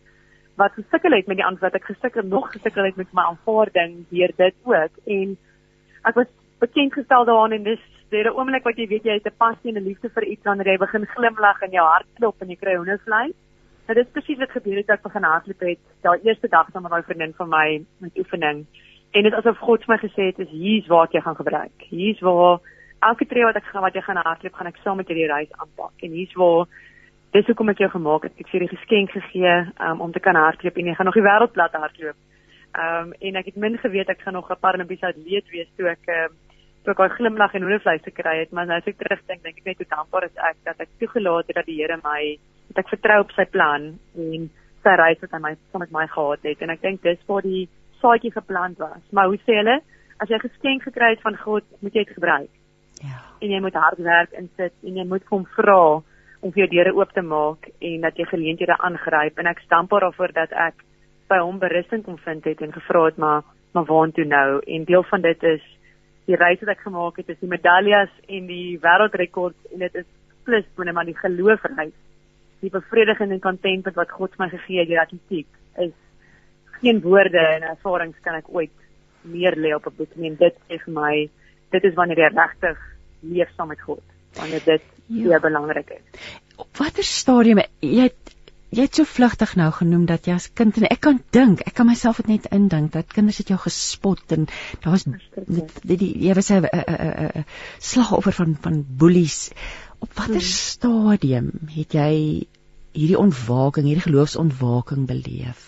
wat 0.56 0.73
gesukkel 0.73 1.11
het 1.11 1.28
met 1.28 1.38
die 1.38 1.45
antwoord 1.45 1.76
ek 1.76 1.86
gesukkel 1.94 2.23
nog 2.23 2.52
gesukkel 2.52 2.84
het 2.84 2.95
met 2.95 3.14
my 3.14 3.23
aanvaarding 3.32 4.06
deur 4.10 4.34
dit 4.38 4.56
ook 4.64 5.02
en 5.06 5.38
ek 6.03 6.15
was 6.15 6.28
bekend 6.60 6.94
gestel 6.94 7.26
daaraan 7.26 7.57
en 7.57 7.64
dis 7.64 7.84
deur 8.11 8.28
'n 8.30 8.38
oomblik 8.38 8.64
wat 8.64 8.78
jy 8.78 8.88
weet 8.88 9.03
jy 9.03 9.14
het 9.14 9.28
'n 9.28 9.38
passie 9.38 9.72
en 9.72 9.78
'n 9.82 9.88
liefde 9.90 10.10
vir 10.10 10.23
iets 10.23 10.44
wanneer 10.44 10.68
jy 10.68 10.78
begin 10.78 11.06
glimlag 11.15 11.61
en 11.61 11.72
jou 11.72 11.88
hart 11.88 12.07
klop 12.19 12.41
en 12.41 12.49
jy 12.49 12.56
kry 12.56 12.76
hondersvlei. 12.76 13.34
Nou 13.88 13.95
dit 13.95 14.06
is 14.06 14.11
presies 14.11 14.38
wat 14.38 14.52
gebeur 14.52 14.78
het 14.78 14.90
ek 14.90 15.02
begin 15.02 15.23
hardloop 15.23 15.60
het 15.60 15.80
daai 16.02 16.19
eerste 16.23 16.48
dag 16.48 16.68
saam 16.72 16.84
met 16.84 16.91
my 16.91 17.02
vriendin 17.03 17.34
van 17.34 17.49
my 17.49 17.86
met 17.98 18.18
oefening. 18.18 18.65
En 19.11 19.23
dit 19.23 19.34
asof 19.34 19.57
God 19.57 19.84
vir 19.86 19.95
my 19.95 19.99
gesê 20.07 20.23
het 20.32 20.40
is 20.40 20.49
hier's 20.49 20.88
waar 20.88 21.07
jy 21.11 21.22
gaan 21.22 21.36
gebruik. 21.36 21.78
Hier's 21.90 22.19
waar 22.19 22.60
elke 22.99 23.26
tree 23.26 23.44
wat 23.44 23.56
ek 23.56 23.64
gaan 23.64 23.82
wat 23.82 23.94
jy 23.94 24.02
gaan 24.02 24.18
hardloop, 24.18 24.53
gaan 24.53 24.68
ek 24.68 24.80
saam 24.84 24.98
met 24.98 25.07
jou 25.07 25.18
die 25.18 25.28
reis 25.28 25.52
aanpak. 25.57 25.94
En 26.03 26.11
hier's 26.11 26.34
waar 26.34 26.68
dis 27.32 27.48
hoekom 27.48 27.72
ek 27.72 27.82
jou 27.84 27.90
gemaak 27.94 28.28
het. 28.28 28.36
Ek 28.44 28.49
sê 28.52 28.60
die 28.60 28.72
geskenk 28.72 29.14
gegee 29.16 29.56
um, 29.80 30.02
om 30.02 30.12
te 30.12 30.20
kan 30.20 30.36
hardloop 30.36 30.78
en 30.78 30.91
jy 30.91 30.95
gaan 30.95 31.08
nog 31.10 31.18
die 31.20 31.28
wêreld 31.28 31.53
plat 31.56 31.74
hardloop. 31.74 32.18
Ehm 32.72 33.12
um, 33.12 33.14
en 33.20 33.36
ek 33.40 33.52
het 33.52 33.60
min 33.60 33.78
geweet 33.78 34.10
ek 34.10 34.24
gaan 34.26 34.34
nog 34.34 34.52
'n 34.52 34.60
Paralimpiese 34.60 35.08
atleet 35.08 35.48
wees 35.52 35.70
toe 35.78 35.90
ek 35.91 36.08
um, 36.08 36.36
toe 36.84 36.94
ek 36.94 36.99
al 36.99 37.16
glimlag 37.18 37.53
en 37.53 37.62
hoendevleis 37.62 38.02
gekry 38.03 38.40
het, 38.40 38.52
maar 38.52 38.66
nou 38.66 38.78
as 38.78 38.88
ek 38.88 38.98
terugdink, 38.98 39.44
dink 39.44 39.58
ek 39.58 39.66
net 39.66 39.78
hoe 39.78 39.90
dankbaar 39.90 40.24
is 40.26 40.38
ek 40.49 40.58
dat 40.66 40.80
ek 40.80 40.90
toegelaat 40.99 41.48
het 41.48 41.56
dat 41.56 41.66
die 41.66 41.78
Here 41.78 41.98
my 42.03 42.38
dat 42.70 42.84
ek 42.86 42.94
vertrou 42.95 43.20
op 43.22 43.32
sy 43.32 43.45
plan 43.45 43.99
en 44.16 44.49
sy 44.84 44.95
reis 44.98 45.22
wat 45.22 45.32
hy 45.32 45.40
my 45.40 45.53
saam 45.72 45.84
met 45.86 45.91
my 45.91 46.08
gehad 46.08 46.40
het 46.44 46.62
en 46.62 46.70
ek 46.70 46.82
dink 46.82 47.03
dis 47.03 47.28
waar 47.28 47.41
die 47.41 47.68
saadjie 48.02 48.32
geplant 48.32 48.78
was. 48.78 49.03
Maar 49.12 49.28
hoe 49.28 49.38
sê 49.45 49.60
hulle, 49.62 49.80
as 50.20 50.30
jy 50.30 50.36
'n 50.36 50.48
geskenk 50.48 50.84
gekry 50.84 51.10
het 51.14 51.22
van 51.22 51.38
God, 51.38 51.64
moet 51.82 51.94
jy 51.94 52.03
dit 52.03 52.14
gebruik. 52.14 52.49
Ja. 53.02 53.20
En 53.41 53.49
jy 53.49 53.60
moet 53.60 53.74
hard 53.74 53.98
werk 53.98 54.32
insit 54.32 54.74
en 54.84 54.95
jy 54.95 55.06
moet 55.06 55.26
hom 55.30 55.45
vra 55.45 56.02
om 56.41 56.51
vir 56.51 56.69
deure 56.69 56.93
oop 56.97 57.11
te 57.13 57.22
maak 57.22 57.69
en 57.80 58.01
dat 58.01 58.18
jy 58.18 58.26
geleenthede 58.26 58.77
aangryp 58.77 59.38
en 59.38 59.47
ek 59.47 59.61
dankbaar 59.69 60.07
daarvoor 60.07 60.34
dat 60.34 60.51
ek 60.51 60.85
by 61.30 61.39
hom 61.39 61.59
berusting 61.59 62.03
kon 62.03 62.18
vind 62.18 62.45
het 62.45 62.61
en 62.61 62.73
gevra 62.73 63.05
het 63.05 63.18
maar 63.18 63.43
maar 63.73 63.85
waartoe 63.88 64.26
nou 64.26 64.59
en 64.68 64.84
deel 64.84 65.03
van 65.03 65.22
dit 65.22 65.43
is 65.43 65.61
die 66.30 66.38
reis 66.39 66.59
wat 66.61 66.76
ek 66.76 66.84
gemaak 66.85 67.18
het, 67.19 67.30
is 67.30 67.39
die 67.41 67.49
medaljes 67.49 68.11
en 68.27 68.47
die 68.49 68.77
wêreldrekord 68.84 69.73
en 69.73 69.84
dit 69.85 69.99
is 70.03 70.07
plus 70.45 70.68
binne 70.77 70.93
maar 70.95 71.07
die 71.07 71.18
geloof 71.18 71.65
reis. 71.76 71.95
Die 72.61 72.72
bevrediging 72.73 73.34
en 73.34 73.41
contentment 73.41 73.97
wat 73.97 74.13
God 74.13 74.38
my 74.39 74.49
gegee 74.51 74.81
het 74.81 74.91
deur 74.91 75.03
atletiek 75.05 75.49
is 75.81 75.95
geen 76.81 77.01
woorde 77.01 77.41
en 77.55 77.68
ervarings 77.72 78.22
kan 78.26 78.38
ek 78.38 78.49
ooit 78.53 78.73
meer 79.22 79.55
lê 79.57 79.73
op 79.76 79.88
'n 79.88 79.97
boek 79.97 80.15
nie. 80.15 80.35
Dit 80.35 80.55
sê 80.68 80.77
vir 80.85 80.93
my 80.93 81.30
dit 81.72 81.84
is 81.84 81.95
wanneer 81.95 82.18
jy 82.18 82.30
regtig 82.35 82.77
leef 83.22 83.49
saam 83.55 83.68
met 83.68 83.81
God. 83.81 84.03
Wanneer 84.35 84.63
dit 84.65 84.81
ja. 85.12 85.28
baie 85.28 85.40
belangrik 85.48 85.90
is. 85.98 86.28
Op 86.62 86.78
watter 86.78 87.04
stadium 87.08 87.64
jy 87.80 88.08
het 88.10 88.36
jy 88.72 88.86
het 88.88 88.96
so 88.96 89.04
vlugtig 89.04 89.58
nou 89.60 89.68
genoem 89.76 90.06
dat 90.08 90.28
jy 90.30 90.38
as 90.40 90.48
kind 90.56 90.78
en 90.80 90.86
ek 90.88 91.02
kan 91.04 91.18
dink, 91.36 91.64
ek 91.68 91.76
kan 91.76 91.90
myself 91.90 92.22
net 92.28 92.48
indink 92.56 92.94
dat 92.94 93.12
kinders 93.12 93.42
het 93.44 93.52
jou 93.52 93.58
gespot 93.60 94.32
en 94.32 94.48
daar 94.84 94.96
was 94.96 95.04
die 95.04 95.98
die 96.00 96.12
jy 96.28 96.36
was 96.38 96.52
'n 96.52 97.44
slagoffer 97.80 98.32
van 98.32 98.56
van 98.62 98.86
bullies. 98.88 99.52
Op 100.00 100.14
watter 100.16 100.40
hmm. 100.40 100.56
stadium 100.56 101.52
het 101.76 101.94
jy 101.94 102.48
hierdie 102.96 103.20
ontwaking, 103.20 103.86
hierdie 103.86 104.08
geloofsontwaking 104.08 105.06
beleef? 105.08 105.68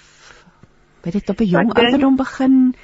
Het 1.03 1.13
dit 1.13 1.29
op 1.29 1.39
'n 1.39 1.45
jong 1.45 1.73
ouderdom 1.73 2.15
begin? 2.15 2.75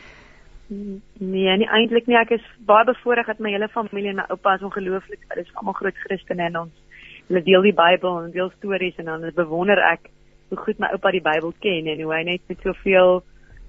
Nee, 0.69 1.55
nie 1.57 1.67
eintlik 1.67 2.05
nie. 2.05 2.17
Ek 2.19 2.35
is 2.37 2.45
baie 2.69 2.85
bevoorreg 2.85 3.25
dat 3.31 3.39
my 3.41 3.49
hele 3.55 3.67
familie 3.73 4.11
en 4.11 4.19
my 4.21 4.27
oupa 4.29 4.53
is 4.57 4.65
ongelooflik. 4.67 5.23
Hulle 5.31 5.41
is 5.41 5.55
almal 5.57 5.77
groot 5.79 5.97
Christene 6.05 6.45
en 6.45 6.59
ons 6.65 6.99
hulle 7.29 7.41
deel 7.45 7.65
die 7.69 7.77
Bybel 7.77 8.19
en 8.23 8.31
deel 8.33 8.51
stories 8.57 8.97
en 9.01 9.09
dan 9.09 9.25
bewonder 9.37 9.81
ek 9.91 10.11
hoe 10.49 10.59
goed 10.61 10.79
my 10.81 10.91
oupa 10.93 11.11
die 11.13 11.25
Bybel 11.25 11.55
ken 11.65 11.89
en 11.89 12.03
hoe 12.03 12.13
hy 12.13 12.21
net 12.27 12.45
met 12.49 12.61
soveel 12.65 13.23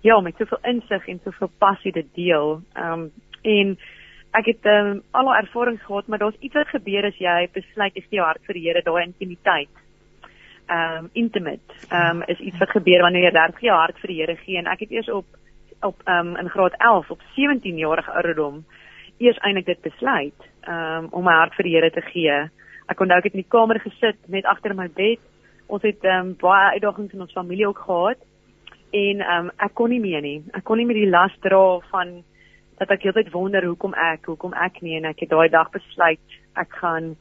ja, 0.04 0.20
met 0.20 0.36
soveel 0.40 0.60
insig 0.68 1.08
en 1.08 1.20
soveel 1.24 1.50
passie 1.58 1.92
dit 1.96 2.14
deel. 2.16 2.60
Ehm 2.76 3.08
um, 3.08 3.10
en 3.40 3.76
ek 4.36 4.52
het 4.52 4.66
ehm 4.68 4.94
um, 4.94 5.02
al 5.16 5.32
haar 5.32 5.42
ervarings 5.44 5.82
gehad, 5.88 6.08
maar 6.08 6.20
daar's 6.20 6.40
iets 6.40 6.56
wat 6.60 6.68
gebeur 6.68 7.08
as 7.08 7.16
jy 7.16 7.48
besluit 7.52 7.96
jy 7.96 8.02
gee 8.08 8.20
jou 8.20 8.26
hart 8.26 8.44
vir 8.44 8.60
die 8.60 8.66
Here, 8.68 8.84
daai 8.84 9.04
intimiteit. 9.06 9.84
Ehm 10.68 11.04
um, 11.04 11.10
intimate. 11.12 11.80
Ehm 11.88 12.20
um, 12.20 12.26
is 12.28 12.40
iets 12.40 12.60
wat 12.60 12.76
gebeur 12.76 13.08
wanneer 13.08 13.30
jy 13.30 13.36
regtig 13.36 13.68
jou 13.70 13.76
hart 13.76 14.00
vir 14.04 14.12
die 14.12 14.20
Here 14.20 14.36
gee 14.44 14.60
en 14.60 14.68
ek 14.68 14.84
het 14.84 14.98
eers 15.00 15.08
op 15.08 15.40
op 15.80 16.02
um, 16.08 16.36
in 16.36 16.48
graad 16.48 16.74
11 16.78 17.10
op 17.10 17.20
17 17.34 17.76
jarige 17.76 18.10
ouderdom 18.10 18.64
eers 19.18 19.38
eintlik 19.38 19.66
dit 19.66 19.80
besluit 19.80 20.48
um, 20.68 21.08
om 21.10 21.24
my 21.24 21.32
hart 21.32 21.54
vir 21.58 21.68
die 21.68 21.74
Here 21.74 21.90
te 21.90 22.02
gee. 22.08 22.38
Ek 22.90 23.00
onthou 23.00 23.18
ek 23.20 23.28
het 23.28 23.36
in 23.36 23.44
die 23.44 23.52
kamer 23.52 23.80
gesit 23.80 24.18
net 24.32 24.48
agter 24.48 24.74
my 24.74 24.88
bed. 24.88 25.20
Ons 25.68 25.84
het 25.86 26.04
um, 26.08 26.34
baie 26.40 26.74
uitdagings 26.76 27.14
in 27.14 27.24
ons 27.26 27.36
familie 27.36 27.68
ook 27.68 27.84
gehad. 27.86 28.20
En 28.96 29.24
um, 29.36 29.50
ek 29.62 29.74
kon 29.78 29.92
nie 29.92 30.00
meer 30.02 30.24
nie. 30.24 30.38
Ek 30.56 30.64
kon 30.66 30.80
nie 30.80 30.88
meer 30.88 31.02
die 31.02 31.12
las 31.12 31.36
dra 31.44 31.78
van 31.92 32.20
dat 32.80 32.92
ek 32.96 33.04
heeltyd 33.04 33.32
wonder 33.34 33.64
hoekom 33.68 33.92
ek, 33.92 34.24
hoekom 34.32 34.56
ek 34.56 34.80
nie 34.80 34.96
en 34.96 35.10
ek 35.10 35.26
het 35.26 35.32
daai 35.34 35.50
dag 35.52 35.68
besluit 35.74 36.40
ek 36.58 36.80
gaan 36.80 37.12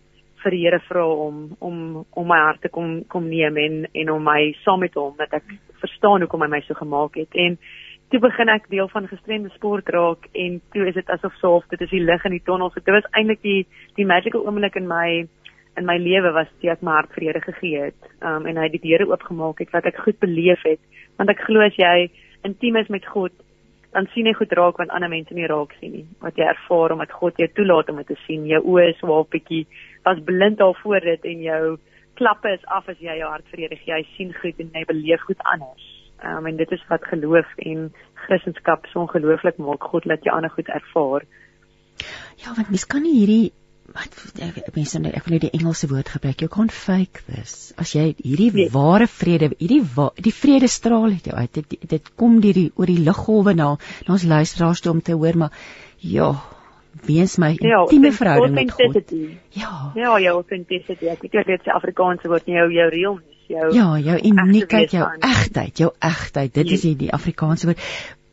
vir 0.44 0.56
die 0.56 0.62
Here 0.64 0.80
vra 0.88 1.04
om 1.04 1.50
om 1.60 2.06
om 2.16 2.28
my 2.28 2.38
hart 2.46 2.62
te 2.64 2.72
kom 2.72 3.02
kom 3.12 3.28
neem 3.28 3.58
en 3.60 3.82
en 3.92 4.12
om 4.16 4.24
my 4.24 4.54
saam 4.64 4.80
met 4.86 4.96
hom 4.96 5.18
dat 5.20 5.34
ek 5.36 5.52
verstaan 5.84 6.24
hoekom 6.24 6.46
hy 6.46 6.50
my 6.54 6.62
so 6.64 6.80
gemaak 6.80 7.20
het. 7.20 7.36
En 7.36 7.58
toe 8.10 8.20
begin 8.20 8.50
ek 8.50 8.70
deel 8.74 8.88
van 8.90 9.08
gestremde 9.08 9.52
sport 9.54 9.90
raak 9.94 10.26
en 10.34 10.62
toe 10.74 10.88
is 10.90 10.96
dit 10.98 11.10
asof 11.14 11.36
soof 11.42 11.66
dit 11.70 11.82
is 11.86 11.92
die 11.94 12.02
lig 12.02 12.24
in 12.26 12.34
die 12.38 12.46
tonnel. 12.46 12.72
So 12.74 12.82
dit 12.82 12.96
was 12.96 13.10
eintlik 13.14 13.42
die 13.46 13.68
die 14.00 14.08
magical 14.10 14.48
oomblik 14.48 14.80
in 14.80 14.88
my 14.90 15.28
in 15.78 15.86
my 15.86 15.98
lewe 16.02 16.32
was 16.34 16.50
toe 16.62 16.72
ek 16.74 16.82
my 16.82 16.96
hart 16.98 17.14
vir 17.14 17.28
Here 17.28 17.42
gegee 17.44 17.84
het. 17.90 18.10
Um 18.26 18.48
en 18.50 18.58
hy 18.58 18.66
het 18.66 18.78
die 18.80 18.88
deure 18.88 19.12
oopgemaak 19.12 19.62
het 19.62 19.76
wat 19.76 19.86
ek 19.86 20.02
goed 20.06 20.18
beleef 20.26 20.66
het. 20.66 20.82
Want 21.22 21.30
ek 21.30 21.46
glo 21.46 21.62
as 21.66 21.78
jy 21.78 22.10
intiem 22.48 22.80
is 22.82 22.90
met 22.90 23.06
God, 23.14 23.36
dan 23.94 24.10
sien 24.14 24.26
jy 24.26 24.34
goed 24.40 24.58
raak 24.58 24.82
wat 24.82 24.90
ander 24.96 25.12
mense 25.12 25.36
nie 25.36 25.48
raak 25.52 25.78
sien 25.78 25.94
nie. 26.00 26.08
Wat 26.26 26.38
jy 26.38 26.50
ervaar 26.50 26.98
omdat 26.98 27.14
God 27.22 27.38
jou 27.38 27.50
toelaat 27.54 27.94
om 27.94 28.02
dit 28.02 28.10
te 28.10 28.18
sien. 28.26 28.50
Jou 28.50 28.64
oë 28.74 28.90
is 28.90 29.00
swaar 29.04 29.30
bietjie 29.30 29.68
was 30.08 30.26
blind 30.26 30.58
daarvoor 30.58 31.06
dit 31.14 31.30
en 31.36 31.46
jou 31.46 31.64
klappe 32.18 32.58
is 32.58 32.66
af 32.66 32.90
as 32.90 32.98
jy 32.98 33.22
jou 33.22 33.30
hart 33.30 33.46
vredig. 33.54 33.86
Jy 33.86 34.04
sien 34.18 34.34
goed 34.42 34.58
en 34.66 34.74
jy 34.74 34.86
beleef 34.90 35.30
goed 35.30 35.50
anders. 35.54 35.99
Um, 36.24 36.46
en 36.46 36.58
dit 36.60 36.72
is 36.76 36.82
wat 36.90 37.06
geloof 37.08 37.48
en 37.64 37.94
Christendom 38.26 38.84
so 38.92 39.06
ongelooflik 39.06 39.58
maak. 39.58 39.84
God 39.84 40.06
laat 40.06 40.24
jou 40.24 40.36
ander 40.36 40.52
goed 40.52 40.68
ervaar. 40.68 41.24
Ja, 42.40 42.54
want 42.56 42.70
mens 42.70 42.86
kan 42.88 43.04
nie 43.04 43.16
hierdie 43.20 43.52
wat 43.94 44.76
mense 44.76 45.00
nou 45.02 45.12
ek 45.16 45.26
wil 45.26 45.36
net 45.38 45.46
die 45.48 45.56
Engelse 45.58 45.88
woord 45.90 46.12
gebruik. 46.14 46.44
You 46.44 46.52
can't 46.52 46.74
fake 46.76 47.24
this. 47.30 47.72
As 47.80 47.96
jy 47.96 48.12
hierdie 48.20 48.52
nee. 48.54 48.70
ware 48.74 49.08
vrede, 49.10 49.52
hierdie 49.58 49.82
wa, 49.96 50.10
die 50.16 50.34
vrede 50.36 50.70
straal 50.70 51.16
uit 51.16 51.26
jou 51.32 51.36
uit. 51.36 51.54
Dit, 51.58 51.70
dit, 51.74 51.90
dit 51.96 52.12
kom 52.20 52.40
deur 52.44 52.58
die 52.58 52.70
oor 52.76 52.92
die 52.92 53.00
liggolwe 53.02 53.56
na 53.58 53.72
na 53.80 54.16
ons 54.16 54.28
luisteraars 54.30 54.84
toe 54.86 54.94
om 54.94 55.02
te 55.02 55.18
hoor, 55.18 55.40
maar 55.46 55.58
ja, 56.04 56.30
wees 57.08 57.38
my 57.42 57.54
ja, 57.58 57.82
intieme 57.86 58.12
verhouding 58.14 58.56
met 58.60 58.72
God. 58.78 59.16
Ja. 59.58 59.74
Ja, 59.96 60.14
jou 60.20 60.36
authenticity. 60.38 61.10
Ek 61.12 61.26
weet 61.26 61.54
dit 61.56 61.68
is 61.68 61.74
Afrikaanse 61.74 62.32
woord, 62.32 62.48
nie 62.50 62.60
jou 62.60 62.70
jou 62.76 62.90
realness. 62.94 63.39
Jou 63.50 63.70
ja, 63.74 63.88
jou 63.98 64.16
uniekheid, 64.30 64.92
jou 64.94 65.06
egtheid, 65.26 65.80
jou 65.82 65.90
egtheid. 66.06 66.54
Dit 66.54 66.74
is 66.76 66.84
die, 66.86 66.96
die 67.08 67.14
Afrikaanse 67.14 67.70
woord. 67.70 67.86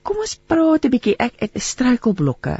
Kom 0.06 0.20
ons 0.22 0.36
praat 0.36 0.84
'n 0.84 0.92
bietjie 0.92 1.16
ek, 1.18 1.38
ek 1.42 1.56
struikelblokke. 1.56 2.56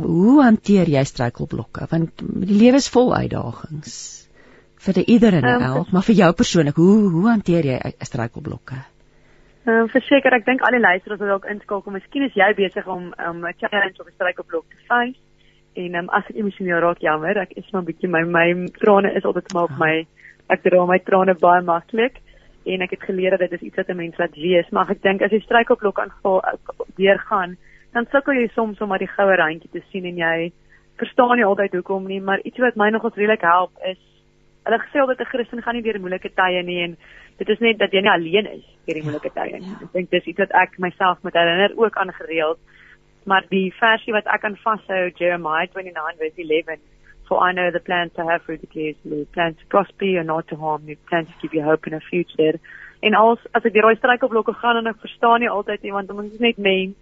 Hoe 0.00 0.42
hanteer 0.42 0.88
jy 0.88 1.04
struikelblokke? 1.04 1.86
Want 1.90 2.24
die 2.24 2.58
lewe 2.62 2.80
is 2.80 2.88
vol 2.88 3.12
uitdagings 3.14 3.98
vir 4.86 5.02
ieder 5.04 5.34
en 5.34 5.44
um, 5.44 5.62
elk, 5.68 5.92
maar 5.92 6.06
vir 6.06 6.14
jou 6.14 6.32
persoonlik, 6.32 6.76
hoe 6.78 7.10
hoe 7.12 7.28
hanteer 7.28 7.66
jy 7.66 7.78
struikelblokke? 8.00 8.80
Ehm 9.66 9.84
um, 9.84 9.88
verseker, 9.92 10.32
ek 10.32 10.46
dink 10.46 10.62
al 10.64 10.72
die 10.72 10.80
luisteraars 10.80 11.20
wat 11.20 11.28
dalk 11.28 11.48
inskakel, 11.52 11.92
miskien 11.92 12.24
is 12.24 12.36
jy 12.38 12.52
besig 12.56 12.86
om 12.86 13.12
om 13.12 13.44
'n 13.44 13.58
challenge 13.60 14.00
of 14.00 14.06
'n 14.06 14.16
struikelblok 14.16 14.64
te 14.70 14.80
face. 14.88 15.20
En 15.74 15.94
ehm 15.94 16.04
um, 16.04 16.08
as 16.08 16.24
ek 16.30 16.36
emosioneel 16.36 16.80
raak, 16.80 17.00
jammer, 17.04 17.36
ek 17.36 17.52
is 17.52 17.70
maar 17.72 17.82
'n 17.82 17.90
bietjie 17.90 18.08
my 18.08 18.22
my 18.24 18.68
trane 18.80 19.12
is 19.12 19.24
altyd 19.24 19.52
maar 19.52 19.68
op 19.68 19.76
ah. 19.76 19.78
my 19.78 20.06
ek 20.48 20.62
dra 20.62 20.86
my 20.86 20.98
trane 20.98 21.34
baie 21.34 21.62
maklik 21.62 22.20
en 22.66 22.82
ek 22.84 22.90
het 22.90 23.02
geleer 23.08 23.36
dat 23.36 23.40
dit 23.40 23.52
is 23.52 23.66
iets 23.68 23.76
wat 23.76 23.88
'n 23.88 23.96
mens 23.96 24.18
laat 24.18 24.34
wees, 24.36 24.68
maar 24.70 24.90
ek 24.90 25.02
dink 25.02 25.22
as 25.22 25.30
jy 25.30 25.40
struikelblok 25.40 25.98
aanval 25.98 26.42
deurgaan, 26.96 27.56
dan 27.92 28.06
sukkel 28.12 28.34
jy 28.34 28.48
soms 28.54 28.80
om 28.80 28.88
maar 28.88 28.98
die 28.98 29.14
goue 29.16 29.36
randjie 29.36 29.70
te 29.72 29.82
sien 29.90 30.04
en 30.04 30.16
jy 30.16 30.52
verstaan 30.96 31.36
nie 31.36 31.44
altyd 31.44 31.72
hoekom 31.72 32.06
nie, 32.06 32.20
maar 32.20 32.40
iets 32.44 32.58
wat 32.58 32.76
my 32.76 32.90
nogals 32.90 33.14
redelik 33.14 33.40
help 33.40 33.70
is 33.84 33.98
hulle 34.68 34.78
gesê 34.84 35.06
dat 35.06 35.20
'n 35.20 35.30
Christen 35.32 35.62
gaan 35.62 35.74
nie 35.74 35.82
deur 35.82 36.00
moeilike 36.00 36.30
tye 36.34 36.62
nie 36.62 36.82
en 36.82 36.96
dit 37.38 37.48
is 37.48 37.58
net 37.58 37.78
dat 37.78 37.92
jy 37.92 38.00
nie 38.00 38.10
alleen 38.10 38.46
is 38.46 38.64
deur 38.86 38.94
die 38.94 39.02
moeilike 39.02 39.30
tye 39.34 39.58
nie. 39.58 39.74
Ek 39.82 39.92
dink 39.92 40.10
dis 40.10 40.26
iets 40.26 40.38
wat 40.38 40.52
ek 40.52 40.78
myself 40.78 41.18
moet 41.22 41.34
herinner 41.34 41.72
ook 41.76 41.96
aan 41.96 42.12
gereeld. 42.12 42.58
Maar 43.24 43.44
die 43.48 43.72
versie 43.80 44.12
wat 44.12 44.26
ek 44.26 44.44
aan 44.44 44.56
vashou 44.56 45.10
Jeremiah 45.18 45.68
29 45.74 46.18
verse 46.18 46.42
11 46.42 46.78
For 47.28 47.38
I 47.38 47.52
know 47.52 47.70
the 47.70 47.80
plans 47.80 48.12
I 48.16 48.24
have 48.24 48.42
for 48.42 48.52
you, 48.52 48.58
declares 48.58 48.96
the 49.04 49.10
Lord. 49.14 49.32
Plans 49.32 49.56
to 49.58 49.66
prosper 49.66 50.04
you 50.04 50.18
and 50.18 50.28
not 50.28 50.48
to 50.48 50.56
harm 50.56 50.88
you. 50.88 50.96
Plans 51.08 51.28
to 51.28 51.34
give 51.42 51.54
you 51.54 51.62
hope 51.62 51.86
in 51.86 51.94
a 51.94 52.00
future. 52.00 52.58
En 53.00 53.14
als, 53.14 53.38
as 53.54 53.64
ek 53.68 53.76
die 53.76 53.82
rooi 53.84 53.94
struikelblokke 53.96 54.56
gaan 54.58 54.80
en 54.80 54.90
ek 54.90 55.04
verstaan 55.04 55.44
nie 55.44 55.50
altyd 55.52 55.84
nie, 55.84 55.92
want 55.94 56.10
ons 56.10 56.32
is 56.32 56.42
net 56.42 56.58
mens. 56.58 56.96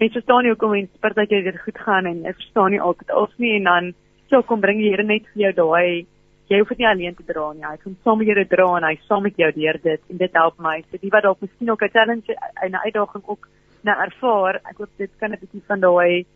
Mens 0.00 0.16
verstaan 0.16 0.46
nie 0.46 0.54
hoekom 0.54 0.72
mens 0.72 1.02
partykeer 1.04 1.44
dit 1.44 1.60
goed 1.66 1.82
gaan 1.86 2.06
en 2.10 2.22
ek 2.30 2.38
verstaan 2.38 2.72
nie 2.72 2.80
altyd 2.80 3.10
als 3.10 3.34
nie 3.42 3.52
en 3.58 3.68
dan 3.68 3.90
sou 4.32 4.40
kom 4.46 4.62
bring 4.62 4.80
die 4.80 4.90
Here 4.94 5.04
net 5.04 5.26
vir 5.34 5.48
jou 5.48 5.52
daai 5.58 6.06
jy 6.52 6.60
hoef 6.60 6.72
nie 6.76 6.86
alleen 6.88 7.14
te 7.16 7.24
dra 7.26 7.46
nie. 7.52 7.64
Hy 7.64 7.76
kom 7.82 7.96
saam 8.04 8.20
met 8.20 8.36
te 8.36 8.44
dra 8.56 8.66
en 8.78 8.86
hy 8.88 8.94
saam 9.08 9.22
met 9.24 9.38
jou 9.40 9.50
deur 9.56 9.78
dit 9.82 10.10
en 10.12 10.20
dit 10.20 10.40
help 10.40 10.58
my. 10.66 10.76
So 10.90 11.00
die 11.00 11.12
wat 11.12 11.24
dalk 11.24 11.40
miskien 11.40 11.70
ook 11.70 11.82
'n 11.82 11.94
challenge 11.94 12.36
en 12.62 12.70
'n 12.72 12.84
uitdaging 12.86 13.24
ook 13.26 13.48
na 13.82 13.96
ervaar, 14.04 14.60
ek 14.70 14.76
hoop 14.78 14.90
dit 14.98 15.10
kan 15.18 15.32
'n 15.32 15.40
bietjie 15.40 15.62
van 15.66 15.80
daai 15.80 16.26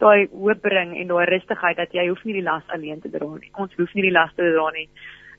daai 0.00 0.28
hoop 0.32 0.62
bring 0.62 0.96
en 0.98 1.10
daai 1.10 1.26
rustigheid 1.30 1.76
dat 1.76 1.92
jy 1.94 2.08
hoef 2.08 2.24
nie 2.24 2.38
die 2.38 2.46
las 2.46 2.64
alleen 2.74 3.00
te 3.00 3.10
dra 3.10 3.28
nie. 3.34 3.50
Ons 3.58 3.74
hoef 3.78 3.94
nie 3.94 4.06
die 4.08 4.14
las 4.14 4.32
te 4.36 4.46
dra 4.46 4.70
nie. 4.76 4.88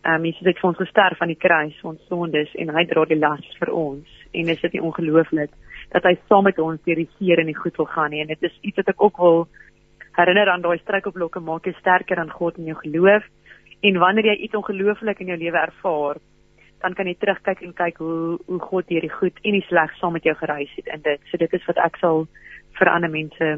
Ehm 0.03 0.19
um, 0.19 0.25
Jesus 0.27 0.47
het 0.49 0.59
vir 0.59 0.69
ons 0.69 0.81
gesterf 0.81 1.21
aan 1.21 1.31
die 1.31 1.39
kruis 1.39 1.75
vir 1.81 1.89
ons 1.93 2.07
sondes 2.11 2.55
en 2.59 2.73
hy 2.75 2.85
dra 2.85 3.05
die 3.07 3.19
las 3.19 3.43
vir 3.59 3.71
ons. 3.71 4.07
En 4.33 4.49
is 4.49 4.61
dit 4.61 4.73
nie 4.73 4.83
ongelooflik 4.83 5.51
dat 5.93 6.03
hy 6.03 6.15
saam 6.27 6.43
met 6.49 6.59
ons 6.59 6.81
deur 6.83 6.99
die 6.99 7.09
seer 7.17 7.39
en 7.39 7.51
die 7.51 7.57
goed 7.57 7.77
wil 7.77 7.89
gaan 7.91 8.11
nie. 8.11 8.21
En 8.21 8.27
dit 8.27 8.43
is 8.49 8.57
iets 8.61 8.81
wat 8.81 8.91
ek 8.93 9.03
ook 9.03 9.17
wil 9.17 9.47
herinner 10.17 10.49
aan 10.49 10.61
daai 10.61 10.77
struikelblokke 10.81 11.39
maak 11.39 11.65
jou 11.65 11.75
sterker 11.79 12.19
aan 12.19 12.31
God 12.31 12.57
en 12.57 12.69
jou 12.71 12.77
geloof. 12.81 13.25
En 13.83 13.99
wanneer 13.99 14.31
jy 14.31 14.37
iets 14.45 14.55
ongelooflik 14.55 15.19
in 15.19 15.33
jou 15.33 15.37
lewe 15.37 15.59
ervaar, 15.59 16.19
dan 16.83 16.93
kan 16.93 17.07
jy 17.07 17.15
terugkyk 17.19 17.61
en 17.63 17.73
kyk 17.73 17.99
hoe 18.03 18.39
hoe 18.47 18.59
God 18.59 18.89
hierdie 18.91 19.11
goed 19.11 19.37
en 19.43 19.55
die 19.55 19.65
sleg 19.69 19.93
saam 19.99 20.17
met 20.17 20.25
jou 20.27 20.35
gereis 20.35 20.71
het 20.75 20.89
in 20.91 21.03
dit. 21.05 21.21
So 21.31 21.39
dit 21.39 21.53
is 21.53 21.67
wat 21.69 21.79
ek 21.79 21.99
sal 22.01 22.25
vir 22.79 22.91
ander 22.91 23.11
mense 23.11 23.49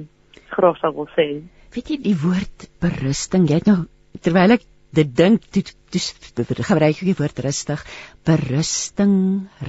graag 0.56 0.80
sou 0.82 0.94
wil 0.95 1.10
sê. 1.16 1.28
Weet 1.76 1.91
jy 1.91 1.98
die 2.03 2.16
woord 2.20 2.70
berusting, 2.84 3.48
jy 3.49 3.60
het 3.60 3.70
nou 3.70 3.86
terwyl 4.24 4.56
ek 4.56 4.64
dit 4.95 5.12
dink, 5.12 5.48
gebruik 5.52 6.95
ek 6.95 7.07
die 7.07 7.18
woord 7.20 7.40
rustig, 7.44 7.82
berusting, 8.28 9.16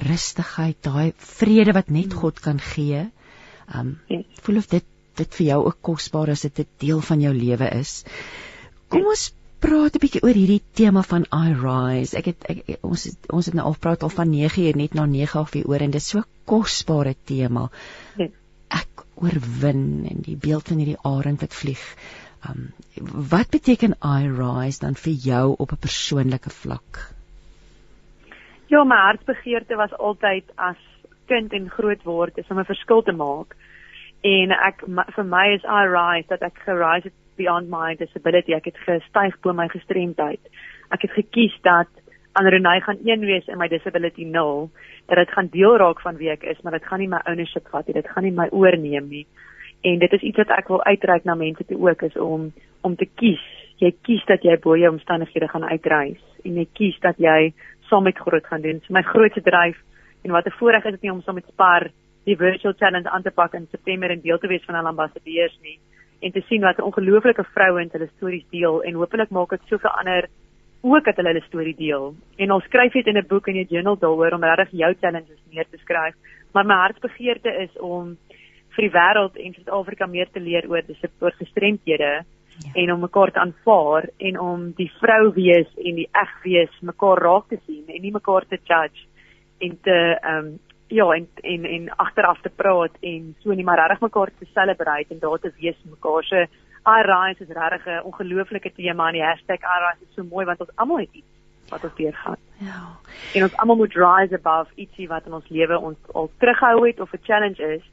rustigheid, 0.07 0.77
daai 0.87 1.11
vrede 1.37 1.75
wat 1.75 1.91
net 1.91 2.13
hmm. 2.13 2.21
God 2.21 2.39
kan 2.43 2.61
gee. 2.63 3.07
Um 3.67 3.97
yes. 4.07 4.23
voel 4.45 4.61
of 4.63 4.69
dit 4.71 4.85
dit 5.17 5.39
vir 5.39 5.47
jou 5.47 5.57
ook 5.65 5.79
kosbaar 5.81 6.29
is, 6.29 6.45
dit 6.45 6.59
'n 6.59 6.67
deel 6.79 7.01
van 7.01 7.21
jou 7.21 7.33
lewe 7.33 7.67
is. 7.79 8.03
Kom 8.87 9.07
ons 9.09 9.31
praat 9.59 9.95
'n 9.95 10.01
bietjie 10.03 10.21
oor 10.23 10.37
hierdie 10.37 10.61
tema 10.79 11.01
van 11.01 11.25
I 11.33 11.53
rise. 11.57 12.15
Ek 12.17 12.25
het 12.31 12.45
ek, 12.49 12.77
ons 12.83 13.03
het, 13.09 13.17
ons 13.33 13.45
het 13.45 13.55
nou 13.57 13.65
al 13.65 13.77
praat 13.79 14.03
al 14.03 14.13
van 14.13 14.29
9 14.29 14.63
uur 14.63 14.77
net 14.77 14.93
na 14.93 15.05
9 15.05 15.41
of 15.41 15.49
4 15.49 15.65
oor 15.67 15.81
en 15.81 15.91
dit 15.91 16.01
is 16.01 16.09
so 16.13 16.23
kosbare 16.45 17.15
tema. 17.25 17.69
Yes 18.71 18.87
oorwin 19.17 20.07
en 20.09 20.21
die 20.25 20.37
beeld 20.37 20.69
van 20.69 20.81
hierdie 20.81 21.01
arend 21.07 21.41
wat 21.41 21.55
vlieg. 21.55 21.83
Um 22.49 22.69
wat 23.29 23.49
beteken 23.53 23.95
I 24.05 24.29
rise 24.29 24.81
dan 24.81 24.95
vir 24.95 25.13
jou 25.25 25.55
op 25.57 25.71
'n 25.71 25.85
persoonlike 25.85 26.49
vlak? 26.49 26.99
Ja, 28.67 28.83
my 28.83 28.95
hartsbegeerte 28.95 29.75
was 29.75 29.93
altyd 29.93 30.43
as 30.55 30.77
kind 31.25 31.53
en 31.53 31.69
groot 31.69 32.03
word 32.03 32.37
is 32.37 32.49
om 32.49 32.59
'n 32.59 32.65
verskil 32.65 33.01
te 33.03 33.11
maak. 33.11 33.55
En 34.21 34.51
ek 34.51 34.83
vir 35.15 35.23
my 35.25 35.47
is 35.53 35.63
I 35.63 35.85
rise 35.85 36.27
dat 36.27 36.41
ek 36.41 36.59
gerise 36.65 37.03
het 37.03 37.13
beyond 37.35 37.69
my 37.69 37.95
disability. 37.95 38.53
Ek 38.53 38.65
het 38.65 38.77
gestyg 38.77 39.39
bo 39.41 39.53
my 39.53 39.67
gestremdheid. 39.67 40.41
Ek 40.89 41.01
het 41.01 41.11
gekies 41.11 41.57
dat 41.61 41.87
en 42.37 42.65
hy 42.65 42.79
gaan 42.79 42.99
een 43.03 43.25
wees 43.25 43.47
in 43.47 43.57
my 43.57 43.67
disability 43.67 44.23
0 44.23 44.69
dat 45.07 45.17
dit 45.17 45.31
gaan 45.31 45.47
deel 45.51 45.77
raak 45.77 46.01
van 46.01 46.17
wie 46.17 46.29
ek 46.29 46.43
is 46.43 46.61
maar 46.61 46.71
dit 46.71 46.85
gaan 46.85 46.99
nie 46.99 47.07
my 47.07 47.21
ownership 47.25 47.67
vat 47.71 47.87
nie 47.87 47.93
dit 47.93 48.09
gaan 48.09 48.23
nie 48.23 48.31
my 48.31 48.47
oorneem 48.51 49.07
nie. 49.09 49.25
En 49.81 49.99
dit 49.99 50.13
is 50.13 50.21
iets 50.21 50.37
wat 50.37 50.53
ek 50.57 50.67
wil 50.67 50.83
uitreik 50.83 51.23
na 51.23 51.35
mense 51.35 51.65
toe 51.65 51.77
ook 51.89 52.01
is 52.01 52.17
om 52.17 52.51
om 52.81 52.95
te 52.95 53.05
kies. 53.05 53.41
Jy 53.81 53.91
kies 54.01 54.25
dat 54.25 54.43
jy 54.43 54.57
bo 54.61 54.77
jou 54.77 54.91
omstandighede 54.91 55.47
gaan 55.47 55.65
uitreis 55.65 56.21
en 56.43 56.55
jy 56.61 56.67
kies 56.73 56.99
dat 56.99 57.17
jy 57.17 57.53
saam 57.89 58.03
met 58.03 58.17
groot 58.17 58.45
gaan 58.45 58.61
doen. 58.61 58.81
So 58.85 58.93
my 58.93 59.01
grootste 59.01 59.41
dryf 59.41 59.77
en 60.23 60.31
wat 60.31 60.45
'n 60.45 60.57
voorreg 60.59 60.85
is 60.85 60.91
dit 60.91 61.01
nie 61.01 61.11
om 61.11 61.21
saam 61.21 61.35
met 61.35 61.47
Spar 61.47 61.89
die 62.25 62.37
virtual 62.37 62.73
challenge 62.77 63.09
aan 63.09 63.23
te 63.23 63.31
pak 63.31 63.53
in 63.53 63.67
September 63.71 64.09
en 64.11 64.21
deel 64.21 64.37
te 64.37 64.47
wees 64.47 64.65
van 64.65 64.75
hulle 64.75 64.87
ambassadeurs 64.87 65.57
nie 65.61 65.79
en 66.19 66.31
te 66.31 66.41
sien 66.47 66.61
wat 66.61 66.77
'n 66.77 66.89
ongelooflike 66.89 67.43
vrouens 67.43 67.91
hulle 67.91 68.09
stories 68.15 68.45
deel 68.49 68.83
en 68.83 68.93
hopelik 68.93 69.29
maak 69.29 69.49
dit 69.49 69.61
soveel 69.69 69.89
ander 69.89 70.27
ook 70.95 71.05
dat 71.05 71.15
hulle 71.15 71.33
hulle 71.33 71.45
storie 71.47 71.75
deel. 71.75 72.15
En 72.37 72.51
ons 72.51 72.63
skryf 72.63 72.93
dit 72.93 73.07
in 73.07 73.17
'n 73.17 73.27
boek 73.27 73.47
in 73.47 73.57
'n 73.57 73.67
journal 73.69 73.97
daaroor 73.97 74.33
om 74.33 74.43
regtig 74.43 74.71
jou 74.71 74.93
challenges 75.01 75.41
neer 75.51 75.65
te 75.69 75.77
skryf. 75.77 76.15
Maar 76.53 76.65
my 76.65 76.73
hartsbegeerte 76.73 77.51
is 77.63 77.77
om 77.79 78.17
vir 78.75 78.85
die 78.85 78.93
wêreld 78.93 79.37
en 79.41 79.53
Suid-Afrika 79.53 80.05
meer 80.05 80.29
te 80.33 80.39
leer 80.39 80.69
oor 80.69 80.81
dis 80.85 81.01
oor 81.19 81.31
gestremdhede 81.31 82.11
ja. 82.23 82.71
en 82.73 82.93
om 82.93 82.99
mekaar 82.99 83.31
te 83.31 83.39
aanvaar 83.39 84.09
en 84.17 84.39
om 84.39 84.71
die 84.77 84.91
vrou 84.99 85.33
wees 85.33 85.67
en 85.77 85.95
die 85.95 86.09
eg 86.11 86.31
wees 86.43 86.79
mekaar 86.81 87.17
raak 87.17 87.49
te 87.49 87.59
sien 87.65 87.83
en 87.87 88.01
nie 88.01 88.13
mekaar 88.13 88.45
te 88.45 88.59
judge 88.63 89.05
en 89.59 89.77
te 89.81 89.97
ehm 90.21 90.45
um, 90.45 90.55
ja 90.87 91.03
en 91.11 91.25
en 91.43 91.65
en 91.65 91.89
agteraf 91.99 92.37
te 92.41 92.49
praat 92.49 92.93
en 93.01 93.35
so 93.43 93.51
nie 93.51 93.65
maar 93.67 93.81
regtig 93.81 94.05
mekaar 94.07 94.29
te 94.39 94.45
celebrate 94.53 95.13
en 95.13 95.19
daar 95.19 95.39
te 95.39 95.51
wees 95.59 95.79
mekaar 95.83 96.23
se 96.23 96.45
so, 96.45 96.66
iRise 96.87 97.43
is 97.43 97.55
regtig 97.59 97.85
'n 97.87 98.05
ongelooflike 98.09 98.71
tema 98.75 99.07
en 99.07 99.13
die 99.19 99.23
hashtag 99.23 99.61
iRise 99.61 100.03
is 100.07 100.15
so 100.15 100.23
mooi 100.23 100.45
want 100.45 100.59
ons 100.59 100.75
almal 100.75 100.99
het 100.99 101.13
iets 101.13 101.33
wat 101.69 101.83
ons 101.83 101.95
deur 101.95 102.13
gaan. 102.13 102.39
Ja. 102.57 102.81
En 103.33 103.43
ons 103.43 103.55
almal 103.55 103.75
moet 103.75 103.93
rise 103.93 104.35
above 104.35 104.71
ietsie 104.75 105.07
wat 105.07 105.25
in 105.25 105.33
ons 105.33 105.49
lewe 105.49 105.79
ons 105.79 105.97
al 106.13 106.31
terughou 106.39 106.87
het 106.87 106.99
of 106.99 107.13
'n 107.13 107.23
challenge 107.23 107.63
is. 107.75 107.83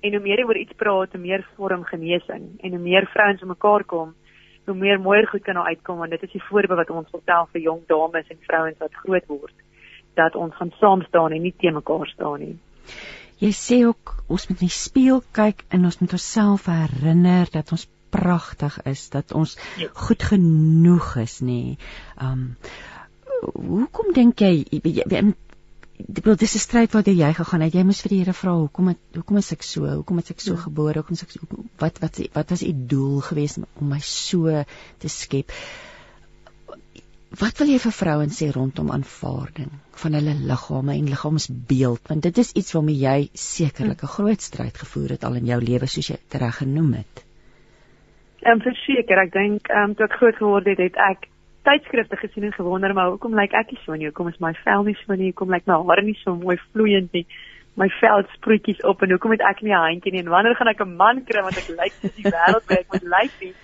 En 0.00 0.10
hoe 0.10 0.20
meer 0.20 0.38
jy 0.38 0.44
oor 0.44 0.56
iets 0.56 0.76
praat, 0.76 1.12
hoe 1.12 1.20
meer 1.20 1.46
vorm 1.56 1.84
genesing 1.84 2.60
en 2.60 2.70
hoe 2.70 2.78
meer 2.78 3.06
vrouens 3.06 3.42
om 3.42 3.48
mekaar 3.48 3.84
kom, 3.84 4.14
hoe 4.66 4.74
meer 4.74 5.00
mooier 5.00 5.26
goed 5.26 5.42
kan 5.42 5.54
nou 5.54 5.66
uitkom 5.66 5.98
want 5.98 6.10
dit 6.10 6.22
is 6.22 6.32
die 6.32 6.44
voorbeeld 6.48 6.78
wat 6.78 6.90
ons 6.90 7.10
vertel 7.10 7.48
vir 7.52 7.60
jong 7.60 7.80
dames 7.86 8.28
en 8.28 8.38
vrouens 8.46 8.78
wat 8.78 9.00
groot 9.04 9.26
word 9.26 9.54
dat 10.14 10.36
ons 10.36 10.54
gaan 10.54 10.72
saam 10.80 11.02
staan 11.02 11.32
en 11.32 11.42
nie 11.42 11.54
teen 11.56 11.74
mekaar 11.74 12.06
staan 12.06 12.38
nie. 12.38 12.56
Jy 13.42 13.50
sê 13.56 13.80
ook 13.86 14.14
ons 14.28 14.44
moet 14.48 14.60
in 14.60 14.68
die 14.68 14.76
spieël 14.76 15.22
kyk 15.34 15.64
en 15.74 15.88
ons 15.88 15.98
moet 15.98 16.12
onsself 16.18 16.68
herinner 16.70 17.48
dat 17.50 17.72
ons 17.72 17.88
pragtig 18.12 18.78
is 18.88 19.08
dat 19.14 19.32
ons 19.32 19.56
ja. 19.80 19.88
goed 20.06 20.22
genoeg 20.32 21.14
is 21.24 21.40
nê. 21.44 21.62
Um 22.20 22.52
hoekom 23.42 24.12
dink 24.14 24.40
jy 24.44 24.52
ek 24.70 26.22
bedoel 26.22 26.36
dis 26.40 26.54
'n 26.56 26.62
stryd 26.62 26.94
wat 26.96 27.06
jy 27.06 27.30
gegaan 27.34 27.62
het. 27.64 27.74
Jy 27.74 27.84
moes 27.84 28.00
vir 28.02 28.12
die 28.12 28.18
Here 28.22 28.32
vra 28.32 28.52
hoekom 28.58 28.88
het 28.92 28.98
hoekom 29.14 29.38
is 29.38 29.52
ek 29.52 29.62
so? 29.62 29.86
Hoekom 29.86 30.18
is 30.18 30.30
ek 30.30 30.40
so 30.40 30.54
ja. 30.54 30.60
gebore? 30.64 30.98
Hoekom 30.98 31.18
is 31.18 31.22
ek 31.22 31.30
so, 31.30 31.64
wat 31.78 31.98
wat 32.02 32.20
wat 32.34 32.50
was 32.50 32.62
u 32.62 32.72
doel 32.72 33.20
geweest 33.20 33.58
om 33.80 33.88
my 33.88 34.00
so 34.00 34.64
te 34.98 35.08
skep? 35.08 35.52
Wat 37.38 37.58
wil 37.58 37.72
jy 37.72 37.78
vir 37.78 37.92
vrouens 37.96 38.38
sê 38.42 38.50
rondom 38.52 38.90
aanvaarding 38.92 39.70
van 40.02 40.14
hulle 40.18 40.34
liggame 40.52 40.96
en 40.96 41.08
liggaamsbeeld 41.08 42.08
want 42.08 42.22
dit 42.22 42.38
is 42.38 42.52
iets 42.52 42.72
waarmee 42.76 42.98
jy 42.98 43.30
sekerlik 43.32 44.02
'n 44.02 44.14
groot 44.16 44.40
stryd 44.42 44.78
gevoer 44.84 45.16
het 45.16 45.24
al 45.24 45.40
in 45.40 45.46
jou 45.46 45.60
lewe 45.60 45.86
soos 45.86 46.08
jy 46.08 46.18
dit 46.18 46.40
reg 46.40 46.56
genoem 46.56 46.92
het. 47.00 47.24
Ehm 48.42 48.58
um, 48.58 48.60
verseker, 48.60 49.20
ek 49.22 49.32
dink 49.32 49.68
ehm 49.70 49.92
um, 49.92 49.94
toe 49.94 50.08
ek 50.08 50.16
groot 50.18 50.38
geword 50.40 50.66
het, 50.66 50.80
het 50.82 50.96
ek 50.98 51.28
tydskrifte 51.62 52.16
gesien 52.18 52.48
en 52.48 52.54
gewonder 52.56 52.94
maar 52.94 53.12
hoekom 53.12 53.36
lyk 53.38 53.52
ek 53.54 53.70
nie 53.70 53.82
so 53.84 53.94
nie? 53.94 54.08
Hoekom 54.08 54.32
is 54.32 54.40
my 54.42 54.50
vel 54.64 54.82
nie 54.88 54.96
so 54.98 55.14
nie? 55.14 55.28
Hoekom 55.30 55.52
lyk 55.54 55.68
my 55.70 55.76
hare 55.90 56.02
nie 56.02 56.16
so 56.24 56.34
mooi 56.34 56.56
vloeiend 56.72 57.14
nie? 57.14 57.22
My 57.78 57.86
vel 58.00 58.24
sproetjies 58.32 58.82
op 58.90 59.04
en 59.06 59.14
hoekom 59.14 59.36
het 59.36 59.44
ek 59.46 59.62
nie 59.62 59.70
'n 59.70 59.84
handjie 59.84 60.12
nie? 60.12 60.24
En 60.24 60.32
wanneer 60.34 60.56
gaan 60.58 60.72
ek 60.72 60.82
'n 60.82 60.96
man 60.96 61.22
kry 61.24 61.42
want 61.46 61.60
ek 61.60 61.70
lyk 61.70 61.94
soos 62.00 62.16
die 62.18 62.32
wêreld 62.34 62.66
waar 62.66 62.82
ek 62.82 62.92
moet 62.92 63.06
lyk 63.14 63.38
nie? 63.40 63.54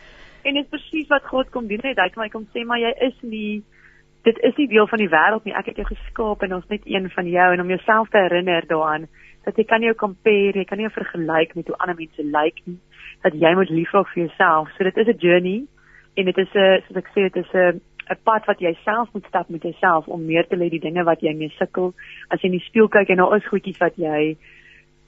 En 0.44 0.54
dit 0.54 0.64
is 0.64 0.70
presies 0.70 1.08
wat 1.08 1.26
God 1.26 1.50
kom 1.50 1.66
doen 1.66 1.82
het. 1.82 1.98
Hy 1.98 2.08
kom 2.14 2.22
hy 2.22 2.28
kom 2.28 2.46
sê 2.54 2.64
maar 2.64 2.78
jy 2.78 2.94
is 3.08 3.18
nie 3.22 3.62
dit 4.22 4.38
is 4.38 4.56
nie 4.56 4.68
deel 4.68 4.86
van 4.86 4.98
die 4.98 5.10
wêreld 5.10 5.44
nie. 5.44 5.54
Ek 5.54 5.66
het 5.66 5.76
jou 5.76 5.86
geskaap 5.86 6.42
en 6.42 6.54
ons 6.54 6.68
net 6.68 6.86
een 6.86 7.10
van 7.10 7.26
jou 7.26 7.52
en 7.52 7.60
om 7.60 7.68
jouself 7.68 8.08
te 8.10 8.18
herinner 8.18 8.62
daaraan 8.66 9.08
dat 9.44 9.56
jy 9.56 9.64
kan 9.64 9.82
jou 9.82 9.94
compare, 9.94 10.54
jy 10.54 10.64
kan 10.64 10.78
nie 10.78 10.86
jou 10.86 10.94
vergelyk 11.02 11.54
met 11.56 11.66
hoe 11.66 11.78
ander 11.78 11.96
mense 11.96 12.22
lyk 12.22 12.62
nie. 12.64 12.78
Dat 13.22 13.34
jy 13.34 13.54
moet 13.54 13.70
liefraak 13.70 14.08
vir 14.14 14.26
jouself. 14.26 14.70
So 14.76 14.84
dit 14.84 14.96
is 14.96 15.06
'n 15.06 15.18
journey 15.18 15.66
en 16.16 16.24
dit 16.24 16.38
is 16.38 16.54
'n 16.54 16.82
soos 16.86 16.96
ek 16.96 17.08
sê 17.14 17.30
dit 17.30 17.36
is 17.36 17.52
'n 17.54 17.80
'n 18.10 18.20
pad 18.24 18.46
wat 18.46 18.60
jy 18.60 18.72
self 18.84 19.08
moet 19.12 19.26
stap 19.26 19.48
met 19.48 19.62
jouself 19.62 20.06
om 20.06 20.24
meer 20.24 20.46
te 20.46 20.56
lê 20.56 20.68
die 20.68 20.80
dinge 20.80 21.04
wat 21.04 21.20
jy 21.20 21.34
mee 21.34 21.52
sukkel. 21.58 21.94
As 22.28 22.40
jy 22.40 22.46
in 22.46 22.58
die 22.58 22.66
spieël 22.68 22.88
kyk 22.88 23.08
en 23.08 23.16
daar 23.16 23.36
is 23.36 23.46
goedjies 23.46 23.78
wat 23.78 23.96
jy 23.96 24.36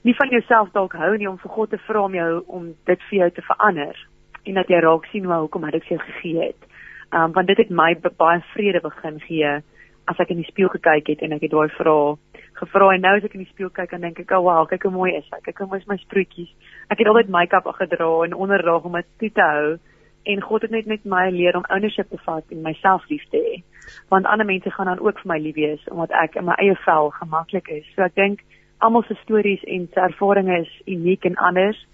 nie 0.01 0.15
van 0.15 0.29
jouself 0.29 0.71
dalk 0.71 0.93
hou 0.93 1.17
nie 1.17 1.29
om 1.29 1.37
vir 1.37 1.51
God 1.51 1.69
te 1.69 1.77
vra 1.77 2.03
om 2.03 2.13
jou 2.13 2.43
om 2.47 2.73
dit 2.85 3.01
vir 3.09 3.17
jou 3.19 3.29
te 3.31 3.41
verander 3.41 4.07
en 4.45 4.53
dat 4.53 4.69
jy 4.69 4.79
raak 4.81 5.05
sien 5.11 5.25
hoe 5.25 5.41
hoekom 5.43 5.69
dit 5.69 5.83
vir 5.83 5.97
jou 5.97 6.05
gegee 6.05 6.47
het. 6.47 6.69
Um 7.13 7.33
want 7.33 7.47
dit 7.47 7.57
het 7.57 7.69
my 7.69 7.93
baie 8.17 8.41
vrede 8.53 8.81
begin 8.81 9.19
gee 9.27 9.61
as 10.09 10.19
ek 10.19 10.29
in 10.33 10.41
die 10.41 10.49
spieël 10.49 10.73
gekyk 10.73 11.07
het 11.13 11.21
en 11.21 11.33
ek 11.37 11.45
het 11.45 11.51
daai 11.51 11.69
vrae 11.77 12.17
gevra 12.61 12.91
en 12.93 13.01
nou 13.01 13.13
as 13.17 13.25
ek 13.27 13.35
in 13.37 13.45
die 13.45 13.51
spieël 13.51 13.71
kyk 13.73 13.91
dan 13.91 14.05
dink 14.05 14.19
ek, 14.19 14.31
"Oh 14.31 14.43
wow, 14.45 14.65
kyk 14.67 14.83
hoe 14.83 14.91
mooi 14.91 15.15
is 15.15 15.29
ek. 15.33 15.43
Kyk 15.49 15.57
hoe 15.63 15.67
mooi 15.67 15.79
is 15.79 15.87
my 15.87 15.97
sproetjies." 15.97 16.51
Ek 16.89 16.99
het 16.99 17.07
altyd 17.07 17.29
make-up 17.29 17.65
gedra 17.65 18.11
en 18.25 18.33
onderdraag 18.33 18.83
om 18.83 18.93
dit 18.93 19.05
toe 19.19 19.31
te 19.31 19.41
hou 19.41 19.79
en 20.23 20.41
God 20.41 20.61
het 20.61 20.71
net 20.71 20.85
met 20.85 21.03
my 21.05 21.29
leer 21.29 21.55
om 21.57 21.65
ownership 21.69 22.09
te 22.09 22.17
vat 22.25 22.43
en 22.51 22.61
myself 22.61 23.07
lief 23.09 23.23
te 23.29 23.37
hê. 23.37 23.63
Want 24.09 24.25
ander 24.25 24.45
mense 24.45 24.71
gaan 24.71 24.85
dan 24.85 24.99
ook 24.99 25.19
vir 25.19 25.31
my 25.33 25.39
lief 25.39 25.55
wees 25.55 25.87
omdat 25.89 26.11
ek 26.11 26.35
in 26.35 26.45
my 26.45 26.55
eie 26.57 26.75
vel 26.85 27.09
gemaklik 27.09 27.67
is. 27.67 27.85
So 27.95 28.03
ek 28.03 28.15
dink 28.15 28.43
almal 28.77 29.03
se 29.03 29.17
stories 29.23 29.63
en 29.63 29.87
se 29.93 29.99
ervarings 29.99 30.67
is 30.67 30.81
uniek 30.85 31.25
en 31.25 31.35
anders, 31.35 31.87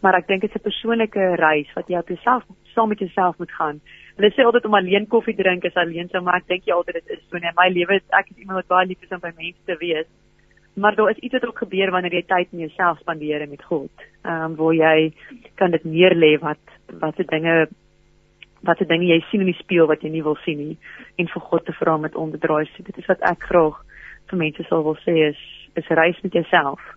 maar 0.00 0.14
ek 0.14 0.26
dink 0.26 0.40
dit 0.40 0.50
is 0.50 0.56
'n 0.56 0.68
persoonlike 0.68 1.34
reis 1.36 1.72
wat 1.74 1.88
jy 1.88 1.98
op 1.98 2.08
jouself 2.08 2.44
saam 2.74 2.88
met 2.88 2.98
jouself 2.98 3.38
moet 3.38 3.52
gaan. 3.52 3.80
Hulle 4.20 4.34
sê 4.36 4.44
altyd 4.44 4.66
om 4.68 4.74
alleen 4.76 5.06
koffie 5.08 5.32
drink 5.32 5.64
is 5.64 5.76
alleen, 5.80 6.10
so 6.12 6.20
maar 6.20 6.42
ek 6.42 6.48
dink 6.50 6.66
jy 6.68 6.74
altyd 6.76 6.98
dit 6.98 7.12
is 7.14 7.20
so 7.30 7.40
net 7.40 7.54
my 7.56 7.70
lewe. 7.72 7.96
Ek 8.12 8.26
is 8.28 8.42
iemand 8.42 8.58
wat 8.58 8.66
baie 8.68 8.88
lief 8.90 9.06
is 9.06 9.14
om 9.16 9.22
by 9.22 9.30
mense 9.32 9.64
te 9.64 9.76
wees. 9.80 10.08
Maar 10.76 10.98
daar 10.98 11.14
is 11.14 11.22
iets 11.24 11.38
wat 11.38 11.46
ook 11.48 11.62
gebeur 11.64 11.92
wanneer 11.94 12.18
jy 12.18 12.20
tyd 12.28 12.52
met 12.52 12.66
jouself 12.66 13.00
spandeer 13.00 13.46
met 13.48 13.64
God. 13.64 14.04
Ehm 14.26 14.44
um, 14.50 14.58
waar 14.60 14.76
jy 14.76 15.08
kan 15.56 15.72
dit 15.72 15.88
neerlê 15.88 16.34
wat 16.44 16.76
wat 17.00 17.16
se 17.16 17.24
dinge 17.32 17.56
wat 18.68 18.76
se 18.76 18.90
dinge 18.92 19.08
jy 19.08 19.20
sien 19.30 19.40
in 19.40 19.52
die 19.54 19.62
spieël 19.62 19.88
wat 19.88 20.04
jy 20.04 20.12
nie 20.12 20.24
wil 20.28 20.36
sien 20.44 20.60
nie 20.66 20.76
en 21.16 21.32
vir 21.32 21.48
God 21.48 21.64
te 21.64 21.78
vra 21.80 21.96
met 21.96 22.14
om 22.14 22.30
te 22.30 22.44
draai. 22.44 22.68
So 22.76 22.84
dit 22.84 23.00
is 23.00 23.08
wat 23.08 23.24
ek 23.24 23.48
graag 23.48 23.82
vir 24.28 24.44
mense 24.44 24.68
sal 24.68 24.84
wil 24.84 25.00
sê 25.08 25.16
is 25.32 25.44
is 25.80 25.94
reis 25.96 26.20
met 26.20 26.36
jouself 26.36 26.92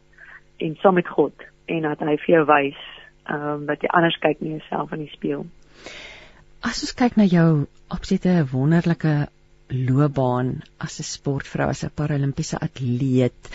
en 0.59 0.75
saam 0.83 0.99
met 0.99 1.07
God 1.07 1.51
en 1.71 1.87
dat 1.87 2.03
hy 2.03 2.19
vir 2.25 2.35
jou 2.35 2.47
wys 2.51 2.87
ehm 3.31 3.51
um, 3.53 3.69
dat 3.71 3.79
jy 3.79 3.95
anders 3.95 4.19
kyk 4.19 4.41
na 4.41 4.57
jouself 4.57 4.91
in 4.91 5.07
die 5.07 5.15
spieël. 5.15 5.47
As 6.63 6.83
ons 6.85 6.95
kyk 6.95 7.17
na 7.19 7.25
jou 7.27 7.47
opsette 7.91 8.33
wonderlike 8.51 9.13
loopbaan 9.73 10.61
as 10.79 10.99
'n 10.99 11.03
sportvrou, 11.03 11.69
as 11.69 11.83
'n 11.83 11.91
paralimpiese 11.95 12.57
atleet. 12.67 13.49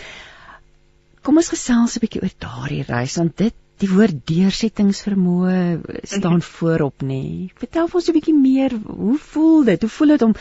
Kom 1.23 1.37
ons 1.37 1.49
gesels 1.49 1.95
'n 1.95 2.03
bietjie 2.03 2.21
oor 2.21 2.35
daardie 2.45 2.83
reis 2.83 3.17
want 3.17 3.35
dit 3.37 3.55
die 3.79 3.89
woord 3.89 4.25
deursettingsvermoë 4.27 5.57
staan 6.03 6.41
voorop 6.41 7.01
nê. 7.11 7.49
Vertel 7.55 7.89
ons 7.93 8.09
'n 8.09 8.17
bietjie 8.17 8.35
meer, 8.35 8.75
hoe 8.85 9.17
voel 9.17 9.63
dit? 9.63 9.81
Hoe 9.81 9.95
voel 9.97 10.07
dit 10.07 10.21
om 10.21 10.35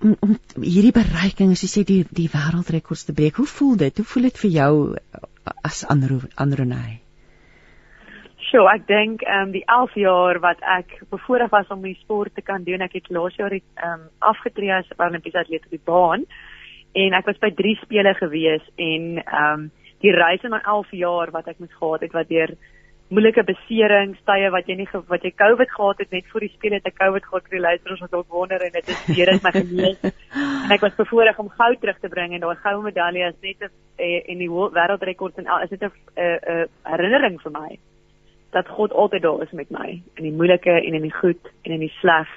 om, 0.00 0.16
om 0.20 0.36
hierdie 0.62 0.94
bereiking, 0.94 1.50
as 1.50 1.62
jy 1.62 1.68
sê 1.68 1.84
die 1.84 2.04
die 2.10 2.30
wêreldrekords 2.30 3.04
te 3.04 3.12
breek? 3.12 3.36
Hoe 3.36 3.46
voel 3.46 3.76
dit? 3.76 3.96
Hoe 3.96 4.06
voel 4.06 4.22
dit 4.22 4.38
vir 4.38 4.50
jou 4.50 4.72
as 5.64 5.84
Andro 5.84 6.20
Andronay? 6.36 7.00
So, 8.48 8.64
ek 8.64 8.86
dink 8.88 9.22
ehm 9.26 9.50
um, 9.50 9.50
die 9.52 9.64
11 9.68 9.96
jaar 10.00 10.38
wat 10.40 10.62
ek 10.64 10.94
bevoorreg 11.12 11.50
was 11.52 11.68
om 11.74 11.82
die 11.84 11.98
sport 12.00 12.32
te 12.34 12.40
kan 12.40 12.62
doen, 12.64 12.80
ek 12.80 12.94
het 12.96 13.10
laas 13.12 13.34
jaar 13.36 13.52
ehm 13.52 13.66
um, 13.84 14.06
afgetree 14.24 14.72
as 14.72 14.88
Paralympiese 14.96 15.42
atleet 15.42 15.66
op 15.66 15.74
die 15.74 15.84
baan 15.90 16.24
en 16.96 17.16
ek 17.18 17.26
was 17.28 17.40
by 17.42 17.50
3 17.58 17.74
spele 17.82 18.14
gewees 18.16 18.64
en 18.76 19.20
ehm 19.20 19.52
um, 19.52 19.68
die 20.00 20.14
reis 20.16 20.46
my 20.48 20.62
11 20.62 20.94
jaar 20.96 21.32
wat 21.34 21.50
ek 21.52 21.60
moes 21.60 21.74
gehad 21.76 22.06
het 22.06 22.16
wat 22.16 22.30
deur 22.30 22.54
moeilike 23.12 23.44
beserings, 23.50 24.22
tye 24.30 24.48
wat 24.54 24.70
jy 24.70 24.78
nie 24.78 24.88
wat 25.12 25.26
jy 25.26 25.32
COVID 25.42 25.74
gehad 25.74 26.00
het 26.04 26.16
net 26.16 26.32
voor 26.32 26.46
die 26.46 26.52
spele 26.54 26.80
het 26.80 26.88
ek 26.88 26.96
COVID 27.02 27.28
gehad 27.28 27.44
vir 27.50 27.58
die 27.58 27.64
luisteraars 27.66 28.02
wat 28.06 28.16
dalk 28.16 28.32
wonder 28.38 28.64
en 28.64 28.72
dit 28.78 28.88
is 28.94 29.04
weer 29.10 29.34
is 29.34 29.44
my 29.44 29.52
genees. 29.58 30.00
en 30.64 30.72
ek 30.72 30.88
was 30.88 30.96
bevoorreg 30.96 31.44
om 31.44 31.52
goud 31.60 31.84
terug 31.84 32.00
te 32.00 32.12
bring 32.16 32.32
en 32.32 32.46
daai 32.46 32.64
goue 32.64 32.80
medalje 32.88 33.28
is 33.28 33.38
net 33.44 33.68
'n 33.68 33.70
eh, 33.98 34.24
en 34.24 34.38
die 34.38 34.48
wêreldrekord 34.48 35.36
en 35.36 35.52
is 35.62 35.70
dit 35.76 35.82
'n 35.84 35.92
'n 36.16 36.68
herinnering 36.96 37.40
vir 37.44 37.52
my 37.52 37.76
dat 38.50 38.68
God 38.68 38.92
altyd 38.92 39.22
daar 39.22 39.42
is 39.42 39.52
met 39.52 39.70
my 39.70 40.02
in 40.16 40.24
die 40.24 40.32
moeilike 40.32 40.70
en 40.70 40.94
in 40.94 41.02
die 41.02 41.14
goed 41.14 41.50
en 41.62 41.72
in 41.72 41.84
die 41.84 41.94
sleg 42.00 42.28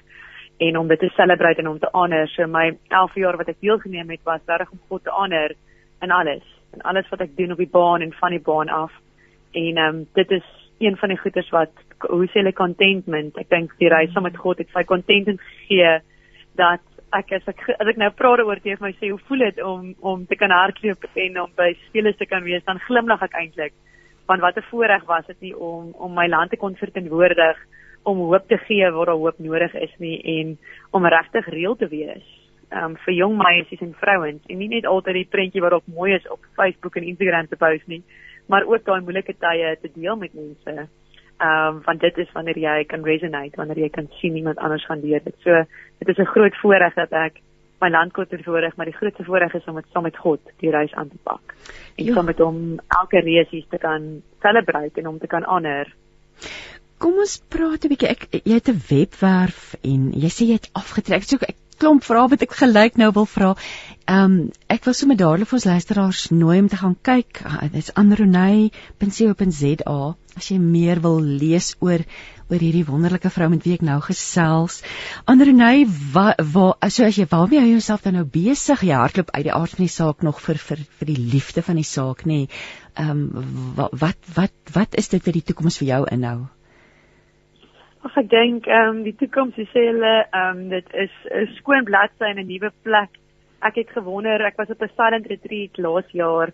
en 0.61 0.77
om 0.77 0.88
dit 0.88 0.99
te 0.99 1.09
celebrate 1.15 1.61
en 1.61 1.67
om 1.67 1.79
te 1.79 1.89
honor. 1.91 2.27
So 2.27 2.47
my 2.47 2.77
11 2.88 3.15
jaar 3.15 3.38
wat 3.38 3.49
ek 3.49 3.61
deelgeneem 3.63 4.09
het 4.13 4.23
was 4.23 4.43
reg 4.45 4.71
om 4.71 4.81
God 4.89 5.03
te 5.03 5.13
honor 5.15 5.55
in 6.01 6.11
alles 6.11 6.43
en 6.75 6.81
alles 6.81 7.09
wat 7.09 7.23
ek 7.25 7.38
doen 7.38 7.51
op 7.51 7.61
die 7.61 7.71
baan 7.71 8.01
en 8.01 8.13
van 8.19 8.35
die 8.35 8.43
baan 8.43 8.69
af. 8.69 8.91
En 9.51 9.77
ehm 9.77 9.95
um, 9.95 10.05
dit 10.13 10.31
is 10.31 10.47
een 10.79 10.97
van 10.97 11.09
die 11.09 11.17
goeders 11.17 11.49
wat 11.49 11.71
hoe 12.09 12.27
sê 12.27 12.39
hulle 12.41 12.53
contentment. 12.53 13.38
Ek 13.38 13.49
dink 13.49 13.73
die 13.77 13.89
reis 13.89 14.13
saam 14.13 14.25
met 14.25 14.38
God 14.38 14.61
het 14.61 14.71
my 14.75 14.83
contentment 14.83 15.41
gegee 15.41 15.99
dat 16.59 16.85
ek 17.17 17.33
as 17.35 17.47
ek 17.51 17.63
as 17.75 17.89
ek 17.91 17.99
nou 17.99 18.09
praat 18.15 18.43
oor 18.45 18.59
vir 18.63 18.79
my 18.81 18.93
sê 18.99 19.11
hoe 19.11 19.19
voel 19.27 19.45
dit 19.47 19.61
om 19.65 19.93
om 20.13 20.25
te 20.25 20.38
kan 20.39 20.53
hardloop 20.53 21.05
en 21.25 21.39
om 21.43 21.51
by 21.57 21.73
spelers 21.88 22.17
te 22.17 22.25
kan 22.25 22.43
wees 22.43 22.63
dan 22.69 22.79
glimlag 22.88 23.23
ek 23.27 23.38
eintlik. 23.41 23.73
Want 24.26 24.41
wat 24.41 24.57
'n 24.57 24.69
voorreg 24.69 25.03
was 25.03 25.26
dit 25.26 25.39
nie 25.39 25.56
om 25.57 25.91
om 25.91 26.14
my 26.14 26.27
land 26.27 26.49
te 26.49 26.57
kon 26.57 26.76
verteenwoordig 26.76 27.57
om 28.03 28.18
hoop 28.18 28.48
te 28.48 28.57
gee 28.57 28.91
waar 28.91 29.06
daar 29.06 29.15
hoop 29.15 29.39
nodig 29.39 29.73
is 29.73 29.93
nie 29.98 30.22
en 30.22 30.57
om 30.91 31.06
regtig 31.06 31.45
reël 31.48 31.76
te 31.76 31.88
wees 31.88 32.41
um, 32.72 32.95
vir 33.06 33.15
jong 33.15 33.38
meisies 33.39 33.84
en 33.84 33.93
vrouens 33.99 34.41
en 34.49 34.60
nie 34.60 34.69
net 34.72 34.88
altyd 34.89 35.22
die 35.22 35.30
prentjie 35.35 35.64
wat 35.64 35.76
op 35.77 35.91
mooi 35.91 36.14
is 36.15 36.27
op 36.34 36.43
Facebook 36.60 36.98
en 36.99 37.07
Instagram 37.11 37.49
te 37.52 37.60
post 37.60 37.88
nie, 37.91 38.02
maar 38.52 38.68
ook 38.68 38.85
daai 38.88 39.02
moeilike 39.03 39.35
tye 39.39 39.76
te 39.81 39.91
deel 39.95 40.18
met 40.19 40.34
mense. 40.38 40.88
Ehm 41.41 41.76
um, 41.76 41.80
want 41.85 42.02
dit 42.02 42.18
is 42.22 42.31
wanneer 42.35 42.60
jy 42.60 42.84
kan 42.85 43.06
resonate, 43.06 43.57
wanneer 43.57 43.80
jy 43.85 43.89
kan 43.89 44.10
sien 44.19 44.35
iemand 44.38 44.60
anders 44.61 44.85
gaan 44.85 45.02
deur 45.02 45.23
dit. 45.23 45.35
So 45.45 45.64
dit 45.99 46.10
is 46.10 46.18
'n 46.18 46.34
groot 46.34 46.56
voorreg 46.61 46.93
dat 46.93 47.11
ek 47.11 47.41
my 47.81 47.89
land 47.89 48.13
kon 48.13 48.25
voorreg, 48.45 48.75
maar 48.75 48.89
die 48.89 48.97
grootste 48.97 49.23
voorreg 49.23 49.53
is 49.57 49.65
om 49.67 49.75
dit 49.75 49.85
saam 49.91 50.03
met 50.03 50.17
God 50.17 50.39
die 50.63 50.71
reis 50.71 50.93
aan 50.93 51.09
te 51.09 51.17
pak. 51.23 51.55
En 51.95 52.05
ja. 52.05 52.13
saam 52.13 52.25
met 52.25 52.39
hom 52.39 52.79
elke 52.87 53.19
reis 53.25 53.49
hier 53.49 53.65
te 53.69 53.77
kan 53.77 54.21
celebrate 54.41 54.99
en 55.01 55.07
om 55.07 55.19
te 55.19 55.27
kan 55.27 55.43
honor. 55.43 55.89
Kom 57.01 57.17
ons 57.17 57.41
praat 57.49 57.83
'n 57.85 57.89
bietjie. 57.89 58.09
Ek 58.09 58.27
jy 58.45 58.53
het 58.53 58.69
'n 58.69 58.81
webwerf 58.89 59.75
en 59.81 60.11
jy 60.13 60.29
sê 60.29 60.45
jy 60.45 60.53
het 60.59 60.69
afgetrek. 60.73 61.23
So 61.23 61.37
ek 61.41 61.57
klomp 61.81 62.03
vrae 62.05 62.29
wat 62.29 62.43
ek 62.45 62.51
gelyk 62.59 62.97
nou 63.01 63.11
wil 63.17 63.25
vra. 63.25 63.55
Ehm 64.05 64.23
um, 64.25 64.51
ek 64.69 64.85
wil 64.85 64.93
sommer 64.93 65.17
dadelik 65.17 65.49
vir 65.49 65.57
ons 65.57 65.69
luisteraars 65.71 66.21
nooi 66.29 66.59
om 66.61 66.67
te 66.67 66.77
gaan 66.77 66.97
kyk. 67.09 67.41
Uh, 67.45 67.69
Dit's 67.73 67.93
andronay.co.za 68.01 69.99
as 70.37 70.51
jy 70.51 70.59
meer 70.59 71.01
wil 71.01 71.19
lees 71.21 71.75
oor 71.79 71.99
oor 72.51 72.59
hierdie 72.59 72.85
wonderlike 72.87 73.31
vrou 73.31 73.47
met 73.51 73.63
wie 73.63 73.77
ek 73.77 73.83
nou 73.87 73.97
gesels. 74.03 74.81
Andronay, 75.31 75.85
wat 76.13 76.41
wa, 76.53 76.73
so 76.91 77.05
as 77.07 77.17
jy 77.19 77.25
waarmee 77.31 77.61
hou 77.63 77.69
jouself 77.71 78.03
dan 78.03 78.17
nou 78.19 78.25
besig? 78.27 78.83
Jy 78.83 78.97
hardloop 78.99 79.31
uit 79.31 79.45
die 79.47 79.53
aard 79.55 79.75
van 79.77 79.85
die 79.85 79.93
saak 79.93 80.25
nog 80.27 80.41
vir 80.43 80.59
vir 80.59 80.81
vir 80.99 81.11
die 81.11 81.19
liefde 81.33 81.63
van 81.63 81.79
die 81.79 81.87
saak, 81.87 82.25
nê? 82.27 82.41
Nee. 82.43 82.63
Ehm 82.99 83.21
um, 83.39 83.53
wat 83.75 83.93
wat 84.01 84.33
wat 84.35 84.73
wat 84.75 84.97
is 84.99 85.07
dit 85.13 85.23
vir 85.23 85.39
die 85.39 85.45
toekoms 85.47 85.79
vir 85.79 85.87
jou 85.93 86.01
inhou? 86.11 86.39
Ag 88.03 88.17
ek 88.19 88.27
dink 88.33 88.67
ehm 88.67 88.97
um, 88.97 89.03
die 89.07 89.15
toekoms 89.15 89.55
sê 89.55 89.85
hulle 89.87 90.15
ehm 90.25 90.57
um, 90.57 90.67
dit 90.75 90.91
is 91.05 91.13
'n 91.31 91.47
skoon 91.59 91.87
bladsy 91.87 92.33
en 92.33 92.43
'n 92.43 92.47
nuwe 92.47 92.71
plek. 92.83 93.15
Ek 93.61 93.75
het 93.75 93.89
gewonder, 93.95 94.41
ek 94.41 94.57
was 94.57 94.69
op 94.75 94.81
'n 94.81 94.91
silent 94.97 95.27
retreat 95.27 95.77
laas 95.77 96.11
jaar 96.11 96.51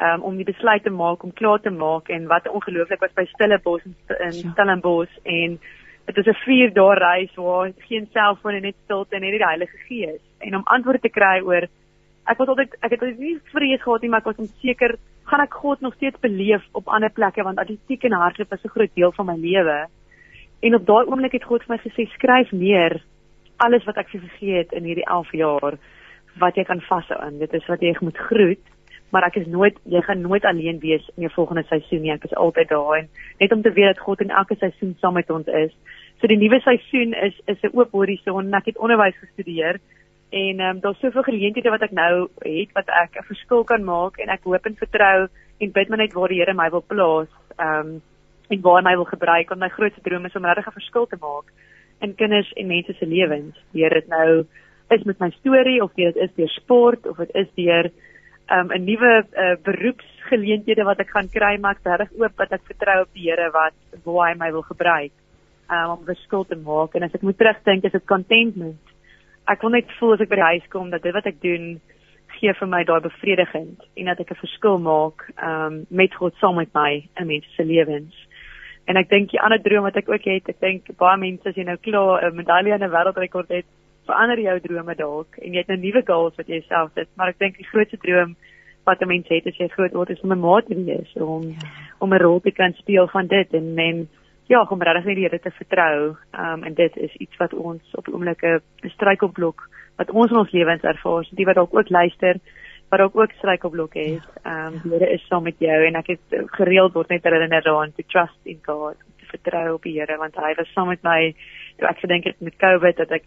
um, 0.00 0.22
om 0.22 0.36
die 0.36 0.48
besluit 0.48 0.82
te 0.82 0.90
maak 0.90 1.22
om 1.22 1.32
klaar 1.32 1.60
te 1.60 1.70
maak 1.70 2.08
en 2.08 2.26
wat 2.26 2.48
ongelooflik 2.48 3.00
was 3.00 3.14
by 3.14 3.24
Stellenbos 3.34 3.84
in, 3.84 3.96
in 4.18 4.32
ja. 4.32 4.50
Stellenbos 4.52 5.08
en 5.22 5.58
dit 6.06 6.16
is 6.16 6.26
'n 6.26 6.42
4 6.44 6.72
dae 6.72 6.94
reis 6.94 7.34
waar 7.34 7.72
geen 7.88 8.08
selfoon 8.12 8.54
en 8.54 8.62
net 8.62 8.76
stilte 8.84 9.16
en 9.16 9.20
net 9.20 9.38
die 9.38 9.46
Heilige 9.46 9.78
Gees 9.88 10.20
en 10.38 10.56
om 10.56 10.66
antwoorde 10.66 11.00
te 11.00 11.08
kry 11.08 11.40
oor 11.40 11.68
ek 12.30 12.38
was 12.38 12.48
altyd 12.48 12.76
ek 12.80 12.90
het 12.90 13.00
altyd 13.02 13.18
nie 13.18 13.38
vrees 13.52 13.82
gehad 13.82 14.02
nie, 14.02 14.10
maar 14.10 14.22
ek 14.22 14.30
was 14.30 14.42
onseker 14.44 14.96
gaan 15.30 15.40
ek 15.40 15.54
God 15.54 15.80
nog 15.80 15.94
steeds 15.94 16.20
beleef 16.20 16.62
op 16.72 16.88
ander 16.88 17.10
plekke 17.10 17.42
want 17.42 17.58
atletiek 17.58 18.04
en 18.04 18.12
hardloop 18.12 18.52
is 18.52 18.64
'n 18.64 18.74
groot 18.74 18.94
deel 18.94 19.12
van 19.12 19.26
my 19.26 19.36
lewe. 19.36 19.86
En 20.62 20.74
op 20.74 20.86
daai 20.86 21.06
oomblik 21.06 21.32
het 21.32 21.44
God 21.44 21.62
vir 21.64 21.76
my 21.76 21.80
gesê 21.82 22.06
skryf 22.10 22.52
neer 22.52 23.02
alles 23.56 23.84
wat 23.84 23.96
ek 23.96 24.08
vir 24.08 24.20
gegee 24.20 24.56
het 24.58 24.72
in 24.72 24.84
hierdie 24.84 25.06
11 25.06 25.32
jaar 25.32 25.78
wat 26.38 26.54
jy 26.56 26.64
kan 26.64 26.80
vashou 26.80 27.18
aan. 27.20 27.38
Dit 27.38 27.52
is 27.54 27.66
wat 27.66 27.80
jy 27.80 27.96
moet 28.00 28.18
groet, 28.18 28.64
maar 29.12 29.26
ek 29.28 29.36
is 29.42 29.48
nooit 29.52 29.76
jy 29.92 30.00
gaan 30.06 30.22
nooit 30.24 30.44
alleen 30.48 30.78
wees 30.80 31.04
in 31.16 31.26
jou 31.26 31.30
volgende 31.34 31.62
seisoen 31.68 32.00
nie. 32.02 32.12
Ek 32.14 32.24
is 32.24 32.36
altyd 32.40 32.70
daar 32.72 32.96
en 32.96 33.08
net 33.40 33.52
om 33.52 33.62
te 33.62 33.72
weet 33.76 33.92
dat 33.92 34.04
God 34.04 34.22
in 34.24 34.32
elke 34.32 34.56
seisoen 34.56 34.94
saam 35.00 35.18
met 35.20 35.30
ons 35.30 35.46
is. 35.46 35.74
So 36.20 36.30
die 36.30 36.38
nuwe 36.40 36.60
seisoen 36.64 37.12
is 37.12 37.36
is 37.46 37.60
'n 37.62 37.76
oop 37.76 37.92
horison 37.92 38.46
en 38.46 38.54
ek 38.54 38.72
het 38.72 38.78
onderwys 38.78 39.18
gestudeer 39.20 39.80
en 40.30 40.60
ehm 40.60 40.76
um, 40.76 40.80
daar's 40.80 41.00
soveel 41.00 41.22
geleenthede 41.22 41.70
wat 41.70 41.82
ek 41.82 41.92
nou 41.92 42.28
het 42.40 42.72
wat 42.72 42.88
ek 42.88 43.20
'n 43.20 43.28
verskil 43.28 43.64
kan 43.64 43.84
maak 43.84 44.16
en 44.18 44.28
ek 44.28 44.44
hoop 44.44 44.66
en 44.66 44.76
vertrou 44.76 45.28
en 45.60 45.72
bid 45.72 45.88
maar 45.88 45.98
net 45.98 46.12
waar 46.12 46.28
die 46.28 46.38
Here 46.40 46.54
my 46.54 46.70
wil 46.70 46.84
plaas. 46.86 47.28
Ehm 47.58 47.78
um, 47.80 48.02
en 48.48 48.60
waar 48.60 48.82
hy 48.82 48.88
my 48.88 48.94
wil 48.96 49.04
gebruik 49.04 49.50
om 49.50 49.58
my 49.58 49.68
grootste 49.68 50.00
droom 50.00 50.24
is 50.24 50.36
om 50.36 50.44
regtig 50.44 50.66
'n 50.66 50.80
verskil 50.80 51.06
te 51.06 51.16
maak 51.20 51.52
in 52.00 52.14
kinders 52.14 52.52
en 52.52 52.66
mense 52.66 52.92
se 52.92 53.06
lewens. 53.06 53.56
Deur 53.72 53.90
dit 53.90 54.08
nou 54.08 54.46
is 54.88 55.02
met 55.04 55.18
my 55.18 55.30
storie 55.30 55.82
of 55.82 55.92
dit 55.94 56.16
is 56.16 56.34
deur 56.34 56.48
sport 56.48 57.06
of 57.06 57.16
dit 57.16 57.34
is 57.34 57.48
deur 57.54 57.84
ehm 57.84 58.11
um, 58.50 58.70
'n 58.70 58.84
nuwe 58.84 59.12
uh, 59.22 59.56
beroepsgeleenthede 59.62 60.84
wat 60.84 60.98
ek 60.98 61.10
gaan 61.10 61.28
kry, 61.28 61.56
maar 61.60 61.76
ek 61.76 62.00
reg 62.00 62.12
oop 62.18 62.36
wat 62.36 62.52
ek 62.52 62.64
vertrou 62.66 63.02
op 63.02 63.12
die 63.14 63.30
Here 63.30 63.50
wat 63.50 63.74
waar 64.04 64.30
hy 64.30 64.34
my 64.38 64.50
wil 64.52 64.62
gebruik 64.62 65.12
um, 65.70 65.90
om 65.96 66.04
verskil 66.04 66.44
te 66.44 66.56
maak 66.56 66.94
en 66.94 67.02
as 67.02 67.14
ek 67.14 67.22
moet 67.22 67.38
terugdink 67.38 67.84
is 67.84 67.92
dit 67.92 68.06
contentment. 68.06 68.80
Ek 69.50 69.62
wil 69.62 69.74
net 69.74 69.90
voel 69.98 70.14
as 70.14 70.20
ek 70.20 70.30
by 70.30 70.38
die 70.38 70.50
huis 70.54 70.68
kom 70.70 70.90
dat 70.90 71.02
dit 71.02 71.14
wat 71.14 71.26
ek 71.26 71.40
doen 71.42 71.80
gee 72.38 72.52
vir 72.58 72.68
my 72.68 72.82
daai 72.84 73.00
bevrediging 73.04 73.76
en 73.96 74.10
dat 74.10 74.20
ek 74.20 74.30
'n 74.30 74.42
verskil 74.42 74.78
maak 74.78 75.28
um, 75.42 75.86
met 75.90 76.14
God 76.14 76.34
saam 76.40 76.56
met 76.56 76.74
my 76.74 77.08
in 77.20 77.26
mense 77.26 77.50
se 77.56 77.64
lewens. 77.64 78.14
En 78.86 78.96
ek 78.96 79.08
dink 79.10 79.30
die 79.30 79.40
ander 79.40 79.62
droom 79.62 79.84
wat 79.86 79.96
ek 79.96 80.08
ook 80.08 80.24
het, 80.26 80.48
ek 80.48 80.60
dink 80.60 80.90
baie 80.98 81.18
mense 81.18 81.48
as 81.48 81.54
jy 81.56 81.64
nou 81.64 81.76
klaar 81.76 82.24
'n 82.26 82.36
medalje 82.36 82.72
en 82.74 82.82
'n 82.82 82.90
wêreldrekord 82.90 83.48
het, 83.48 83.66
verander 84.06 84.40
jou 84.40 84.60
drome 84.60 84.94
dalk 84.94 85.38
en 85.38 85.52
jy 85.52 85.58
het 85.58 85.68
nou 85.68 85.78
nuwe 85.78 86.02
goals 86.06 86.36
wat 86.36 86.48
jy 86.48 86.60
self 86.68 86.90
sit, 86.94 87.08
maar 87.16 87.28
ek 87.28 87.38
dink 87.38 87.56
die 87.56 87.68
grootste 87.68 87.96
droom 87.96 88.36
wat 88.84 89.02
'n 89.02 89.08
mens 89.08 89.28
het 89.28 89.46
as 89.46 89.56
jy 89.56 89.68
groot 89.68 89.92
word 89.92 90.10
is 90.10 90.20
om 90.20 90.32
'n 90.32 90.40
maat 90.40 90.66
te 90.66 90.74
wees, 90.74 91.12
om 91.16 91.42
ja. 91.42 91.70
om 91.98 92.14
'n 92.14 92.22
rol 92.22 92.40
te 92.40 92.50
kan 92.50 92.72
speel 92.72 93.08
van 93.08 93.26
dit 93.26 93.54
en 93.54 93.74
men 93.74 94.08
ja, 94.46 94.66
om 94.70 94.82
regtig 94.82 95.04
net 95.04 95.16
die 95.16 95.24
Here 95.24 95.38
te 95.38 95.50
vertrou. 95.50 96.16
Ehm 96.32 96.52
um, 96.52 96.64
en 96.64 96.74
dit 96.74 96.96
is 96.96 97.14
iets 97.14 97.36
wat 97.36 97.54
ons 97.54 97.94
op 97.94 98.08
oomblik 98.08 98.42
'n 98.42 98.88
struikelblok 98.88 99.68
wat 99.96 100.10
ons 100.10 100.30
in 100.30 100.36
ons 100.36 100.52
lewens 100.52 100.82
ervaar, 100.82 101.24
so 101.24 101.36
die 101.36 101.44
wat 101.44 101.54
dalk 101.54 101.74
ook 101.74 101.88
luister, 101.88 102.40
wat 102.90 102.98
dalk 102.98 103.16
ook 103.16 103.32
struikelblokke 103.32 103.98
het. 103.98 104.28
Ehm 104.42 104.66
um, 104.66 104.80
die 104.82 104.92
Here 104.92 105.12
is 105.12 105.26
saam 105.26 105.42
met 105.42 105.58
jou 105.58 105.84
en 105.86 105.94
ek 105.94 106.06
het 106.06 106.26
gereeld 106.58 106.92
word 106.92 107.08
net 107.08 107.24
herinner 107.24 107.62
daaraan 107.62 107.92
to 107.96 108.02
trust 108.06 108.40
in 108.44 108.58
God, 108.62 108.96
te 109.20 109.26
vertrou 109.26 109.74
op 109.74 109.82
die 109.82 109.98
Here 109.98 110.16
want 110.16 110.36
hy 110.36 110.54
was 110.56 110.72
saam 110.72 110.88
met 110.88 111.02
my. 111.02 111.34
Ek 111.78 111.98
gedink 111.98 112.24
dit 112.24 112.40
met 112.40 112.56
COVID 112.56 112.96
dat 112.96 113.10
ek 113.10 113.24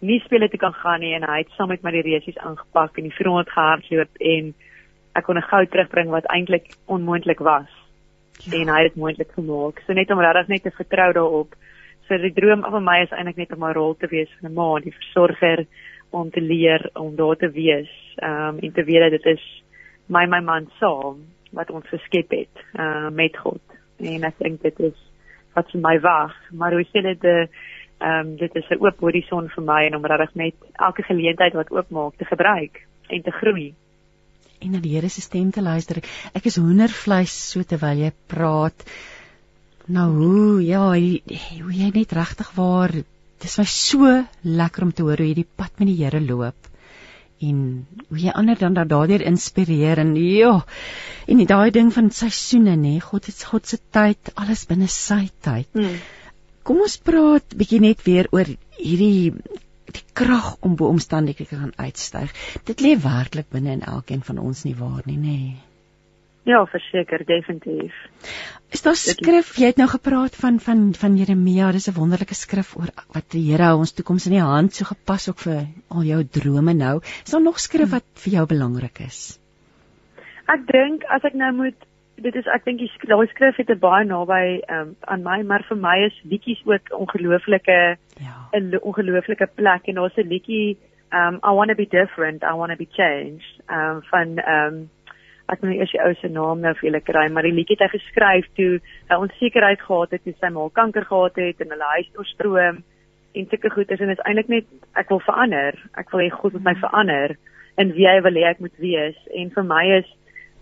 nie 0.00 0.20
spele 0.24 0.48
te 0.48 0.56
kan 0.56 0.72
gaan 0.72 1.00
nie 1.00 1.14
en 1.14 1.22
hy 1.22 1.38
het 1.38 1.50
saam 1.56 1.68
met 1.68 1.82
my 1.82 1.90
die 1.90 2.02
resies 2.02 2.38
aangepak 2.38 2.98
en 2.98 3.08
die 3.08 3.16
400 3.16 3.50
gehardloop 3.50 4.20
en 4.20 4.54
ek 5.14 5.24
kon 5.24 5.38
'n 5.38 5.50
goud 5.50 5.70
terugbring 5.70 6.10
wat 6.10 6.26
eintlik 6.26 6.74
onmoontlik 6.86 7.38
was 7.38 7.70
ja. 8.42 8.58
en 8.58 8.68
hy 8.68 8.82
het 8.82 8.92
dit 8.92 9.00
moontlik 9.02 9.32
gemaak. 9.32 9.82
So 9.86 9.92
net 9.92 10.10
om 10.10 10.20
regtig 10.20 10.48
net 10.48 10.62
te 10.62 10.70
vertrou 10.70 11.12
daarop. 11.12 11.54
So 12.08 12.18
die 12.18 12.32
droom 12.32 12.62
van 12.62 12.84
my 12.84 13.00
is 13.02 13.14
eintlik 13.14 13.36
net 13.36 13.52
om 13.52 13.64
'n 13.64 13.72
rol 13.72 13.94
te 13.94 14.06
wees 14.06 14.30
van 14.40 14.50
'n 14.50 14.54
ma, 14.54 14.80
die 14.80 14.92
versorger 14.92 15.66
om 16.10 16.30
te 16.30 16.40
leer 16.40 16.90
om 16.94 17.16
daar 17.16 17.36
te 17.36 17.50
wees. 17.50 17.90
Ehm 18.16 18.54
um, 18.54 18.58
en 18.58 18.72
te 18.72 18.84
weet 18.84 19.10
dat 19.10 19.22
dit 19.22 19.26
is 19.36 19.62
my 20.06 20.26
my 20.26 20.40
man 20.40 20.70
saam 20.80 21.24
wat 21.52 21.70
ons 21.70 21.88
geskep 21.88 22.30
het 22.30 22.54
uh 22.78 23.10
met 23.10 23.36
God. 23.36 23.62
En 23.98 24.24
ek 24.24 24.38
dink 24.38 24.62
dit 24.62 24.80
is 24.80 24.98
wat 25.54 25.70
vir 25.70 25.80
my 25.80 26.00
wag. 26.00 26.34
Maar 26.52 26.72
hoe 26.72 26.84
sê 26.84 27.02
dit 27.02 27.20
die 27.20 27.48
ehm 28.00 28.26
um, 28.26 28.36
dit 28.36 28.56
is 28.56 28.70
'n 28.70 28.82
oop 28.82 29.00
horison 29.00 29.48
vir 29.48 29.64
my 29.64 29.84
en 29.86 29.96
om 29.96 30.06
regtig 30.06 30.34
net 30.34 30.54
elke 30.78 31.02
geleentheid 31.02 31.54
wat 31.54 31.70
oopmaak 31.70 32.16
te 32.16 32.24
gebruik 32.24 32.86
en 33.08 33.22
te 33.22 33.30
groei 33.30 33.74
en 34.64 34.72
na 34.72 34.80
die 34.80 34.94
Here 34.96 35.08
se 35.08 35.20
stem 35.20 35.50
te 35.52 35.62
luister. 35.62 36.00
Ek 36.34 36.46
is 36.46 36.56
hoendervleis 36.56 37.34
so 37.52 37.62
terwyl 37.68 38.04
jy 38.06 38.12
praat. 38.30 38.86
Nou 39.92 40.08
hoe 40.16 40.62
ja, 40.64 40.86
hoe 40.88 41.74
jy 41.76 41.90
net 41.94 42.14
regtig 42.16 42.52
waar 42.56 42.94
dis 43.44 43.58
my 43.60 43.66
so 43.68 44.12
lekker 44.42 44.86
om 44.86 44.92
te 44.92 45.04
hoor 45.04 45.20
hoe 45.20 45.28
jy 45.28 45.42
die 45.42 45.50
pad 45.56 45.74
met 45.78 45.90
die 45.90 45.98
Here 46.00 46.22
loop 46.22 46.70
en 47.44 47.58
hoe 48.08 48.20
jy 48.22 48.32
ander 48.32 48.56
dan 48.56 48.76
daardeur 48.78 49.20
inspireer 49.26 50.00
en 50.00 50.14
ja 50.16 50.54
en 51.28 51.42
daai 51.50 51.70
ding 51.74 51.90
van 51.92 52.08
seisoene 52.14 52.76
nê 52.80 52.94
God 53.02 53.26
het 53.28 53.42
God 53.50 53.66
se 53.68 53.76
tyd 53.92 54.30
alles 54.40 54.64
binne 54.70 54.88
sy 54.88 55.26
tyd. 55.44 55.68
Hmm. 55.74 55.98
Kom 56.64 56.80
ons 56.80 56.96
praat 56.96 57.54
bietjie 57.60 57.80
net 57.84 58.02
weer 58.06 58.28
oor 58.32 58.48
hierdie 58.78 59.34
die 59.94 60.02
krag 60.16 60.56
om 60.64 60.74
bo 60.78 60.88
omstandighede 60.90 61.50
te 61.50 61.60
kan 61.60 61.74
uitstyg. 61.76 62.32
Dit 62.66 62.82
lê 62.82 62.94
werklik 62.98 63.50
binne 63.52 63.76
in 63.78 63.84
elkeen 63.94 64.24
van 64.26 64.40
ons 64.42 64.64
nie 64.66 64.74
waar 64.78 65.04
nie, 65.06 65.20
nê? 65.20 65.38
Ja, 66.44 66.58
verseker, 66.68 67.22
definitief. 67.24 67.94
Is 68.74 68.82
daar 68.84 68.96
skrif? 69.00 69.54
Jy 69.60 69.70
het 69.70 69.78
nou 69.80 69.86
gepraat 69.88 70.34
van 70.36 70.58
van 70.60 70.82
van 70.98 71.16
Jeremia. 71.16 71.70
Dis 71.72 71.88
'n 71.88 71.96
wonderlike 71.96 72.34
skrif 72.34 72.74
oor 72.76 72.90
wat 73.14 73.30
die 73.32 73.44
Here 73.50 73.76
ons 73.76 73.92
toekoms 73.92 74.26
in 74.26 74.36
die 74.36 74.44
hand 74.44 74.74
so 74.74 74.84
gepas 74.84 75.28
ook 75.28 75.38
vir 75.38 75.66
al 75.88 76.02
jou 76.02 76.24
drome 76.24 76.74
nou. 76.74 77.00
Is 77.24 77.30
daar 77.30 77.42
nog 77.42 77.60
skrif 77.60 77.90
wat 77.90 78.04
vir 78.14 78.32
jou 78.32 78.46
belangrik 78.46 79.00
is? 79.00 79.38
Ek 80.48 80.66
dink 80.66 81.04
as 81.08 81.24
ek 81.24 81.34
nou 81.34 81.52
moet 81.52 81.88
dit 82.16 82.34
is 82.34 82.46
ek 82.54 82.64
dink 82.64 82.78
die 82.78 82.90
daai 83.10 83.26
skrif 83.32 83.56
het 83.56 83.70
'n 83.70 83.78
baie 83.78 84.04
naby 84.04 84.62
um, 84.70 84.96
aan 85.00 85.22
my 85.22 85.42
maar 85.42 85.64
vir 85.68 85.76
my 85.76 85.98
is 86.06 86.16
liedjies 86.24 86.62
ook 86.64 86.92
ongelooflike 86.92 87.96
ja. 88.16 88.36
'n 88.52 88.78
ongelooflike 88.80 89.48
plek 89.54 89.88
en 89.88 89.94
daar's 89.94 90.16
'n 90.16 90.28
liedjie 90.28 90.76
um 91.12 91.38
I 91.42 91.50
want 91.54 91.70
to 91.70 91.74
be 91.74 91.86
different 91.86 92.42
I 92.42 92.54
want 92.54 92.70
to 92.70 92.76
be 92.76 92.88
changed 92.90 93.60
um 93.68 94.02
van 94.10 94.38
um 94.56 94.90
ek 95.46 95.60
weet 95.60 95.70
nie 95.70 95.78
eers 95.78 95.92
die 95.92 96.00
ou 96.00 96.14
se 96.14 96.28
naam 96.28 96.60
nou 96.60 96.72
vir 96.74 96.88
julle 96.88 97.00
kry 97.00 97.28
maar 97.28 97.42
die 97.42 97.52
liedjie 97.52 97.76
het 97.76 97.86
hy 97.86 97.98
geskryf 97.98 98.46
toe 98.58 98.80
hy 99.10 99.16
onsekerheid 99.16 99.80
gehad 99.80 100.10
het 100.10 100.24
toe 100.24 100.34
sy 100.40 100.50
ma 100.54 100.68
kanker 100.72 101.04
gehad 101.04 101.36
het 101.36 101.60
en 101.60 101.74
hulle 101.74 101.90
huis 101.96 102.10
oorstroom 102.16 102.82
en 103.34 103.48
sulke 103.50 103.70
goeders 103.70 104.00
en 104.00 104.12
dit 104.12 104.18
is 104.18 104.24
eintlik 104.24 104.48
net 104.48 104.66
ek 104.94 105.10
wil 105.12 105.20
verander 105.20 105.78
ek 106.00 106.10
wil 106.10 106.22
hê 106.24 106.30
God 106.30 106.52
moet 106.52 106.68
my 106.70 106.74
verander 106.80 107.36
in 107.76 107.92
wie 107.92 108.08
hy 108.08 108.20
wil 108.22 108.40
hê 108.40 108.46
ek 108.50 108.62
moet 108.64 108.78
wees 108.78 109.18
en 109.34 109.50
vir 109.50 109.68
my 109.68 109.84
is 109.98 110.10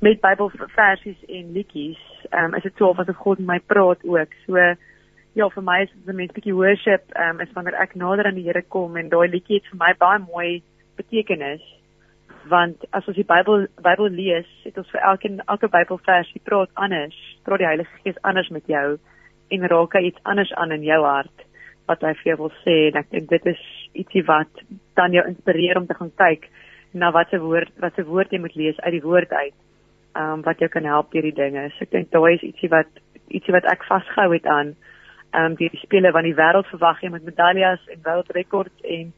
met 0.03 0.21
Bybelversies 0.21 1.21
en 1.29 1.53
liedjies, 1.55 2.01
ehm 2.31 2.51
um, 2.51 2.55
is 2.59 2.65
dit 2.67 2.77
so 2.77 2.89
of 2.91 2.99
asof 2.99 3.17
God 3.23 3.39
met 3.39 3.47
my 3.47 3.59
praat 3.73 4.01
ook. 4.03 4.33
So 4.47 4.59
ja, 5.39 5.47
vir 5.55 5.63
my 5.63 5.77
is 5.83 5.93
dit 5.93 6.09
'n 6.11 6.17
mens 6.17 6.33
bietjie 6.33 6.55
worship, 6.55 7.05
ehm 7.13 7.37
um, 7.37 7.41
is 7.41 7.53
wanneer 7.55 7.79
ek 7.79 7.95
nader 7.95 8.27
aan 8.27 8.35
die 8.35 8.49
Here 8.49 8.63
kom 8.63 8.97
en 8.97 9.09
daai 9.09 9.29
liedjie 9.29 9.61
het 9.61 9.71
vir 9.71 9.79
my 9.79 9.95
baie 9.99 10.19
mooi 10.19 10.63
betekenis. 10.97 11.63
Want 12.49 12.77
as 12.91 13.07
ons 13.07 13.17
die 13.17 13.31
Bybel 13.35 13.67
Bybel 13.83 14.09
lees, 14.09 14.51
het 14.65 14.79
ons 14.79 14.91
vir 14.91 15.01
elke 15.01 15.31
elke 15.47 15.69
Bybelversie 15.69 16.43
praat 16.45 16.71
anders, 16.75 17.39
praat 17.45 17.59
die 17.59 17.71
Heilige 17.71 18.03
Gees 18.03 18.23
anders 18.23 18.49
met 18.49 18.67
jou 18.67 18.99
en 19.51 19.69
raak 19.69 19.93
hy 19.93 20.07
iets 20.07 20.23
anders 20.23 20.53
aan 20.53 20.73
in 20.73 20.83
jou 20.83 21.03
hart 21.05 21.47
wat 21.87 22.03
hy 22.03 22.15
vir 22.15 22.33
jou 22.33 22.37
wil 22.37 22.53
sê 22.65 22.77
en 22.91 22.97
ek 22.97 23.11
dink 23.11 23.31
dit 23.31 23.47
is 23.47 23.63
ietsie 23.95 24.27
wat 24.27 24.51
dan 24.97 25.13
jou 25.13 25.27
inspireer 25.29 25.79
om 25.79 25.87
te 25.87 25.95
gaan 25.95 26.13
kyk 26.17 26.51
na 26.93 27.11
wat 27.11 27.29
se 27.31 27.39
woord 27.39 27.71
wat 27.79 27.95
se 27.95 28.03
woord 28.03 28.33
jy 28.33 28.39
moet 28.39 28.57
lees 28.57 28.81
uit 28.81 28.93
die 28.93 29.07
woord 29.07 29.33
uit 29.33 29.55
um, 30.15 30.43
wat 30.43 30.59
jou 30.59 30.69
kan 30.69 30.85
help 30.85 31.13
hierdie 31.13 31.35
dinge. 31.35 31.69
So 31.77 31.87
ek 31.87 31.91
dink 31.91 32.11
daai 32.13 32.35
is 32.35 32.47
ietsie 32.47 32.71
wat 32.73 32.89
ietsie 33.33 33.55
wat 33.55 33.69
ek 33.73 33.85
vasgehou 33.89 34.33
het 34.35 34.47
aan 34.47 34.75
ehm 35.33 35.53
um, 35.53 35.55
die 35.57 35.71
spele 35.81 36.13
van 36.13 36.27
die 36.29 36.37
wêreld 36.37 36.69
verwag 36.69 37.01
jy 37.01 37.09
met 37.09 37.25
medaljes 37.25 37.85
en 37.89 38.01
wêreldrekords 38.05 38.83
en 38.85 39.13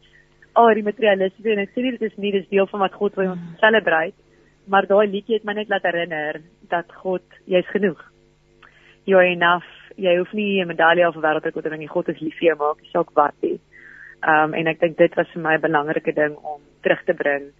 al 0.54 0.68
oh, 0.68 0.74
die 0.78 0.86
materialisme 0.86 1.50
en 1.50 1.62
ek 1.64 1.72
sê 1.74 1.82
dit 1.82 2.02
is 2.06 2.18
nie 2.22 2.30
dis 2.36 2.46
deel 2.52 2.68
van 2.70 2.84
wat 2.84 2.94
God 2.94 3.16
wil 3.18 3.32
ons 3.32 3.62
celebrate, 3.62 4.14
maar 4.70 4.86
daai 4.86 5.08
liedjie 5.10 5.40
het 5.40 5.48
my 5.48 5.56
net 5.58 5.72
laat 5.72 5.82
herinner 5.88 6.38
dat 6.70 6.92
God 7.02 7.24
jy's 7.50 7.66
genoeg. 7.74 7.98
You're 9.10 9.26
enough. 9.26 9.66
Jy 9.98 10.14
hoef 10.20 10.32
nie 10.32 10.62
'n 10.62 10.70
medalje 10.70 11.08
of 11.08 11.16
'n 11.16 11.26
wêreldrekord 11.26 11.64
te 11.64 11.70
wen 11.70 11.82
nie. 11.82 11.90
God 11.96 12.08
is 12.08 12.20
lief 12.20 12.38
vir 12.38 12.48
jou, 12.48 12.56
maak 12.56 12.80
nie 12.80 12.90
saak 12.92 13.10
wat 13.14 13.34
nie. 13.42 13.58
Ehm 14.22 14.44
um, 14.44 14.54
en 14.54 14.66
ek 14.66 14.80
dink 14.80 14.96
dit 14.96 15.14
was 15.14 15.28
vir 15.34 15.42
my 15.42 15.54
'n 15.56 15.66
belangrike 15.66 16.14
ding 16.14 16.36
om 16.36 16.60
terug 16.82 17.04
te 17.04 17.14
bring 17.14 17.50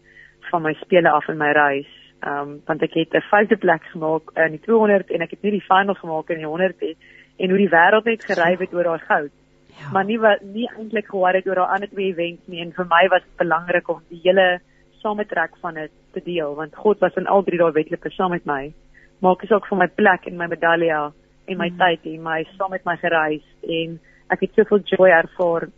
van 0.51 0.63
my 0.63 0.75
spele 0.75 1.11
af 1.11 1.29
in 1.29 1.39
my 1.39 1.53
reis 1.53 2.04
Ehm 2.25 2.41
um, 2.41 2.61
want 2.65 2.83
ek 2.83 2.95
het 2.95 3.15
'n 3.15 3.29
vyfde 3.31 3.57
plek 3.57 3.83
gemaak 3.93 4.31
in 4.35 4.51
die 4.57 4.61
200 4.61 5.11
en 5.11 5.21
ek 5.21 5.31
het 5.31 5.43
nie 5.43 5.51
die 5.51 5.69
final 5.69 5.95
gemaak 5.95 6.31
in 6.31 6.39
die 6.39 6.47
100 6.47 6.81
nie 6.81 6.97
en 7.37 7.49
hoe 7.49 7.59
die 7.59 7.75
wêreld 7.77 8.05
net 8.05 8.25
gery 8.25 8.57
het 8.59 8.75
oor 8.75 8.85
daai 8.85 8.99
goud. 8.99 9.31
Ja. 9.67 9.91
Maar 9.93 10.05
nie 10.05 10.19
wat 10.19 10.41
nie 10.43 10.69
eintlik 10.77 11.07
gehoor 11.07 11.35
het 11.35 11.47
oor 11.47 11.55
daai 11.55 11.75
ander 11.75 11.91
twee 11.91 12.13
events 12.13 12.47
nie 12.47 12.61
en 12.61 12.73
vir 12.73 12.87
my 12.87 13.09
was 13.09 13.23
dit 13.23 13.37
belangrik 13.37 13.89
om 13.89 14.01
die 14.09 14.21
hele 14.23 14.61
sametrek 15.03 15.57
van 15.61 15.75
dit 15.75 15.91
te 16.13 16.23
deel 16.25 16.55
want 16.55 16.75
God 16.75 17.01
was 17.01 17.15
in 17.15 17.27
al 17.27 17.43
drie 17.43 17.59
daai 17.59 17.73
wedlope 17.73 18.11
saam 18.11 18.31
met 18.31 18.47
my. 18.47 18.73
Maak 19.19 19.43
is 19.43 19.53
ook 19.53 19.67
vir 19.67 19.79
my 19.79 19.89
plek 19.89 20.27
en 20.27 20.37
my 20.37 20.47
medalje 20.47 21.13
en 21.45 21.59
my 21.59 21.69
mm. 21.69 21.79
tyd 21.79 22.07
en 22.15 22.23
my 22.23 22.45
saam 22.57 22.71
met 22.71 22.85
my 22.85 22.97
gereis 22.97 23.45
en 23.63 24.01
ek 24.31 24.41
het 24.41 24.55
soveel 24.55 24.81
joy 24.97 25.11
ervaar 25.11 25.69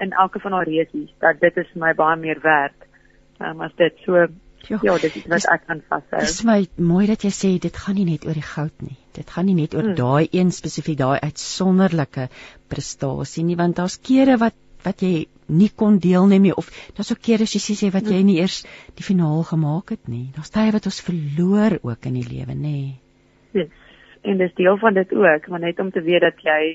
in 0.00 0.12
elke 0.12 0.40
van 0.40 0.52
haar 0.52 0.68
reisies 0.68 1.10
dat 1.18 1.40
dit 1.40 1.56
is 1.56 1.74
my 1.74 1.94
baie 1.94 2.16
meer 2.16 2.40
werd. 2.42 2.76
Ehm 3.40 3.50
um, 3.50 3.60
as 3.60 3.74
dit 3.76 3.96
so 4.04 4.26
Jo. 4.68 4.78
Ja, 4.82 4.96
dit 4.98 5.16
is 5.16 5.26
wat 5.26 5.46
ek 5.52 5.66
kan 5.66 5.82
vashou. 5.88 6.20
Dit 6.20 6.28
is 6.28 6.42
my 6.46 6.58
mooi 6.76 7.06
dat 7.08 7.24
jy 7.24 7.30
sê 7.34 7.50
dit 7.62 7.76
gaan 7.76 7.96
nie 7.98 8.06
net 8.08 8.26
oor 8.28 8.36
die 8.36 8.46
goud 8.46 8.84
nie. 8.84 8.96
Dit 9.16 9.30
gaan 9.34 9.48
nie 9.48 9.56
net 9.58 9.74
oor 9.74 9.90
hmm. 9.90 9.98
daai 9.98 10.28
een 10.30 10.52
spesifiek 10.54 10.98
daai 11.00 11.18
uitsonderlike 11.24 12.28
prestasie 12.70 13.44
nie, 13.46 13.56
want 13.58 13.80
daar's 13.80 13.98
kere 13.98 14.36
wat 14.42 14.58
wat 14.84 15.02
jy 15.04 15.26
nie 15.50 15.68
kon 15.76 15.98
deelneem 16.00 16.46
nie 16.46 16.54
of 16.56 16.70
daar's 16.96 17.10
ook 17.12 17.20
kere 17.26 17.44
as 17.48 17.52
jy 17.56 17.76
sê 17.76 17.90
wat 17.92 18.08
jy 18.08 18.22
nie 18.24 18.38
eers 18.40 18.62
die 18.96 19.04
finaal 19.04 19.42
gemaak 19.48 19.92
het 19.96 20.08
nie. 20.08 20.30
Daar's 20.36 20.52
tye 20.54 20.70
wat 20.76 20.88
ons 20.88 21.02
verloor 21.04 21.80
ook 21.82 22.08
in 22.08 22.20
die 22.20 22.28
lewe, 22.28 22.56
nê. 22.56 22.78
Yes. 23.56 23.72
En 24.22 24.38
dis 24.40 24.54
deel 24.54 24.76
van 24.78 24.94
dit 24.94 25.12
ook, 25.16 25.48
maar 25.48 25.60
net 25.60 25.80
om 25.80 25.90
te 25.90 26.02
weet 26.04 26.24
dat 26.24 26.40
jy 26.44 26.74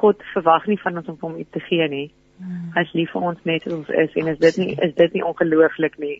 God 0.00 0.22
verwag 0.34 0.66
nie 0.66 0.78
van 0.80 0.96
ons 0.98 1.08
om 1.12 1.18
hom 1.20 1.38
iets 1.38 1.52
te 1.54 1.62
gee 1.66 1.86
nie. 1.88 2.08
Hmm. 2.40 2.70
Hy's 2.74 2.92
lief 2.96 3.10
vir 3.12 3.26
ons 3.30 3.40
net 3.48 3.64
soos 3.64 3.76
ons 3.80 3.90
is 4.02 4.14
en 4.16 4.30
is 4.32 4.38
dit 4.40 4.60
nie 4.62 4.74
is 4.86 4.94
dit 4.96 5.16
nie 5.18 5.24
ongelooflik 5.26 5.98
nie. 6.00 6.18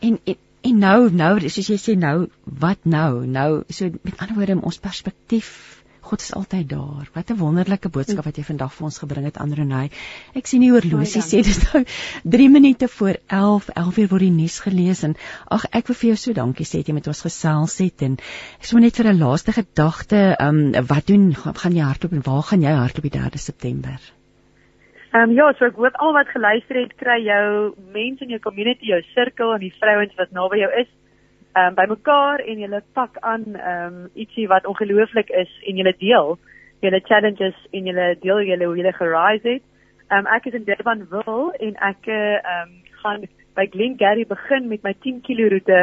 En, 0.00 0.20
en 0.24 0.36
en 0.68 0.78
nou 0.82 1.10
nou 1.14 1.32
soos 1.48 1.68
jy 1.70 1.78
sê 1.80 1.94
nou 1.98 2.28
wat 2.62 2.84
nou 2.84 3.26
nou 3.26 3.50
so 3.70 3.90
met 4.02 4.16
ander 4.18 4.38
woorde 4.38 4.60
ons 4.70 4.80
perspektief 4.82 5.52
God 6.08 6.22
is 6.24 6.32
altyd 6.32 6.68
daar. 6.68 7.08
Wat 7.12 7.30
'n 7.30 7.36
wonderlike 7.36 7.88
boodskap 7.92 8.24
wat 8.24 8.38
jy 8.40 8.44
vandag 8.44 8.72
vir 8.72 8.84
ons 8.88 8.98
gebring 9.02 9.24
het 9.28 9.36
Andronay. 9.44 9.90
Ek 10.40 10.46
sien 10.46 10.64
die 10.64 10.70
horlosie 10.72 11.20
sê 11.20 11.42
dit 11.48 11.66
nou 11.72 11.82
3 12.36 12.48
minute 12.48 12.88
voor 12.88 13.18
11, 13.26 13.68
11 13.68 13.98
uur 13.98 14.08
word 14.08 14.26
die 14.26 14.36
nuus 14.38 14.58
gelees 14.64 15.02
en 15.02 15.16
ag 15.58 15.66
ek 15.80 15.90
wil 15.90 15.98
vir 16.02 16.08
jou 16.08 16.16
so 16.16 16.32
dankie 16.32 16.64
sê 16.64 16.80
dat 16.80 16.88
jy 16.88 16.94
met 16.94 17.10
ons 17.12 17.24
gesels 17.28 17.78
het 17.84 18.02
en 18.08 18.16
ek 18.60 18.70
sê 18.70 18.80
net 18.80 18.96
vir 18.96 19.12
'n 19.12 19.18
laaste 19.24 19.52
gedagte, 19.52 20.22
ehm 20.38 20.62
um, 20.74 20.86
wat 20.86 21.06
doen 21.06 21.34
gaan 21.34 21.76
jy 21.76 21.84
hardloop 21.84 22.12
en 22.12 22.24
waar 22.30 22.42
gaan 22.42 22.62
jy 22.62 22.72
hardloop 22.72 23.10
die 23.10 23.18
3 23.20 23.38
September? 23.38 23.98
Ehm 25.12 25.30
um, 25.30 25.30
ja, 25.32 25.46
so 25.56 25.64
ek 25.64 25.78
hoop 25.80 25.94
al 26.04 26.12
wat 26.12 26.28
geluister 26.28 26.76
het 26.76 26.90
kry 27.00 27.14
jou 27.24 27.44
mense 27.94 28.20
in 28.26 28.34
jou 28.34 28.38
community, 28.44 28.90
jou 28.90 28.98
sirkel 29.14 29.54
en 29.54 29.62
die 29.62 29.72
vrouens 29.80 30.12
wat 30.18 30.34
naby 30.36 30.58
jou 30.60 30.68
is, 30.82 30.90
ehm 31.56 31.70
um, 31.70 31.78
bymekaar 31.78 32.42
en 32.44 32.60
julle 32.60 32.80
pak 32.98 33.16
aan 33.30 33.46
ehm 33.54 33.86
um, 33.86 34.10
ietsie 34.12 34.44
wat 34.52 34.68
ongelooflik 34.68 35.32
is 35.42 35.54
en 35.64 35.80
julle 35.80 35.94
deel 36.02 36.36
julle 36.84 37.00
challenges 37.08 37.56
en 37.72 37.88
julle 37.88 38.08
deel 38.20 38.42
julle 38.50 38.68
hoe 38.68 38.76
julle 38.82 38.92
gerise 38.98 39.48
het. 39.54 39.64
Ehm 40.10 40.26
um, 40.26 40.30
ek 40.36 40.50
is 40.52 40.60
in 40.60 40.68
Durban 40.68 41.06
wil 41.14 41.50
en 41.56 41.80
ek 41.88 42.12
ehm 42.18 42.68
um, 42.68 42.76
gaan 43.00 43.24
by 43.56 43.66
Glengarry 43.72 44.28
begin 44.28 44.68
met 44.68 44.84
my 44.84 44.92
10 44.92 45.24
km 45.24 45.48
roete 45.54 45.80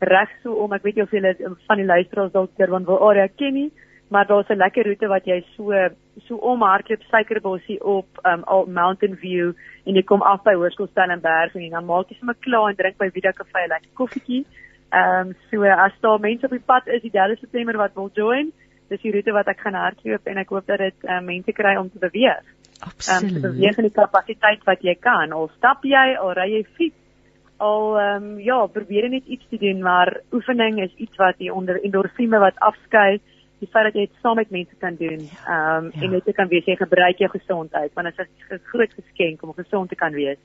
reg 0.00 0.34
so 0.42 0.58
om 0.66 0.74
ek 0.74 0.82
weet 0.82 0.98
jy 0.98 1.06
of 1.06 1.14
julle 1.14 1.36
van 1.68 1.78
die 1.78 1.90
luisteraars 1.92 2.34
dalk 2.34 2.58
Durban 2.58 2.90
wil 2.90 3.06
area 3.06 3.30
ken 3.38 3.54
nie 3.54 3.70
maar 4.14 4.26
daar's 4.26 4.48
'n 4.48 4.62
lekker 4.64 4.84
roete 4.86 5.06
wat 5.06 5.24
jy 5.24 5.44
so 5.56 5.72
so 6.26 6.34
omhardloop 6.36 7.02
Suikerbossie 7.02 7.84
op 7.84 8.08
um 8.22 8.42
al 8.44 8.66
Mountain 8.66 9.16
View 9.16 9.52
en 9.84 9.94
jy 9.94 10.02
kom 10.02 10.22
af 10.22 10.42
by 10.42 10.54
Hoërskool 10.54 10.88
Stellenberg 10.90 11.54
en 11.54 11.70
dan 11.70 11.84
maak 11.84 12.08
jy 12.08 12.16
sommer 12.18 12.36
klaar 12.40 12.68
en 12.68 12.76
drink 12.76 12.96
by 12.96 13.10
Vida 13.10 13.32
Cafe 13.32 13.64
'n 13.64 13.68
lekker 13.68 13.90
koffietjie. 13.94 14.44
Um 15.02 15.34
so 15.50 15.62
as 15.62 15.92
daar 16.00 16.20
mense 16.20 16.44
op 16.44 16.50
die 16.50 16.68
pad 16.72 16.86
is 16.86 17.02
die 17.02 17.10
3 17.10 17.36
September 17.36 17.76
wat 17.76 17.94
wil 17.94 18.10
join, 18.14 18.52
dis 18.88 19.00
die 19.00 19.12
roete 19.12 19.32
wat 19.32 19.46
ek 19.46 19.60
gaan 19.60 19.74
hardloop 19.74 20.26
en 20.26 20.36
ek 20.36 20.48
hoop 20.48 20.66
dat 20.66 20.78
dit 20.78 20.98
um, 21.02 21.24
mense 21.24 21.52
kry 21.52 21.76
om 21.76 21.90
te 21.90 21.98
beweeg. 21.98 22.44
Absoluut. 22.80 23.36
Um, 23.36 23.40
beweeg 23.40 23.76
in 23.76 23.88
die 23.88 23.98
kapasiteit 24.00 24.64
wat 24.64 24.82
jy 24.82 24.94
kan. 24.94 25.32
Al 25.32 25.50
stap 25.56 25.84
jy, 25.84 26.16
al 26.20 26.32
ry 26.32 26.48
jy 26.52 26.64
fiets, 26.76 27.00
al 27.56 27.98
ehm 27.98 28.24
um, 28.24 28.40
ja, 28.40 28.66
probeer 28.66 29.08
net 29.08 29.26
iets 29.26 29.46
te 29.48 29.58
doen, 29.58 29.82
maar 29.82 30.20
oefening 30.32 30.82
is 30.82 30.94
iets 30.96 31.16
wat 31.16 31.34
jy 31.38 31.50
onder 31.50 31.80
endorfine 31.82 32.38
wat 32.38 32.58
afskei 32.58 33.20
die 33.64 33.72
feit 33.72 33.88
dat 33.88 33.96
jy 33.98 34.06
dit 34.06 34.20
saam 34.22 34.36
met 34.40 34.52
mense 34.54 34.76
kan 34.82 34.98
doen. 35.00 35.24
Ehm 35.28 35.84
um, 35.84 35.90
ja. 35.94 36.02
en 36.02 36.14
net 36.16 36.28
jy 36.28 36.36
kan 36.36 36.50
weet 36.52 36.68
jy 36.70 36.76
gebruik 36.80 37.22
jou 37.22 37.30
gesondheid 37.32 37.96
want 37.96 38.10
dit 38.10 38.26
is 38.26 38.34
'n 38.50 38.68
groot 38.72 38.92
geskenk 39.00 39.42
om 39.42 39.56
gesond 39.56 39.88
te 39.88 40.00
kan 40.04 40.12
wees 40.12 40.40